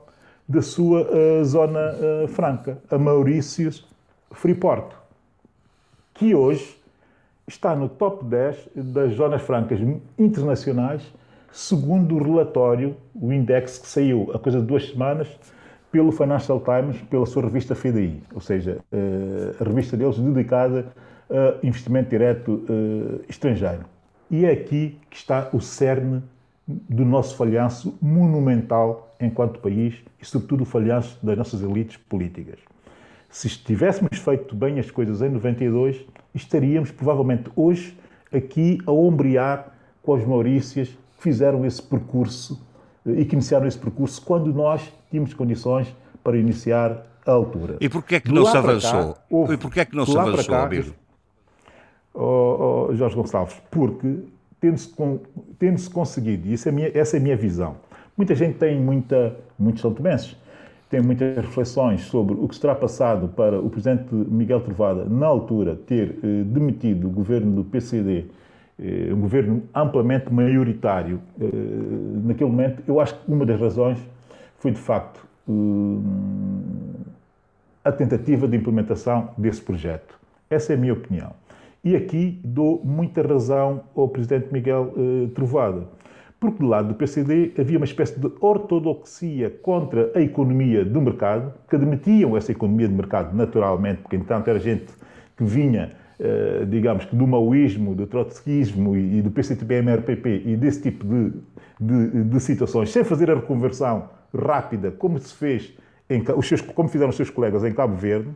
da 0.49 0.61
sua 0.61 1.03
uh, 1.03 1.45
zona 1.45 1.95
franca, 2.29 2.79
a 2.91 2.99
Maurícios 2.99 3.87
Freeport, 4.33 4.93
que 6.15 6.35
hoje 6.35 6.82
está 7.53 7.75
no 7.77 7.89
top 7.89 8.25
10 8.25 8.71
das 8.75 9.15
zonas 9.15 9.43
francas 9.43 9.79
internacionais 10.19 11.03
segundo 11.53 12.17
o 12.17 12.23
relatório, 12.23 12.97
o 13.15 13.33
index 13.33 13.79
que 13.79 13.87
saiu 13.87 14.31
há 14.35 14.39
coisa 14.39 14.59
de 14.59 14.67
duas 14.67 14.89
semanas, 14.89 15.29
pelo 15.91 16.11
Financial 16.11 16.59
Times, 16.59 16.97
pela 17.03 17.27
sua 17.27 17.43
revista 17.43 17.75
FDI, 17.75 18.23
ou 18.35 18.41
seja, 18.41 18.79
eh, 18.91 19.55
a 19.61 19.65
revista 19.65 19.95
deles 19.95 20.19
dedicada 20.19 20.87
a 21.29 21.67
investimento 21.67 22.09
direto 22.09 22.65
eh, 22.67 23.27
estrangeiro. 23.29 23.85
E 24.31 24.47
é 24.47 24.53
aqui 24.53 24.99
que 25.11 25.17
está 25.17 25.51
o 25.53 25.61
cerne 25.61 26.23
do 26.67 27.05
nosso 27.05 27.37
falhanço 27.37 27.99
monumental 28.01 29.15
enquanto 29.21 29.61
país 29.61 30.03
e, 30.21 30.25
sobretudo, 30.25 30.63
o 30.63 30.65
falhanço 30.65 31.19
das 31.23 31.37
nossas 31.37 31.63
elites 31.63 31.99
políticas. 31.99 32.59
Se 33.29 33.51
tivéssemos 33.51 34.19
feito 34.19 34.55
bem 34.57 34.79
as 34.79 34.91
coisas 34.91 35.21
em 35.21 35.29
92, 35.29 36.07
estaríamos 36.35 36.91
provavelmente 36.91 37.51
hoje 37.55 37.97
aqui 38.33 38.79
a 38.87 38.93
ombrear 38.93 39.73
com 40.03 40.15
as 40.15 40.25
Maurícias 40.25 40.97
fizeram 41.19 41.65
esse 41.65 41.83
percurso 41.83 42.61
eh, 43.07 43.21
e 43.21 43.25
que 43.25 43.35
iniciaram 43.35 43.67
esse 43.67 43.79
percurso 43.79 44.21
quando 44.23 44.53
nós 44.53 44.93
tínhamos 45.11 45.33
condições 45.35 45.95
para 46.23 46.37
iniciar 46.37 47.07
a 47.25 47.33
altura. 47.33 47.77
E 47.81 47.89
porquê 47.89 48.17
é 48.17 48.21
que 48.21 48.33
não 48.33 48.45
se 48.45 48.57
avançou? 48.57 49.15
Cá, 49.15 49.21
houve, 49.31 49.55
e 49.55 49.57
porquê 49.57 49.81
é 49.81 49.85
que 49.85 49.95
não 49.95 50.07
se 50.07 50.17
avançou, 50.17 50.55
Abílio? 50.55 50.95
Oh, 52.15 52.89
oh, 52.91 52.95
Jorge 52.95 53.17
Gonçalves, 53.17 53.57
porque 53.71 54.19
tendo-se 54.61 54.93
tendo 55.59 55.91
conseguido, 55.91 56.49
e 56.49 56.55
essa 56.55 56.69
é, 56.69 56.71
a 56.71 56.75
minha, 56.75 56.91
essa 56.95 57.17
é 57.17 57.21
a 57.21 57.23
minha 57.23 57.37
visão, 57.37 57.77
muita 58.17 58.35
gente 58.35 58.59
tem 58.59 58.79
muita, 58.79 59.37
muitos 59.59 59.81
são 59.81 59.93
tomenses, 59.93 60.37
tem 60.93 61.01
muitas 61.01 61.35
reflexões 61.37 62.03
sobre 62.03 62.35
o 62.35 62.47
que 62.47 62.55
será 62.55 62.75
passado 62.75 63.27
para 63.27 63.59
o 63.59 63.69
presidente 63.69 64.15
Miguel 64.15 64.61
Trovada, 64.61 65.05
na 65.07 65.27
altura, 65.27 65.75
ter 65.75 66.19
eh, 66.23 66.45
demitido 66.45 67.09
o 67.09 67.11
governo 67.11 67.51
do 67.51 67.65
PCD 67.65 68.27
eh, 68.79 69.13
um 69.13 69.21
governo 69.21 69.63
amplamente 69.75 70.33
maioritário 70.33 71.21
eh, 71.41 71.47
naquele 72.25 72.51
momento, 72.51 72.83
eu 72.87 73.01
acho 73.01 73.15
que 73.15 73.31
uma 73.31 73.47
das 73.47 73.61
razões 73.61 73.99
foi 74.59 74.73
de 74.73 74.81
facto 74.81 75.25
eh, 75.49 75.53
a 77.85 77.93
tentativa 77.93 78.49
de 78.49 78.57
implementação 78.57 79.31
desse 79.39 79.61
projeto. 79.61 80.19
Essa 80.51 80.73
é 80.73 80.77
a 80.77 80.79
minha 80.79 80.93
opinião. 80.93 81.33
E 81.85 81.95
aqui 81.95 82.41
dou 82.45 82.81
muita 82.85 83.23
razão 83.23 83.83
ao 83.95 84.09
presidente 84.09 84.53
Miguel 84.53 84.95
Trovada, 85.35 85.89
porque 86.43 86.59
do 86.59 86.69
lado 86.69 86.89
do 86.89 86.95
PCD 86.95 87.53
havia 87.57 87.79
uma 87.79 87.85
espécie 87.85 88.19
de 88.19 88.29
ortodoxia 88.41 89.49
contra 89.49 90.11
a 90.13 90.21
economia 90.21 90.85
do 90.85 91.01
mercado, 91.01 91.55
que 91.71 91.77
admitiam 91.77 92.37
essa 92.37 92.51
economia 92.51 92.89
de 92.89 92.95
mercado 92.95 93.35
naturalmente, 93.35 94.03
porque 94.03 94.17
entanto 94.17 94.51
era 94.51 94.59
gente 94.59 94.93
que 95.37 95.45
vinha 95.45 95.93
eh, 96.19 96.65
digamos 96.69 97.05
que 97.05 97.15
do 97.15 97.27
maoísmo, 97.27 97.95
do 97.95 98.07
trotskismo 98.07 98.97
e, 98.97 99.23
do 99.23 99.31
PCTB-MRPP 99.31 100.43
e 100.47 100.57
desse 100.57 100.83
tipo 100.83 101.05
de, 101.05 101.33
de, 101.81 102.25
de, 102.25 102.41
situações, 102.41 102.91
sem 102.91 103.05
fazer 103.05 103.31
a 103.31 103.35
reconversão 103.35 104.09
rápida, 104.37 104.91
como 104.91 105.19
se 105.19 105.33
fez, 105.35 105.73
em, 106.11 106.23
os 106.37 106.47
seus, 106.47 106.61
como 106.61 106.89
fizeram 106.89 107.11
os 107.11 107.17
seus 107.17 107.31
colegas 107.31 107.65
em 107.65 107.73
Cabo 107.73 107.97
Verde, 107.97 108.31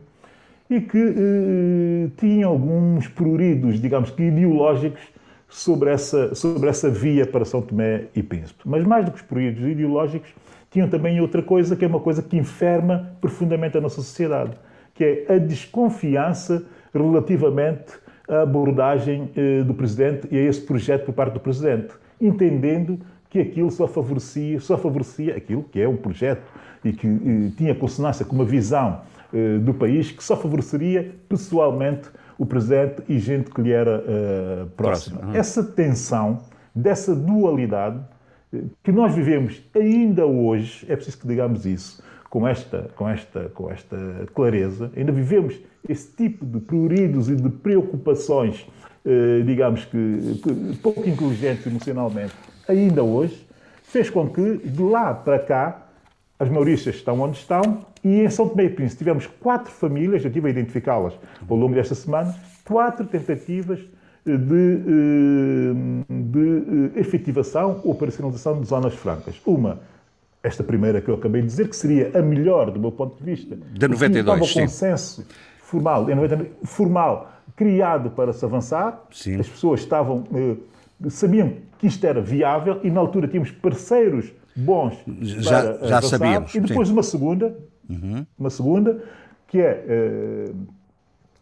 e 0.69 0.81
que 0.81 0.97
eh, 0.97 2.09
tinham 2.17 2.51
alguns 2.51 3.07
pruridos, 3.09 3.81
digamos 3.81 4.11
que 4.11 4.23
ideológicos, 4.23 5.01
sobre 5.49 5.89
essa, 5.89 6.35
sobre 6.35 6.69
essa 6.69 6.89
via 6.89 7.25
para 7.25 7.45
São 7.45 7.61
Tomé 7.61 8.05
e 8.15 8.21
Príncipe. 8.21 8.61
Mas 8.65 8.83
mais 8.85 9.05
do 9.05 9.11
que 9.11 9.17
os 9.17 9.23
pruridos 9.23 9.63
ideológicos, 9.63 10.29
tinham 10.69 10.89
também 10.89 11.19
outra 11.21 11.41
coisa, 11.41 11.75
que 11.75 11.85
é 11.85 11.87
uma 11.87 11.99
coisa 11.99 12.21
que 12.21 12.37
enferma 12.37 13.11
profundamente 13.21 13.77
a 13.77 13.81
nossa 13.81 13.95
sociedade, 13.95 14.51
que 14.93 15.03
é 15.03 15.35
a 15.35 15.37
desconfiança 15.37 16.65
relativamente 16.93 17.93
à 18.27 18.41
abordagem 18.41 19.29
eh, 19.35 19.63
do 19.63 19.73
Presidente 19.73 20.27
e 20.29 20.37
a 20.37 20.41
esse 20.41 20.61
projeto 20.61 21.05
por 21.05 21.13
parte 21.13 21.33
do 21.33 21.39
Presidente, 21.39 21.93
entendendo 22.19 22.99
que 23.29 23.39
aquilo 23.39 23.71
só 23.71 23.87
favorecia, 23.87 24.59
só 24.59 24.77
favorecia 24.77 25.35
aquilo 25.35 25.63
que 25.63 25.79
é 25.79 25.87
um 25.87 25.95
projeto 25.95 26.43
e 26.83 26.91
que 26.91 27.07
eh, 27.07 27.51
tinha 27.55 27.73
consonância 27.73 28.25
com 28.25 28.35
uma 28.35 28.45
visão 28.45 29.01
eh, 29.33 29.57
do 29.59 29.73
país 29.73 30.11
que 30.11 30.23
só 30.23 30.35
favoreceria 30.35 31.15
pessoalmente 31.27 32.09
o 32.37 32.45
Presidente 32.45 33.01
e 33.07 33.17
gente 33.19 33.51
que 33.51 33.61
lhe 33.61 33.71
era 33.71 34.03
próxima. 34.75 35.19
Próximo. 35.19 35.37
Essa 35.37 35.63
tensão, 35.63 36.39
dessa 36.73 37.15
dualidade 37.15 37.99
que 38.83 38.91
nós 38.91 39.13
vivemos 39.13 39.61
ainda 39.75 40.25
hoje, 40.25 40.85
é 40.89 40.95
preciso 40.95 41.19
que 41.19 41.27
digamos 41.27 41.65
isso, 41.65 42.01
com 42.29 42.47
esta, 42.47 42.89
com 42.95 43.09
esta, 43.09 43.49
com 43.49 43.71
esta 43.71 43.97
clareza, 44.33 44.91
ainda 44.95 45.11
vivemos 45.11 45.59
esse 45.87 46.11
tipo 46.15 46.45
de 46.45 46.59
pruridos 46.59 47.29
e 47.29 47.35
de 47.35 47.49
preocupações, 47.49 48.67
eh, 49.05 49.41
digamos 49.45 49.85
que, 49.85 50.41
pouco 50.81 51.07
inteligentes 51.07 51.65
emocionalmente, 51.65 52.33
ainda 52.67 53.03
hoje, 53.03 53.47
fez 53.83 54.09
com 54.09 54.29
que 54.29 54.57
de 54.57 54.81
lá 54.81 55.13
para 55.13 55.39
cá 55.39 55.86
as 56.39 56.49
Maurícias 56.49 56.95
estão 56.95 57.19
onde 57.19 57.37
estão 57.37 57.85
e 58.03 58.21
em 58.21 58.29
São 58.29 58.47
Tomé 58.47 58.65
e 58.65 58.69
Príncipe 58.69 58.99
tivemos 58.99 59.27
quatro 59.27 59.71
famílias, 59.71 60.23
eu 60.23 60.27
estive 60.27 60.47
a 60.47 60.49
identificá-las 60.51 61.13
ao 61.49 61.57
longo 61.57 61.73
desta 61.73 61.95
semana, 61.95 62.35
quatro 62.63 63.05
tentativas 63.05 63.79
de, 64.23 64.33
eh, 64.33 65.73
de 66.09 66.93
eh, 66.95 66.99
efetivação 66.99 67.81
ou 67.83 67.91
operacionalização 67.91 68.59
de 68.59 68.67
zonas 68.67 68.93
francas. 68.93 69.41
Uma 69.45 69.79
esta 70.43 70.63
primeira 70.63 71.01
que 71.01 71.09
eu 71.09 71.15
acabei 71.15 71.41
de 71.41 71.47
dizer, 71.47 71.67
que 71.67 71.75
seria 71.75 72.11
a 72.17 72.21
melhor 72.21 72.71
do 72.71 72.79
meu 72.79 72.91
ponto 72.91 73.17
de 73.17 73.23
vista. 73.23 73.55
De 73.55 73.87
92, 73.87 74.47
sim. 74.47 74.61
consenso 74.61 75.27
formal, 75.57 76.09
em 76.09 76.15
99, 76.15 76.51
formal, 76.63 77.31
criado 77.55 78.11
para 78.11 78.31
se 78.31 78.45
avançar. 78.45 79.03
Sim. 79.11 79.39
As 79.39 79.49
pessoas 79.49 79.81
estavam, 79.81 80.23
eh, 80.33 81.09
sabiam 81.09 81.53
que 81.79 81.87
isto 81.87 82.05
era 82.05 82.21
viável 82.21 82.79
e 82.83 82.89
na 82.89 82.99
altura 82.99 83.27
tínhamos 83.27 83.51
parceiros 83.51 84.31
bons 84.57 84.97
já, 85.21 85.61
para 85.61 85.87
já 85.87 85.97
avançar. 85.97 86.01
sabíamos. 86.01 86.55
E 86.55 86.59
depois 86.59 86.87
sim. 86.87 86.93
uma 86.93 87.03
segunda, 87.03 87.55
uhum. 87.89 88.25
uma 88.37 88.49
segunda, 88.49 89.03
que 89.47 89.59
é, 89.59 89.85
eh, 89.87 90.51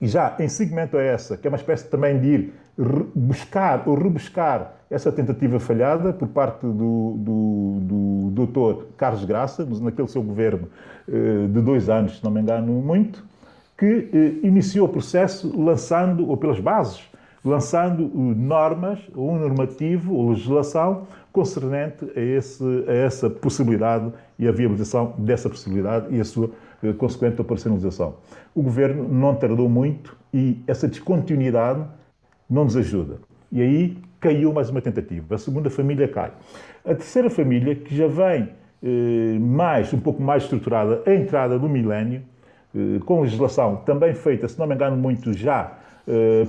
e 0.02 0.08
já 0.08 0.36
em 0.40 0.50
segmento 0.50 0.98
a 0.98 1.02
essa, 1.02 1.38
que 1.38 1.48
é 1.48 1.50
uma 1.50 1.58
espécie 1.58 1.88
também 1.88 2.20
de 2.20 2.28
ir 2.28 2.54
buscar 3.16 3.84
ou 3.88 3.96
rebuscar 3.96 4.74
essa 4.90 5.12
tentativa 5.12 5.60
falhada 5.60 6.12
por 6.12 6.28
parte 6.28 6.62
do, 6.62 7.16
do, 7.18 7.78
do 7.82 8.30
doutor 8.32 8.88
Carlos 8.98 9.24
Graça, 9.24 9.66
naquele 9.82 10.08
seu 10.08 10.22
governo 10.22 10.68
eh, 11.08 11.48
de 11.48 11.62
dois 11.62 11.90
anos, 11.90 12.18
se 12.18 12.24
não 12.24 12.32
me 12.32 12.42
engano 12.42 12.74
muito, 12.74 13.24
que 13.78 14.10
eh, 14.14 14.48
iniciou 14.48 14.88
o 14.88 14.90
processo 14.90 15.52
lançando, 15.60 16.30
ou 16.30 16.38
pelas 16.38 16.60
bases 16.60 17.02
lançando 17.46 18.10
normas, 18.16 19.00
um 19.16 19.38
normativo, 19.38 20.16
ou 20.16 20.32
legislação 20.32 21.08
concernente 21.32 22.12
a, 22.16 22.20
esse, 22.20 22.64
a 22.88 22.94
essa 22.94 23.30
possibilidade 23.30 24.12
e 24.40 24.48
a 24.48 24.52
viabilização 24.52 25.14
dessa 25.20 25.48
possibilidade 25.48 26.08
e 26.10 26.20
a 26.20 26.26
sua 26.26 26.50
eh, 26.82 26.92
consequente 26.94 27.40
operacionalização. 27.40 28.16
O 28.56 28.64
governo 28.64 29.08
não 29.08 29.36
tardou 29.36 29.70
muito 29.70 30.18
e 30.34 30.58
essa 30.66 30.88
descontinuidade 30.88 31.86
não 32.50 32.64
nos 32.64 32.76
ajuda. 32.76 33.20
E 33.52 33.62
aí 33.62 33.98
caiu 34.20 34.52
mais 34.52 34.72
uma 34.72 34.82
tentativa. 34.82 35.36
A 35.36 35.38
segunda 35.38 35.70
família 35.70 36.08
cai. 36.08 36.32
A 36.84 36.96
terceira 36.96 37.30
família, 37.30 37.76
que 37.76 37.96
já 37.96 38.08
vem 38.08 38.50
eh, 38.82 39.38
mais, 39.40 39.94
um 39.94 40.00
pouco 40.00 40.22
mais 40.22 40.44
estruturada, 40.44 41.04
a 41.06 41.14
entrada 41.14 41.60
do 41.60 41.70
milénio, 41.70 42.24
eh, 42.76 43.00
com 43.06 43.22
legislação 43.22 43.78
também 43.86 44.16
feita, 44.16 44.48
se 44.48 44.58
não 44.58 44.66
me 44.66 44.74
engano 44.74 44.98
muito, 44.98 45.32
já 45.32 45.85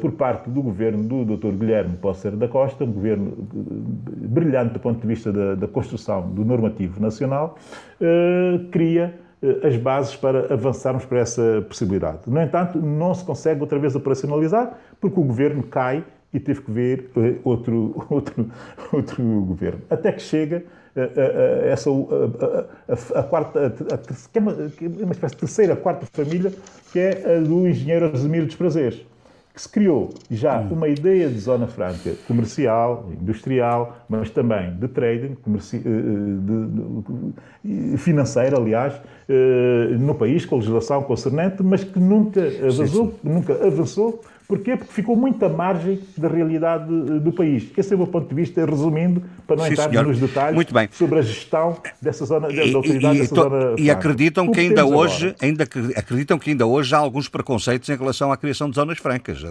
por 0.01 0.13
parte 0.13 0.51
do 0.51 0.63
governo 0.63 1.03
do 1.03 1.37
Dr. 1.37 1.53
Guilherme 1.53 1.97
Pocer 1.97 2.33
da 2.37 2.47
Costa, 2.47 2.85
um 2.85 2.93
governo 2.93 3.33
eh, 3.55 4.27
brilhante 4.29 4.75
do 4.75 4.81
ponto 4.81 5.01
de 5.01 5.07
vista 5.07 5.33
da, 5.33 5.55
da 5.55 5.67
construção 5.67 6.29
do 6.31 6.45
normativo 6.45 7.01
nacional, 7.01 7.57
eh, 8.01 8.61
cria 8.71 9.15
eh, 9.43 9.67
as 9.67 9.77
bases 9.77 10.17
para 10.17 10.53
avançarmos 10.53 11.05
para 11.05 11.21
essa 11.21 11.65
possibilidade. 11.69 12.21
No 12.27 12.41
entanto, 12.41 12.79
não 12.79 13.15
se 13.15 13.25
consegue 13.25 13.61
outra 13.61 13.79
vez 13.79 13.95
operacionalizar 13.95 14.79
porque 15.01 15.19
o 15.19 15.23
governo 15.23 15.63
cai 15.63 16.05
e 16.33 16.41
teve 16.41 16.61
que 16.61 16.71
ver 16.71 17.11
outro, 17.45 17.95
outro, 18.11 18.51
outro 18.93 19.23
governo. 19.43 19.81
Até 19.89 20.13
que 20.13 20.21
chega 20.21 20.65
uh, 20.97 21.01
uh, 21.01 21.67
essa, 21.67 21.91
a, 21.91 23.21
a, 23.21 23.23
quarta, 23.23 23.67
a, 23.67 23.99
que 24.29 24.39
é 24.39 24.41
uma, 24.41 24.53
é 24.53 25.05
uma 25.05 25.13
espécie 25.13 25.35
de 25.35 25.41
terceira, 25.41 25.77
quarta 25.77 26.07
família, 26.13 26.53
que 26.93 26.99
é 26.99 27.37
a 27.37 27.41
do 27.41 27.67
engenheiro 27.67 28.11
Asemiro 28.13 28.47
dos 28.47 28.57
Prazeres, 28.57 29.07
que 29.57 29.63
se 29.63 29.69
criou 29.71 30.11
já 30.31 30.61
hum. 30.61 30.75
uma 30.75 30.87
ideia 30.87 31.31
de 31.31 31.39
zona 31.39 31.67
franca 31.67 32.13
comercial, 32.29 33.09
industrial, 33.19 34.05
mas 34.07 34.29
também 34.29 34.77
de 34.77 34.87
trading, 34.87 35.35
de, 35.47 35.79
de, 37.65 37.97
financeira, 37.97 38.59
aliás, 38.59 39.01
no 39.99 40.15
país, 40.15 40.45
com 40.45 40.57
legislação 40.57 41.03
concernente, 41.05 41.63
mas 41.63 41.83
que 41.83 41.99
nunca 41.99 42.43
avançou, 42.43 43.07
sim, 43.07 43.13
sim. 43.13 43.19
nunca 43.23 43.67
avançou 43.67 44.21
Porquê? 44.47 44.77
Porque 44.77 44.93
ficou 44.93 45.17
muito 45.17 45.45
à 45.45 45.49
margem 45.49 46.01
da 46.17 46.29
realidade 46.29 46.85
eh, 46.85 47.19
do 47.19 47.33
país. 47.33 47.69
Esse 47.77 47.93
é 47.93 47.97
o 47.97 47.99
meu 47.99 48.07
ponto 48.07 48.29
de 48.29 48.35
vista, 48.35 48.65
resumindo, 48.65 49.23
para 49.47 49.57
não 49.57 49.65
Sim, 49.65 49.73
entrar 49.73 50.05
nos 50.05 50.21
detalhes 50.21 50.67
sobre 50.93 51.19
a 51.19 51.23
gestão 51.23 51.77
dessa 52.01 52.25
zona, 52.25 52.49
da 52.49 52.63
autoridade 52.63 53.17
e, 53.17 53.21
dessa 53.21 53.35
zona. 53.35 53.75
E 53.79 53.91
acreditam 53.91 54.51
que 54.51 54.61
ainda 54.61 54.87
hoje, 54.87 55.35
ainda 55.41 55.65
acreditam 55.97 56.39
que 56.39 56.51
ainda 56.51 56.67
hoje 56.67 56.95
há 56.95 56.99
alguns 56.99 57.29
preconceitos 57.29 57.89
em 57.89 57.97
relação 57.97 58.31
à 58.31 58.37
criação 58.37 58.71
de 58.71 58.77
zonas 58.77 58.99
francas. 58.99 59.43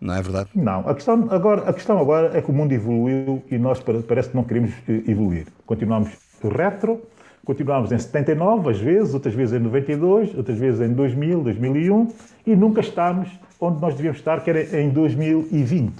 Não 0.00 0.14
é 0.14 0.22
verdade? 0.22 0.48
Não. 0.54 0.88
A 0.88 0.94
questão 0.94 1.28
agora, 1.30 1.68
a 1.68 1.72
questão 1.72 1.98
agora 1.98 2.36
é 2.36 2.40
que 2.40 2.50
o 2.50 2.54
mundo 2.54 2.72
evoluiu 2.72 3.42
e 3.50 3.58
nós 3.58 3.82
parece 4.06 4.30
que 4.30 4.36
não 4.36 4.44
queremos 4.44 4.70
eh, 4.88 5.02
evoluir. 5.06 5.46
Continuamos 5.66 6.10
retro, 6.42 7.02
continuamos 7.44 7.92
em 7.92 7.98
79, 7.98 8.70
às 8.70 8.78
vezes, 8.78 9.14
outras 9.14 9.34
vezes 9.34 9.54
em 9.54 9.62
92, 9.62 10.34
outras 10.34 10.58
vezes 10.58 10.80
em 10.80 10.92
2000, 10.92 11.42
2001 11.42 12.08
e 12.46 12.56
nunca 12.56 12.80
estamos 12.80 13.28
onde 13.64 13.80
nós 13.80 13.94
devíamos 13.94 14.18
estar, 14.18 14.42
que 14.42 14.50
era 14.50 14.80
em 14.80 14.90
2020, 14.90 15.94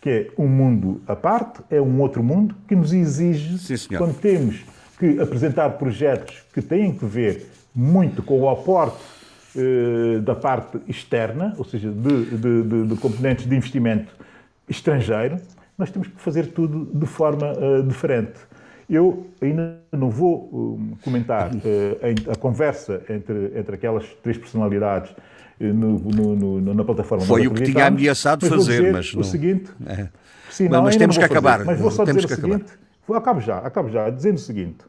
que 0.00 0.10
é 0.10 0.30
um 0.36 0.48
mundo 0.48 1.00
à 1.06 1.14
parte, 1.14 1.62
é 1.70 1.80
um 1.80 2.00
outro 2.00 2.22
mundo 2.22 2.54
que 2.66 2.74
nos 2.74 2.92
exige, 2.92 3.58
Sim, 3.58 3.96
quando 3.96 4.18
temos 4.18 4.64
que 4.98 5.20
apresentar 5.20 5.70
projetos 5.70 6.44
que 6.52 6.60
têm 6.62 6.92
que 6.92 7.04
ver 7.04 7.48
muito 7.74 8.22
com 8.22 8.40
o 8.40 8.48
aporte 8.48 8.98
eh, 9.54 10.18
da 10.20 10.34
parte 10.34 10.78
externa, 10.88 11.54
ou 11.58 11.64
seja, 11.64 11.90
de, 11.90 12.24
de, 12.24 12.62
de, 12.62 12.86
de, 12.86 12.96
componentes 12.96 13.46
de 13.46 13.54
investimento 13.54 14.10
estrangeiro, 14.66 15.36
nós 15.76 15.90
temos 15.90 16.08
que 16.08 16.18
fazer 16.20 16.46
tudo 16.48 16.86
de 16.98 17.04
forma 17.04 17.52
uh, 17.52 17.82
diferente. 17.82 18.38
Eu 18.88 19.26
ainda 19.42 19.78
não 19.92 20.08
vou 20.08 20.48
uh, 20.52 20.98
comentar 21.02 21.50
a, 21.50 22.32
a 22.32 22.36
conversa 22.36 23.02
entre, 23.10 23.52
entre 23.54 23.74
aquelas 23.74 24.06
três 24.22 24.38
personalidades 24.38 25.14
no, 25.66 25.98
no, 25.98 26.60
no, 26.60 26.74
na 26.74 26.84
plataforma. 26.84 27.24
Foi 27.24 27.46
o 27.46 27.52
que 27.52 27.62
tinha 27.62 27.86
ameaçado 27.86 28.46
fazer, 28.48 28.92
mas 28.92 29.14
não... 29.14 29.20
o 29.20 29.24
seguinte. 29.24 29.70
É. 29.86 30.08
Sim, 30.50 30.68
não, 30.68 30.82
mas 30.82 30.96
temos 30.96 31.16
que 31.16 31.22
fazer, 31.22 31.32
acabar. 31.32 31.64
Mas 31.64 31.78
vou 31.78 31.90
só 31.90 32.04
temos 32.04 32.22
dizer 32.22 32.34
o 32.34 32.40
seguinte. 32.40 32.72
Acabar. 33.04 33.18
Acabo 33.18 33.40
já, 33.40 33.58
acabo 33.58 33.88
já, 33.90 34.10
dizendo 34.10 34.36
o 34.36 34.40
seguinte: 34.40 34.84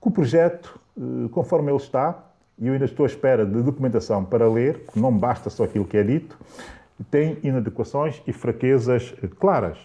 que 0.00 0.08
o 0.08 0.10
projeto, 0.10 0.78
eh, 0.96 1.28
conforme 1.30 1.70
ele 1.70 1.78
está, 1.78 2.24
e 2.58 2.66
eu 2.66 2.72
ainda 2.72 2.84
estou 2.84 3.04
à 3.04 3.06
espera 3.06 3.46
de 3.46 3.62
documentação 3.62 4.24
para 4.24 4.48
ler, 4.50 4.78
porque 4.78 5.00
não 5.00 5.16
basta 5.16 5.48
só 5.48 5.64
aquilo 5.64 5.84
que 5.84 5.96
é 5.96 6.02
dito, 6.02 6.36
tem 7.10 7.38
inadequações 7.42 8.20
e 8.26 8.32
fraquezas 8.32 9.14
eh, 9.22 9.28
claras. 9.38 9.78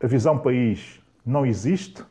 A 0.00 0.06
visão 0.06 0.36
país 0.36 1.00
não 1.24 1.46
existe 1.46 2.02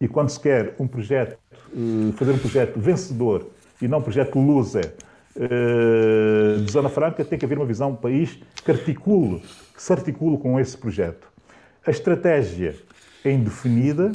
e 0.00 0.06
quando 0.06 0.30
se 0.30 0.40
quer 0.40 0.74
um 0.78 0.86
projeto, 0.86 1.38
eh, 1.72 2.12
fazer 2.16 2.32
um 2.32 2.38
projeto 2.38 2.78
vencedor 2.78 3.48
e 3.80 3.88
não 3.88 3.98
um 3.98 4.02
projeto 4.02 4.38
loser, 4.38 4.86
eh, 4.86 5.02
de 5.36 6.70
Zona 6.70 6.88
Franca, 6.88 7.24
tem 7.24 7.38
que 7.38 7.44
haver 7.44 7.58
uma 7.58 7.66
visão 7.66 7.90
do 7.92 7.98
país 7.98 8.38
que 8.64 8.70
articule, 8.70 9.42
que 9.74 9.82
se 9.82 9.92
articule 9.92 10.38
com 10.38 10.58
esse 10.60 10.76
projeto. 10.76 11.26
A 11.86 11.90
estratégia 11.90 12.76
é 13.24 13.32
indefinida, 13.32 14.12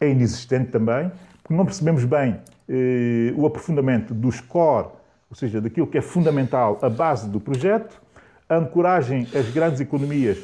é 0.00 0.08
inexistente 0.08 0.70
também, 0.70 1.10
porque 1.42 1.54
não 1.54 1.64
percebemos 1.64 2.04
bem 2.04 2.38
eh, 2.68 3.32
o 3.36 3.46
aprofundamento 3.46 4.12
dos 4.12 4.40
core, 4.40 4.88
ou 5.30 5.36
seja, 5.36 5.60
daquilo 5.60 5.86
que 5.86 5.96
é 5.96 6.02
fundamental, 6.02 6.78
a 6.82 6.88
base 6.88 7.28
do 7.28 7.40
projeto, 7.40 8.00
a 8.48 8.56
ancoragem 8.56 9.26
às 9.34 9.48
grandes 9.50 9.80
economias, 9.80 10.38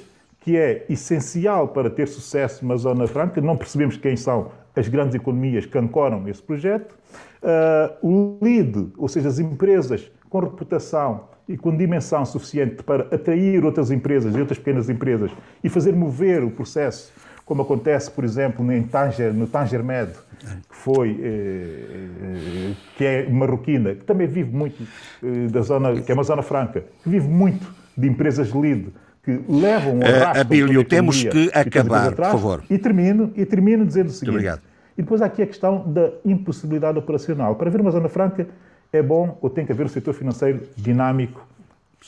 que 0.49 0.57
é 0.57 0.87
essencial 0.89 1.69
para 1.69 1.91
ter 1.91 2.09
sucesso 2.09 2.65
na 2.65 2.75
Zona 2.77 3.07
Franca, 3.07 3.39
não 3.39 3.55
percebemos 3.55 3.99
quem 3.99 4.17
são 4.17 4.51
as 4.75 4.89
grandes 4.89 5.15
economias 5.15 5.67
que 5.67 5.77
ancoram 5.77 6.27
esse 6.27 6.43
projeto, 6.43 6.97
Uh, 7.41 7.95
o 8.03 8.39
lead, 8.43 8.89
ou 8.99 9.07
seja, 9.07 9.29
as 9.29 9.39
empresas 9.39 10.11
com 10.29 10.41
reputação 10.41 11.29
e 11.49 11.57
com 11.57 11.75
dimensão 11.75 12.25
suficiente 12.27 12.83
para 12.83 13.05
atrair 13.15 13.65
outras 13.65 13.93
empresas 13.93 14.35
e 14.35 14.41
outras 14.41 14.59
pequenas 14.59 14.91
empresas 14.91 15.31
e 15.63 15.69
fazer 15.69 15.95
mover 15.95 16.43
o 16.43 16.51
processo, 16.51 17.13
como 17.45 17.63
acontece, 17.63 18.11
por 18.11 18.25
exemplo, 18.25 18.71
em 18.73 18.83
Tanger, 18.83 19.33
no 19.33 19.47
Tanger 19.47 19.85
Med, 19.85 20.11
que 20.69 20.75
foi 20.75 21.17
eh, 21.23 21.85
eh, 22.23 22.75
que 22.97 23.05
é 23.05 23.29
marroquina, 23.31 23.95
que 23.95 24.05
também 24.05 24.27
vive 24.27 24.53
muito 24.53 24.83
eh, 25.23 25.47
da 25.47 25.63
zona, 25.63 26.01
que 26.01 26.11
é 26.11 26.15
uma 26.15 26.25
zona 26.25 26.43
franca, 26.43 26.85
que 27.05 27.09
vive 27.09 27.29
muito 27.29 27.73
de 27.97 28.09
empresas 28.09 28.53
lead 28.53 28.89
que 29.29 29.53
levam 29.53 30.01
arrasto 30.03 30.39
uh, 30.39 30.41
Abílio, 30.41 30.85
temos 30.85 31.23
que 31.23 31.51
acabar, 31.53 32.09
atrás, 32.09 32.33
por 32.33 32.41
favor. 32.41 32.65
E 32.71 32.79
termino, 32.79 33.31
e 33.37 33.45
termino 33.45 33.85
dizendo 33.85 34.09
o 34.09 34.11
seguinte. 34.11 34.33
Muito 34.33 34.47
obrigado. 34.47 34.63
E 34.97 35.03
depois 35.03 35.21
há 35.21 35.27
aqui 35.27 35.43
a 35.43 35.47
questão 35.47 35.87
da 35.87 36.13
impossibilidade 36.25 36.99
operacional. 36.99 37.55
Para 37.55 37.69
haver 37.69 37.81
uma 37.81 37.91
zona 37.91 38.09
franca, 38.09 38.49
é 38.91 39.03
bom 39.03 39.37
ou 39.43 39.51
tem 39.51 39.67
que 39.67 39.73
haver 39.73 39.85
um 39.85 39.89
setor 39.89 40.15
financeiro 40.15 40.63
dinâmico 40.77 41.47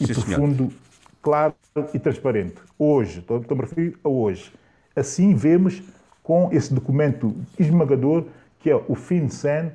e 0.01 0.07
Sim, 0.07 0.15
profundo, 0.15 0.57
senhor. 0.57 0.73
claro 1.21 1.55
e 1.93 1.99
transparente. 1.99 2.57
Hoje, 2.79 3.19
estou, 3.21 3.39
estou 3.39 3.59
a 3.59 3.61
referir 3.61 3.97
a 4.03 4.09
hoje. 4.09 4.51
Assim 4.97 5.35
vemos 5.35 5.83
com 6.23 6.49
esse 6.53 6.73
documento 6.73 7.37
esmagador 7.59 8.25
que 8.61 8.71
é 8.71 8.77
o 8.89 8.95
FinCEN, 8.95 9.73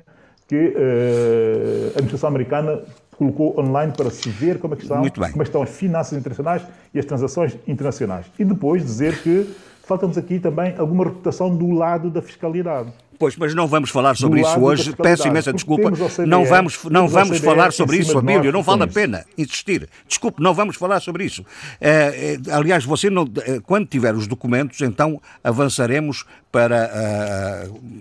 que 0.48 0.56
uh, 0.56 1.86
a 1.86 1.98
administração 1.98 2.28
americana 2.28 2.82
colocou 3.16 3.58
online 3.58 3.92
para 3.96 4.10
se 4.10 4.28
ver 4.28 4.58
como 4.58 4.74
é, 4.74 4.76
que 4.76 4.82
estão, 4.82 5.02
como 5.30 5.42
é 5.42 5.44
estão 5.44 5.62
as 5.62 5.70
finanças 5.70 6.18
internacionais 6.18 6.62
e 6.92 6.98
as 6.98 7.04
transações 7.04 7.56
internacionais. 7.66 8.26
E 8.38 8.44
depois 8.44 8.84
dizer 8.84 9.20
que 9.22 9.54
falta-nos 9.84 10.18
aqui 10.18 10.38
também 10.38 10.74
alguma 10.76 11.04
reputação 11.04 11.54
do 11.54 11.70
lado 11.70 12.10
da 12.10 12.20
fiscalidade. 12.20 12.92
Pois, 13.18 13.36
mas 13.36 13.54
não 13.54 13.66
vamos 13.66 13.90
falar 13.90 14.14
sobre 14.14 14.40
isso 14.42 14.60
hoje. 14.60 14.94
Peço 14.94 15.26
imensa 15.26 15.52
desculpa. 15.52 15.90
CDE, 15.90 16.26
não 16.26 16.44
vamos, 16.44 16.84
não 16.84 17.08
vamos 17.08 17.38
falar 17.38 17.72
sobre 17.72 17.98
isso, 17.98 18.18
Abílio. 18.18 18.52
Não 18.52 18.62
vale 18.62 18.82
a 18.82 18.86
pena 18.86 19.24
insistir. 19.38 19.88
Desculpe, 20.06 20.42
não 20.42 20.52
vamos 20.52 20.76
falar 20.76 21.00
sobre 21.00 21.24
isso. 21.24 21.44
É, 21.80 22.38
é, 22.46 22.52
aliás, 22.52 22.84
você 22.84 23.08
não, 23.08 23.26
é, 23.46 23.60
quando 23.60 23.86
tiver 23.86 24.14
os 24.14 24.26
documentos, 24.26 24.80
então 24.82 25.20
avançaremos 25.42 26.24
para. 26.52 27.70
Uh, 27.72 28.00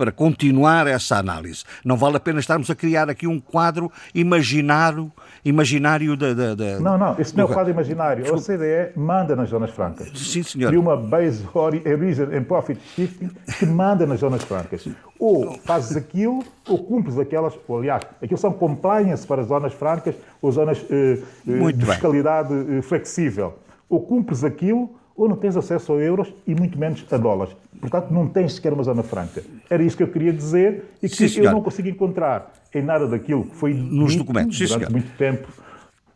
para 0.00 0.10
continuar 0.10 0.86
essa 0.86 1.18
análise. 1.18 1.62
Não 1.84 1.94
vale 1.94 2.16
a 2.16 2.20
pena 2.20 2.40
estarmos 2.40 2.70
a 2.70 2.74
criar 2.74 3.10
aqui 3.10 3.26
um 3.26 3.38
quadro 3.38 3.92
imaginário, 4.14 5.12
imaginário 5.44 6.16
da, 6.16 6.32
da, 6.32 6.54
da 6.54 6.80
Não, 6.80 6.96
não, 6.96 7.16
isso 7.18 7.36
não 7.36 7.42
é 7.42 7.44
o 7.44 7.52
quadro 7.52 7.70
imaginário. 7.70 8.24
A 8.26 8.34
OCDE 8.34 8.96
manda 8.96 9.36
nas 9.36 9.50
zonas 9.50 9.68
francas. 9.68 10.10
Sim, 10.18 10.42
senhor. 10.42 10.72
E 10.72 10.78
uma 10.78 10.96
base 10.96 11.44
reason 11.84 12.34
and 12.34 12.44
profit 12.44 12.80
shifting 12.94 13.28
que 13.58 13.66
manda 13.66 14.06
nas 14.06 14.20
zonas 14.20 14.42
francas. 14.42 14.88
Ou 15.18 15.58
fazes 15.66 15.94
aquilo, 15.98 16.42
ou 16.66 16.82
cumpres 16.82 17.18
aquelas, 17.18 17.52
ou 17.68 17.80
aliás, 17.80 18.02
aquilo 18.22 18.40
são 18.40 18.54
compliance 18.54 19.26
para 19.26 19.42
zonas 19.42 19.74
francas 19.74 20.14
ou 20.40 20.50
zonas 20.50 20.78
eh, 20.90 21.18
eh 21.46 21.72
de 21.72 21.84
fiscalidade 21.84 22.54
eh, 22.54 22.80
flexível. 22.80 23.58
Ou 23.86 24.00
cumpres 24.00 24.44
aquilo, 24.44 24.94
ou 25.20 25.28
não 25.28 25.36
tens 25.36 25.54
acesso 25.54 25.92
a 25.92 25.96
euros 25.96 26.32
e 26.46 26.54
muito 26.54 26.78
menos 26.78 27.04
a 27.12 27.16
dólares. 27.18 27.54
Portanto, 27.78 28.10
não 28.10 28.26
tens 28.26 28.54
sequer 28.54 28.72
uma 28.72 28.82
zona 28.82 29.02
franca. 29.02 29.42
Era 29.68 29.82
isso 29.82 29.94
que 29.94 30.02
eu 30.02 30.08
queria 30.08 30.32
dizer 30.32 30.84
e 31.02 31.10
que 31.10 31.28
Sim, 31.28 31.42
eu 31.42 31.52
não 31.52 31.62
consigo 31.62 31.88
encontrar 31.88 32.50
em 32.74 32.80
nada 32.80 33.06
daquilo 33.06 33.44
que 33.44 33.54
foi 33.54 33.74
nos 33.74 34.16
documentos 34.16 34.56
Sim, 34.56 34.64
durante 34.64 34.86
senhor. 34.86 34.92
muito 34.92 35.16
tempo 35.18 35.46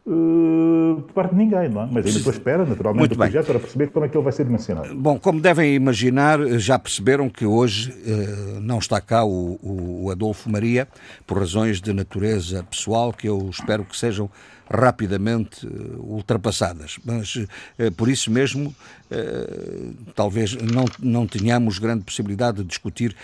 uh, 0.06 1.02
por 1.02 1.12
parte 1.12 1.32
de 1.32 1.36
ninguém, 1.36 1.68
não 1.68 1.82
é? 1.82 1.89
Mas 1.93 2.06
ainda 2.06 2.18
estou 2.18 2.31
à 2.31 2.35
espera, 2.35 2.64
naturalmente, 2.64 3.01
Muito 3.01 3.14
do 3.14 3.18
bem. 3.18 3.31
projeto 3.31 3.47
para 3.47 3.59
perceber 3.59 3.89
como 3.89 4.06
é 4.06 4.09
que 4.09 4.16
ele 4.16 4.24
vai 4.24 4.32
ser 4.32 4.44
dimensionado. 4.47 4.94
Bom, 4.94 5.18
como 5.18 5.39
devem 5.39 5.74
imaginar, 5.74 6.40
já 6.59 6.78
perceberam 6.78 7.28
que 7.28 7.44
hoje 7.44 7.94
eh, 8.06 8.59
não 8.62 8.78
está 8.78 9.02
cá 9.02 9.22
o, 9.22 9.59
o 9.62 10.10
Adolfo 10.10 10.51
Maria, 10.51 10.89
por 11.26 11.39
razões 11.39 11.78
de 11.78 11.93
natureza 11.93 12.64
pessoal, 12.70 13.12
que 13.12 13.28
eu 13.28 13.51
espero 13.51 13.85
que 13.85 13.97
sejam 13.98 14.31
rapidamente 14.69 15.66
eh, 15.66 15.70
ultrapassadas. 15.99 16.99
Mas 17.05 17.47
eh, 17.78 17.91
por 17.91 18.09
isso 18.09 18.31
mesmo, 18.31 18.74
eh, 19.11 19.91
talvez 20.15 20.55
não, 20.55 20.85
não 20.99 21.27
tenhamos 21.27 21.78
grande 21.78 22.05
possibilidade 22.05 22.59
de 22.59 22.65
discutir, 22.65 23.15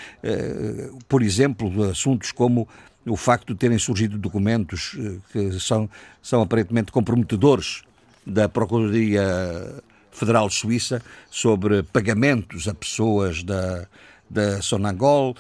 por 1.09 1.23
exemplo, 1.23 1.85
assuntos 1.85 2.33
como 2.33 2.69
o 3.07 3.17
facto 3.17 3.53
de 3.53 3.59
terem 3.59 3.79
surgido 3.79 4.19
documentos 4.19 4.97
que 5.33 5.59
são, 5.59 5.89
são 6.23 6.43
aparentemente 6.43 6.93
comprometedores 6.93 7.83
da 8.27 8.49
Procuradoria 8.49 9.83
Federal 10.11 10.51
Suíça 10.51 11.03
sobre 11.31 11.83
pagamentos 11.83 12.69
a 12.69 12.75
pessoas 12.75 13.43
da, 13.43 13.87
da 14.29 14.61
Sonangol, 14.61 15.35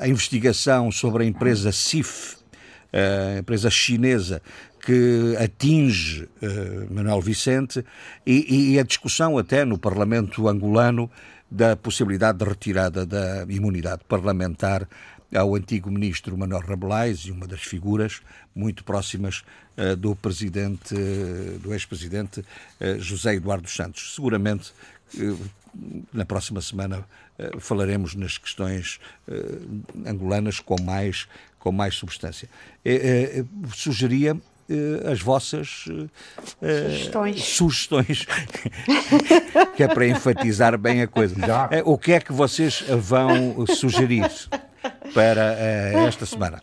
a 0.00 0.08
investigação 0.08 0.90
sobre 0.90 1.24
a 1.24 1.26
empresa 1.26 1.70
CIF, 1.70 2.36
a 2.92 3.38
empresa 3.38 3.70
chinesa 3.70 4.42
que 4.82 5.36
atinge 5.38 6.28
eh, 6.42 6.86
Manuel 6.90 7.20
Vicente 7.20 7.84
e, 8.26 8.72
e 8.72 8.78
a 8.80 8.82
discussão 8.82 9.38
até 9.38 9.64
no 9.64 9.78
Parlamento 9.78 10.48
angolano 10.48 11.08
da 11.48 11.76
possibilidade 11.76 12.38
de 12.38 12.44
retirada 12.44 13.06
da 13.06 13.46
imunidade 13.48 14.02
parlamentar 14.08 14.88
ao 15.34 15.54
antigo 15.54 15.90
ministro 15.90 16.36
Manuel 16.36 16.62
Rabelais 16.62 17.20
e 17.20 17.30
uma 17.30 17.46
das 17.46 17.62
figuras 17.62 18.20
muito 18.54 18.82
próximas 18.84 19.44
uh, 19.76 19.96
do 19.96 20.16
presidente, 20.16 20.94
uh, 20.94 21.58
do 21.60 21.72
ex-presidente 21.72 22.40
uh, 22.40 22.98
José 22.98 23.34
Eduardo 23.34 23.68
Santos. 23.68 24.14
Seguramente 24.14 24.72
na 26.12 26.24
próxima 26.24 26.60
semana 26.62 27.04
falaremos 27.58 28.14
nas 28.14 28.38
questões 28.38 28.98
angolanas 30.06 30.58
com 30.58 30.80
mais 30.80 31.28
com 31.58 31.70
mais 31.70 31.94
substância. 31.94 32.48
sugeria 33.74 34.34
as 35.10 35.20
vossas 35.20 35.84
sugestões, 36.60 37.42
sugestões 37.42 38.26
que 39.76 39.82
é 39.82 39.88
para 39.88 40.06
enfatizar 40.06 40.76
bem 40.78 41.02
a 41.02 41.06
coisa. 41.06 41.34
Já. 41.38 41.68
o 41.84 41.96
que 41.98 42.12
é 42.12 42.20
que 42.20 42.32
vocês 42.32 42.84
vão 42.88 43.66
sugerir? 43.66 44.30
para 45.14 45.56
uh, 45.94 46.06
esta 46.06 46.26
semana. 46.26 46.62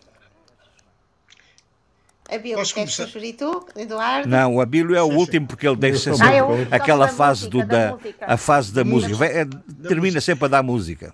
Abílio, 2.30 2.57
queres 2.57 2.72
começar? 2.72 3.06
sugerir 3.06 3.34
tu, 3.34 3.65
Eduardo? 3.76 4.30
Não, 4.30 4.56
o 4.56 4.61
Abílio 4.61 4.95
é 4.95 5.02
o 5.02 5.07
último 5.07 5.48
porque 5.48 5.68
ele 5.68 5.77
deixa 5.77 6.14
sempre 6.14 6.38
ah, 6.38 6.76
aquela 6.76 7.07
fase, 7.07 7.49
do, 7.49 7.65
da, 7.65 7.98
a 8.22 8.38
fase 8.38 8.72
da 8.72 8.84
música. 8.84 9.15
Vai, 9.15 9.30
é, 9.30 9.45
termina 9.88 10.22
sempre 10.22 10.45
a 10.45 10.48
dar 10.48 10.64
música. 10.64 11.14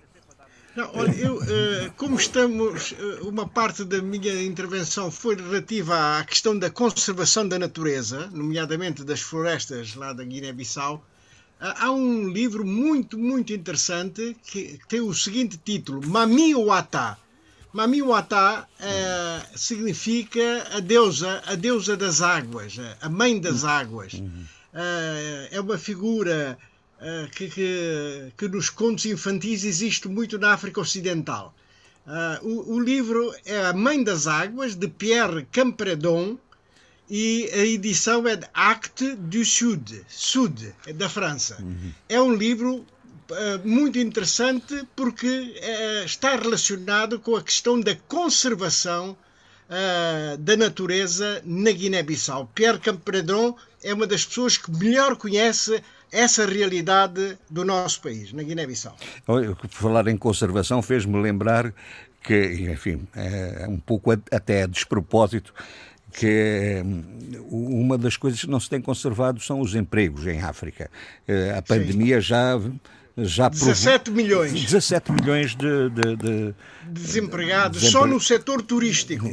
Não, 0.76 0.90
olha, 0.92 1.14
eu, 1.14 1.36
uh, 1.36 1.92
como 1.96 2.16
estamos, 2.16 2.92
uh, 2.92 3.28
uma 3.28 3.48
parte 3.48 3.82
da 3.82 4.02
minha 4.02 4.42
intervenção 4.44 5.10
foi 5.10 5.34
relativa 5.34 6.18
à 6.18 6.24
questão 6.24 6.58
da 6.58 6.68
conservação 6.68 7.48
da 7.48 7.58
natureza, 7.58 8.28
nomeadamente 8.30 9.02
das 9.02 9.22
florestas 9.22 9.94
lá 9.94 10.12
da 10.12 10.22
Guiné-Bissau. 10.22 10.96
Uh, 10.96 11.02
há 11.58 11.90
um 11.90 12.28
livro 12.28 12.66
muito, 12.66 13.16
muito 13.16 13.54
interessante 13.54 14.36
que, 14.44 14.78
tem 14.86 15.00
o 15.00 15.14
seguinte 15.14 15.56
título: 15.56 16.06
Mami 16.06 16.54
Wata 16.54 17.16
Mami 17.72 18.02
Wata 18.02 18.68
uh, 18.78 19.58
significa 19.58 20.66
a 20.72 20.80
deusa, 20.80 21.42
a 21.46 21.54
deusa 21.54 21.96
das 21.96 22.20
águas, 22.20 22.76
a 23.00 23.08
mãe 23.08 23.40
das 23.40 23.64
águas. 23.64 24.12
Uh, 24.14 25.48
é 25.50 25.58
uma 25.58 25.78
figura 25.78 26.58
uh, 27.00 27.30
que, 27.30 27.48
que, 27.48 28.32
que, 28.36 28.48
nos 28.48 28.70
contos 28.70 29.06
infantis 29.06 29.64
existe 29.64 30.08
muito 30.08 30.38
na 30.38 30.52
África 30.52 30.80
Ocidental. 30.80 31.54
O, 32.42 32.74
o, 32.74 32.80
livro 32.80 33.34
é 33.44 33.66
A 33.66 33.72
Mãe 33.72 34.00
das 34.00 34.28
Águas, 34.28 34.76
de 34.76 34.86
Pierre 34.86 35.44
Campredon, 35.50 36.38
e 37.10 37.50
a 37.52 37.66
edição 37.66 38.28
é 38.28 38.36
de 38.36 38.46
Acte 38.54 39.16
du 39.16 39.44
Sud, 39.44 40.04
Sud, 40.08 40.72
da 40.94 41.08
França. 41.08 41.56
Uhum. 41.60 41.92
É 42.08 42.20
um 42.20 42.32
livro 42.32 42.86
eh, 43.30 43.58
muito 43.64 43.98
interessante 43.98 44.86
porque 44.94 45.26
uh, 45.26 46.04
está 46.04 46.36
relacionado 46.36 47.18
com 47.18 47.34
a 47.34 47.42
questão 47.42 47.80
da 47.80 47.96
conservação 48.06 49.16
uh, 49.68 50.36
da 50.38 50.56
natureza 50.56 51.42
na 51.44 51.72
Guiné-Bissau. 51.72 52.48
Pierre 52.54 52.78
Campredon 52.78 53.56
é 53.82 53.92
uma 53.92 54.06
das 54.06 54.24
pessoas 54.24 54.56
que 54.56 54.70
melhor 54.70 55.16
conhece 55.16 55.82
essa 56.10 56.46
realidade 56.46 57.36
do 57.50 57.64
nosso 57.64 58.00
país, 58.00 58.32
na 58.32 58.42
Guiné-Bissau. 58.42 58.96
Falar 59.70 60.08
em 60.08 60.16
conservação 60.16 60.80
fez-me 60.82 61.20
lembrar 61.20 61.72
que, 62.22 62.70
enfim, 62.70 63.06
é 63.14 63.66
um 63.68 63.78
pouco 63.78 64.10
até 64.10 64.62
a 64.62 64.66
despropósito, 64.66 65.54
que 66.12 66.82
uma 67.50 67.98
das 67.98 68.16
coisas 68.16 68.40
que 68.40 68.48
não 68.48 68.58
se 68.58 68.70
tem 68.70 68.80
conservado 68.80 69.40
são 69.40 69.60
os 69.60 69.74
empregos 69.74 70.26
em 70.26 70.40
África. 70.40 70.90
A 71.56 71.62
pandemia 71.62 72.16
Sim. 72.16 72.26
já 72.26 72.60
já 73.18 73.48
17 73.48 74.10
milhões. 74.10 74.52
17 74.52 75.12
milhões 75.12 75.54
de, 75.54 75.88
de, 75.90 76.16
de 76.16 76.54
desempregados 76.84 77.80
desempre... 77.80 78.00
só 78.00 78.06
no 78.06 78.20
setor 78.20 78.62
turístico. 78.62 79.26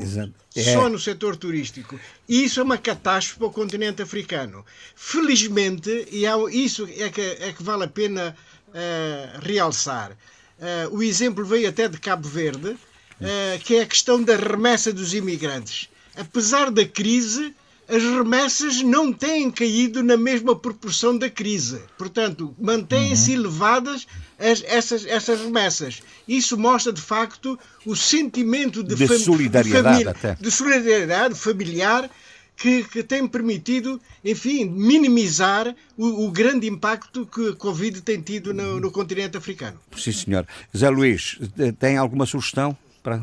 É. 0.55 0.73
Só 0.73 0.87
no 0.87 0.97
setor 0.97 1.35
turístico. 1.35 1.99
E 2.27 2.45
isso 2.45 2.59
é 2.59 2.63
uma 2.63 2.77
catástrofe 2.77 3.39
para 3.39 3.47
o 3.47 3.51
continente 3.51 4.01
africano. 4.01 4.65
Felizmente, 4.95 6.07
e 6.11 6.25
isso 6.51 6.87
é 6.97 7.09
que, 7.09 7.21
é 7.21 7.51
que 7.51 7.61
vale 7.61 7.83
a 7.83 7.87
pena 7.87 8.35
uh, 8.69 9.39
realçar. 9.41 10.11
Uh, 10.11 10.95
o 10.95 11.03
exemplo 11.03 11.43
veio 11.43 11.67
até 11.67 11.89
de 11.89 11.97
Cabo 11.99 12.27
Verde, 12.27 12.69
uh, 12.69 13.59
que 13.63 13.75
é 13.75 13.81
a 13.81 13.85
questão 13.85 14.23
da 14.23 14.35
remessa 14.35 14.93
dos 14.93 15.13
imigrantes. 15.13 15.89
Apesar 16.15 16.71
da 16.71 16.85
crise, 16.85 17.53
as 17.93 18.01
remessas 18.01 18.81
não 18.81 19.13
têm 19.13 19.51
caído 19.51 20.01
na 20.01 20.17
mesma 20.17 20.55
proporção 20.55 21.15
da 21.15 21.29
crise. 21.29 21.79
Portanto, 21.95 22.55
mantêm-se 22.59 23.31
uhum. 23.31 23.41
elevadas 23.41 24.07
as, 24.39 24.63
essas, 24.65 25.05
essas 25.05 25.39
remessas. 25.39 26.01
Isso 26.27 26.57
mostra, 26.57 26.91
de 26.91 27.01
facto, 27.01 27.57
o 27.85 27.95
sentimento 27.95 28.83
de, 28.83 28.95
de 28.95 29.07
fam 29.07 29.19
solidariedade, 29.19 30.05
de, 30.05 30.41
de 30.41 30.51
solidariedade 30.51 31.35
familiar 31.35 32.09
que, 32.57 32.83
que, 32.83 33.03
tem 33.03 33.27
permitido, 33.27 34.01
enfim, 34.25 34.65
minimizar 34.65 35.75
o, 35.95 36.25
o, 36.25 36.31
grande 36.31 36.67
impacto 36.67 37.27
que 37.27 37.49
a 37.49 37.55
Covid 37.55 38.01
tem 38.01 38.21
tido 38.21 38.53
no, 38.53 38.79
no 38.79 38.91
continente 38.91 39.37
africano. 39.37 39.79
Sim, 39.95 40.11
senhor. 40.11 40.47
Zé 40.75 40.89
Luís, 40.89 41.37
tem 41.79 41.97
alguma 41.97 42.25
sugestão 42.25 42.75
para 43.03 43.21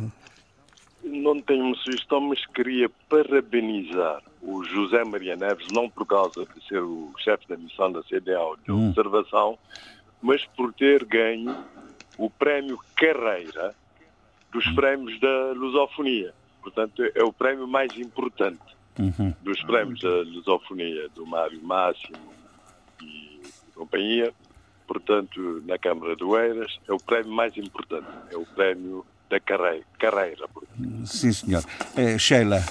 não 1.11 1.41
tenho 1.41 1.65
uma 1.65 1.77
sugestão, 1.77 2.20
mas 2.20 2.45
queria 2.47 2.89
parabenizar 3.09 4.23
o 4.43 4.65
José 4.65 5.05
Maria 5.05 5.37
Neves, 5.37 5.66
não 5.73 5.89
por 5.89 6.07
causa 6.07 6.47
de 6.47 6.66
ser 6.66 6.82
o 6.82 7.12
chefe 7.19 7.47
da 7.49 7.57
missão 7.57 7.93
da 7.93 8.03
CDAO 8.03 8.57
de 8.65 8.73
hum. 8.73 8.89
observação, 8.89 9.59
mas 10.23 10.45
por 10.57 10.73
ter 10.73 11.05
ganho 11.05 11.57
o 12.16 12.31
prémio 12.31 12.78
Carreira 12.97 13.74
dos 14.53 14.66
hum. 14.66 14.74
prémios 14.74 15.20
da 15.20 15.53
lusofonia. 15.53 16.35
Portanto, 16.62 17.03
é 17.15 17.23
o 17.23 17.32
prémio 17.32 17.66
mais 17.66 17.97
importante 17.97 18.61
uhum. 18.99 19.35
dos 19.43 19.62
prémios 19.62 20.01
da 20.01 20.23
lusofonia, 20.23 21.09
do 21.15 21.27
Mário 21.27 21.62
Máximo 21.62 22.19
e 23.03 23.41
companhia. 23.74 24.32
Portanto, 24.87 25.62
na 25.66 25.78
Câmara 25.78 26.16
do 26.16 26.37
Eiras, 26.37 26.78
é 26.89 26.93
o 26.93 26.99
prémio 26.99 27.32
mais 27.32 27.57
importante. 27.57 28.09
É 28.31 28.37
o 28.37 28.45
prémio 28.45 29.07
da 29.31 29.40
carreira. 29.40 29.85
carreira 29.98 30.47
Sim, 31.07 31.32
senhor. 31.32 31.65
É, 31.97 32.19
Sheila. 32.19 32.62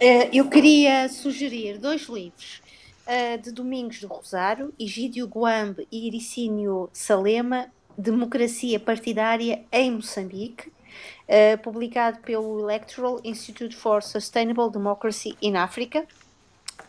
Eh, 0.00 0.30
eu 0.32 0.48
queria 0.48 1.08
sugerir 1.08 1.78
dois 1.78 2.02
livros 2.02 2.62
eh, 3.04 3.36
de 3.36 3.50
Domingos 3.50 4.00
do 4.00 4.06
Rosário, 4.06 4.72
Egídio 4.78 5.26
Guambe 5.26 5.88
e 5.90 6.06
Iricínio 6.06 6.88
Salema, 6.92 7.66
Democracia 7.96 8.78
Partidária 8.78 9.64
em 9.72 9.90
Moçambique, 9.90 10.72
publicado 11.62 12.20
pelo 12.20 12.60
Electoral 12.60 13.20
Institute 13.24 13.74
for 13.74 14.02
Sustainable 14.02 14.70
Democracy 14.70 15.36
in 15.42 15.56
Africa 15.56 16.06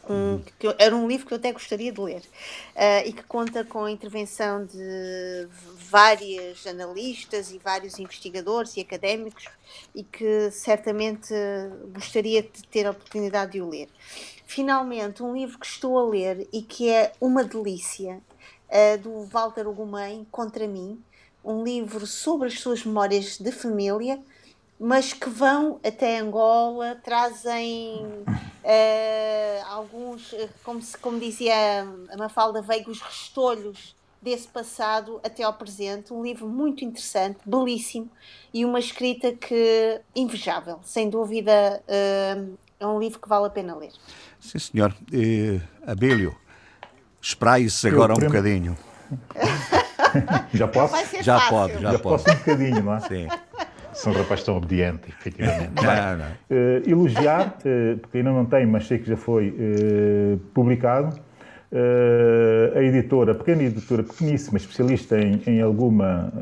um, 0.09 0.41
que 0.57 0.67
era 0.77 0.95
um 0.95 1.07
livro 1.07 1.27
que 1.27 1.33
eu 1.33 1.37
até 1.37 1.51
gostaria 1.51 1.91
de 1.91 2.01
ler 2.01 2.21
uh, 2.21 3.07
e 3.07 3.13
que 3.13 3.23
conta 3.23 3.63
com 3.63 3.83
a 3.83 3.91
intervenção 3.91 4.65
de 4.65 5.47
vários 5.89 6.65
analistas 6.65 7.51
e 7.51 7.57
vários 7.57 7.99
investigadores 7.99 8.75
e 8.75 8.81
académicos 8.81 9.45
e 9.93 10.03
que 10.03 10.51
certamente 10.51 11.33
gostaria 11.93 12.41
de 12.41 12.63
ter 12.63 12.85
a 12.85 12.91
oportunidade 12.91 13.53
de 13.53 13.61
o 13.61 13.69
ler. 13.69 13.87
Finalmente, 14.45 15.21
um 15.21 15.33
livro 15.33 15.59
que 15.59 15.65
estou 15.65 15.97
a 15.97 16.09
ler 16.09 16.47
e 16.51 16.61
que 16.61 16.89
é 16.89 17.11
uma 17.21 17.43
delícia, 17.43 18.21
uh, 18.69 18.97
do 18.97 19.23
Walter 19.25 19.67
Ugumem, 19.67 20.25
Contra 20.31 20.67
Mim, 20.67 21.01
um 21.43 21.63
livro 21.63 22.05
sobre 22.05 22.47
as 22.47 22.59
suas 22.59 22.85
memórias 22.85 23.37
de 23.37 23.51
família, 23.51 24.19
mas 24.79 25.11
que 25.11 25.29
vão 25.29 25.79
até 25.83 26.19
Angola, 26.19 26.97
trazem 27.03 28.05
uh, 28.25 29.65
alguns, 29.67 30.33
como, 30.63 30.81
se, 30.81 30.97
como 30.97 31.19
dizia 31.19 31.53
a 32.09 32.17
Mafalda 32.17 32.61
Veiga, 32.61 32.89
os 32.89 33.01
restolhos 33.01 33.93
desse 34.21 34.47
passado 34.47 35.19
até 35.23 35.43
ao 35.43 35.53
presente. 35.53 36.13
Um 36.13 36.23
livro 36.23 36.47
muito 36.47 36.85
interessante, 36.85 37.39
belíssimo 37.45 38.09
e 38.53 38.63
uma 38.63 38.79
escrita 38.79 39.33
que 39.33 39.99
invejável, 40.15 40.79
sem 40.83 41.09
dúvida. 41.09 41.83
Uh, 41.87 42.57
é 42.79 42.87
um 42.87 42.97
livro 42.97 43.19
que 43.19 43.27
vale 43.27 43.47
a 43.47 43.49
pena 43.49 43.75
ler. 43.75 43.91
Sim, 44.39 44.59
senhor. 44.59 44.95
E, 45.11 45.59
Abílio, 45.85 46.33
espraie-se 47.21 47.89
agora 47.89 48.13
um 48.13 48.17
bocadinho. 48.17 48.77
já 50.53 50.67
posso? 50.67 50.95
Já 51.21 51.49
pode, 51.49 51.73
já, 51.73 51.91
já 51.91 51.99
pode. 51.99 52.23
posso 52.23 52.31
um 52.31 52.39
bocadinho, 52.39 52.83
não 52.83 52.95
é? 52.95 52.99
Sim. 53.01 53.27
Sou 54.03 54.13
um 54.13 54.15
rapaz 54.15 54.43
tão 54.43 54.55
obediente, 54.55 55.09
efetivamente. 55.09 55.71
não, 55.75 56.17
não. 56.17 56.25
Uh, 56.25 56.89
elogiar, 56.89 57.57
uh, 57.59 57.97
porque 57.97 58.19
ainda 58.19 58.31
não 58.31 58.45
tem, 58.45 58.65
mas 58.65 58.87
sei 58.87 58.97
que 58.97 59.09
já 59.09 59.17
foi 59.17 59.49
uh, 59.49 60.37
publicado, 60.53 61.19
a 62.75 62.81
editora, 62.81 63.35
pequena 63.35 63.61
editora, 63.61 64.01
pequeníssima, 64.01 64.57
especialista 64.57 65.19
em, 65.19 65.39
em 65.45 65.61
alguma 65.61 66.33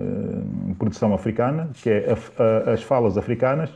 produção 0.79 1.13
africana, 1.13 1.69
que 1.73 1.89
é 1.89 2.15
a, 2.37 2.69
a, 2.69 2.73
As 2.73 2.81
Falas 2.81 3.17
Africanas, 3.17 3.69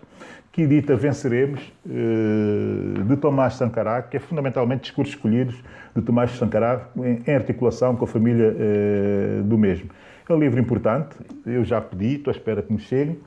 que 0.49 0.61
edita 0.61 0.95
Venceremos, 0.95 1.59
de 1.83 3.17
Tomás 3.17 3.55
Sankara, 3.55 4.01
que 4.01 4.15
é 4.15 4.19
fundamentalmente 4.21 4.83
discursos 4.83 5.13
escolhidos 5.13 5.61
de 5.93 6.01
Tomás 6.01 6.31
Sankara, 6.37 6.87
em, 6.95 7.21
em 7.27 7.35
articulação 7.35 7.97
com 7.97 8.05
a 8.05 8.07
família 8.07 8.55
do 9.43 9.57
mesmo. 9.57 9.89
É 10.29 10.33
um 10.33 10.39
livro 10.39 10.57
importante, 10.57 11.17
eu 11.45 11.65
já 11.65 11.81
pedi, 11.81 12.15
estou 12.15 12.31
à 12.31 12.33
espera 12.33 12.61
que 12.61 12.71
me 12.71 12.79
chegue. 12.79 13.19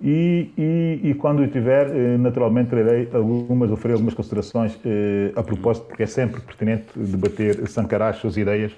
E, 0.00 0.50
e, 0.58 1.10
e, 1.10 1.14
quando 1.14 1.42
eu 1.42 1.50
tiver, 1.50 1.88
eh, 1.88 2.18
naturalmente 2.18 2.68
trarei 2.68 3.08
algumas, 3.14 3.70
oferecer 3.70 3.92
algumas 3.94 4.12
considerações 4.12 4.78
eh, 4.84 5.32
a 5.34 5.42
propósito, 5.42 5.86
porque 5.86 6.02
é 6.02 6.06
sempre 6.06 6.40
pertinente 6.42 6.84
debater 6.94 7.66
Sankara, 7.66 8.08
as 8.08 8.16
suas 8.16 8.36
ideias 8.36 8.72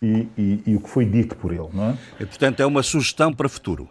e, 0.00 0.28
e, 0.64 0.76
o 0.76 0.80
que 0.80 0.88
foi 0.88 1.04
dito 1.04 1.34
por 1.34 1.52
ele. 1.52 1.68
Não 1.74 1.90
é? 1.90 1.94
E, 2.20 2.26
portanto, 2.26 2.60
é 2.60 2.66
uma 2.66 2.84
sugestão 2.84 3.32
para 3.32 3.48
futuro. 3.48 3.88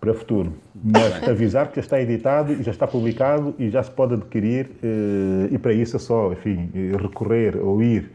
Para 0.00 0.12
futuro. 0.12 0.54
Mas 0.74 1.28
avisar 1.28 1.68
que 1.68 1.76
já 1.76 1.82
está 1.82 2.00
editado 2.00 2.52
e 2.52 2.62
já 2.64 2.72
está 2.72 2.86
publicado 2.88 3.54
e 3.60 3.70
já 3.70 3.84
se 3.84 3.90
pode 3.92 4.14
adquirir, 4.14 4.70
eh, 4.82 5.48
e 5.52 5.58
para 5.58 5.72
isso 5.72 5.94
é 5.94 6.00
só, 6.00 6.32
enfim, 6.32 6.68
recorrer 7.00 7.56
ou 7.56 7.80
ir 7.80 8.10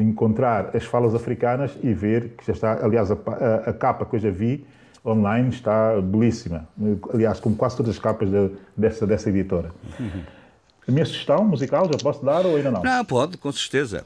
encontrar 0.00 0.70
as 0.74 0.84
falas 0.84 1.14
africanas 1.14 1.76
e 1.82 1.92
ver 1.92 2.34
que 2.38 2.46
já 2.46 2.52
está, 2.52 2.84
aliás, 2.84 3.10
a, 3.10 3.14
a, 3.14 3.70
a 3.70 3.72
capa 3.72 4.04
que 4.04 4.14
eu 4.14 4.20
já 4.20 4.30
vi 4.30 4.64
online 5.04 5.50
está 5.50 6.00
belíssima. 6.00 6.68
Aliás, 7.12 7.40
como 7.40 7.56
quase 7.56 7.76
todas 7.76 7.94
as 7.94 7.98
capas 7.98 8.30
de, 8.30 8.50
dessa, 8.76 9.06
dessa 9.06 9.28
editora. 9.28 9.70
Uhum. 9.98 10.22
A 10.86 10.90
minha 10.90 11.04
sugestão 11.04 11.44
musical 11.44 11.86
já 11.86 11.98
posso 11.98 12.24
dar 12.24 12.44
ou 12.44 12.56
ainda 12.56 12.70
não? 12.70 12.82
Não, 12.82 13.04
pode, 13.04 13.36
com 13.36 13.52
certeza. 13.52 14.04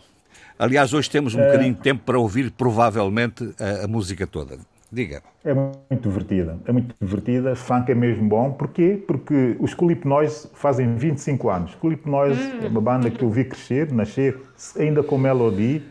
Aliás, 0.58 0.92
hoje 0.92 1.10
temos 1.10 1.34
um 1.34 1.40
é... 1.40 1.46
bocadinho 1.46 1.74
de 1.74 1.80
tempo 1.80 2.02
para 2.04 2.18
ouvir 2.18 2.50
provavelmente 2.50 3.54
a, 3.60 3.84
a, 3.84 3.88
música 3.88 4.26
toda. 4.26 4.58
Diga. 4.90 5.22
É 5.44 5.52
muito 5.52 6.08
divertida, 6.08 6.58
é 6.64 6.72
muito 6.72 6.94
divertida. 7.00 7.56
Funk 7.56 7.90
é 7.90 7.94
mesmo 7.94 8.28
bom. 8.28 8.52
Porquê? 8.52 9.02
Porque 9.06 9.56
os 9.58 9.74
Culip 9.74 10.06
Noise 10.06 10.48
fazem 10.54 10.96
25 10.96 11.50
anos. 11.50 11.74
Culip 11.74 12.08
Noise 12.08 12.40
hum. 12.40 12.60
é 12.62 12.68
uma 12.68 12.80
banda 12.80 13.10
que 13.10 13.22
eu 13.22 13.30
vi 13.30 13.44
crescer, 13.44 13.92
nascer 13.92 14.38
ainda 14.78 15.02
com 15.02 15.18
Melody 15.18 15.82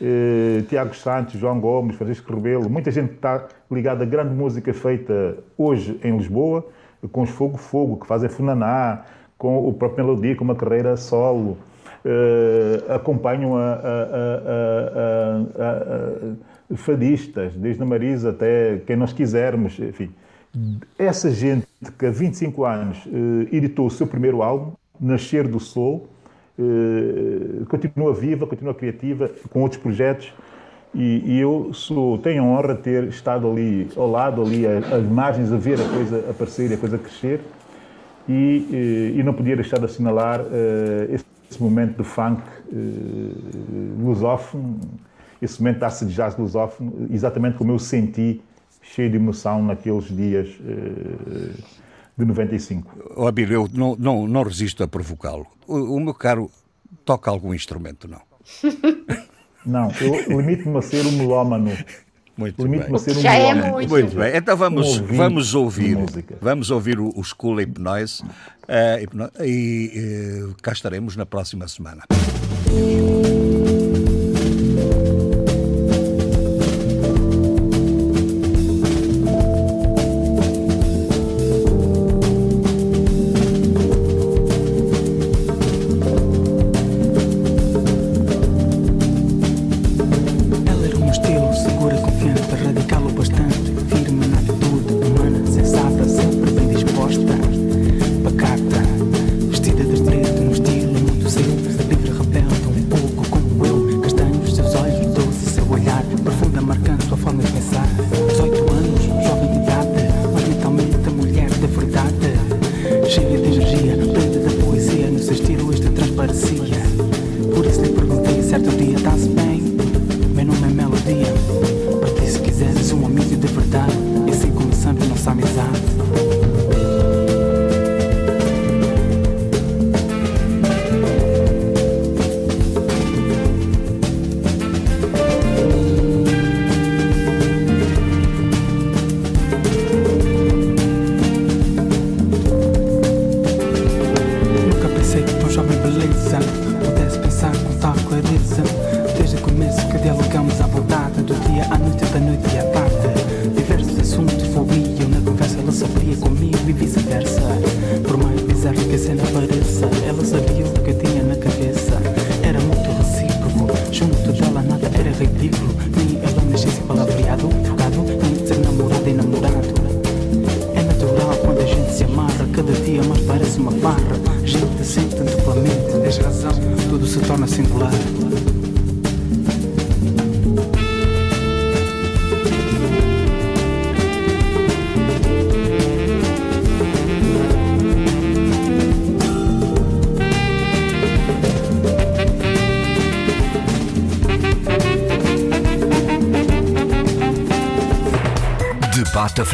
eh, 0.00 0.62
Tiago 0.68 0.94
Santos, 0.94 1.38
João 1.38 1.60
Gomes, 1.60 1.96
Francisco 1.96 2.32
Rebelo, 2.34 2.68
muita 2.68 2.90
gente 2.90 3.14
está 3.14 3.46
ligada 3.70 4.04
à 4.04 4.06
grande 4.06 4.34
música 4.34 4.72
feita 4.72 5.38
hoje 5.56 5.98
em 6.02 6.16
Lisboa, 6.16 6.66
com 7.12 7.22
os 7.22 7.30
Fogo 7.30 7.58
Fogo, 7.58 7.96
que 7.96 8.06
fazem 8.06 8.28
Funaná, 8.28 9.04
com 9.36 9.68
o 9.68 9.72
próprio 9.72 10.04
Melodia, 10.04 10.34
com 10.34 10.44
uma 10.44 10.54
carreira 10.54 10.96
solo, 10.96 11.56
eh, 12.04 12.84
acompanham 12.88 13.56
a, 13.56 13.72
a, 13.74 13.78
a, 16.72 16.76
fadistas, 16.76 17.54
desde 17.54 17.82
a 17.82 17.86
Marisa 17.86 18.30
até 18.30 18.78
quem 18.86 18.96
nós 18.96 19.12
quisermos, 19.12 19.78
enfim. 19.78 20.10
Essa 20.98 21.30
gente 21.30 21.66
que 21.98 22.06
há 22.06 22.10
25 22.10 22.64
anos 22.64 22.98
eh, 23.06 23.56
editou 23.56 23.86
o 23.86 23.90
seu 23.90 24.06
primeiro 24.06 24.42
álbum, 24.42 24.72
Nascer 25.00 25.46
do 25.46 25.60
Sol, 25.60 26.08
continua 27.68 28.12
viva, 28.12 28.46
continua 28.46 28.74
criativa, 28.74 29.30
com 29.50 29.62
outros 29.62 29.80
projetos. 29.80 30.32
E, 30.94 31.22
e, 31.24 31.40
eu 31.40 31.70
sou, 31.74 32.18
tenho 32.18 32.42
a 32.42 32.46
honra 32.46 32.74
de 32.74 32.80
ter 32.80 33.04
estado 33.04 33.50
ali 33.50 33.88
ao 33.94 34.10
lado, 34.10 34.42
ali 34.42 34.66
às 34.66 35.04
margens, 35.04 35.52
a 35.52 35.56
ver 35.56 35.78
a 35.80 35.88
coisa 35.88 36.30
aparecer, 36.30 36.72
a 36.72 36.76
coisa 36.76 36.98
crescer. 36.98 37.40
E, 38.28 38.68
eh, 38.72 39.18
e 39.18 39.22
não 39.22 39.32
podia 39.32 39.56
deixar 39.56 39.78
de 39.78 39.86
assinalar 39.86 40.40
uh, 40.40 41.14
esse, 41.14 41.24
esse, 41.50 41.62
momento 41.62 41.96
de 41.96 42.04
funk 42.04 42.42
uh, 42.70 44.04
lusófono, 44.04 44.78
esse 45.40 45.58
momento 45.62 45.78
de 45.78 45.84
acid 45.86 46.10
jazz 46.10 46.36
lusófono, 46.36 47.06
exatamente 47.10 47.56
como 47.56 47.72
eu 47.72 47.78
senti, 47.78 48.42
cheio 48.82 49.08
de 49.10 49.16
emoção 49.16 49.62
naqueles 49.62 50.04
dias. 50.14 50.48
Uh, 50.60 51.87
de 52.18 52.24
95. 52.24 53.14
Oh, 53.16 53.26
Abílio, 53.26 53.62
eu 53.62 53.68
não, 53.72 53.96
não, 53.96 54.26
não 54.26 54.42
resisto 54.42 54.82
a 54.82 54.88
provocá-lo. 54.88 55.46
O, 55.66 55.96
o, 55.96 56.00
meu 56.00 56.12
caro 56.12 56.50
toca 57.04 57.30
algum 57.30 57.54
instrumento, 57.54 58.08
não? 58.08 58.20
não, 59.64 59.88
eu 60.00 60.40
limito-me 60.40 60.78
a 60.78 60.82
ser 60.82 61.06
um 61.06 61.12
melómano. 61.12 61.70
Muito 62.36 62.68
bem. 62.68 62.80
A 62.80 62.98
ser 62.98 63.16
um 63.16 63.20
Já 63.20 63.34
é 63.34 63.54
muito. 63.54 63.88
muito 63.88 64.16
bem. 64.16 64.36
Então 64.36 64.56
vamos, 64.56 64.98
um 64.98 65.06
vamos 65.06 65.54
ouvir, 65.54 65.96
vamos 66.40 66.70
ouvir 66.70 66.98
o, 66.98 67.12
o 67.16 67.22
School 67.22 67.56
Hypnoise 67.56 68.22
uh, 68.22 69.44
e 69.44 70.44
uh, 70.44 70.54
cá 70.62 70.72
estaremos 70.72 71.16
na 71.16 71.26
próxima 71.26 71.66
semana. 71.68 72.04